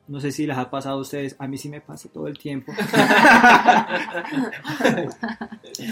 No 0.06 0.20
sé 0.20 0.32
si 0.32 0.46
les 0.46 0.58
ha 0.58 0.70
pasado 0.70 0.98
a 0.98 1.00
ustedes, 1.00 1.34
a 1.38 1.48
mí 1.48 1.56
sí 1.56 1.70
me 1.70 1.80
pasa 1.80 2.10
todo 2.12 2.28
el 2.28 2.36
tiempo. 2.38 2.72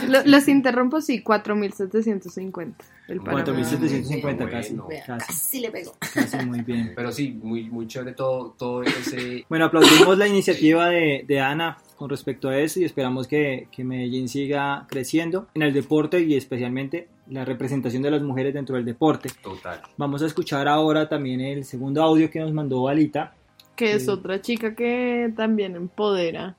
Lo- 0.09 0.23
Los 0.25 0.49
interrumpo, 0.49 1.01
sí, 1.01 1.23
4750. 1.23 2.85
El 3.09 3.21
Bueno, 3.21 3.45
Panamá. 3.45 3.67
4750 3.69 4.45
bueno. 4.45 4.51
casi, 4.59 4.77
Vea, 4.89 5.05
casi, 5.07 5.27
casi 5.27 5.61
le 5.61 5.71
pegó. 5.71 5.93
casi 6.15 6.37
muy 6.47 6.61
bien. 6.61 6.93
Pero 6.95 7.13
sí, 7.13 7.39
muy, 7.43 7.69
muy 7.71 7.87
chévere 7.87 8.13
todo, 8.13 8.55
todo 8.59 8.83
ese... 8.83 9.45
Bueno, 9.49 9.67
aplaudimos 9.67 10.17
la 10.19 10.29
iniciativa 10.29 10.89
de, 10.89 11.25
de 11.27 11.41
Ana 11.41 11.79
con 11.97 12.09
respecto 12.11 12.49
a 12.49 12.59
eso 12.59 12.81
y 12.81 12.85
esperamos 12.85 13.27
que, 13.27 13.69
que 13.73 13.85
Medellín 13.85 14.29
siga 14.29 14.87
creciendo 14.89 15.49
en 15.55 15.63
el 15.63 15.73
deporte 15.73 16.21
y 16.21 16.37
especialmente 16.37 17.09
la 17.29 17.45
representación 17.45 18.03
de 18.03 18.11
las 18.11 18.23
mujeres 18.23 18.55
dentro 18.55 18.77
del 18.77 18.85
deporte. 18.85 19.31
Total. 19.43 19.81
Vamos 19.97 20.23
a 20.23 20.27
escuchar 20.27 20.69
ahora 20.69 21.09
también 21.09 21.41
el 21.41 21.65
segundo 21.65 22.03
audio 22.03 22.31
que 22.31 22.41
nos 22.41 22.53
mandó 22.53 22.89
Alita. 22.89 23.35
Que 23.83 23.95
es 23.95 24.09
otra 24.09 24.41
chica 24.41 24.77
que 24.77 25.33
también 25.37 25.75
empodera 25.75 26.57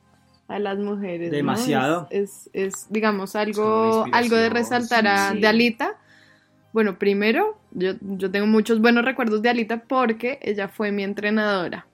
a 0.49 0.59
las 0.59 0.77
mujeres. 0.77 1.31
¿no? 1.31 1.37
Demasiado. 1.37 2.07
Es, 2.09 2.49
es, 2.51 2.73
es, 2.73 2.87
digamos, 2.89 3.37
algo, 3.37 4.05
algo 4.11 4.35
de 4.35 4.49
resaltar 4.49 5.07
a, 5.07 5.31
sí. 5.31 5.39
de 5.39 5.47
Alita. 5.47 5.97
Bueno, 6.73 6.99
primero, 6.99 7.57
yo, 7.71 7.93
yo 8.01 8.29
tengo 8.29 8.45
muchos 8.45 8.81
buenos 8.81 9.05
recuerdos 9.05 9.41
de 9.41 9.49
Alita 9.49 9.83
porque 9.83 10.39
ella 10.41 10.67
fue 10.67 10.91
mi 10.91 11.03
entrenadora. 11.03 11.87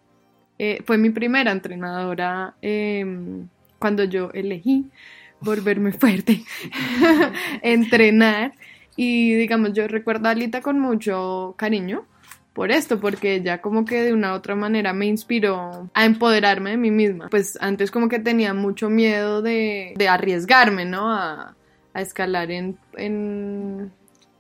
Eh, 0.58 0.82
fue 0.84 0.98
mi 0.98 1.12
primera 1.12 1.52
entrenadora 1.52 2.56
eh, 2.62 3.06
cuando 3.78 4.06
yo 4.06 4.32
elegí 4.34 4.88
volverme 5.42 5.92
fuerte, 5.92 6.44
entrenar. 7.62 8.54
Y 8.96 9.36
digamos, 9.36 9.74
yo 9.74 9.88
recuerdo 9.88 10.28
a 10.28 10.32
Alita 10.32 10.62
con 10.62 10.80
mucho 10.80 11.54
cariño 11.56 12.06
por 12.60 12.72
esto, 12.72 12.99
porque 12.99 13.36
ella 13.36 13.62
como 13.62 13.86
que 13.86 14.03
de 14.03 14.12
una 14.12 14.34
u 14.34 14.36
otra 14.36 14.53
manera 14.53 14.91
me 14.91 15.05
inspiró 15.05 15.89
a 15.93 16.03
empoderarme 16.03 16.72
de 16.72 16.76
mí 16.76 16.91
misma. 16.91 17.30
Pues 17.30 17.57
antes 17.62 17.89
como 17.89 18.10
que 18.10 18.20
tenía 18.20 18.53
mucho 18.53 18.89
miedo 18.89 19.41
de, 19.41 19.93
de 19.95 20.07
arriesgarme, 20.10 20.84
¿no? 20.84 21.10
A, 21.10 21.55
a 21.93 22.01
escalar 22.01 22.51
en, 22.51 22.78
en, 22.97 23.93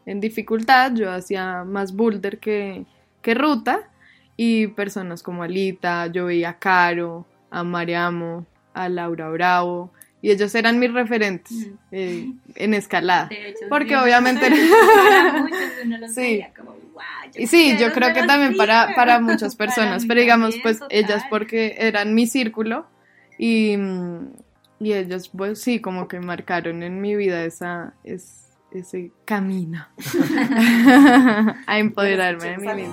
en 0.05 0.19
dificultad, 0.19 0.95
yo 0.95 1.09
hacía 1.09 1.63
más 1.63 1.95
boulder 1.95 2.39
que, 2.39 2.85
que 3.21 3.35
ruta 3.35 3.89
y 4.35 4.67
personas 4.67 5.23
como 5.23 5.43
Alita, 5.43 6.07
yo 6.07 6.25
veía 6.25 6.49
a 6.49 6.59
Caro, 6.59 7.25
a 7.49 7.63
Mariamo, 7.63 8.45
a 8.73 8.89
Laura 8.89 9.29
Bravo 9.29 9.93
y 10.21 10.31
ellos 10.31 10.53
eran 10.55 10.79
mis 10.79 10.91
referentes 10.93 11.51
Mm. 11.55 11.73
eh, 11.91 12.31
en 12.55 12.73
escalada. 12.73 13.27
De 13.27 13.49
hecho, 13.49 13.59
Porque 13.69 13.89
sí, 13.89 13.95
obviamente- 13.95 14.49
para 14.49 15.33
muchos 15.43 15.59
uno 15.85 15.97
los 15.97 16.13
Sí. 16.13 16.21
veía 16.21 16.51
como, 16.55 16.71
"Guau, 16.93 17.05
yo 17.33 17.41
Y 17.41 17.47
sí, 17.47 17.77
yo 17.79 17.91
creo 17.93 18.13
que 18.13 18.23
también 18.23 18.49
así", 18.49 18.57
para, 18.57 18.89
para 18.95 19.19
muchas 19.19 19.55
personas, 19.57 20.05
pero 20.05 20.19
digamos, 20.21 20.55
también, 20.55 20.61
pues 20.63 20.79
ellas 20.89 21.23
porque 21.29 21.75
eran 21.79 22.13
mi 22.15 22.27
círculo 22.27 22.85
y, 23.37 23.75
y 24.79 24.93
ellos, 24.93 25.29
pues 25.29 25.61
sí, 25.61 25.79
como 25.79 26.07
que 26.07 26.19
marcaron 26.19 26.83
en 26.83 26.99
mi 27.01 27.15
vida 27.15 27.43
esa, 27.45 27.93
es, 28.03 28.45
ese 28.71 29.11
camino 29.25 29.87
a 31.65 31.79
empoderarme 31.79 32.49
de 32.49 32.57
mí 32.57 32.63
Bueno, 32.65 32.83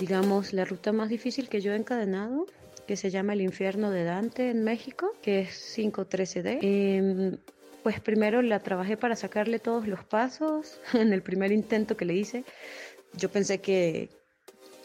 digamos, 0.00 0.52
la 0.52 0.64
ruta 0.64 0.92
más 0.92 1.08
difícil 1.08 1.48
que 1.48 1.60
yo 1.60 1.72
he 1.72 1.76
encadenado, 1.76 2.46
que 2.86 2.96
se 2.96 3.10
llama 3.10 3.32
El 3.34 3.42
Infierno 3.42 3.90
de 3.90 4.04
Dante 4.04 4.50
en 4.50 4.64
México, 4.64 5.12
que 5.22 5.40
es 5.40 5.76
513D. 5.76 6.58
Em, 6.62 7.36
pues 7.82 8.00
primero 8.00 8.42
la 8.42 8.60
trabajé 8.60 8.96
para 8.96 9.16
sacarle 9.16 9.58
todos 9.58 9.86
los 9.86 10.04
pasos. 10.04 10.80
En 10.94 11.12
el 11.12 11.22
primer 11.22 11.52
intento 11.52 11.96
que 11.96 12.04
le 12.04 12.14
hice, 12.14 12.44
yo 13.14 13.30
pensé 13.30 13.60
que, 13.60 14.08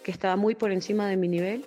que 0.04 0.12
estaba 0.12 0.36
muy 0.36 0.56
por 0.56 0.72
encima 0.72 1.08
de 1.08 1.18
mi 1.18 1.28
nivel 1.28 1.66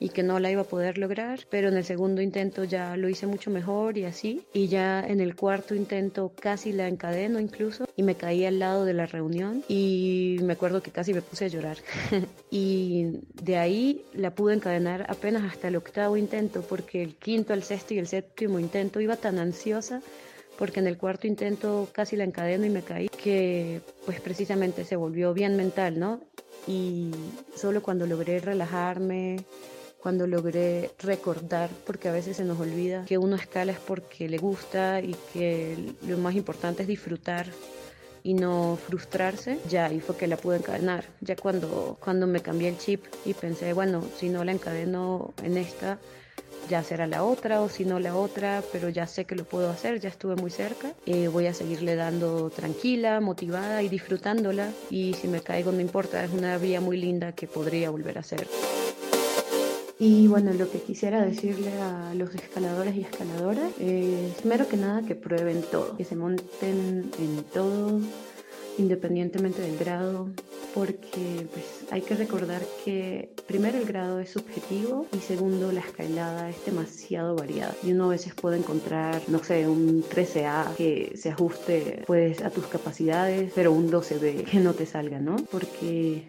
y 0.00 0.10
que 0.10 0.22
no 0.22 0.38
la 0.38 0.50
iba 0.50 0.62
a 0.62 0.64
poder 0.64 0.98
lograr, 0.98 1.40
pero 1.50 1.68
en 1.68 1.76
el 1.76 1.84
segundo 1.84 2.22
intento 2.22 2.64
ya 2.64 2.96
lo 2.96 3.08
hice 3.08 3.26
mucho 3.26 3.50
mejor 3.50 3.98
y 3.98 4.04
así, 4.04 4.42
y 4.52 4.68
ya 4.68 5.00
en 5.00 5.20
el 5.20 5.34
cuarto 5.34 5.74
intento 5.74 6.32
casi 6.40 6.72
la 6.72 6.88
encadeno 6.88 7.40
incluso 7.40 7.86
y 7.96 8.02
me 8.02 8.14
caí 8.14 8.44
al 8.44 8.58
lado 8.58 8.84
de 8.84 8.94
la 8.94 9.06
reunión 9.06 9.64
y 9.68 10.38
me 10.42 10.52
acuerdo 10.52 10.82
que 10.82 10.90
casi 10.90 11.12
me 11.12 11.22
puse 11.22 11.46
a 11.46 11.48
llorar. 11.48 11.78
y 12.50 13.20
de 13.42 13.56
ahí 13.56 14.04
la 14.14 14.34
pude 14.34 14.54
encadenar 14.54 15.06
apenas 15.08 15.44
hasta 15.44 15.68
el 15.68 15.76
octavo 15.76 16.16
intento 16.16 16.62
porque 16.62 17.02
el 17.02 17.16
quinto, 17.16 17.54
el 17.54 17.62
sexto 17.62 17.94
y 17.94 17.98
el 17.98 18.06
séptimo 18.06 18.58
intento 18.58 19.00
iba 19.00 19.16
tan 19.16 19.38
ansiosa 19.38 20.00
porque 20.58 20.80
en 20.80 20.88
el 20.88 20.98
cuarto 20.98 21.26
intento 21.26 21.88
casi 21.92 22.16
la 22.16 22.24
encadeno 22.24 22.66
y 22.66 22.70
me 22.70 22.82
caí 22.82 23.08
que 23.08 23.80
pues 24.04 24.20
precisamente 24.20 24.84
se 24.84 24.96
volvió 24.96 25.32
bien 25.32 25.56
mental, 25.56 25.98
¿no? 25.98 26.20
Y 26.66 27.12
solo 27.54 27.80
cuando 27.80 28.06
logré 28.06 28.40
relajarme, 28.40 29.36
cuando 30.00 30.26
logré 30.26 30.90
recordar, 30.98 31.70
porque 31.86 32.08
a 32.08 32.12
veces 32.12 32.36
se 32.36 32.44
nos 32.44 32.58
olvida 32.60 33.04
que 33.04 33.18
uno 33.18 33.36
escala 33.36 33.72
es 33.72 33.78
porque 33.78 34.28
le 34.28 34.38
gusta 34.38 35.00
y 35.00 35.14
que 35.32 35.76
lo 36.06 36.18
más 36.18 36.34
importante 36.34 36.82
es 36.82 36.88
disfrutar 36.88 37.46
y 38.22 38.34
no 38.34 38.78
frustrarse, 38.86 39.58
ya 39.68 39.86
ahí 39.86 40.00
fue 40.00 40.16
que 40.16 40.26
la 40.26 40.36
pude 40.36 40.58
encadenar. 40.58 41.04
Ya 41.20 41.36
cuando, 41.36 41.96
cuando 42.00 42.26
me 42.26 42.40
cambié 42.40 42.68
el 42.68 42.78
chip 42.78 43.04
y 43.24 43.34
pensé, 43.34 43.72
bueno, 43.72 44.02
si 44.16 44.28
no 44.28 44.44
la 44.44 44.52
encadeno 44.52 45.32
en 45.42 45.56
esta, 45.56 45.98
ya 46.68 46.82
será 46.82 47.06
la 47.06 47.24
otra 47.24 47.62
o 47.62 47.68
si 47.68 47.84
no 47.84 47.98
la 47.98 48.14
otra, 48.14 48.62
pero 48.72 48.88
ya 48.90 49.06
sé 49.06 49.24
que 49.24 49.34
lo 49.34 49.44
puedo 49.44 49.70
hacer, 49.70 50.00
ya 50.00 50.08
estuve 50.10 50.36
muy 50.36 50.50
cerca. 50.50 50.92
Eh, 51.06 51.28
voy 51.28 51.46
a 51.46 51.54
seguirle 51.54 51.96
dando 51.96 52.50
tranquila, 52.50 53.20
motivada 53.20 53.82
y 53.82 53.88
disfrutándola 53.88 54.70
y 54.90 55.14
si 55.14 55.28
me 55.28 55.40
caigo 55.40 55.72
no 55.72 55.80
importa, 55.80 56.22
es 56.24 56.30
una 56.30 56.58
vía 56.58 56.80
muy 56.80 56.98
linda 56.98 57.32
que 57.32 57.46
podría 57.46 57.90
volver 57.90 58.18
a 58.18 58.20
hacer. 58.20 58.46
Y 60.00 60.28
bueno, 60.28 60.52
lo 60.52 60.70
que 60.70 60.80
quisiera 60.80 61.24
decirle 61.24 61.72
a 61.80 62.14
los 62.14 62.32
escaladores 62.32 62.94
y 62.94 63.00
escaladoras 63.00 63.72
es, 63.80 64.34
primero 64.34 64.68
que 64.68 64.76
nada, 64.76 65.02
que 65.02 65.16
prueben 65.16 65.62
todo, 65.62 65.96
que 65.96 66.04
se 66.04 66.14
monten 66.14 67.10
en 67.18 67.44
todo, 67.52 68.00
independientemente 68.78 69.60
del 69.62 69.76
grado, 69.76 70.28
porque 70.74 71.46
pues, 71.52 71.64
hay 71.90 72.02
que 72.02 72.14
recordar 72.14 72.62
que 72.84 73.30
primero 73.46 73.78
el 73.78 73.84
grado 73.84 74.20
es 74.20 74.30
subjetivo 74.30 75.06
y 75.12 75.18
segundo 75.18 75.72
la 75.72 75.80
escalada 75.80 76.48
es 76.48 76.64
demasiado 76.64 77.34
variada 77.34 77.74
y 77.82 77.92
uno 77.92 78.04
a 78.04 78.08
veces 78.08 78.34
puede 78.34 78.58
encontrar, 78.58 79.22
no 79.28 79.42
sé, 79.42 79.66
un 79.68 80.02
13A 80.02 80.74
que 80.76 81.12
se 81.16 81.30
ajuste 81.30 82.02
pues 82.06 82.42
a 82.42 82.50
tus 82.50 82.66
capacidades, 82.66 83.52
pero 83.54 83.72
un 83.72 83.90
12B 83.90 84.44
que 84.44 84.60
no 84.60 84.74
te 84.74 84.86
salga, 84.86 85.18
¿no? 85.18 85.36
Porque 85.50 86.24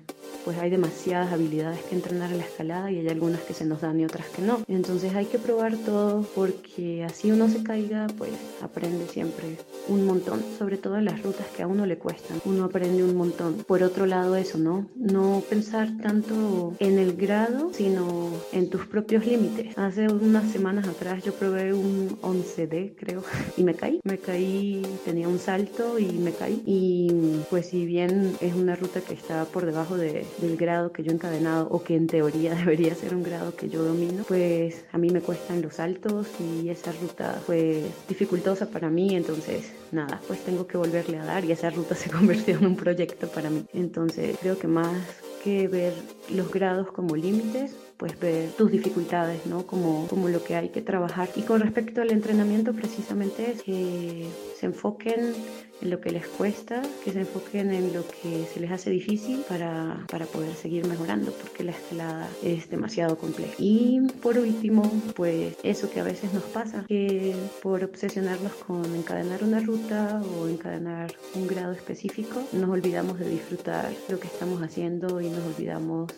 pues 0.46 0.58
hay 0.58 0.70
demasiadas 0.70 1.32
habilidades 1.32 1.80
que 1.84 1.96
entrenar 1.96 2.32
en 2.32 2.40
la 2.40 2.44
escalada 2.44 2.92
y 2.92 2.98
hay 2.98 3.08
algunas 3.10 3.42
que 3.42 3.54
se 3.54 3.66
nos 3.66 3.82
dan 3.82 4.00
y 4.00 4.06
otras 4.06 4.28
que 4.30 4.42
no. 4.42 4.62
Entonces 4.68 5.14
hay 5.16 5.26
que 5.26 5.38
probar 5.38 5.76
todo 5.78 6.24
porque 6.36 7.04
así 7.04 7.32
uno 7.32 7.50
se 7.50 7.62
caiga, 7.64 8.08
pues 8.18 8.32
aprende 8.62 9.08
siempre 9.08 9.58
un 9.88 10.06
montón, 10.06 10.44
sobre 10.58 10.78
todo 10.78 10.98
en 10.98 11.06
las 11.06 11.22
rutas 11.22 11.46
que 11.56 11.64
a 11.64 11.68
uno 11.68 11.86
le 11.86 11.98
cuestan. 11.98 12.39
Uno 12.46 12.66
aprende 12.66 13.04
un 13.04 13.16
montón. 13.16 13.64
Por 13.68 13.84
otro 13.84 14.06
lado 14.06 14.36
eso, 14.36 14.58
¿no? 14.58 14.90
No 14.96 15.44
pensar 15.50 15.90
tanto 16.02 16.74
en 16.80 17.00
el 17.00 17.16
grado, 17.16 17.72
sino 17.74 18.32
en 18.52 18.70
tus 18.70 18.86
propios 18.86 19.26
límites. 19.26 19.78
Hace 19.78 20.08
unas 20.08 20.52
semanas 20.52 20.88
atrás 20.88 21.24
yo 21.24 21.34
probé 21.34 21.74
un 21.74 22.18
11D, 22.22 22.96
creo, 22.98 23.24
y 23.58 23.64
me 23.64 23.76
caí. 23.76 24.00
Me 24.04 24.18
caí, 24.18 24.82
tenía 25.06 25.28
un 25.28 25.40
salto 25.40 26.00
y 26.00 26.06
me 26.06 26.32
caí. 26.32 26.62
Y 26.66 27.42
pues 27.50 27.68
si 27.68 27.86
bien 27.86 28.36
es 28.42 28.54
una 28.54 28.76
ruta 28.76 29.02
que 29.02 29.14
está 29.14 29.46
por 29.46 29.66
debajo 29.66 29.98
de, 29.98 30.26
del 30.40 30.58
grado 30.58 30.92
que 30.92 31.04
yo 31.04 31.12
encadenado 31.12 31.68
o 31.70 31.84
que 31.84 31.96
en 31.96 32.08
teoría 32.08 32.56
debería 32.56 32.96
ser 32.96 33.16
un 33.16 33.24
grado 33.24 33.56
que 33.56 33.70
yo 33.70 33.84
domino, 33.84 34.24
pues 34.28 34.86
a 34.92 34.98
mí 34.98 35.10
me 35.10 35.22
cuestan 35.22 35.62
los 35.62 35.76
saltos 35.76 36.28
y 36.40 36.70
esa 36.70 36.92
ruta 36.92 37.42
fue 37.46 37.84
dificultosa 38.08 38.70
para 38.70 38.90
mí, 38.90 39.16
entonces 39.16 39.72
nada, 39.92 40.22
pues 40.28 40.44
tengo 40.44 40.68
que 40.68 40.78
volverle 40.78 41.20
a 41.20 41.26
dar 41.26 41.46
y 41.46 41.52
esa 41.52 41.70
ruta 41.70 41.96
se 41.96 42.10
convirtió 42.18 42.58
en 42.58 42.66
un 42.66 42.76
proyecto 42.76 43.28
para 43.28 43.50
mí. 43.50 43.66
Entonces 43.74 44.38
creo 44.40 44.58
que 44.58 44.68
más 44.68 44.96
que 45.44 45.68
ver 45.68 45.94
los 46.30 46.52
grados 46.52 46.92
como 46.92 47.16
límites, 47.16 47.76
pues 47.98 48.20
ver 48.20 48.50
tus 48.52 48.72
dificultades, 48.72 49.46
¿no? 49.46 49.66
Como, 49.66 50.08
como 50.08 50.30
lo 50.30 50.44
que 50.44 50.56
hay 50.56 50.70
que 50.70 50.82
trabajar. 50.82 51.30
Y 51.36 51.42
con 51.42 51.62
respecto 51.62 52.02
al 52.02 52.12
entrenamiento, 52.12 52.74
precisamente 52.74 53.52
es 53.52 53.64
que 53.64 54.28
se 54.60 54.66
enfoquen 54.66 55.34
en 55.82 55.90
lo 55.90 56.02
que 56.02 56.12
les 56.12 56.28
cuesta, 56.28 56.82
que 57.04 57.12
se 57.12 57.22
enfoquen 57.22 57.72
en 57.72 57.94
lo 57.94 58.06
que 58.08 58.46
se 58.54 58.60
les 58.60 58.72
hace 58.72 58.90
difícil 58.90 59.44
para, 59.48 60.06
para 60.12 60.26
poder 60.26 60.54
seguir 60.56 60.86
mejorando, 60.88 61.32
porque 61.32 61.64
la 61.64 61.72
escalada 61.72 62.30
es 62.44 62.70
demasiado 62.70 63.18
compleja. 63.18 63.54
Y 63.58 64.02
por 64.22 64.38
último, 64.38 64.90
pues 65.16 65.56
eso 65.64 65.90
que 65.90 66.00
a 66.00 66.04
veces 66.04 66.34
nos 66.34 66.44
pasa, 66.44 66.86
que 66.88 67.36
por 67.62 67.84
obsesionarnos 67.84 68.54
con 68.54 68.84
encadenar 68.96 69.44
una 69.44 69.60
ruta 69.60 70.22
o 70.38 70.48
encadenar 70.48 71.14
un 71.36 71.48
grado 71.48 71.74
específico, 71.74 72.42
nos 72.52 72.70
olvidamos 72.70 73.20
de 73.20 73.30
disfrutar 73.30 73.92
lo 74.10 74.20
que 74.20 74.28
estamos 74.28 74.62
haciendo 74.62 75.22
y 75.22 75.30
nos 75.30 75.46
olvidamos 75.46 76.12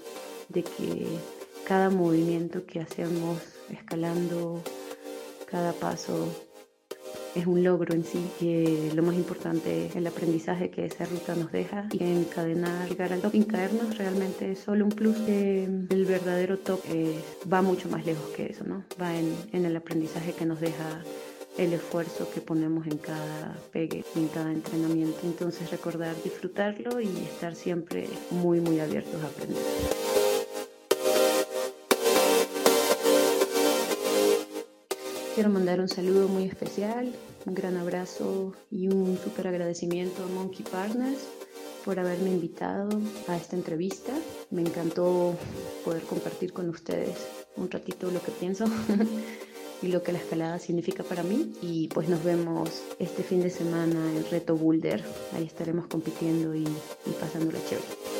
de 0.49 0.63
que 0.63 1.05
cada 1.65 1.89
movimiento 1.89 2.65
que 2.65 2.79
hacemos 2.79 3.39
escalando, 3.69 4.61
cada 5.49 5.73
paso 5.73 6.50
es 7.35 7.47
un 7.47 7.63
logro 7.63 7.93
en 7.93 8.03
sí, 8.03 8.25
que 8.39 8.91
lo 8.95 9.03
más 9.03 9.15
importante 9.15 9.87
es 9.87 9.95
el 9.95 10.07
aprendizaje 10.07 10.69
que 10.69 10.85
esa 10.85 11.05
ruta 11.05 11.35
nos 11.35 11.51
deja 11.51 11.87
y 11.91 12.03
encadenar, 12.03 12.89
llegar 12.89 13.13
al 13.13 13.21
top, 13.21 13.31
sin 13.31 13.43
caernos 13.43 13.97
realmente 13.97 14.51
es 14.51 14.59
solo 14.59 14.85
un 14.85 14.91
plus, 14.91 15.17
el 15.27 16.05
verdadero 16.05 16.57
top 16.57 16.81
va 17.51 17.61
mucho 17.61 17.89
más 17.89 18.05
lejos 18.05 18.29
que 18.35 18.47
eso, 18.47 18.63
¿no? 18.65 18.83
Va 19.01 19.15
en, 19.17 19.33
en 19.53 19.65
el 19.65 19.75
aprendizaje 19.75 20.33
que 20.33 20.45
nos 20.45 20.59
deja 20.59 21.01
el 21.57 21.73
esfuerzo 21.73 22.29
que 22.33 22.41
ponemos 22.41 22.87
en 22.87 22.97
cada 22.97 23.57
pegue, 23.71 24.03
en 24.15 24.27
cada 24.27 24.51
entrenamiento. 24.51 25.19
Entonces 25.23 25.69
recordar 25.69 26.15
disfrutarlo 26.23 26.99
y 26.99 27.07
estar 27.07 27.55
siempre 27.55 28.07
muy, 28.29 28.59
muy 28.61 28.79
abiertos 28.79 29.21
a 29.21 29.27
aprender. 29.27 30.10
Quiero 35.41 35.55
mandar 35.55 35.79
un 35.81 35.89
saludo 35.89 36.27
muy 36.27 36.43
especial, 36.43 37.11
un 37.47 37.55
gran 37.55 37.75
abrazo 37.75 38.53
y 38.69 38.89
un 38.89 39.17
súper 39.17 39.47
agradecimiento 39.47 40.23
a 40.23 40.27
Monkey 40.27 40.63
Partners 40.63 41.17
por 41.83 41.97
haberme 41.97 42.29
invitado 42.29 42.89
a 43.27 43.37
esta 43.37 43.55
entrevista. 43.55 44.13
Me 44.51 44.61
encantó 44.61 45.35
poder 45.83 46.03
compartir 46.03 46.53
con 46.53 46.69
ustedes 46.69 47.17
un 47.55 47.71
ratito 47.71 48.11
lo 48.11 48.21
que 48.21 48.29
pienso 48.33 48.65
y 49.81 49.87
lo 49.87 50.03
que 50.03 50.11
la 50.11 50.19
escalada 50.19 50.59
significa 50.59 51.01
para 51.01 51.23
mí. 51.23 51.53
Y 51.63 51.87
pues 51.87 52.07
nos 52.07 52.23
vemos 52.23 52.83
este 52.99 53.23
fin 53.23 53.41
de 53.41 53.49
semana 53.49 54.15
en 54.15 54.23
Reto 54.29 54.55
Boulder. 54.55 55.03
Ahí 55.33 55.45
estaremos 55.45 55.87
compitiendo 55.87 56.53
y, 56.53 56.65
y 56.65 57.11
pasándola 57.19 57.57
chévere. 57.67 58.10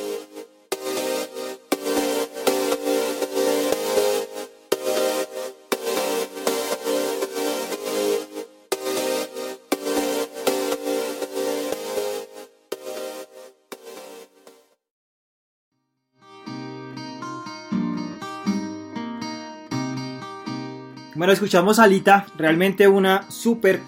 Bueno, 21.22 21.34
escuchamos 21.34 21.78
a 21.78 21.84
Alita, 21.84 22.26
realmente 22.36 22.88
una 22.88 23.30
súper 23.30 23.78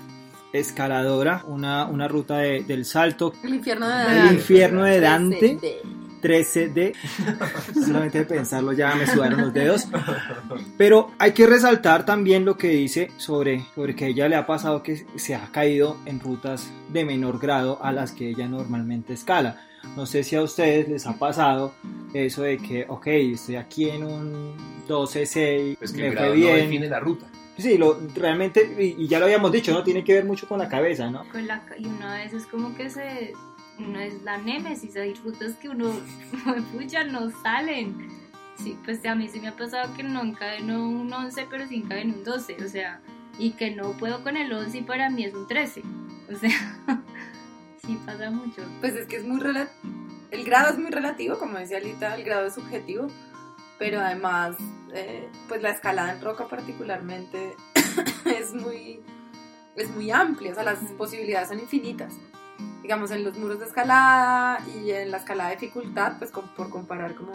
escaladora, 0.52 1.42
una, 1.48 1.84
una 1.86 2.06
ruta 2.06 2.38
de- 2.38 2.62
del 2.62 2.84
salto, 2.84 3.32
El 3.42 3.54
infierno 3.56 3.88
de 3.88 4.02
el 4.02 4.14
Dante. 4.14 4.34
infierno 4.34 4.84
de 4.84 5.00
Dante. 5.00 5.58
13D. 6.22 6.92
13D. 6.94 6.94
Solamente 7.86 8.18
de 8.18 8.24
pensarlo 8.24 8.72
ya 8.72 8.94
me 8.94 9.08
sudaron 9.08 9.40
los 9.40 9.52
dedos. 9.52 9.88
Pero 10.78 11.10
hay 11.18 11.32
que 11.32 11.48
resaltar 11.48 12.06
también 12.06 12.44
lo 12.44 12.56
que 12.56 12.68
dice 12.68 13.10
sobre, 13.16 13.66
sobre 13.74 13.96
que 13.96 14.04
a 14.04 14.08
ella 14.08 14.28
le 14.28 14.36
ha 14.36 14.46
pasado 14.46 14.84
que 14.84 15.04
se 15.16 15.34
ha 15.34 15.50
caído 15.50 15.96
en 16.06 16.20
rutas 16.20 16.70
de 16.92 17.04
menor 17.04 17.40
grado 17.40 17.80
a 17.82 17.90
las 17.90 18.12
que 18.12 18.28
ella 18.30 18.46
normalmente 18.46 19.12
escala. 19.12 19.60
No 19.96 20.06
sé 20.06 20.22
si 20.24 20.36
a 20.36 20.42
ustedes 20.42 20.88
les 20.88 21.06
ha 21.06 21.18
pasado 21.18 21.74
eso 22.12 22.42
de 22.42 22.58
que, 22.58 22.86
ok, 22.88 23.06
estoy 23.06 23.56
aquí 23.56 23.90
en 23.90 24.04
un 24.04 24.54
12C 24.88 25.78
Pues 25.78 25.92
que 25.92 26.02
me 26.02 26.06
fue 26.08 26.14
grado 26.14 26.28
no 26.30 26.34
bien. 26.34 26.56
define 26.56 26.88
la 26.88 27.00
ruta. 27.00 27.26
Sí, 27.56 27.78
lo, 27.78 27.98
realmente, 28.14 28.74
y, 28.78 29.04
y 29.04 29.06
ya 29.08 29.18
lo 29.20 29.26
habíamos 29.26 29.52
dicho, 29.52 29.72
¿no? 29.72 29.84
Tiene 29.84 30.02
que 30.02 30.12
ver 30.14 30.24
mucho 30.24 30.48
con 30.48 30.58
la 30.58 30.68
cabeza, 30.68 31.08
¿no? 31.10 31.24
Con 31.30 31.46
la 31.46 31.62
y 31.78 31.86
uno 31.86 32.08
a 32.08 32.16
veces 32.16 32.46
como 32.46 32.74
que 32.76 32.90
se 32.90 33.32
uno 33.78 33.98
es 34.00 34.22
la 34.22 34.38
némesis 34.38 34.96
hay 34.96 35.14
rutas 35.14 35.54
que 35.54 35.68
uno 35.68 35.90
pucha 36.72 37.02
no 37.04 37.30
salen 37.42 38.08
sí 38.56 38.78
pues 38.84 39.04
a 39.04 39.16
mí 39.16 39.28
sí 39.28 39.40
me 39.40 39.48
ha 39.48 39.56
pasado 39.56 39.92
que 39.96 40.04
no 40.04 40.22
encadeno 40.22 40.88
un 40.88 41.12
11 41.12 41.46
pero 41.50 41.66
sí 41.66 41.76
encadeno 41.76 42.14
un 42.14 42.22
12 42.22 42.56
o 42.64 42.68
sea 42.68 43.00
y 43.36 43.50
que 43.52 43.72
no 43.72 43.90
puedo 43.92 44.22
con 44.22 44.36
el 44.36 44.52
11 44.52 44.78
y 44.78 44.82
para 44.82 45.10
mí 45.10 45.24
es 45.24 45.34
un 45.34 45.48
13 45.48 45.82
o 46.32 46.36
sea 46.38 46.78
sí 47.86 47.98
pasa 48.04 48.30
mucho 48.30 48.62
Pues 48.80 48.94
es 48.94 49.06
que 49.06 49.16
es 49.16 49.24
muy 49.24 49.40
relativo. 49.40 49.74
El 50.30 50.44
grado 50.44 50.70
es 50.72 50.78
muy 50.78 50.90
relativo, 50.90 51.38
como 51.38 51.58
decía 51.58 51.76
Alita, 51.78 52.14
el 52.14 52.24
grado 52.24 52.46
es 52.46 52.54
subjetivo. 52.54 53.06
Pero 53.78 54.00
además, 54.00 54.56
eh, 54.92 55.28
pues 55.48 55.60
la 55.62 55.70
escalada 55.70 56.12
en 56.12 56.20
roca 56.22 56.48
particularmente 56.48 57.54
es 58.24 58.52
muy, 58.54 59.00
es 59.76 59.90
muy 59.90 60.10
amplia. 60.10 60.52
O 60.52 60.54
sea, 60.54 60.64
las 60.64 60.78
posibilidades 60.96 61.48
son 61.48 61.58
infinitas. 61.60 62.14
Digamos, 62.82 63.10
en 63.10 63.24
los 63.24 63.36
muros 63.38 63.58
de 63.60 63.66
escalada 63.66 64.58
y 64.76 64.90
en 64.90 65.10
la 65.10 65.16
escalada 65.18 65.50
de 65.50 65.56
dificultad, 65.56 66.18
pues 66.18 66.30
con- 66.30 66.48
por 66.54 66.70
comparar 66.70 67.14
como, 67.14 67.32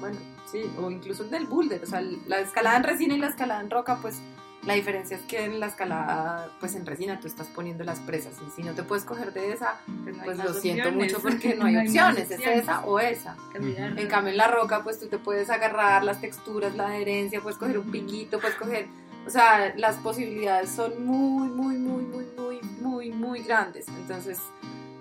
bueno, 0.00 0.18
sí, 0.50 0.62
o 0.80 0.90
incluso 0.90 1.24
en 1.24 1.34
el 1.34 1.46
boulder. 1.46 1.82
O 1.82 1.86
sea, 1.86 2.00
la 2.00 2.40
escalada 2.40 2.76
en 2.78 2.84
resina 2.84 3.14
y 3.14 3.18
la 3.18 3.28
escalada 3.28 3.60
en 3.60 3.70
roca, 3.70 3.98
pues 4.00 4.20
la 4.68 4.74
diferencia 4.74 5.16
es 5.16 5.22
que 5.22 5.44
en 5.44 5.60
la 5.60 5.66
escalada, 5.66 6.50
pues 6.60 6.74
en 6.74 6.84
resina 6.84 7.18
tú 7.18 7.26
estás 7.26 7.46
poniendo 7.46 7.84
las 7.84 8.00
presas 8.00 8.34
y 8.46 8.50
si 8.50 8.62
no 8.62 8.74
te 8.74 8.82
puedes 8.82 9.04
coger 9.04 9.32
de 9.32 9.52
esa, 9.54 9.80
pues, 10.04 10.14
no 10.14 10.24
pues 10.24 10.36
lo 10.36 10.52
siento 10.52 10.92
mucho 10.92 11.20
porque 11.20 11.54
no 11.58 11.64
hay 11.64 11.78
opciones, 11.78 12.30
es 12.30 12.38
esa 12.38 12.80
o 12.84 13.00
esa. 13.00 13.34
En 13.54 14.08
cambio 14.08 14.32
en 14.32 14.36
la 14.36 14.48
roca 14.48 14.84
pues 14.84 15.00
tú 15.00 15.06
te 15.06 15.16
puedes 15.16 15.48
agarrar 15.48 16.04
las 16.04 16.20
texturas, 16.20 16.74
la 16.76 16.88
adherencia, 16.88 17.40
puedes 17.40 17.58
coger 17.58 17.78
un 17.78 17.90
piquito, 17.90 18.38
puedes 18.40 18.56
coger, 18.56 18.88
o 19.26 19.30
sea, 19.30 19.74
las 19.76 19.96
posibilidades 19.96 20.68
son 20.68 21.02
muy, 21.02 21.48
muy, 21.48 21.78
muy, 21.78 22.02
muy, 22.02 22.26
muy, 22.36 22.60
muy, 22.82 23.10
muy 23.10 23.42
grandes. 23.42 23.88
Entonces, 23.88 24.38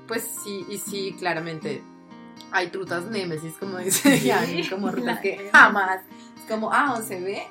pues 0.07 0.25
sí, 0.45 0.65
y 0.69 0.77
sí, 0.77 1.13
claramente 1.19 1.83
hay 2.51 2.69
rutas 2.69 3.05
némesis, 3.05 3.53
como 3.59 3.77
dice 3.77 4.19
Yanni, 4.19 4.67
como 4.67 4.89
rutas 4.91 5.19
que 5.19 5.49
jamás, 5.51 6.01
es 6.37 6.43
como, 6.49 6.71
ah, 6.71 6.95
11B, 6.97 7.43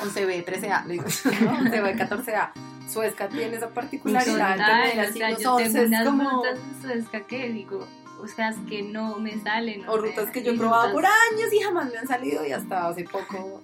11B, 0.00 0.44
13A, 0.44 0.84
le 0.86 0.92
digo, 0.94 1.04
¿no? 1.42 1.58
11B, 1.58 1.96
14A. 1.98 2.50
Suezca 2.92 3.28
tiene 3.28 3.56
esa 3.56 3.68
particularidad 3.70 4.50
de 4.54 4.58
Total, 4.62 4.98
o 4.98 5.02
así 5.02 5.18
sea, 5.18 5.30
los 5.30 5.40
yo 5.42 5.56
tengo 5.56 5.78
11 5.80 5.86
unas 5.86 6.04
como... 6.06 6.30
rutas 6.30 6.58
en 6.58 6.82
Suezca 6.82 7.20
que 7.26 7.48
digo, 7.48 7.86
o 8.22 8.28
sea, 8.28 8.50
es 8.50 8.56
que 8.68 8.82
no 8.82 9.18
me 9.18 9.38
salen. 9.40 9.80
O 9.88 9.92
sea, 9.92 10.00
rutas 10.02 10.30
que 10.30 10.42
yo 10.44 10.52
he 10.52 10.56
probado 10.56 10.88
rutas- 10.88 10.92
por 10.92 11.04
años 11.04 11.52
y 11.52 11.58
jamás 11.58 11.90
me 11.92 11.98
han 11.98 12.06
salido 12.06 12.46
y 12.46 12.52
hasta 12.52 12.86
hace 12.88 13.02
poco. 13.04 13.60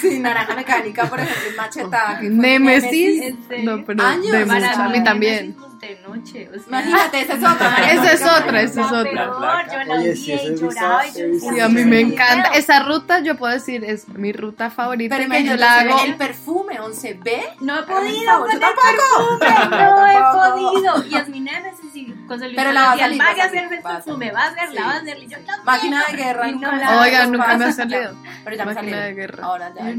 Sí, 0.00 0.20
naranja 0.20 0.54
mecánica, 0.54 1.06
por 1.10 1.18
ejemplo, 1.18 1.50
machetada. 1.56 2.20
Némesis. 2.22 3.34
No, 3.64 3.84
pero 3.84 4.02
Años. 4.04 4.30
de 4.30 4.46
Para 4.46 4.84
a 4.84 4.88
mí 4.88 4.98
mí, 4.98 5.04
también. 5.04 5.56
De 5.80 6.00
noche, 6.06 6.48
o 6.50 6.54
sea, 6.58 6.62
Imagínate, 6.66 7.20
esa 7.20 7.34
es 7.34 7.44
otra. 7.44 7.92
Esa 7.92 8.12
es 8.12 8.22
otra, 8.22 8.62
esa 8.62 8.80
es 8.80 8.86
otra. 8.92 9.66
yo 9.72 9.84
la 9.84 9.94
Oye, 9.94 10.16
sí, 10.16 10.32
he 10.32 10.44
y 10.52 10.56
lloraba 10.56 11.06
y 11.06 11.10
yo 11.12 11.38
Sí, 11.50 11.60
a 11.60 11.68
mí 11.68 11.84
me 11.84 11.96
"Qué 11.98 12.00
encanta. 12.14 12.50
feo". 12.50 12.58
Esa 12.58 12.80
ruta, 12.82 13.20
yo 13.20 13.36
puedo 13.36 13.52
decir, 13.54 13.84
es 13.84 14.08
mi 14.08 14.32
ruta 14.32 14.70
favorita. 14.70 15.16
Pero 15.16 15.30
que 15.30 15.38
me 15.40 15.44
yo 15.44 15.56
la 15.56 15.78
hago. 15.80 16.04
el 16.04 16.16
perfume 16.16 16.80
11B. 16.80 17.30
No 17.60 17.76
he 17.76 17.78
el 17.78 17.84
podido 17.84 18.24
favor, 18.24 18.50
con 18.50 18.60
yo 18.60 18.66
el 18.66 18.74
tampoco. 18.74 19.38
perfume, 19.38 19.76
no 19.76 20.06
he 20.08 20.72
podido. 20.72 21.04
Y 21.08 21.14
es 21.14 21.28
mi 21.28 21.40
némesis 21.40 21.94
y 21.94 22.06
con 22.26 22.40
Pero 22.40 22.72
la 22.72 22.80
va 22.80 22.92
a 22.92 22.96
va 22.96 23.04
a 23.04 23.08
perfume, 23.08 23.18
salir. 23.18 24.34
va 24.34 24.40
a 24.40 24.46
hacerla, 24.48 24.80
Sí. 24.80 24.86
va 24.86 24.92
a 24.92 24.96
hacerla. 24.96 25.24
Y 25.24 25.28
yo 25.28 25.36
también. 25.38 25.64
Máquina 25.64 26.04
de 26.10 26.16
guerra. 26.16 26.46
Oiga, 26.48 27.18
Pues 27.18 27.28
nunca 27.30 27.56
me 27.56 27.64
ha 27.66 27.72
salido. 27.72 28.14
Pero 28.44 28.56
ya 28.56 28.64
me 28.64 28.74
Máquina 28.74 29.00
de 29.04 29.14
guerra. 29.14 29.44
Ahora 29.44 29.72
ya 29.74 29.90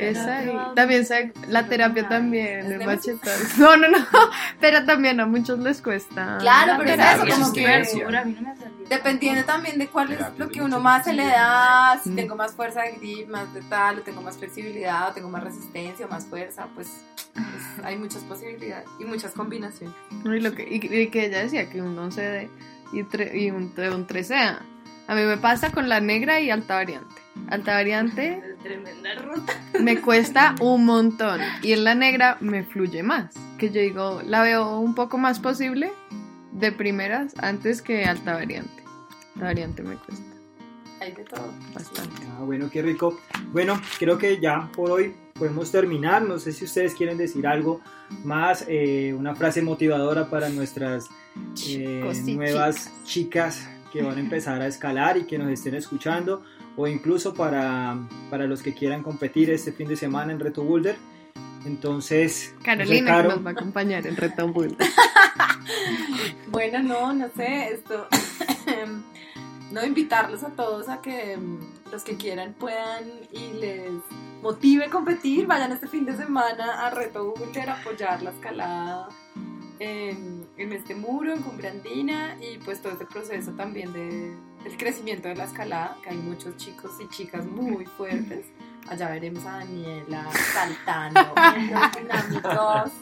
Esa 0.00 0.40
también 0.74 1.06
sé, 1.06 1.32
la 1.48 1.66
terapia 1.66 2.08
también. 2.08 2.78
No, 3.58 3.76
no, 3.76 3.88
no, 3.88 3.98
pero 4.60 4.78
también 4.84 4.95
a 5.04 5.26
muchos 5.26 5.58
les 5.58 5.80
cuesta. 5.82 6.38
Claro, 6.40 6.72
La 6.72 6.78
pero 6.78 6.90
es 6.90 6.98
eso, 6.98 7.18
como 7.40 7.52
que 7.52 7.84
súper, 7.84 8.16
a 8.16 8.24
mí 8.24 8.32
no 8.34 8.40
me 8.42 8.50
ha 8.50 8.56
salido. 8.56 8.88
Dependiendo 8.88 9.44
también 9.44 9.78
de 9.78 9.88
cuál 9.88 10.12
es 10.12 10.20
lo 10.38 10.48
que 10.48 10.60
de 10.60 10.64
uno 10.66 10.80
más 10.80 11.04
se 11.04 11.12
le 11.12 11.26
da, 11.26 11.98
si 12.02 12.10
tengo 12.14 12.34
más 12.36 12.52
fuerza 12.52 12.82
de 12.82 12.92
grip, 12.92 13.28
más 13.28 13.52
de 13.52 13.60
tal, 13.62 13.98
o 13.98 14.02
tengo 14.02 14.22
más 14.22 14.36
flexibilidad, 14.38 15.10
o 15.10 15.12
tengo 15.12 15.28
más 15.28 15.42
resistencia, 15.44 16.06
o 16.06 16.08
más 16.08 16.24
fuerza, 16.26 16.66
pues, 16.74 16.88
pues, 17.34 17.84
hay 17.84 17.96
muchas 17.96 18.22
posibilidades 18.24 18.86
y 18.98 19.04
muchas 19.04 19.32
combinaciones. 19.32 19.94
Y, 20.24 20.40
lo 20.40 20.52
que, 20.54 20.62
y, 20.68 20.76
y 20.76 21.08
que 21.08 21.26
ella 21.26 21.42
decía 21.42 21.68
que 21.68 21.82
un 21.82 21.96
11D 21.96 22.48
y, 22.92 23.02
tre- 23.02 23.34
y 23.34 23.50
un, 23.50 23.64
un 23.76 24.06
13A. 24.06 24.58
A 25.08 25.14
mí 25.14 25.22
me 25.22 25.36
pasa 25.36 25.70
con 25.70 25.88
la 25.88 26.00
negra 26.00 26.40
y 26.40 26.50
alta 26.50 26.74
variante. 26.76 27.14
Alta 27.48 27.74
variante 27.74 28.42
Tremenda 28.62 29.14
ruta. 29.22 29.52
me 29.80 30.00
cuesta 30.00 30.54
un 30.60 30.84
montón 30.84 31.40
y 31.62 31.72
en 31.72 31.84
la 31.84 31.94
negra 31.94 32.38
me 32.40 32.64
fluye 32.64 33.02
más. 33.02 33.34
Que 33.58 33.70
yo 33.70 33.80
digo, 33.80 34.22
la 34.24 34.42
veo 34.42 34.80
un 34.80 34.94
poco 34.94 35.16
más 35.18 35.38
posible 35.38 35.92
de 36.52 36.72
primeras 36.72 37.34
antes 37.38 37.82
que 37.82 38.04
alta 38.04 38.34
variante. 38.34 38.82
Alta 39.34 39.46
variante 39.46 39.82
me 39.82 39.96
cuesta 39.96 40.24
Hay 41.00 41.12
de 41.12 41.24
todo. 41.24 41.52
bastante. 41.72 42.22
Ah, 42.36 42.42
bueno, 42.42 42.68
qué 42.70 42.82
rico. 42.82 43.20
Bueno, 43.52 43.80
creo 43.98 44.18
que 44.18 44.40
ya 44.40 44.68
por 44.74 44.90
hoy 44.90 45.14
podemos 45.34 45.70
terminar. 45.70 46.22
No 46.22 46.38
sé 46.40 46.52
si 46.52 46.64
ustedes 46.64 46.94
quieren 46.94 47.16
decir 47.18 47.46
algo 47.46 47.80
más, 48.24 48.64
eh, 48.66 49.14
una 49.16 49.36
frase 49.36 49.62
motivadora 49.62 50.28
para 50.30 50.48
nuestras 50.48 51.04
eh, 51.06 51.50
Chicos 51.54 52.18
nuevas 52.22 52.90
chicas 53.04 53.68
que 53.96 54.02
van 54.02 54.18
a 54.18 54.20
empezar 54.20 54.60
a 54.60 54.66
escalar 54.66 55.16
y 55.16 55.24
que 55.24 55.38
nos 55.38 55.50
estén 55.50 55.74
escuchando, 55.74 56.42
o 56.76 56.86
incluso 56.86 57.32
para, 57.32 57.96
para 58.28 58.46
los 58.46 58.62
que 58.62 58.74
quieran 58.74 59.02
competir 59.02 59.50
este 59.50 59.72
fin 59.72 59.88
de 59.88 59.96
semana 59.96 60.32
en 60.32 60.40
Reto 60.40 60.62
Boulder. 60.62 60.96
Entonces, 61.64 62.52
no 62.52 62.58
sé, 62.58 62.64
Carolina 62.64 63.10
Caro, 63.10 63.28
que 63.28 63.34
nos 63.36 63.46
va 63.46 63.50
a 63.50 63.52
acompañar 63.54 64.06
en 64.06 64.16
Reto 64.16 64.48
Bull. 64.48 64.76
Bueno, 66.48 66.80
no, 66.80 67.12
no 67.12 67.28
sé, 67.36 67.74
esto. 67.74 68.06
no 69.72 69.84
invitarlos 69.84 70.42
a 70.42 70.50
todos 70.50 70.88
a 70.88 71.02
que 71.02 71.36
mm, 71.36 71.90
los 71.92 72.02
que 72.02 72.16
quieran 72.16 72.54
puedan 72.54 73.04
y 73.30 73.58
les 73.58 73.90
motive 74.42 74.88
competir, 74.88 75.46
vayan 75.46 75.72
este 75.72 75.88
fin 75.88 76.06
de 76.06 76.16
semana 76.16 76.86
a 76.86 76.90
Reto 76.90 77.34
Boulder 77.34 77.68
a 77.68 77.80
apoyar 77.80 78.22
la 78.22 78.30
escalada 78.30 79.08
en, 79.78 80.46
en 80.56 80.72
este 80.72 80.94
muro, 80.94 81.32
en 81.32 81.42
Cumbre 81.42 81.68
Andina 81.68 82.36
y 82.40 82.58
pues 82.58 82.80
todo 82.80 82.92
este 82.92 83.06
proceso 83.06 83.52
también 83.52 83.92
de, 83.92 84.36
del 84.64 84.76
crecimiento 84.76 85.28
de 85.28 85.36
la 85.36 85.44
escalada, 85.44 85.96
que 86.02 86.10
hay 86.10 86.16
muchos 86.16 86.56
chicos 86.56 86.92
y 87.00 87.08
chicas 87.08 87.44
muy 87.46 87.86
fuertes. 87.86 88.46
Allá 88.88 89.10
veremos 89.10 89.44
a 89.44 89.58
Daniela 89.58 90.28
saltando 90.52 91.20
dinámicos. 91.98 92.92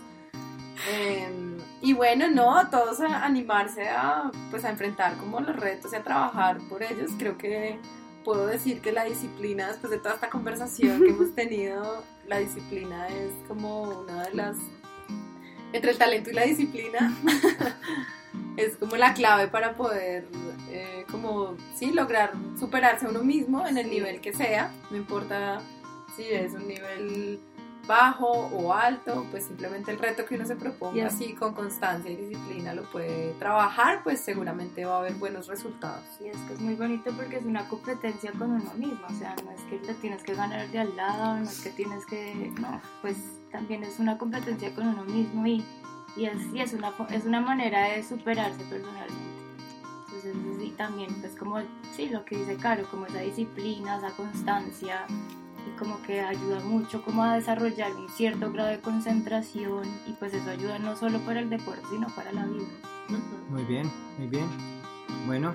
Eh, 0.91 1.55
y 1.85 1.93
bueno, 1.93 2.31
no, 2.31 2.71
todos 2.71 3.01
a 3.01 3.25
animarse 3.25 3.89
a, 3.91 4.31
pues, 4.51 4.65
a 4.65 4.71
enfrentar 4.71 5.19
como 5.19 5.41
los 5.41 5.55
retos 5.55 5.93
y 5.93 5.97
a 5.97 6.03
trabajar 6.03 6.59
por 6.71 6.83
ellos. 6.83 7.11
Creo 7.19 7.37
que 7.37 7.79
puedo 8.25 8.47
decir 8.47 8.81
que 8.81 8.91
la 8.91 9.05
disciplina, 9.05 9.69
después 9.69 9.91
de 9.91 9.99
toda 9.99 10.15
esta 10.15 10.31
conversación 10.31 11.03
que 11.03 11.11
hemos 11.11 11.35
tenido, 11.35 12.03
la 12.27 12.39
disciplina 12.39 13.09
es 13.09 13.33
como 13.47 14.01
una 14.01 14.25
de 14.25 14.35
las... 14.35 14.57
Entre 15.75 15.91
el 15.91 15.99
talento 15.99 16.31
y 16.31 16.35
la 16.35 16.45
disciplina 16.45 17.13
es 18.57 18.77
como 18.77 18.97
la 18.97 19.13
clave 19.13 19.49
para 19.49 19.75
poder, 19.75 20.25
eh, 20.71 21.05
como, 21.11 21.57
sí, 21.75 21.91
lograr 21.91 22.33
superarse 22.57 23.07
a 23.07 23.09
uno 23.09 23.25
mismo 23.25 23.67
en 23.67 23.77
el 23.79 23.91
nivel 23.91 24.21
que 24.21 24.33
sea. 24.33 24.73
No 24.93 24.97
importa 24.97 25.61
si 26.17 26.23
es 26.23 26.53
un 26.53 26.69
nivel 26.69 27.41
bajo 27.89 28.31
o 28.31 28.73
alto, 28.73 29.27
pues 29.33 29.47
simplemente 29.47 29.91
el 29.91 29.99
reto 29.99 30.25
que 30.25 30.37
uno 30.37 30.47
se 30.47 30.55
proponga, 30.55 30.95
Yes. 30.95 31.13
así 31.13 31.35
con 31.35 31.55
constancia 31.55 32.09
y 32.09 32.17
disciplina 32.17 32.73
lo 32.73 32.85
puede 32.85 33.33
trabajar, 33.41 34.03
pues 34.05 34.21
seguramente 34.21 34.85
va 34.85 34.95
a 34.95 34.99
haber 35.01 35.15
buenos 35.15 35.49
resultados. 35.49 36.05
Sí, 36.17 36.29
es 36.29 36.37
que 36.47 36.55
es 36.55 36.61
muy 36.61 36.77
bonito 36.77 37.11
porque 37.17 37.37
es 37.37 37.45
una 37.45 37.69
competencia 37.69 38.31
con 38.31 38.53
uno 38.53 38.73
mismo, 38.75 39.05
o 39.07 39.19
sea, 39.19 39.35
no 39.45 39.51
es 39.51 39.61
que 39.63 39.85
le 39.85 39.95
tienes 39.95 40.23
que 40.23 40.35
ganar 40.35 40.69
de 40.71 40.79
al 40.79 40.95
lado, 40.97 41.37
no 41.41 41.43
es 41.43 41.61
que 41.61 41.71
tienes 41.71 42.07
que, 42.07 42.53
no, 42.61 42.81
pues 43.03 43.17
también 43.55 43.85
es 43.85 44.01
una 44.01 44.19
competencia 44.19 44.75
con 44.75 44.89
uno 44.89 45.05
mismo 45.05 45.47
y, 45.47 45.65
y, 46.17 46.25
es, 46.25 46.43
y 46.53 46.61
es, 46.61 46.73
una, 46.73 46.93
es 47.11 47.25
una 47.25 47.41
manera 47.41 47.85
de 47.85 48.03
superarse 48.03 48.65
personalmente. 48.65 49.15
Entonces, 50.07 50.35
sí, 50.59 50.75
también, 50.77 51.15
pues 51.21 51.37
como, 51.37 51.61
sí, 51.95 52.09
lo 52.09 52.25
que 52.25 52.37
dice 52.37 52.57
Caro, 52.57 52.83
como 52.91 53.07
esa 53.07 53.21
disciplina, 53.21 53.99
esa 53.99 54.11
constancia, 54.11 55.07
y 55.09 55.79
como 55.79 56.03
que 56.03 56.21
ayuda 56.21 56.59
mucho 56.65 57.01
como 57.03 57.23
a 57.23 57.37
desarrollar 57.37 57.93
un 57.95 58.09
cierto 58.09 58.51
grado 58.51 58.71
de 58.71 58.81
concentración 58.81 59.85
y 60.07 60.13
pues 60.15 60.35
eso 60.35 60.51
ayuda 60.51 60.81
no 60.81 60.97
solo 60.97 61.21
para 61.21 61.41
el 61.41 61.49
deporte 61.49 61.83
sino 61.91 62.09
para 62.09 62.33
la 62.33 62.45
vida. 62.47 62.67
Muy 63.51 63.63
bien, 63.65 63.89
muy 64.19 64.27
bien. 64.27 64.47
Bueno, 65.27 65.55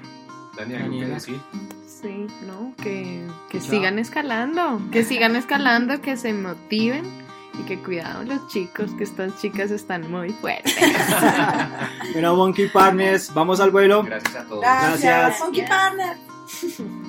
Dani, 0.58 0.76
¿algo 0.76 0.86
que 0.86 0.96
Daniela. 0.96 1.14
decir? 1.16 1.40
Sí, 1.86 2.28
¿no? 2.48 2.74
Que, 2.82 3.28
que 3.50 3.60
sigan 3.60 4.00
escalando, 4.00 4.82
que 4.90 5.04
sigan 5.04 5.36
escalando, 5.36 6.02
que 6.02 6.16
se 6.16 6.34
motiven 6.34 7.29
y 7.58 7.64
que 7.64 7.80
cuidado 7.82 8.24
los 8.24 8.48
chicos, 8.48 8.92
que 8.98 9.04
estas 9.04 9.40
chicas 9.42 9.72
están 9.72 10.10
muy 10.10 10.30
fuertes. 10.30 10.76
bueno, 12.14 12.36
Monkey 12.36 12.68
Partners, 12.70 13.34
vamos 13.34 13.60
al 13.60 13.72
vuelo. 13.72 14.04
Gracias 14.04 14.36
a 14.36 14.44
todos. 14.46 14.62
Gracias. 14.62 15.40
Monkey 15.40 15.68
Partner. 15.68 16.18